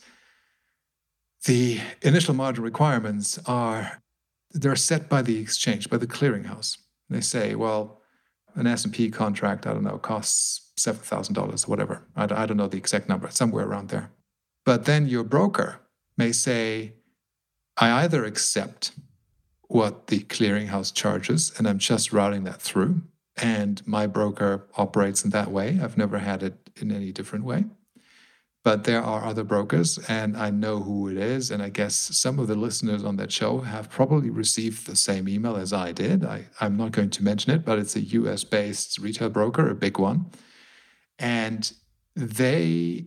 the 1.44 1.80
initial 2.02 2.34
margin 2.34 2.64
requirements 2.64 3.38
are 3.46 4.02
they're 4.50 4.74
set 4.74 5.08
by 5.08 5.22
the 5.22 5.38
exchange, 5.38 5.88
by 5.88 5.98
the 5.98 6.06
clearinghouse. 6.06 6.78
They 7.08 7.20
say, 7.20 7.54
well, 7.54 7.99
an 8.55 8.66
S&P 8.66 9.11
contract, 9.11 9.66
I 9.66 9.72
don't 9.72 9.84
know, 9.84 9.98
costs 9.98 10.72
$7,000 10.78 11.36
or 11.38 11.70
whatever. 11.70 12.07
I, 12.16 12.24
I 12.24 12.46
don't 12.46 12.57
know 12.57 12.68
the 12.68 12.78
exact 12.78 13.09
number, 13.09 13.30
somewhere 13.30 13.66
around 13.66 13.88
there. 13.88 14.11
But 14.64 14.84
then 14.84 15.07
your 15.07 15.24
broker 15.24 15.80
may 16.16 16.32
say, 16.32 16.94
I 17.76 18.03
either 18.05 18.24
accept 18.24 18.92
what 19.62 20.09
the 20.09 20.20
clearinghouse 20.20 20.92
charges 20.92 21.53
and 21.57 21.68
I'm 21.68 21.78
just 21.78 22.12
routing 22.12 22.44
that 22.44 22.61
through, 22.61 23.03
and 23.36 23.86
my 23.86 24.07
broker 24.07 24.66
operates 24.76 25.24
in 25.24 25.30
that 25.30 25.51
way. 25.51 25.78
I've 25.82 25.96
never 25.96 26.18
had 26.18 26.42
it 26.42 26.70
in 26.76 26.92
any 26.92 27.12
different 27.12 27.44
way. 27.44 27.64
But 28.62 28.84
there 28.84 29.02
are 29.02 29.24
other 29.24 29.42
brokers, 29.42 29.98
and 30.08 30.36
I 30.36 30.50
know 30.50 30.80
who 30.80 31.08
it 31.08 31.16
is. 31.16 31.50
And 31.50 31.62
I 31.62 31.70
guess 31.70 31.94
some 31.94 32.38
of 32.38 32.46
the 32.46 32.54
listeners 32.54 33.04
on 33.04 33.16
that 33.16 33.32
show 33.32 33.61
have 33.61 33.88
probably 33.88 34.28
received 34.28 34.86
the 34.86 34.96
same 34.96 35.28
email 35.28 35.56
as 35.56 35.72
I 35.72 35.92
did. 35.92 36.24
I, 36.24 36.46
I'm 36.61 36.76
not 36.76 36.92
going 36.92 37.11
to 37.11 37.24
mention 37.24 37.52
it, 37.52 37.64
but 37.64 37.78
it's 37.78 37.96
a 37.96 38.00
US 38.00 38.44
based 38.44 38.98
retail 38.98 39.30
broker, 39.30 39.68
a 39.70 39.74
big 39.74 39.98
one. 39.98 40.26
And 41.18 41.72
they 42.14 43.06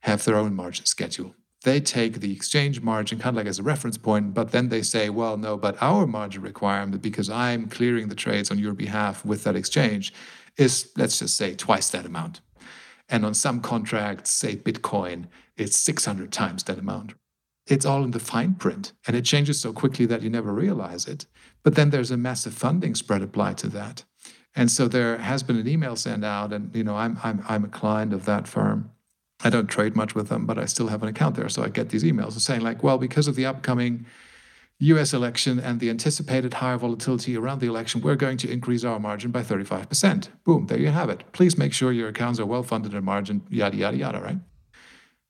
have 0.00 0.24
their 0.24 0.36
own 0.36 0.54
margin 0.54 0.86
schedule 0.86 1.34
they 1.64 1.80
take 1.80 2.20
the 2.20 2.32
exchange 2.32 2.80
margin 2.80 3.18
kind 3.18 3.34
of 3.34 3.36
like 3.36 3.46
as 3.46 3.58
a 3.58 3.62
reference 3.62 3.98
point, 3.98 4.32
but 4.32 4.52
then 4.52 4.68
they 4.68 4.82
say, 4.82 5.10
well, 5.10 5.36
no, 5.36 5.56
but 5.56 5.76
our 5.82 6.06
margin 6.06 6.42
requirement, 6.42 7.02
because 7.02 7.28
I'm 7.28 7.68
clearing 7.68 8.08
the 8.08 8.14
trades 8.14 8.50
on 8.50 8.58
your 8.58 8.74
behalf 8.74 9.24
with 9.24 9.44
that 9.44 9.56
exchange, 9.56 10.14
is 10.56 10.90
let's 10.96 11.18
just 11.18 11.36
say 11.36 11.54
twice 11.54 11.90
that 11.90 12.06
amount. 12.06 12.40
And 13.08 13.24
on 13.24 13.34
some 13.34 13.60
contracts, 13.60 14.30
say 14.30 14.56
Bitcoin, 14.56 15.26
it's 15.56 15.76
600 15.76 16.30
times 16.30 16.64
that 16.64 16.78
amount. 16.78 17.14
It's 17.66 17.86
all 17.86 18.04
in 18.04 18.12
the 18.12 18.20
fine 18.20 18.54
print 18.54 18.92
and 19.06 19.16
it 19.16 19.24
changes 19.24 19.60
so 19.60 19.72
quickly 19.72 20.06
that 20.06 20.22
you 20.22 20.30
never 20.30 20.52
realize 20.52 21.06
it. 21.06 21.26
But 21.62 21.74
then 21.74 21.90
there's 21.90 22.10
a 22.10 22.16
massive 22.16 22.54
funding 22.54 22.94
spread 22.94 23.22
applied 23.22 23.58
to 23.58 23.68
that. 23.68 24.04
And 24.54 24.70
so 24.70 24.88
there 24.88 25.18
has 25.18 25.42
been 25.42 25.58
an 25.58 25.68
email 25.68 25.94
sent 25.94 26.24
out, 26.24 26.52
and 26.52 26.74
you 26.74 26.82
know, 26.82 26.96
I'm 26.96 27.18
I'm 27.22 27.44
I'm 27.48 27.64
a 27.64 27.68
client 27.68 28.12
of 28.12 28.24
that 28.24 28.48
firm 28.48 28.90
I 29.44 29.50
don't 29.50 29.68
trade 29.68 29.94
much 29.94 30.14
with 30.14 30.28
them, 30.28 30.46
but 30.46 30.58
I 30.58 30.64
still 30.64 30.88
have 30.88 31.02
an 31.02 31.08
account 31.08 31.36
there. 31.36 31.48
So 31.48 31.62
I 31.62 31.68
get 31.68 31.90
these 31.90 32.02
emails 32.02 32.38
saying, 32.40 32.62
like, 32.62 32.82
well, 32.82 32.98
because 32.98 33.28
of 33.28 33.36
the 33.36 33.46
upcoming 33.46 34.04
US 34.80 35.12
election 35.12 35.58
and 35.58 35.80
the 35.80 35.90
anticipated 35.90 36.54
higher 36.54 36.76
volatility 36.76 37.36
around 37.36 37.60
the 37.60 37.66
election, 37.66 38.00
we're 38.00 38.16
going 38.16 38.36
to 38.38 38.50
increase 38.50 38.84
our 38.84 39.00
margin 39.00 39.30
by 39.30 39.42
35%. 39.42 40.28
Boom, 40.44 40.66
there 40.66 40.78
you 40.78 40.88
have 40.88 41.10
it. 41.10 41.24
Please 41.32 41.58
make 41.58 41.72
sure 41.72 41.92
your 41.92 42.08
accounts 42.08 42.38
are 42.38 42.46
well 42.46 42.62
funded 42.62 42.94
and 42.94 43.04
margin, 43.04 43.42
yada, 43.50 43.76
yada, 43.76 43.96
yada, 43.96 44.20
right? 44.20 44.38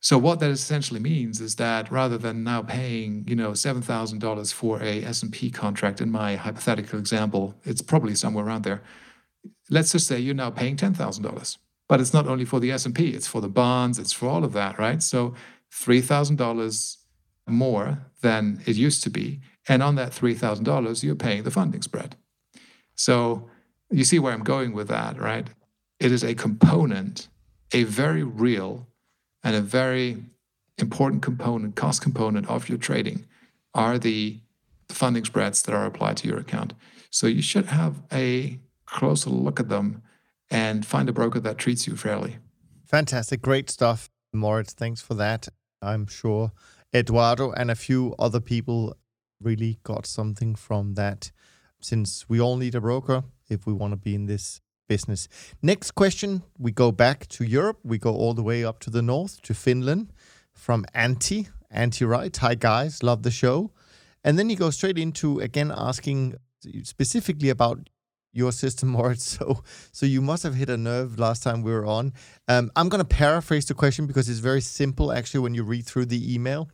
So 0.00 0.16
what 0.16 0.38
that 0.40 0.50
essentially 0.50 1.00
means 1.00 1.40
is 1.40 1.56
that 1.56 1.90
rather 1.90 2.18
than 2.18 2.44
now 2.44 2.62
paying, 2.62 3.24
you 3.26 3.34
know, 3.34 3.50
$7,000 3.52 4.52
for 4.52 4.80
a 4.82 5.02
S&P 5.02 5.50
contract 5.50 6.00
in 6.00 6.10
my 6.10 6.36
hypothetical 6.36 6.98
example, 6.98 7.54
it's 7.64 7.82
probably 7.82 8.14
somewhere 8.14 8.44
around 8.44 8.62
there. 8.62 8.82
Let's 9.70 9.92
just 9.92 10.06
say 10.06 10.20
you're 10.20 10.34
now 10.34 10.50
paying 10.50 10.76
$10,000 10.76 11.58
but 11.88 12.00
it's 12.00 12.12
not 12.12 12.28
only 12.28 12.44
for 12.44 12.60
the 12.60 12.70
S&P, 12.70 13.08
it's 13.08 13.26
for 13.26 13.40
the 13.40 13.48
bonds, 13.48 13.98
it's 13.98 14.12
for 14.12 14.28
all 14.28 14.44
of 14.44 14.52
that, 14.52 14.78
right? 14.78 15.02
So 15.02 15.34
$3,000 15.72 16.96
more 17.50 17.98
than 18.20 18.62
it 18.66 18.76
used 18.76 19.02
to 19.04 19.10
be. 19.10 19.40
And 19.68 19.82
on 19.82 19.94
that 19.96 20.12
$3,000, 20.12 21.02
you're 21.02 21.14
paying 21.14 21.42
the 21.42 21.50
funding 21.50 21.82
spread. 21.82 22.16
So 22.94 23.48
you 23.90 24.04
see 24.04 24.18
where 24.18 24.32
I'm 24.32 24.44
going 24.44 24.72
with 24.72 24.88
that, 24.88 25.18
right? 25.18 25.48
It 26.00 26.12
is 26.12 26.24
a 26.24 26.34
component, 26.34 27.28
a 27.72 27.84
very 27.84 28.22
real 28.22 28.88
and 29.42 29.54
a 29.54 29.60
very 29.60 30.24
important 30.78 31.22
component, 31.22 31.76
cost 31.76 32.02
component 32.02 32.48
of 32.48 32.68
your 32.68 32.78
trading 32.78 33.26
are 33.74 33.98
the 33.98 34.40
funding 34.88 35.24
spreads 35.24 35.62
that 35.62 35.74
are 35.74 35.84
applied 35.84 36.16
to 36.18 36.28
your 36.28 36.38
account. 36.38 36.72
So 37.10 37.26
you 37.26 37.42
should 37.42 37.66
have 37.66 38.02
a 38.12 38.58
closer 38.86 39.30
look 39.30 39.60
at 39.60 39.68
them 39.68 40.02
and 40.50 40.84
find 40.84 41.08
a 41.08 41.12
broker 41.12 41.40
that 41.40 41.58
treats 41.58 41.86
you 41.86 41.96
fairly. 41.96 42.38
Fantastic. 42.86 43.42
Great 43.42 43.68
stuff, 43.68 44.08
Moritz. 44.32 44.72
Thanks 44.72 45.00
for 45.02 45.14
that. 45.14 45.48
I'm 45.82 46.06
sure 46.06 46.52
Eduardo 46.94 47.52
and 47.52 47.70
a 47.70 47.74
few 47.74 48.14
other 48.18 48.40
people 48.40 48.96
really 49.40 49.78
got 49.82 50.06
something 50.06 50.54
from 50.54 50.94
that 50.94 51.30
since 51.80 52.28
we 52.28 52.40
all 52.40 52.56
need 52.56 52.74
a 52.74 52.80
broker 52.80 53.24
if 53.48 53.66
we 53.66 53.72
want 53.72 53.92
to 53.92 53.96
be 53.96 54.14
in 54.14 54.26
this 54.26 54.60
business. 54.88 55.28
Next 55.62 55.92
question 55.92 56.42
we 56.58 56.72
go 56.72 56.90
back 56.90 57.26
to 57.28 57.44
Europe. 57.44 57.78
We 57.84 57.98
go 57.98 58.14
all 58.14 58.34
the 58.34 58.42
way 58.42 58.64
up 58.64 58.80
to 58.80 58.90
the 58.90 59.02
north 59.02 59.42
to 59.42 59.54
Finland 59.54 60.12
from 60.52 60.84
Antti. 60.94 61.48
Antti 61.72 62.08
Wright. 62.08 62.34
Hi, 62.38 62.54
guys. 62.54 63.02
Love 63.02 63.22
the 63.22 63.30
show. 63.30 63.70
And 64.24 64.38
then 64.38 64.50
you 64.50 64.56
go 64.56 64.70
straight 64.70 64.98
into 64.98 65.38
again 65.40 65.72
asking 65.74 66.34
specifically 66.82 67.50
about 67.50 67.88
your 68.32 68.52
system, 68.52 68.88
Moritz. 68.96 69.38
So, 69.38 69.62
so 69.92 70.06
you 70.06 70.20
must 70.20 70.42
have 70.42 70.54
hit 70.54 70.70
a 70.70 70.76
nerve 70.76 71.18
last 71.18 71.42
time 71.42 71.62
we 71.62 71.72
were 71.72 71.86
on. 71.86 72.12
Um, 72.46 72.70
I'm 72.76 72.88
going 72.88 73.00
to 73.00 73.08
paraphrase 73.08 73.66
the 73.66 73.74
question 73.74 74.06
because 74.06 74.28
it's 74.28 74.38
very 74.38 74.60
simple, 74.60 75.12
actually, 75.12 75.40
when 75.40 75.54
you 75.54 75.64
read 75.64 75.86
through 75.86 76.06
the 76.06 76.34
email. 76.34 76.68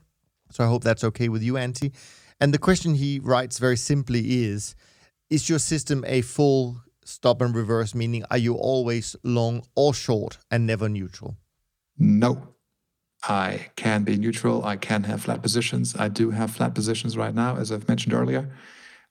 So 0.54 0.62
I 0.62 0.68
hope 0.68 0.84
that's 0.84 1.02
okay 1.04 1.28
with 1.28 1.42
you, 1.42 1.54
Antti. 1.54 1.92
And 2.40 2.54
the 2.54 2.58
question 2.58 2.94
he 2.94 3.18
writes 3.18 3.58
very 3.58 3.76
simply 3.76 4.44
is 4.44 4.76
Is 5.28 5.48
your 5.48 5.58
system 5.58 6.04
a 6.06 6.20
full 6.20 6.80
stop 7.04 7.42
and 7.42 7.54
reverse, 7.54 7.94
meaning 7.94 8.24
are 8.30 8.38
you 8.38 8.54
always 8.54 9.16
long 9.24 9.64
or 9.74 9.92
short 9.92 10.38
and 10.50 10.64
never 10.64 10.88
neutral? 10.88 11.36
No. 11.98 12.48
I 13.26 13.68
can 13.76 14.04
be 14.04 14.16
neutral. 14.16 14.64
I 14.64 14.76
can 14.76 15.04
have 15.04 15.22
flat 15.22 15.42
positions. 15.42 15.96
I 15.96 16.08
do 16.08 16.30
have 16.30 16.50
flat 16.50 16.74
positions 16.74 17.16
right 17.16 17.34
now, 17.34 17.56
as 17.56 17.72
I've 17.72 17.88
mentioned 17.88 18.12
earlier. 18.12 18.50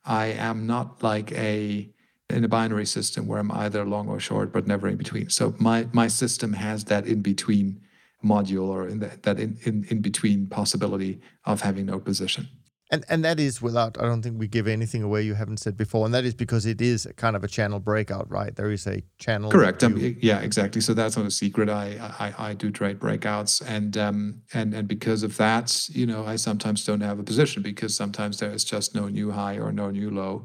I 0.04 0.26
am 0.26 0.66
not 0.66 1.02
like 1.02 1.32
a 1.32 1.90
in 2.30 2.44
a 2.44 2.48
binary 2.48 2.86
system 2.86 3.26
where 3.26 3.38
I'm 3.38 3.52
either 3.52 3.84
long 3.84 4.08
or 4.08 4.18
short, 4.18 4.52
but 4.52 4.66
never 4.66 4.88
in 4.88 4.96
between. 4.96 5.28
So 5.28 5.54
my 5.58 5.88
my 5.92 6.08
system 6.08 6.54
has 6.54 6.84
that 6.84 7.06
in 7.06 7.20
between 7.22 7.80
module 8.24 8.68
or 8.68 8.88
in 8.88 9.00
that, 9.00 9.22
that 9.22 9.38
in, 9.38 9.58
in, 9.64 9.84
in 9.90 10.00
between 10.00 10.46
possibility 10.46 11.20
of 11.44 11.60
having 11.60 11.86
no 11.86 12.00
position. 12.00 12.48
And 12.90 13.02
and 13.08 13.24
that 13.24 13.40
is 13.40 13.62
without 13.62 13.98
I 13.98 14.02
don't 14.02 14.20
think 14.22 14.38
we 14.38 14.46
give 14.46 14.68
anything 14.68 15.02
away 15.02 15.22
you 15.22 15.34
haven't 15.34 15.56
said 15.56 15.74
before, 15.74 16.04
and 16.04 16.14
that 16.14 16.24
is 16.26 16.34
because 16.34 16.66
it 16.66 16.82
is 16.82 17.08
kind 17.16 17.34
of 17.34 17.42
a 17.42 17.48
channel 17.48 17.80
breakout, 17.80 18.30
right? 18.30 18.54
There 18.54 18.70
is 18.70 18.86
a 18.86 19.02
channel. 19.18 19.50
Correct. 19.50 19.82
Um, 19.82 19.96
yeah, 20.20 20.40
exactly. 20.40 20.82
So 20.82 20.92
that's 20.92 21.16
not 21.16 21.24
a 21.24 21.30
secret. 21.30 21.70
I 21.70 21.96
I, 22.20 22.50
I 22.50 22.54
do 22.54 22.70
trade 22.70 23.00
breakouts, 23.00 23.62
and 23.66 23.96
um 23.96 24.42
and 24.52 24.74
and 24.74 24.86
because 24.86 25.22
of 25.22 25.36
that, 25.38 25.88
you 25.88 26.04
know, 26.04 26.26
I 26.26 26.36
sometimes 26.36 26.84
don't 26.84 27.00
have 27.00 27.18
a 27.18 27.24
position 27.24 27.62
because 27.62 27.96
sometimes 27.96 28.38
there 28.38 28.52
is 28.52 28.64
just 28.64 28.94
no 28.94 29.08
new 29.08 29.30
high 29.30 29.56
or 29.56 29.72
no 29.72 29.90
new 29.90 30.10
low, 30.10 30.44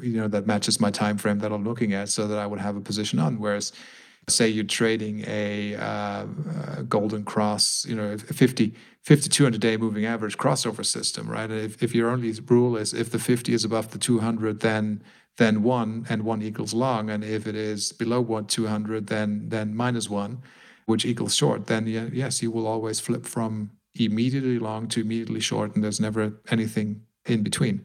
you 0.00 0.16
know, 0.18 0.28
that 0.28 0.46
matches 0.46 0.80
my 0.80 0.92
time 0.92 1.18
frame 1.18 1.40
that 1.40 1.52
I'm 1.52 1.64
looking 1.64 1.94
at, 1.94 2.10
so 2.10 2.28
that 2.28 2.38
I 2.38 2.46
would 2.46 2.60
have 2.60 2.76
a 2.76 2.80
position 2.80 3.18
on. 3.18 3.40
Whereas 3.40 3.72
say 4.30 4.48
you're 4.48 4.64
trading 4.64 5.24
a, 5.26 5.74
uh, 5.76 6.26
a 6.78 6.82
golden 6.82 7.24
cross, 7.24 7.84
you 7.86 7.94
know, 7.94 8.16
50, 8.16 8.74
50 9.02 9.28
200 9.28 9.60
day 9.60 9.76
moving 9.76 10.04
average 10.06 10.36
crossover 10.36 10.84
system, 10.84 11.28
right? 11.28 11.50
If, 11.50 11.82
if 11.82 11.94
your 11.94 12.10
only 12.10 12.32
rule 12.46 12.76
is 12.76 12.94
if 12.94 13.10
the 13.10 13.18
50 13.18 13.52
is 13.52 13.64
above 13.64 13.90
the 13.90 13.98
200, 13.98 14.60
then 14.60 15.02
then 15.36 15.62
one 15.62 16.04
and 16.10 16.22
one 16.22 16.42
equals 16.42 16.74
long, 16.74 17.08
and 17.08 17.24
if 17.24 17.46
it 17.46 17.54
is 17.54 17.92
below 17.92 18.20
one 18.20 18.44
200, 18.44 19.06
then 19.06 19.48
then 19.48 19.74
minus 19.74 20.10
one, 20.10 20.42
which 20.84 21.06
equals 21.06 21.34
short. 21.34 21.66
Then 21.66 21.86
yes, 21.86 22.42
you 22.42 22.50
will 22.50 22.66
always 22.66 23.00
flip 23.00 23.24
from 23.24 23.70
immediately 23.94 24.58
long 24.58 24.86
to 24.88 25.00
immediately 25.00 25.40
short, 25.40 25.74
and 25.74 25.82
there's 25.82 26.00
never 26.00 26.40
anything 26.50 27.02
in 27.24 27.42
between. 27.42 27.84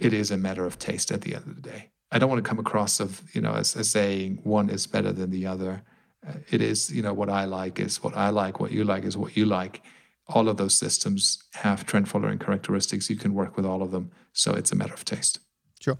It 0.00 0.12
is 0.12 0.30
a 0.30 0.36
matter 0.36 0.64
of 0.64 0.78
taste 0.78 1.12
at 1.12 1.20
the 1.20 1.36
end 1.36 1.46
of 1.46 1.54
the 1.54 1.62
day. 1.62 1.91
I 2.12 2.18
don't 2.18 2.28
want 2.28 2.44
to 2.44 2.48
come 2.48 2.58
across 2.58 3.00
of 3.00 3.22
you 3.34 3.40
know 3.40 3.54
as, 3.54 3.74
as 3.74 3.90
saying 3.90 4.40
one 4.44 4.68
is 4.68 4.86
better 4.86 5.12
than 5.12 5.30
the 5.30 5.46
other. 5.46 5.82
Uh, 6.26 6.34
it 6.50 6.60
is 6.60 6.92
you 6.92 7.02
know 7.02 7.14
what 7.14 7.30
I 7.30 7.46
like 7.46 7.80
is 7.80 8.02
what 8.02 8.16
I 8.16 8.28
like. 8.28 8.60
What 8.60 8.70
you 8.70 8.84
like 8.84 9.04
is 9.04 9.16
what 9.16 9.36
you 9.36 9.46
like. 9.46 9.82
All 10.28 10.48
of 10.48 10.56
those 10.56 10.76
systems 10.76 11.42
have 11.54 11.84
trend 11.86 12.08
following 12.08 12.38
characteristics. 12.38 13.10
You 13.10 13.16
can 13.16 13.34
work 13.34 13.56
with 13.56 13.66
all 13.66 13.82
of 13.82 13.90
them, 13.90 14.10
so 14.32 14.52
it's 14.52 14.72
a 14.72 14.76
matter 14.76 14.94
of 14.94 15.04
taste. 15.04 15.40
Sure. 15.80 15.98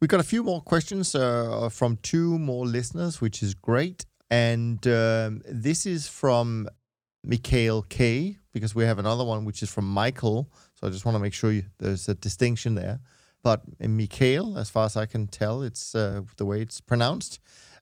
We've 0.00 0.08
got 0.08 0.18
a 0.18 0.24
few 0.24 0.42
more 0.42 0.60
questions 0.60 1.14
uh, 1.14 1.68
from 1.70 1.98
two 2.02 2.38
more 2.38 2.66
listeners, 2.66 3.20
which 3.20 3.42
is 3.42 3.54
great. 3.54 4.04
And 4.30 4.84
um, 4.86 5.42
this 5.46 5.86
is 5.86 6.08
from 6.08 6.68
Mikhail 7.22 7.82
K, 7.82 8.38
because 8.52 8.74
we 8.74 8.84
have 8.84 8.98
another 8.98 9.24
one 9.24 9.44
which 9.44 9.62
is 9.62 9.70
from 9.70 9.84
Michael. 9.84 10.50
So 10.74 10.88
I 10.88 10.90
just 10.90 11.04
want 11.04 11.14
to 11.14 11.20
make 11.20 11.34
sure 11.34 11.52
you, 11.52 11.64
there's 11.78 12.08
a 12.08 12.14
distinction 12.14 12.74
there 12.74 12.98
but 13.42 13.62
Mikhail, 13.80 14.56
as 14.56 14.70
far 14.70 14.86
as 14.86 14.96
I 14.96 15.06
can 15.06 15.26
tell, 15.26 15.62
it's 15.62 15.94
uh, 15.94 16.22
the 16.36 16.46
way 16.46 16.60
it's 16.60 16.80
pronounced. 16.80 17.40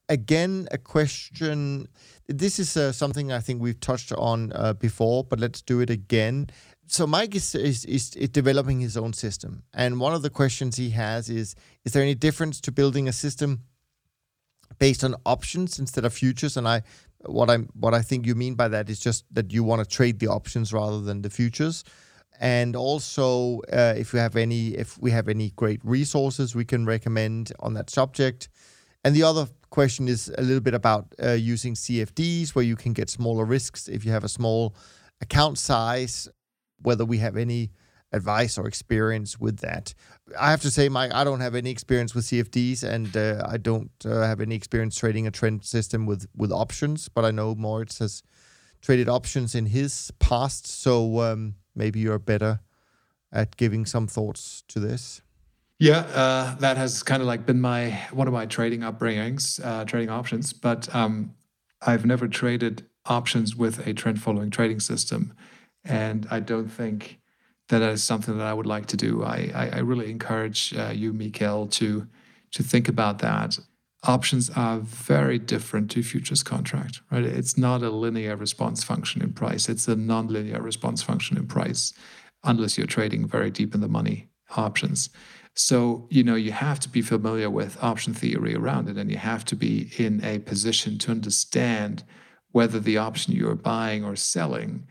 Again, 0.09 0.67
a 0.73 0.79
question. 0.79 1.89
This 2.27 2.59
is 2.59 2.77
uh, 2.77 2.93
something 2.93 3.31
I 3.31 3.41
think 3.41 3.61
we've 3.61 3.79
touched 3.79 4.13
on 4.13 4.53
uh, 4.55 4.73
before, 4.73 5.23
but 5.23 5.39
let's 5.39 5.63
do 5.63 5.81
it 5.81 5.91
again. 5.91 6.49
So 6.87 7.07
Mike 7.07 7.37
is, 7.37 7.55
is, 7.55 7.85
is 7.85 8.11
developing 8.11 8.81
his 8.81 8.97
own 8.97 9.13
system, 9.13 9.63
and 9.73 10.01
one 10.01 10.13
of 10.13 10.23
the 10.23 10.31
questions 10.31 10.77
he 10.77 10.91
has 10.91 11.31
is: 11.31 11.55
Is 11.85 11.93
there 11.93 12.03
any 12.03 12.17
difference 12.17 12.61
to 12.63 12.73
building 12.73 13.07
a 13.07 13.13
system 13.13 13.63
based 14.79 15.05
on 15.05 15.15
options 15.25 15.79
instead 15.79 16.05
of 16.05 16.13
futures? 16.13 16.57
And 16.57 16.67
I, 16.67 16.83
what 17.27 17.49
I 17.49 17.59
what 17.79 17.95
I 17.95 18.03
think 18.03 18.27
you 18.27 18.35
mean 18.35 18.55
by 18.55 18.67
that 18.69 18.91
is 18.91 18.99
just 18.99 19.25
that 19.33 19.53
you 19.53 19.63
want 19.63 19.81
to 19.81 19.97
trade 19.97 20.19
the 20.19 20.29
options 20.29 20.73
rather 20.73 21.01
than 21.01 21.23
the 21.23 21.31
futures 21.31 21.85
and 22.41 22.75
also 22.75 23.61
uh, 23.71 23.95
if 23.97 24.15
we 24.15 24.19
have 24.19 24.35
any 24.35 24.69
if 24.69 24.99
we 24.99 25.11
have 25.11 25.29
any 25.29 25.51
great 25.51 25.81
resources 25.85 26.55
we 26.55 26.65
can 26.65 26.87
recommend 26.87 27.53
on 27.61 27.75
that 27.75 27.91
subject. 27.91 28.49
And 29.05 29.15
the 29.15 29.23
other 29.23 29.47
question 29.71 30.09
is 30.09 30.33
a 30.37 30.43
little 30.43 30.61
bit 30.61 30.75
about 30.75 31.15
uh, 31.23 31.33
using 31.33 31.75
cfds 31.75 32.51
where 32.55 32.65
you 32.65 32.77
can 32.77 32.93
get 32.93 33.09
smaller 33.09 33.45
risks 33.45 33.87
if 33.89 34.05
you 34.05 34.11
have 34.11 34.25
a 34.25 34.29
small 34.29 34.75
account 35.21 35.59
size 35.59 36.29
whether 36.83 37.05
we 37.05 37.19
have 37.19 37.37
any 37.37 37.71
advice 38.13 38.59
or 38.59 38.67
experience 38.67 39.39
with 39.39 39.59
that. 39.59 39.95
I 40.39 40.51
have 40.51 40.63
to 40.63 40.71
say 40.71 40.89
mike 40.89 41.13
i 41.15 41.23
don't 41.23 41.41
have 41.41 41.55
any 41.55 41.71
experience 41.71 42.15
with 42.15 42.25
cfds 42.25 42.83
and 42.83 43.15
uh, 43.17 43.47
i 43.47 43.59
don't 43.59 43.93
uh, 44.05 44.23
have 44.23 44.41
any 44.41 44.55
experience 44.55 44.97
trading 44.97 45.27
a 45.27 45.31
trend 45.31 45.65
system 45.65 46.07
with 46.07 46.27
with 46.35 46.51
options 46.51 47.09
but 47.09 47.25
i 47.25 47.31
know 47.31 47.55
moritz 47.55 47.99
has 47.99 48.23
traded 48.81 49.09
options 49.09 49.55
in 49.55 49.67
his 49.67 50.11
past. 50.19 50.67
So 50.67 51.21
um, 51.21 51.55
maybe 51.81 51.99
you're 51.99 52.19
better 52.19 52.61
at 53.33 53.57
giving 53.57 53.87
some 53.87 54.07
thoughts 54.07 54.63
to 54.69 54.79
this. 54.79 55.23
Yeah, 55.79 56.01
uh, 56.15 56.57
that 56.57 56.77
has 56.77 57.03
kind 57.03 57.23
of 57.23 57.27
like 57.27 57.47
been 57.47 57.61
my 57.61 57.99
one 58.13 58.29
of 58.29 58.35
my 58.35 58.45
trading 58.45 58.81
upbringings, 58.81 59.65
uh, 59.65 59.85
trading 59.87 60.11
options. 60.11 60.53
But 60.53 60.95
um, 60.95 61.35
I've 61.81 62.05
never 62.05 62.29
traded 62.29 62.85
options 63.07 63.57
with 63.57 63.87
a 63.87 63.95
trend 63.95 64.21
following 64.21 64.51
trading 64.51 64.81
system, 64.81 65.33
and 65.83 66.27
I 66.31 66.41
don't 66.41 66.69
think 66.69 67.19
that, 67.69 67.81
is 67.81 68.03
something 68.03 68.37
that 68.37 68.47
I 68.47 68.53
would 68.53 68.67
like 68.67 68.87
to 68.87 68.97
do. 68.97 69.25
I 69.25 69.51
I, 69.55 69.65
I 69.77 69.79
really 69.79 70.11
encourage 70.11 70.75
uh, 70.77 70.93
you, 70.95 71.15
Mikael, 71.15 71.67
to 71.79 72.07
to 72.57 72.63
think 72.63 72.89
about 72.89 73.21
that. 73.21 73.59
Options 74.05 74.49
are 74.51 74.79
very 74.79 75.39
different 75.39 75.91
to 75.91 76.03
futures 76.03 76.43
contract, 76.43 77.03
right? 77.11 77.23
It's 77.25 77.59
not 77.59 77.83
a 77.83 77.91
linear 77.91 78.35
response 78.35 78.83
function 78.83 79.21
in 79.21 79.35
price. 79.35 79.69
It's 79.69 79.89
a 79.89 79.97
non-linear 79.97 80.63
response 80.63 81.03
function 81.03 81.37
in 81.37 81.47
price, 81.47 81.93
unless 82.43 82.79
you're 82.79 82.87
trading 82.87 83.27
very 83.27 83.51
deep 83.51 83.75
in 83.75 83.83
the 83.83 83.89
money 83.89 84.29
options. 84.57 85.11
So, 85.55 86.07
you 86.11 86.25
know, 86.25 86.37
you 86.37 86.53
have 86.53 86.81
to 86.81 86.89
be 86.89 87.03
familiar 87.03 87.51
with 87.51 87.83
option 87.83 88.15
theory 88.15 88.55
around 88.55 88.89
it, 88.89 88.97
and 88.97 89.11
you 89.11 89.19
have 89.19 89.45
to 89.47 89.57
be 89.57 89.91
in 89.99 90.25
a 90.25 90.39
position 90.39 90.97
to 90.99 91.11
understand 91.11 92.03
whether 92.53 92.81
the 92.81 92.97
option 92.97 93.35
you're 93.35 93.55
buying 93.55 94.05
or 94.05 94.17
selling, 94.17 94.87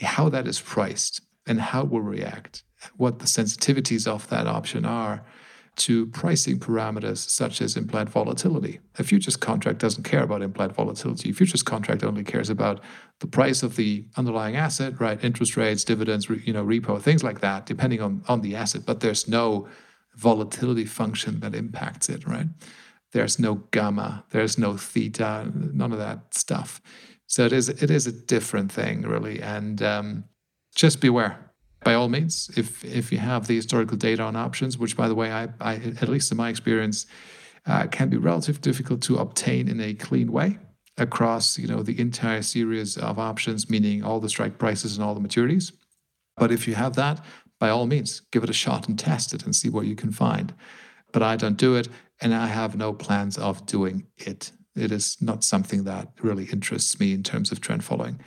how 0.00 0.28
that 0.28 0.46
is 0.46 0.60
priced 0.60 1.22
and 1.46 1.60
how 1.60 1.82
it 1.82 1.90
will 1.90 2.02
react, 2.02 2.62
what 2.96 3.20
the 3.20 3.26
sensitivities 3.26 4.06
of 4.06 4.28
that 4.28 4.46
option 4.46 4.84
are 4.84 5.24
to 5.80 6.06
pricing 6.06 6.58
parameters 6.58 7.18
such 7.28 7.62
as 7.62 7.74
implied 7.74 8.10
volatility. 8.10 8.80
A 8.98 9.02
futures 9.02 9.36
contract 9.36 9.78
doesn't 9.78 10.04
care 10.04 10.22
about 10.22 10.42
implied 10.42 10.72
volatility. 10.72 11.30
A 11.30 11.32
futures 11.32 11.62
contract 11.62 12.04
only 12.04 12.22
cares 12.22 12.50
about 12.50 12.80
the 13.20 13.26
price 13.26 13.62
of 13.62 13.76
the 13.76 14.04
underlying 14.16 14.56
asset, 14.56 15.00
right? 15.00 15.22
Interest 15.24 15.56
rates, 15.56 15.82
dividends, 15.82 16.28
you 16.28 16.52
know, 16.52 16.64
repo, 16.64 17.00
things 17.00 17.24
like 17.24 17.40
that, 17.40 17.64
depending 17.64 18.02
on, 18.02 18.22
on 18.28 18.42
the 18.42 18.54
asset. 18.54 18.82
But 18.84 19.00
there's 19.00 19.26
no 19.26 19.68
volatility 20.16 20.84
function 20.84 21.40
that 21.40 21.54
impacts 21.54 22.10
it, 22.10 22.26
right? 22.26 22.48
There's 23.12 23.38
no 23.38 23.54
gamma, 23.70 24.24
there's 24.30 24.58
no 24.58 24.76
theta, 24.76 25.50
none 25.54 25.92
of 25.92 25.98
that 25.98 26.34
stuff. 26.34 26.82
So 27.26 27.46
it 27.46 27.52
is 27.52 27.68
it 27.68 27.90
is 27.90 28.06
a 28.06 28.12
different 28.12 28.70
thing, 28.70 29.02
really. 29.02 29.40
And 29.40 29.82
um, 29.82 30.24
just 30.74 31.00
beware 31.00 31.49
by 31.82 31.94
all 31.94 32.08
means, 32.08 32.50
if 32.56 32.84
if 32.84 33.10
you 33.10 33.18
have 33.18 33.46
the 33.46 33.56
historical 33.56 33.96
data 33.96 34.22
on 34.22 34.36
options, 34.36 34.76
which 34.76 34.96
by 34.96 35.08
the 35.08 35.14
way, 35.14 35.32
I, 35.32 35.48
I 35.60 35.74
at 35.74 36.08
least 36.08 36.30
in 36.30 36.36
my 36.36 36.50
experience, 36.50 37.06
uh, 37.66 37.86
can 37.86 38.08
be 38.08 38.16
relatively 38.16 38.60
difficult 38.60 39.00
to 39.02 39.16
obtain 39.16 39.68
in 39.68 39.80
a 39.80 39.94
clean 39.94 40.30
way 40.30 40.58
across 40.98 41.58
you 41.58 41.66
know 41.66 41.82
the 41.82 41.98
entire 41.98 42.42
series 42.42 42.98
of 42.98 43.18
options, 43.18 43.70
meaning 43.70 44.04
all 44.04 44.20
the 44.20 44.28
strike 44.28 44.58
prices 44.58 44.96
and 44.96 45.04
all 45.04 45.14
the 45.14 45.26
maturities. 45.26 45.72
But 46.36 46.52
if 46.52 46.68
you 46.68 46.74
have 46.74 46.96
that, 46.96 47.24
by 47.58 47.70
all 47.70 47.86
means, 47.86 48.20
give 48.30 48.44
it 48.44 48.50
a 48.50 48.54
shot 48.54 48.88
and 48.88 48.98
test 48.98 49.32
it 49.32 49.44
and 49.44 49.56
see 49.56 49.68
what 49.68 49.86
you 49.86 49.96
can 49.96 50.12
find. 50.12 50.52
But 51.12 51.22
I 51.22 51.36
don't 51.36 51.56
do 51.56 51.76
it, 51.76 51.88
and 52.20 52.34
I 52.34 52.46
have 52.46 52.76
no 52.76 52.92
plans 52.92 53.38
of 53.38 53.64
doing 53.66 54.06
it. 54.18 54.52
It 54.76 54.92
is 54.92 55.16
not 55.20 55.44
something 55.44 55.84
that 55.84 56.08
really 56.22 56.44
interests 56.44 57.00
me 57.00 57.12
in 57.12 57.22
terms 57.22 57.50
of 57.52 57.60
trend 57.60 57.84
following. 57.84 58.20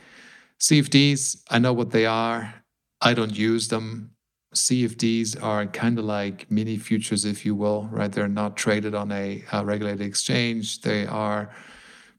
CFDs, 0.60 1.43
I 1.49 1.60
know 1.60 1.74
what 1.74 1.91
they 1.91 2.06
are. 2.06 2.62
I 3.04 3.14
don't 3.14 3.38
use 3.38 3.68
them. 3.68 4.12
CFDs 4.56 5.41
are 5.43 5.66
kind 5.66 5.99
of 5.99 6.06
like 6.06 6.49
mini 6.49 6.78
futures, 6.78 7.26
if 7.26 7.45
you 7.45 7.54
will, 7.54 7.89
right? 7.91 8.12
They're 8.12 8.30
not 8.30 8.56
traded 8.56 8.95
on 8.95 9.12
a, 9.12 9.43
a 9.51 9.66
regulated 9.66 10.01
exchange. 10.01 10.82
They 10.82 11.06
are 11.06 11.54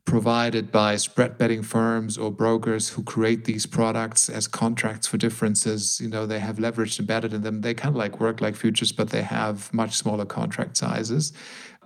provided 0.04 0.70
by 0.70 0.96
spread 0.96 1.38
betting 1.38 1.62
firms 1.62 2.18
or 2.18 2.30
brokers 2.30 2.90
who 2.90 3.02
create 3.02 3.46
these 3.46 3.64
products 3.64 4.28
as 4.28 4.46
contracts 4.46 5.06
for 5.06 5.16
differences. 5.16 5.98
You 6.02 6.08
know, 6.08 6.26
they 6.26 6.40
have 6.40 6.58
leverage 6.58 7.00
embedded 7.00 7.32
in 7.32 7.40
them. 7.40 7.62
They 7.62 7.72
kind 7.72 7.94
of 7.94 7.96
like 7.96 8.20
work 8.20 8.42
like 8.42 8.54
futures, 8.54 8.92
but 8.92 9.08
they 9.08 9.22
have 9.22 9.72
much 9.72 9.94
smaller 9.94 10.26
contract 10.26 10.76
sizes. 10.76 11.32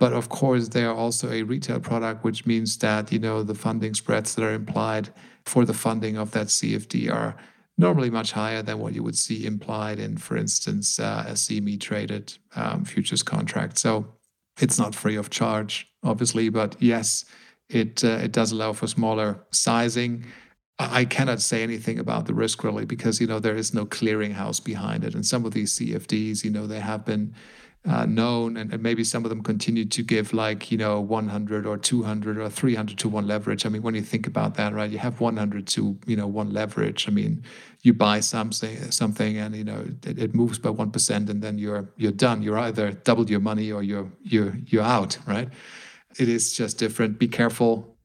But 0.01 0.13
of 0.13 0.29
course, 0.29 0.69
they 0.69 0.85
are 0.85 0.95
also 0.95 1.31
a 1.31 1.43
retail 1.43 1.79
product, 1.79 2.25
which 2.25 2.47
means 2.47 2.77
that, 2.79 3.13
you 3.13 3.21
know, 3.21 3.45
the 3.45 3.55
funding 3.55 3.95
spreads 3.95 4.35
that 4.35 4.45
are 4.45 4.55
implied 4.55 5.11
for 5.45 5.65
the 5.65 5.75
funding 5.75 6.17
of 6.17 6.33
that 6.33 6.49
CFD 6.49 7.13
are 7.13 7.37
normally 7.79 8.11
much 8.11 8.33
higher 8.33 8.61
than 8.61 8.81
what 8.81 8.93
you 8.93 9.03
would 9.05 9.17
see 9.17 9.47
implied 9.47 10.01
in, 10.01 10.19
for 10.19 10.37
instance, 10.37 10.99
uh, 10.99 11.25
a 11.29 11.33
CME 11.33 11.81
traded 11.81 12.37
um, 12.57 12.85
futures 12.85 13.23
contract. 13.23 13.79
So 13.79 14.07
it's 14.61 14.79
not 14.79 14.95
free 14.95 15.17
of 15.17 15.31
charge, 15.31 15.89
obviously, 16.03 16.49
but 16.49 16.77
yes, 16.81 17.25
it 17.69 18.03
uh, 18.05 18.19
it 18.23 18.33
does 18.33 18.53
allow 18.53 18.73
for 18.73 18.87
smaller 18.87 19.39
sizing. 19.53 20.25
I 20.81 21.05
cannot 21.05 21.41
say 21.41 21.63
anything 21.63 21.99
about 21.99 22.27
the 22.27 22.35
risk 22.35 22.63
really 22.63 22.85
because 22.85 23.21
you 23.21 23.27
know 23.27 23.41
there 23.41 23.57
is 23.57 23.75
no 23.75 23.85
clearinghouse 23.85 24.63
behind 24.63 25.05
it, 25.05 25.15
and 25.15 25.25
some 25.25 25.45
of 25.45 25.53
these 25.53 25.79
CFDs, 25.79 26.45
you 26.45 26.51
know, 26.51 26.67
they 26.67 26.81
have 26.81 27.05
been 27.05 27.35
uh, 27.87 28.05
known, 28.07 28.57
and, 28.57 28.73
and, 28.73 28.83
maybe 28.83 29.05
some 29.05 29.25
of 29.25 29.29
them 29.29 29.43
continue 29.43 29.85
to 29.85 30.03
give 30.03 30.33
like 30.33 30.71
you 30.71 30.77
know 30.77 31.01
100 31.01 31.67
or 31.67 31.79
200 31.79 32.39
or 32.39 32.51
300 32.51 32.99
to 32.99 33.09
one 33.09 33.27
leverage. 33.27 33.65
I 33.65 33.69
mean, 33.69 33.83
when 33.83 33.95
you 33.95 34.03
think 34.03 34.27
about 34.27 34.55
that, 34.55 34.75
right? 34.75 34.91
You 34.91 34.99
have 34.99 35.21
100 35.21 35.67
to 35.69 35.97
you 36.07 36.17
know 36.17 36.27
one 36.27 36.53
leverage. 36.53 37.09
I 37.09 37.13
mean, 37.13 37.43
you 37.83 37.95
buy 37.95 38.21
something 38.21 38.91
something, 38.91 39.39
and 39.39 39.55
you 39.55 39.65
know 39.65 39.87
it, 40.05 40.19
it 40.19 40.35
moves 40.35 40.59
by 40.59 40.71
one 40.71 40.91
percent, 40.91 41.31
and 41.31 41.41
then 41.41 41.59
you're 41.59 41.89
you're 41.97 42.13
done. 42.13 42.43
You're 42.43 42.59
either 42.59 42.93
doubled 42.93 43.31
your 43.31 43.41
money 43.41 43.71
or 43.71 43.83
you're 43.83 44.11
you're 44.23 44.57
you're 44.67 44.83
out, 44.83 45.17
right? 45.27 45.49
It 46.19 46.29
is 46.29 46.53
just 46.53 46.79
different. 46.79 47.19
Be 47.19 47.29
careful. 47.29 47.97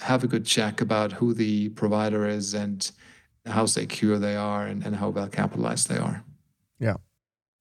Have 0.00 0.24
a 0.24 0.26
good 0.26 0.44
check 0.44 0.80
about 0.80 1.12
who 1.12 1.34
the 1.34 1.68
provider 1.70 2.26
is 2.26 2.52
and 2.52 2.90
how 3.46 3.66
secure 3.66 4.18
they 4.18 4.34
are 4.34 4.66
and, 4.66 4.84
and 4.84 4.96
how 4.96 5.10
well 5.10 5.28
capitalized 5.28 5.88
they 5.88 5.98
are. 5.98 6.24
Yeah. 6.80 6.96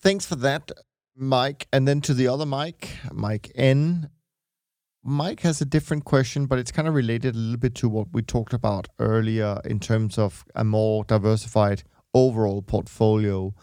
Thanks 0.01 0.26
for 0.26 0.36
that. 0.38 0.72
Mike, 1.16 1.68
and 1.72 1.88
then 1.88 2.01
to 2.01 2.14
the 2.14 2.28
other 2.28 2.45
Mike, 2.45 2.89
Mike 3.11 3.51
N. 3.55 4.09
Mike 5.03 5.41
has 5.41 5.61
a 5.61 5.66
different 5.66 6.05
question, 6.05 6.45
but 6.45 6.57
it's 6.57 6.72
kind 6.72 6.88
of 6.88 6.93
related 6.93 7.36
a 7.36 7.38
little 7.38 7.57
bit 7.57 7.76
to 7.76 7.89
what 7.89 8.07
we 8.14 8.22
talked 8.22 8.53
about 8.53 8.88
earlier 8.99 9.59
in 9.66 9.80
terms 9.80 10.18
of 10.18 10.45
a 10.55 10.64
more 10.64 11.03
diversified 11.03 11.84
overall 12.14 12.61
portfolio. 12.61 13.53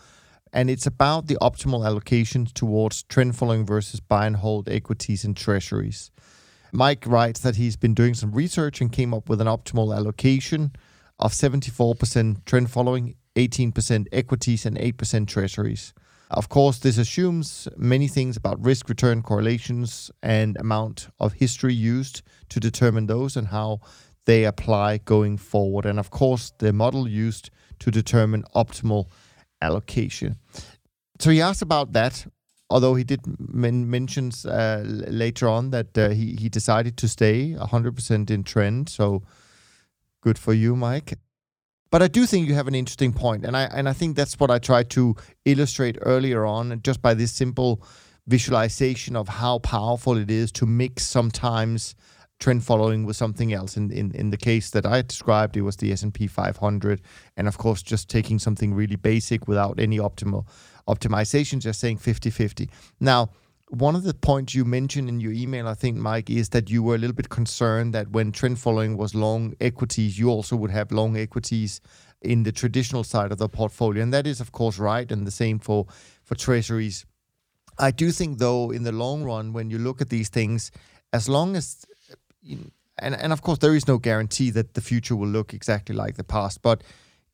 And 0.52 0.68
it's 0.68 0.86
about 0.86 1.26
the 1.26 1.36
optimal 1.36 1.86
allocations 1.86 2.52
towards 2.52 3.04
trend 3.04 3.36
following 3.36 3.64
versus 3.64 4.00
buy 4.00 4.26
and 4.26 4.36
hold 4.36 4.68
equities 4.68 5.24
and 5.24 5.36
treasuries. 5.36 6.10
Mike 6.72 7.04
writes 7.06 7.40
that 7.40 7.56
he's 7.56 7.76
been 7.76 7.94
doing 7.94 8.14
some 8.14 8.32
research 8.32 8.80
and 8.80 8.92
came 8.92 9.14
up 9.14 9.28
with 9.28 9.40
an 9.40 9.46
optimal 9.46 9.96
allocation 9.96 10.72
of 11.18 11.32
74% 11.32 12.44
trend 12.44 12.70
following, 12.70 13.16
18% 13.36 14.06
equities, 14.12 14.66
and 14.66 14.76
8% 14.76 15.26
treasuries. 15.26 15.94
Of 16.30 16.48
course, 16.48 16.78
this 16.78 16.96
assumes 16.96 17.66
many 17.76 18.06
things 18.06 18.36
about 18.36 18.64
risk 18.64 18.88
return 18.88 19.20
correlations 19.22 20.12
and 20.22 20.56
amount 20.58 21.08
of 21.18 21.32
history 21.32 21.74
used 21.74 22.22
to 22.50 22.60
determine 22.60 23.06
those 23.06 23.36
and 23.36 23.48
how 23.48 23.80
they 24.26 24.44
apply 24.44 24.98
going 24.98 25.38
forward. 25.38 25.86
And 25.86 25.98
of 25.98 26.10
course, 26.10 26.52
the 26.58 26.72
model 26.72 27.08
used 27.08 27.50
to 27.80 27.90
determine 27.90 28.44
optimal 28.54 29.06
allocation. 29.60 30.36
So 31.18 31.30
he 31.30 31.40
asked 31.40 31.62
about 31.62 31.92
that, 31.94 32.26
although 32.68 32.94
he 32.94 33.02
did 33.02 33.20
men- 33.38 33.90
mentions 33.90 34.46
uh, 34.46 34.84
later 34.86 35.48
on 35.48 35.70
that 35.70 35.98
uh, 35.98 36.10
he, 36.10 36.36
he 36.36 36.48
decided 36.48 36.96
to 36.98 37.08
stay 37.08 37.56
100% 37.58 38.30
in 38.30 38.44
trend. 38.44 38.88
So 38.88 39.24
good 40.20 40.38
for 40.38 40.54
you, 40.54 40.76
Mike. 40.76 41.18
But 41.90 42.02
I 42.02 42.08
do 42.08 42.24
think 42.24 42.46
you 42.46 42.54
have 42.54 42.68
an 42.68 42.74
interesting 42.74 43.12
point, 43.12 43.44
and 43.44 43.56
I 43.56 43.64
and 43.64 43.88
I 43.88 43.92
think 43.92 44.16
that's 44.16 44.38
what 44.38 44.50
I 44.50 44.58
tried 44.58 44.90
to 44.90 45.16
illustrate 45.44 45.98
earlier 46.02 46.44
on, 46.46 46.80
just 46.82 47.02
by 47.02 47.14
this 47.14 47.32
simple 47.32 47.82
visualization 48.26 49.16
of 49.16 49.28
how 49.28 49.58
powerful 49.58 50.16
it 50.16 50.30
is 50.30 50.52
to 50.52 50.66
mix 50.66 51.04
sometimes 51.04 51.96
trend 52.38 52.64
following 52.64 53.04
with 53.04 53.16
something 53.16 53.52
else. 53.52 53.76
In, 53.76 53.90
in 53.90 54.12
in 54.12 54.30
the 54.30 54.36
case 54.36 54.70
that 54.70 54.86
I 54.86 55.02
described, 55.02 55.56
it 55.56 55.62
was 55.62 55.76
the 55.76 55.90
S 55.90 56.02
and 56.02 56.14
P 56.14 56.28
500, 56.28 57.00
and 57.36 57.48
of 57.48 57.58
course, 57.58 57.82
just 57.82 58.08
taking 58.08 58.38
something 58.38 58.72
really 58.72 58.96
basic 58.96 59.48
without 59.48 59.80
any 59.80 59.98
optimal 59.98 60.46
optimization, 60.88 61.60
just 61.60 61.80
saying 61.80 61.98
50-50. 61.98 62.68
Now 63.00 63.30
one 63.70 63.94
of 63.94 64.02
the 64.02 64.14
points 64.14 64.52
you 64.52 64.64
mentioned 64.64 65.08
in 65.08 65.20
your 65.20 65.32
email, 65.32 65.68
I 65.68 65.74
think, 65.74 65.96
Mike, 65.96 66.28
is 66.28 66.48
that 66.48 66.68
you 66.68 66.82
were 66.82 66.96
a 66.96 66.98
little 66.98 67.14
bit 67.14 67.28
concerned 67.28 67.94
that 67.94 68.10
when 68.10 68.32
trend 68.32 68.58
following 68.58 68.96
was 68.96 69.14
long 69.14 69.54
equities, 69.60 70.18
you 70.18 70.28
also 70.28 70.56
would 70.56 70.72
have 70.72 70.90
long 70.90 71.16
equities 71.16 71.80
in 72.20 72.42
the 72.42 72.50
traditional 72.50 73.04
side 73.04 73.30
of 73.30 73.38
the 73.38 73.48
portfolio. 73.48 74.02
And 74.02 74.12
that 74.12 74.26
is, 74.26 74.40
of 74.40 74.50
course, 74.50 74.78
right. 74.78 75.10
And 75.10 75.24
the 75.24 75.30
same 75.30 75.60
for, 75.60 75.86
for 76.24 76.34
treasuries. 76.34 77.06
I 77.78 77.92
do 77.92 78.10
think, 78.10 78.38
though, 78.38 78.72
in 78.72 78.82
the 78.82 78.92
long 78.92 79.22
run, 79.22 79.52
when 79.52 79.70
you 79.70 79.78
look 79.78 80.00
at 80.00 80.10
these 80.10 80.28
things, 80.28 80.72
as 81.12 81.28
long 81.28 81.54
as, 81.54 81.86
and, 82.98 83.14
and 83.14 83.32
of 83.32 83.42
course, 83.42 83.58
there 83.58 83.76
is 83.76 83.86
no 83.86 83.98
guarantee 83.98 84.50
that 84.50 84.74
the 84.74 84.80
future 84.80 85.14
will 85.14 85.28
look 85.28 85.54
exactly 85.54 85.94
like 85.94 86.16
the 86.16 86.24
past. 86.24 86.60
But 86.60 86.82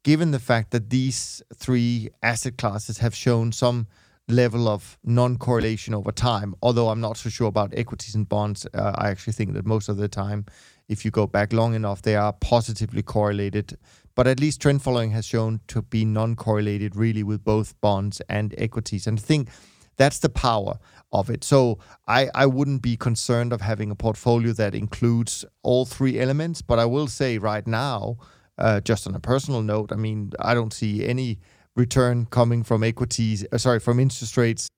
given 0.03 0.33
the 0.33 0.39
fact 0.39 0.71
that 0.73 0.91
these 0.91 1.43
three 1.55 2.11
asset 2.23 2.59
classes 2.59 2.99
have 2.99 3.15
shown 3.15 3.53
some 3.53 3.87
level 4.29 4.69
of 4.69 4.99
non-correlation 5.05 5.95
over 5.95 6.13
time. 6.13 6.55
Although 6.63 6.89
I'm 6.89 7.01
not 7.01 7.17
so 7.17 7.29
sure 7.29 7.49
about 7.49 7.73
equities 7.77 8.15
and 8.15 8.29
bonds, 8.29 8.67
uh, 8.75 8.93
I 8.97 9.11
actually 9.11 9.35
think 9.35 9.55
that 9.55 9.67
most 9.67 9.89
of 9.89 9.97
the 9.97 10.09
time, 10.09 10.47
if 10.89 11.05
you 11.05 11.11
go 11.11 11.27
back 11.27 11.53
long 11.53 11.75
enough, 11.75 12.03
they 12.03 12.17
are 12.17 12.33
positively 12.33 13.03
correlated. 13.03 13.79
But 14.15 14.27
at 14.27 14.41
least 14.41 14.61
trend 14.61 14.83
following 14.83 15.11
has 15.13 15.27
shown 15.27 15.61
to 15.69 15.83
be 15.83 16.05
non-correlated 16.05 16.97
really 16.97 17.23
with 17.23 17.45
both 17.45 17.81
bonds 17.81 18.21
and 18.29 18.55
equities, 18.59 19.07
and 19.07 19.19
I 19.19 19.23
think 19.23 19.49
that's 19.97 20.19
the 20.19 20.29
power 20.29 20.79
of 21.13 21.31
it. 21.31 21.45
So 21.45 21.79
I, 22.07 22.29
I 22.35 22.47
wouldn't 22.47 22.83
be 22.83 22.97
concerned 22.97 23.53
of 23.53 23.61
having 23.61 23.91
a 23.91 23.95
portfolio 23.95 24.53
that 24.53 24.75
includes 24.75 25.45
all 25.63 25.87
three 25.87 26.19
elements. 26.21 26.63
But 26.63 26.79
I 26.79 26.85
will 26.85 27.07
say 27.07 27.39
right 27.39 27.67
now, 27.67 28.17
uh, 28.59 28.81
just 28.81 29.07
on 29.07 29.15
a 29.15 29.21
personal 29.21 29.63
note, 29.63 29.93
I 29.93 29.97
mean, 29.97 30.33
I 30.41 30.55
don't 30.55 30.73
see 30.73 31.07
any 31.07 31.39
return 31.77 32.27
coming 32.27 32.65
from 32.65 32.83
equities, 32.83 33.47
uh, 33.53 33.59
sorry, 33.59 33.79
from 33.79 34.01
interest 34.01 34.37
rates 34.37 34.69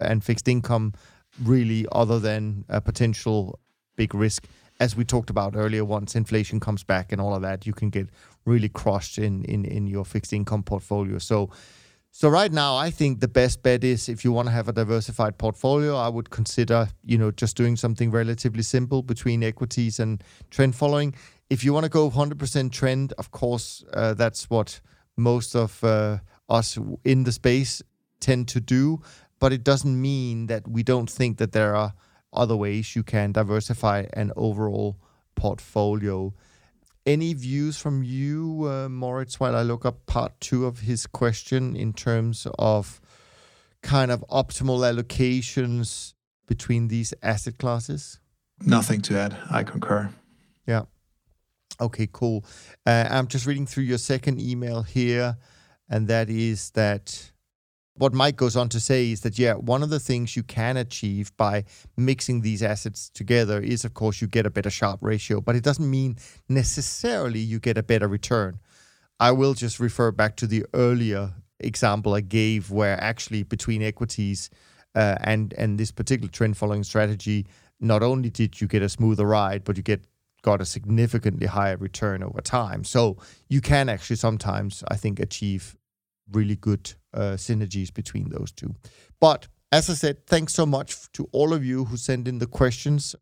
and 0.00 0.22
fixed 0.22 0.48
income, 0.48 0.92
really, 1.42 1.86
other 1.92 2.18
than 2.18 2.64
a 2.68 2.80
potential 2.80 3.58
big 3.96 4.14
risk. 4.14 4.46
As 4.80 4.96
we 4.96 5.04
talked 5.04 5.30
about 5.30 5.56
earlier, 5.56 5.84
once 5.84 6.14
inflation 6.14 6.58
comes 6.58 6.82
back 6.82 7.12
and 7.12 7.20
all 7.20 7.34
of 7.34 7.42
that, 7.42 7.66
you 7.66 7.72
can 7.72 7.90
get 7.90 8.08
really 8.44 8.68
crushed 8.68 9.18
in 9.18 9.44
in 9.44 9.64
in 9.64 9.86
your 9.86 10.04
fixed 10.04 10.32
income 10.32 10.62
portfolio. 10.62 11.18
So. 11.18 11.50
So 12.12 12.28
right 12.28 12.50
now, 12.50 12.76
I 12.76 12.90
think 12.90 13.20
the 13.20 13.28
best 13.28 13.62
bet 13.62 13.84
is 13.84 14.08
if 14.08 14.24
you 14.24 14.32
want 14.32 14.48
to 14.48 14.52
have 14.52 14.68
a 14.68 14.72
diversified 14.72 15.38
portfolio, 15.38 15.94
I 15.94 16.08
would 16.08 16.28
consider, 16.30 16.88
you 17.04 17.16
know, 17.16 17.30
just 17.30 17.56
doing 17.56 17.76
something 17.76 18.10
relatively 18.10 18.64
simple 18.64 19.04
between 19.04 19.44
equities 19.44 20.00
and 20.00 20.20
trend 20.50 20.74
following. 20.74 21.14
If 21.50 21.62
you 21.62 21.72
want 21.72 21.84
to 21.84 21.88
go 21.88 22.10
100% 22.10 22.72
trend, 22.72 23.12
of 23.16 23.30
course, 23.30 23.84
uh, 23.92 24.14
that's 24.14 24.50
what 24.50 24.80
most 25.16 25.54
of 25.54 25.84
uh, 25.84 26.18
us 26.50 26.78
in 27.04 27.24
the 27.24 27.32
space 27.32 27.82
tend 28.20 28.48
to 28.48 28.60
do, 28.60 29.00
but 29.38 29.52
it 29.52 29.64
doesn't 29.64 30.00
mean 30.00 30.46
that 30.46 30.68
we 30.68 30.82
don't 30.82 31.08
think 31.08 31.38
that 31.38 31.52
there 31.52 31.74
are 31.74 31.94
other 32.32 32.56
ways 32.56 32.94
you 32.94 33.02
can 33.02 33.32
diversify 33.32 34.06
an 34.12 34.32
overall 34.36 34.96
portfolio. 35.34 36.34
Any 37.06 37.32
views 37.32 37.78
from 37.78 38.02
you, 38.02 38.68
uh, 38.68 38.88
Moritz, 38.88 39.40
while 39.40 39.56
I 39.56 39.62
look 39.62 39.86
up 39.86 40.06
part 40.06 40.38
two 40.40 40.66
of 40.66 40.80
his 40.80 41.06
question 41.06 41.74
in 41.74 41.92
terms 41.92 42.46
of 42.58 43.00
kind 43.82 44.10
of 44.10 44.24
optimal 44.30 44.80
allocations 44.84 46.12
between 46.46 46.88
these 46.88 47.14
asset 47.22 47.58
classes? 47.58 48.20
Nothing 48.64 49.00
to 49.02 49.18
add. 49.18 49.36
I 49.50 49.62
concur. 49.62 50.10
Yeah. 50.66 50.82
Okay, 51.80 52.08
cool. 52.12 52.44
Uh, 52.84 53.08
I'm 53.10 53.26
just 53.26 53.46
reading 53.46 53.66
through 53.66 53.84
your 53.84 53.98
second 53.98 54.38
email 54.38 54.82
here 54.82 55.38
and 55.90 56.08
that 56.08 56.30
is 56.30 56.70
that 56.70 57.32
what 57.94 58.14
Mike 58.14 58.36
goes 58.36 58.56
on 58.56 58.70
to 58.70 58.80
say 58.80 59.10
is 59.10 59.20
that 59.20 59.38
yeah, 59.38 59.54
one 59.54 59.82
of 59.82 59.90
the 59.90 60.00
things 60.00 60.34
you 60.34 60.42
can 60.42 60.78
achieve 60.78 61.36
by 61.36 61.64
mixing 61.98 62.40
these 62.40 62.62
assets 62.62 63.10
together 63.10 63.60
is 63.60 63.84
of 63.84 63.92
course 63.92 64.22
you 64.22 64.26
get 64.28 64.46
a 64.46 64.50
better 64.50 64.70
Sharpe 64.70 65.00
ratio, 65.02 65.40
but 65.40 65.56
it 65.56 65.62
doesn't 65.62 65.90
mean 65.90 66.16
necessarily 66.48 67.40
you 67.40 67.58
get 67.58 67.76
a 67.76 67.82
better 67.82 68.08
return. 68.08 68.58
I 69.18 69.32
will 69.32 69.52
just 69.52 69.78
refer 69.78 70.12
back 70.12 70.36
to 70.36 70.46
the 70.46 70.64
earlier 70.72 71.34
example 71.58 72.14
I 72.14 72.22
gave 72.22 72.70
where 72.70 72.98
actually 73.02 73.42
between 73.42 73.82
equities 73.82 74.48
uh, 74.94 75.16
and 75.20 75.52
and 75.58 75.78
this 75.78 75.92
particular 75.92 76.30
trend 76.30 76.56
following 76.56 76.84
strategy, 76.84 77.46
not 77.80 78.02
only 78.02 78.30
did 78.30 78.60
you 78.60 78.66
get 78.66 78.82
a 78.82 78.88
smoother 78.88 79.26
ride, 79.26 79.64
but 79.64 79.76
you 79.76 79.82
get 79.82 80.04
got 80.42 80.60
a 80.60 80.64
significantly 80.64 81.46
higher 81.46 81.76
return 81.76 82.22
over 82.22 82.40
time. 82.40 82.82
So 82.84 83.18
you 83.48 83.60
can 83.60 83.90
actually 83.90 84.16
sometimes, 84.16 84.82
I 84.88 84.96
think, 84.96 85.20
achieve 85.20 85.76
really 86.32 86.56
good 86.56 86.92
uh, 87.14 87.36
synergies 87.36 87.92
between 87.92 88.30
those 88.30 88.52
two. 88.52 88.74
But 89.20 89.48
as 89.72 89.88
I 89.88 89.94
said, 89.94 90.26
thanks 90.26 90.54
so 90.54 90.66
much 90.66 91.10
to 91.12 91.28
all 91.32 91.52
of 91.52 91.64
you 91.64 91.84
who 91.84 91.96
send 91.96 92.26
in 92.26 92.38
the 92.38 92.46
questions. 92.46 93.14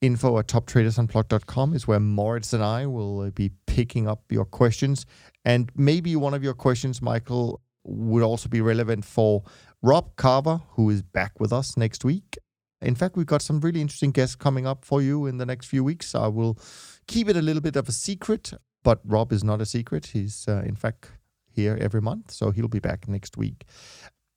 Info 0.00 0.38
at 0.38 0.46
toptradersunplugged.com 0.48 1.74
is 1.74 1.88
where 1.88 2.00
Moritz 2.00 2.52
and 2.52 2.62
I 2.62 2.86
will 2.86 3.20
uh, 3.20 3.30
be 3.30 3.50
picking 3.66 4.06
up 4.06 4.30
your 4.30 4.44
questions. 4.44 5.06
And 5.44 5.70
maybe 5.74 6.14
one 6.14 6.34
of 6.34 6.44
your 6.44 6.54
questions, 6.54 7.00
Michael, 7.00 7.60
would 7.84 8.22
also 8.22 8.48
be 8.48 8.60
relevant 8.60 9.04
for 9.04 9.42
Rob 9.82 10.16
Carver, 10.16 10.60
who 10.70 10.90
is 10.90 11.02
back 11.02 11.40
with 11.40 11.52
us 11.52 11.76
next 11.76 12.04
week. 12.04 12.38
In 12.80 12.94
fact, 12.94 13.16
we've 13.16 13.26
got 13.26 13.42
some 13.42 13.60
really 13.60 13.80
interesting 13.80 14.10
guests 14.10 14.36
coming 14.36 14.66
up 14.66 14.84
for 14.84 15.00
you 15.00 15.26
in 15.26 15.38
the 15.38 15.46
next 15.46 15.66
few 15.66 15.82
weeks. 15.82 16.14
I 16.14 16.28
will 16.28 16.58
keep 17.06 17.28
it 17.28 17.36
a 17.36 17.42
little 17.42 17.62
bit 17.62 17.76
of 17.76 17.88
a 17.88 17.92
secret, 17.92 18.52
but 18.82 19.00
Rob 19.04 19.32
is 19.32 19.42
not 19.42 19.60
a 19.60 19.66
secret. 19.66 20.06
He's, 20.06 20.46
uh, 20.46 20.62
in 20.66 20.76
fact, 20.76 21.10
here 21.54 21.78
every 21.80 22.00
month. 22.00 22.30
So 22.30 22.50
he'll 22.50 22.68
be 22.68 22.80
back 22.80 23.08
next 23.08 23.36
week. 23.36 23.64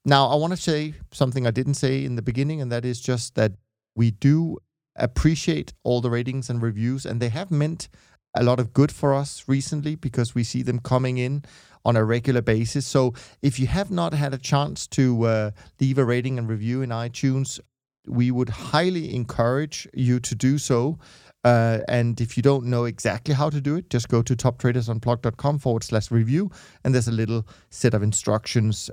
Now, 0.06 0.28
I 0.28 0.36
want 0.36 0.54
to 0.54 0.58
say 0.58 0.94
something 1.12 1.46
I 1.46 1.52
didn't 1.52 1.74
say 1.74 2.06
in 2.06 2.16
the 2.16 2.22
beginning, 2.22 2.62
and 2.62 2.72
that 2.72 2.86
is 2.86 3.02
just 3.02 3.36
that 3.36 3.54
we 3.96 4.12
do 4.12 4.58
appreciate 4.96 5.74
all 5.84 6.02
the 6.02 6.10
ratings 6.10 6.50
and 6.50 6.62
reviews, 6.62 7.06
and 7.06 7.20
they 7.20 7.30
have 7.30 7.52
meant 7.52 7.90
a 8.36 8.44
lot 8.44 8.60
of 8.60 8.74
good 8.74 8.92
for 8.92 9.14
us 9.14 9.44
recently 9.48 9.96
because 9.96 10.36
we 10.36 10.44
see 10.44 10.62
them 10.62 10.80
coming 10.80 11.18
in 11.18 11.44
on 11.84 11.96
a 11.96 12.04
regular 12.04 12.42
basis. 12.42 12.86
So 12.86 13.14
if 13.42 13.60
you 13.60 13.68
have 13.68 13.90
not 13.90 14.14
had 14.14 14.34
a 14.34 14.38
chance 14.38 14.88
to 14.88 15.24
uh, 15.24 15.52
leave 15.80 15.98
a 15.98 16.06
rating 16.06 16.38
and 16.38 16.48
review 16.48 16.82
in 16.82 16.90
iTunes, 16.90 17.60
we 18.08 18.32
would 18.32 18.50
highly 18.50 19.14
encourage 19.14 19.88
you 19.94 20.20
to 20.20 20.36
do 20.36 20.58
so. 20.58 21.00
Uh, 21.48 21.80
and 21.88 22.20
if 22.20 22.36
you 22.36 22.44
don't 22.44 22.66
know 22.66 22.84
exactly 22.84 23.34
how 23.34 23.50
to 23.50 23.62
do 23.62 23.78
it, 23.78 23.90
just 23.90 24.10
go 24.10 24.22
to 24.22 24.36
toptradersunplugged.com 24.36 25.60
forward 25.60 25.82
slash 25.82 26.12
review, 26.12 26.52
and 26.84 26.94
there's 26.94 27.08
a 27.08 27.20
little 27.22 27.48
set 27.70 27.94
of 27.94 28.04
instructions. 28.04 28.92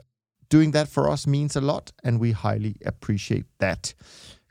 Doing 0.50 0.70
that 0.70 0.86
for 0.86 1.10
us 1.10 1.26
means 1.26 1.56
a 1.56 1.60
lot, 1.60 1.90
and 2.04 2.20
we 2.20 2.30
highly 2.30 2.76
appreciate 2.86 3.46
that. 3.58 3.92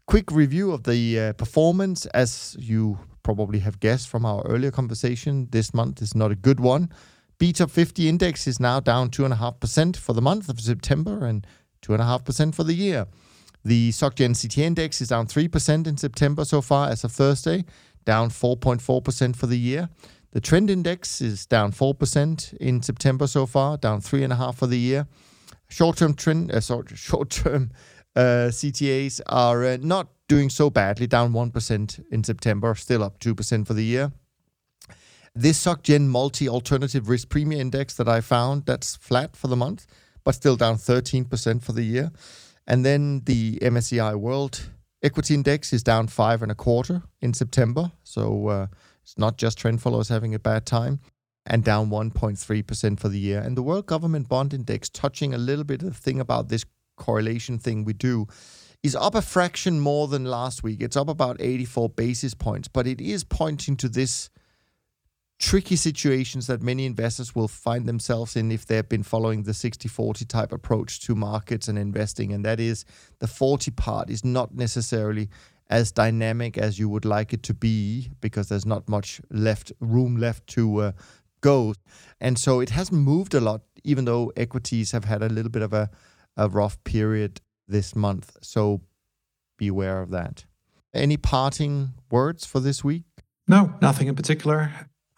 Quick 0.06 0.32
review 0.32 0.74
of 0.74 0.84
the 0.84 1.18
uh, 1.18 1.34
performance. 1.34 2.06
As 2.08 2.58
you 2.60 3.00
probably 3.24 3.60
have 3.60 3.80
guessed 3.80 4.10
from 4.10 4.26
our 4.26 4.46
earlier 4.48 4.72
conversation, 4.72 5.48
this 5.52 5.74
month 5.74 6.02
is 6.02 6.14
not 6.14 6.30
a 6.30 6.36
good 6.36 6.60
one. 6.60 6.90
BTOP 7.40 7.72
50 7.72 8.10
index 8.10 8.48
is 8.48 8.60
now 8.60 8.82
down 8.82 9.12
2.5% 9.12 9.96
for 9.96 10.12
the 10.12 10.22
month 10.22 10.50
of 10.50 10.60
September 10.60 11.26
and 11.26 11.48
2.5% 11.82 12.54
for 12.54 12.66
the 12.66 12.74
year. 12.74 13.08
The 13.66 13.92
SocGen 13.92 14.32
CTA 14.32 14.64
index 14.64 15.00
is 15.00 15.08
down 15.08 15.28
3% 15.28 15.88
in 15.88 15.96
September 15.96 16.44
so 16.44 16.62
far 16.62 16.90
as 16.90 17.06
of 17.06 17.14
Thursday, 17.14 17.64
down 18.06 18.30
4.4% 18.30 19.36
for 19.36 19.48
the 19.48 19.58
year. 19.58 19.90
The 20.32 20.42
trend 20.42 20.70
index 20.70 21.22
is 21.22 21.46
down 21.46 21.72
4% 21.72 22.54
in 22.56 22.82
September 22.82 23.28
so 23.28 23.46
far, 23.46 23.78
down 23.78 24.02
3.5% 24.02 24.56
for 24.56 24.68
the 24.68 24.80
year. 24.80 25.08
Short-term 25.70 26.16
trend, 26.16 26.52
uh, 26.52 26.60
sorry, 26.60 26.86
short-term 26.96 27.72
uh, 28.16 28.50
CTAs 28.50 29.22
are 29.28 29.64
uh, 29.64 29.78
not 29.82 30.08
doing 30.28 30.50
so 30.50 30.70
badly, 30.70 31.08
down 31.08 31.34
1% 31.34 32.04
in 32.12 32.24
September, 32.24 32.74
still 32.76 33.04
up 33.04 33.20
2% 33.20 33.68
for 33.68 33.74
the 33.74 33.84
year. 33.84 34.12
This 35.36 35.64
SocGen 35.64 36.08
Multi 36.08 36.48
Alternative 36.48 37.10
Risk 37.10 37.30
Premium 37.30 37.62
Index 37.62 37.96
that 37.96 38.08
I 38.08 38.22
found, 38.22 38.66
that's 38.66 38.96
flat 38.96 39.36
for 39.36 39.48
the 39.48 39.56
month, 39.56 39.88
but 40.24 40.36
still 40.36 40.56
down 40.56 40.76
13% 40.76 41.64
for 41.64 41.72
the 41.72 41.84
year. 41.84 42.12
And 42.68 42.86
then 42.86 43.22
the 43.26 43.58
MSCI 43.60 44.16
World 44.16 44.70
Equity 45.04 45.34
Index 45.34 45.74
is 45.74 45.84
down 45.84 46.08
five 46.08 46.42
and 46.42 46.52
a 46.52 46.56
quarter 46.56 47.04
in 47.22 47.34
September. 47.34 47.92
So 48.04 48.48
uh, 48.48 48.68
it's 49.04 49.18
not 49.18 49.38
just 49.38 49.58
trend 49.58 49.82
followers 49.82 50.08
having 50.08 50.34
a 50.34 50.40
bad 50.40 50.66
time, 50.66 51.02
and 51.46 51.62
down 51.62 51.90
1.3% 51.90 53.00
for 53.00 53.10
the 53.10 53.20
year. 53.20 53.42
And 53.42 53.58
the 53.58 53.64
World 53.64 53.86
Government 53.86 54.30
Bond 54.30 54.54
Index, 54.54 54.90
touching 54.90 55.34
a 55.34 55.38
little 55.38 55.66
bit 55.66 55.82
of 55.82 55.90
the 55.90 56.00
thing 56.00 56.22
about 56.22 56.48
this 56.48 56.64
correlation 56.96 57.60
thing 57.60 57.84
we 57.84 57.92
do, 57.92 58.28
is 58.82 58.96
up 58.96 59.14
a 59.14 59.22
fraction 59.22 59.82
more 59.82 60.08
than 60.08 60.24
last 60.24 60.64
week. 60.64 60.82
It's 60.82 60.96
up 60.96 61.10
about 61.10 61.38
84 61.42 61.90
basis 61.90 62.34
points, 62.34 62.70
but 62.70 62.88
it 62.88 63.02
is 63.02 63.26
pointing 63.26 63.76
to 63.78 63.90
this 63.90 64.30
tricky 65.44 65.76
situations 65.76 66.48
that 66.48 66.62
many 66.62 66.86
investors 66.86 67.36
will 67.36 67.50
find 67.50 67.86
themselves 67.86 68.38
in 68.38 68.50
if 68.50 68.66
they've 68.66 68.88
been 68.88 69.04
following 69.04 69.44
the 69.44 69.54
60 69.54 69.90
40 69.90 70.24
type 70.24 70.54
approach 70.54 71.02
to 71.02 71.16
markets 71.16 71.68
and 71.68 71.78
investing. 71.78 72.32
And 72.32 72.46
that 72.46 72.62
is 72.62 72.86
the 73.20 73.28
40 73.28 73.72
part 73.72 74.10
is 74.10 74.24
not 74.24 74.56
necessarily 74.56 75.30
as 75.70 75.92
dynamic 75.92 76.58
as 76.58 76.80
you 76.80 76.88
would 76.88 77.04
like 77.04 77.34
it 77.34 77.44
to 77.44 77.54
be 77.54 78.10
because 78.22 78.48
there's 78.48 78.66
not 78.66 78.88
much 78.88 79.20
left 79.30 79.74
room 79.82 80.16
left 80.16 80.48
to 80.48 80.78
uh, 80.78 80.92
go. 81.42 81.74
And 82.22 82.40
so 82.40 82.62
it 82.62 82.70
hasn't 82.70 83.02
moved 83.02 83.34
a 83.34 83.42
lot, 83.42 83.64
even 83.84 84.06
though 84.06 84.32
equities 84.38 84.94
have 84.94 85.04
had 85.04 85.22
a 85.22 85.28
little 85.28 85.52
bit 85.52 85.62
of 85.62 85.74
a, 85.74 85.90
a 86.38 86.48
rough 86.48 86.82
period 86.86 87.42
this 87.68 87.98
month. 87.98 88.38
So 88.42 88.80
beware 89.58 90.02
of 90.02 90.10
that. 90.12 90.46
Any 90.94 91.18
parting 91.18 91.96
words 92.10 92.46
for 92.46 92.62
this 92.62 92.82
week? 92.82 93.04
No, 93.46 93.74
nothing 93.82 94.08
in 94.08 94.16
particular. 94.16 94.72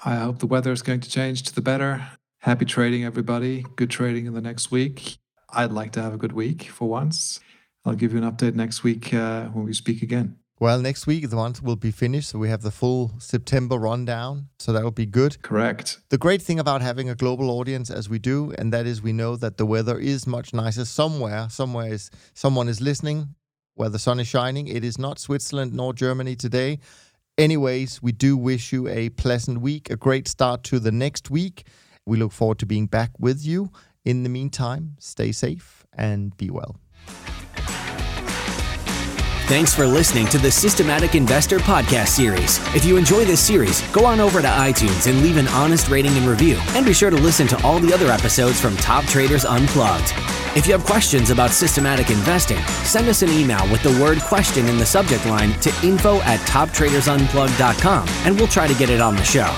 I 0.08 0.18
hope 0.18 0.38
the 0.38 0.46
weather 0.46 0.72
is 0.72 0.84
going 0.84 1.00
to 1.00 1.10
change 1.10 1.42
to 1.44 1.56
the 1.56 1.64
better. 1.64 2.08
Happy 2.42 2.64
trading, 2.64 3.04
everybody. 3.04 3.66
Good 3.76 3.90
trading 3.90 4.28
in 4.28 4.36
the 4.36 4.42
next 4.42 4.70
week. 4.70 5.18
I'd 5.50 5.72
like 5.72 5.94
to 5.94 6.02
have 6.04 6.14
a 6.14 6.18
good 6.18 6.34
week 6.34 6.70
for 6.70 6.88
once. 6.88 7.40
I'll 7.84 7.96
give 7.96 8.14
you 8.14 8.22
an 8.22 8.32
update 8.32 8.54
next 8.54 8.84
week 8.84 9.16
uh, 9.16 9.46
when 9.46 9.66
we 9.66 9.74
speak 9.74 10.04
again. 10.04 10.38
Well, 10.60 10.80
next 10.80 11.08
week 11.08 11.28
the 11.28 11.36
month 11.36 11.64
will 11.64 11.76
be 11.76 11.90
finished, 11.90 12.30
so 12.30 12.38
we 12.38 12.50
have 12.50 12.62
the 12.62 12.70
full 12.70 13.14
September 13.18 13.80
rundown. 13.80 14.50
So 14.60 14.74
that 14.74 14.84
will 14.84 14.92
be 14.92 15.08
good. 15.08 15.42
Correct. 15.42 16.00
The 16.10 16.20
great 16.20 16.44
thing 16.44 16.60
about 16.60 16.84
having 16.84 17.10
a 17.10 17.16
global 17.16 17.50
audience, 17.50 17.90
as 17.90 18.08
we 18.08 18.20
do, 18.20 18.54
and 18.60 18.72
that 18.72 18.86
is 18.86 19.02
we 19.02 19.12
know 19.12 19.36
that 19.38 19.58
the 19.58 19.66
weather 19.66 19.98
is 19.98 20.28
much 20.28 20.54
nicer 20.54 20.86
somewhere. 20.86 21.48
Somewhere 21.50 21.92
is 21.92 22.12
someone 22.36 22.70
is 22.70 22.80
listening 22.80 23.34
where 23.74 23.90
the 23.90 24.00
sun 24.00 24.20
is 24.20 24.28
shining. 24.28 24.68
It 24.68 24.84
is 24.84 24.98
not 24.98 25.20
Switzerland 25.20 25.74
nor 25.74 25.94
Germany 25.94 26.36
today. 26.36 26.80
Anyways, 27.38 28.02
we 28.02 28.14
do 28.14 28.38
wish 28.38 28.72
you 28.72 28.88
a 28.88 29.10
pleasant 29.10 29.60
week, 29.60 29.90
a 29.90 29.98
great 29.98 30.28
start 30.28 30.64
to 30.66 30.80
the 30.80 30.92
next 30.92 31.30
week. 31.30 31.68
We 32.06 32.18
look 32.18 32.32
forward 32.32 32.60
to 32.60 32.66
being 32.66 32.88
back 32.88 33.12
with 33.20 33.46
you. 33.46 33.72
In 34.06 34.24
the 34.24 34.30
meantime, 34.30 34.96
stay 35.00 35.34
safe 35.34 35.86
and 35.94 36.36
be 36.38 36.50
well. 36.50 36.78
Thanks 39.48 39.76
for 39.76 39.86
listening 39.86 40.28
to 40.28 40.38
the 40.38 40.50
Systematic 40.50 41.14
Investor 41.14 41.60
podcast 41.60 42.08
series. 42.08 42.58
If 42.74 42.86
you 42.86 42.96
enjoy 42.96 43.26
this 43.26 43.42
series, 43.42 43.82
go 43.92 44.06
on 44.06 44.20
over 44.20 44.42
to 44.42 44.48
iTunes 44.48 45.08
and 45.08 45.22
leave 45.22 45.38
an 45.38 45.48
honest 45.50 45.90
rating 45.90 46.16
and 46.18 46.28
review. 46.28 46.58
And 46.70 46.86
be 46.86 46.94
sure 46.94 47.10
to 47.10 47.18
listen 47.18 47.48
to 47.50 47.64
all 47.64 47.80
the 47.80 47.94
other 47.94 48.10
episodes 48.12 48.62
from 48.62 48.78
Top 48.78 49.04
Traders 49.06 49.44
Unplugged. 49.44 50.14
If 50.56 50.66
you 50.66 50.72
have 50.72 50.86
questions 50.86 51.32
about 51.32 51.52
systematic 51.52 52.10
investing, 52.10 52.64
send 52.86 53.10
us 53.10 53.22
an 53.22 53.30
email 53.30 53.70
with 53.70 53.84
the 53.84 54.02
word 54.02 54.22
question 54.22 54.68
in 54.68 54.78
the 54.78 54.86
subject 54.86 55.26
line 55.26 55.52
to 55.60 55.70
info 55.86 56.22
at 56.22 56.40
toptradersunplugged.com 56.48 58.08
and 58.26 58.38
we'll 58.38 58.48
try 58.48 58.66
to 58.66 58.74
get 58.76 58.90
it 58.90 59.02
on 59.02 59.18
the 59.18 59.24
show. 59.24 59.54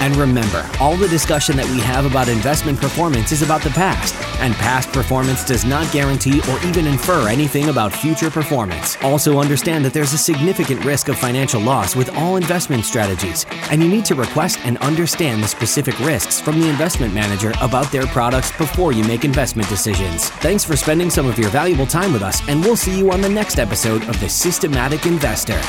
And 0.00 0.16
remember, 0.16 0.68
all 0.80 0.96
the 0.96 1.08
discussion 1.08 1.56
that 1.56 1.66
we 1.66 1.78
have 1.80 2.06
about 2.06 2.28
investment 2.28 2.80
performance 2.80 3.32
is 3.32 3.42
about 3.42 3.60
the 3.60 3.68
past, 3.70 4.14
and 4.40 4.54
past 4.54 4.90
performance 4.92 5.44
does 5.44 5.66
not 5.66 5.92
guarantee 5.92 6.40
or 6.50 6.58
even 6.64 6.86
infer 6.86 7.28
anything 7.28 7.68
about 7.68 7.92
future 7.92 8.30
performance. 8.30 8.96
Also, 9.02 9.38
understand 9.38 9.84
that 9.84 9.92
there's 9.92 10.14
a 10.14 10.18
significant 10.18 10.82
risk 10.86 11.08
of 11.08 11.18
financial 11.18 11.60
loss 11.60 11.94
with 11.94 12.08
all 12.16 12.36
investment 12.36 12.86
strategies, 12.86 13.44
and 13.70 13.82
you 13.82 13.90
need 13.90 14.06
to 14.06 14.14
request 14.14 14.58
and 14.64 14.78
understand 14.78 15.42
the 15.42 15.48
specific 15.48 15.98
risks 16.00 16.40
from 16.40 16.58
the 16.58 16.68
investment 16.70 17.12
manager 17.12 17.52
about 17.60 17.92
their 17.92 18.06
products 18.06 18.50
before 18.56 18.92
you 18.92 19.04
make 19.04 19.26
investment 19.26 19.68
decisions. 19.68 20.30
Thanks 20.40 20.64
for 20.64 20.74
spending 20.74 21.10
some 21.10 21.26
of 21.26 21.38
your 21.38 21.50
valuable 21.50 21.86
time 21.86 22.14
with 22.14 22.22
us, 22.22 22.40
and 22.48 22.64
we'll 22.64 22.74
see 22.74 22.96
you 22.96 23.12
on 23.12 23.20
the 23.20 23.28
next 23.28 23.58
episode 23.58 24.08
of 24.08 24.18
The 24.20 24.28
Systematic 24.28 25.04
Investor. 25.04 25.60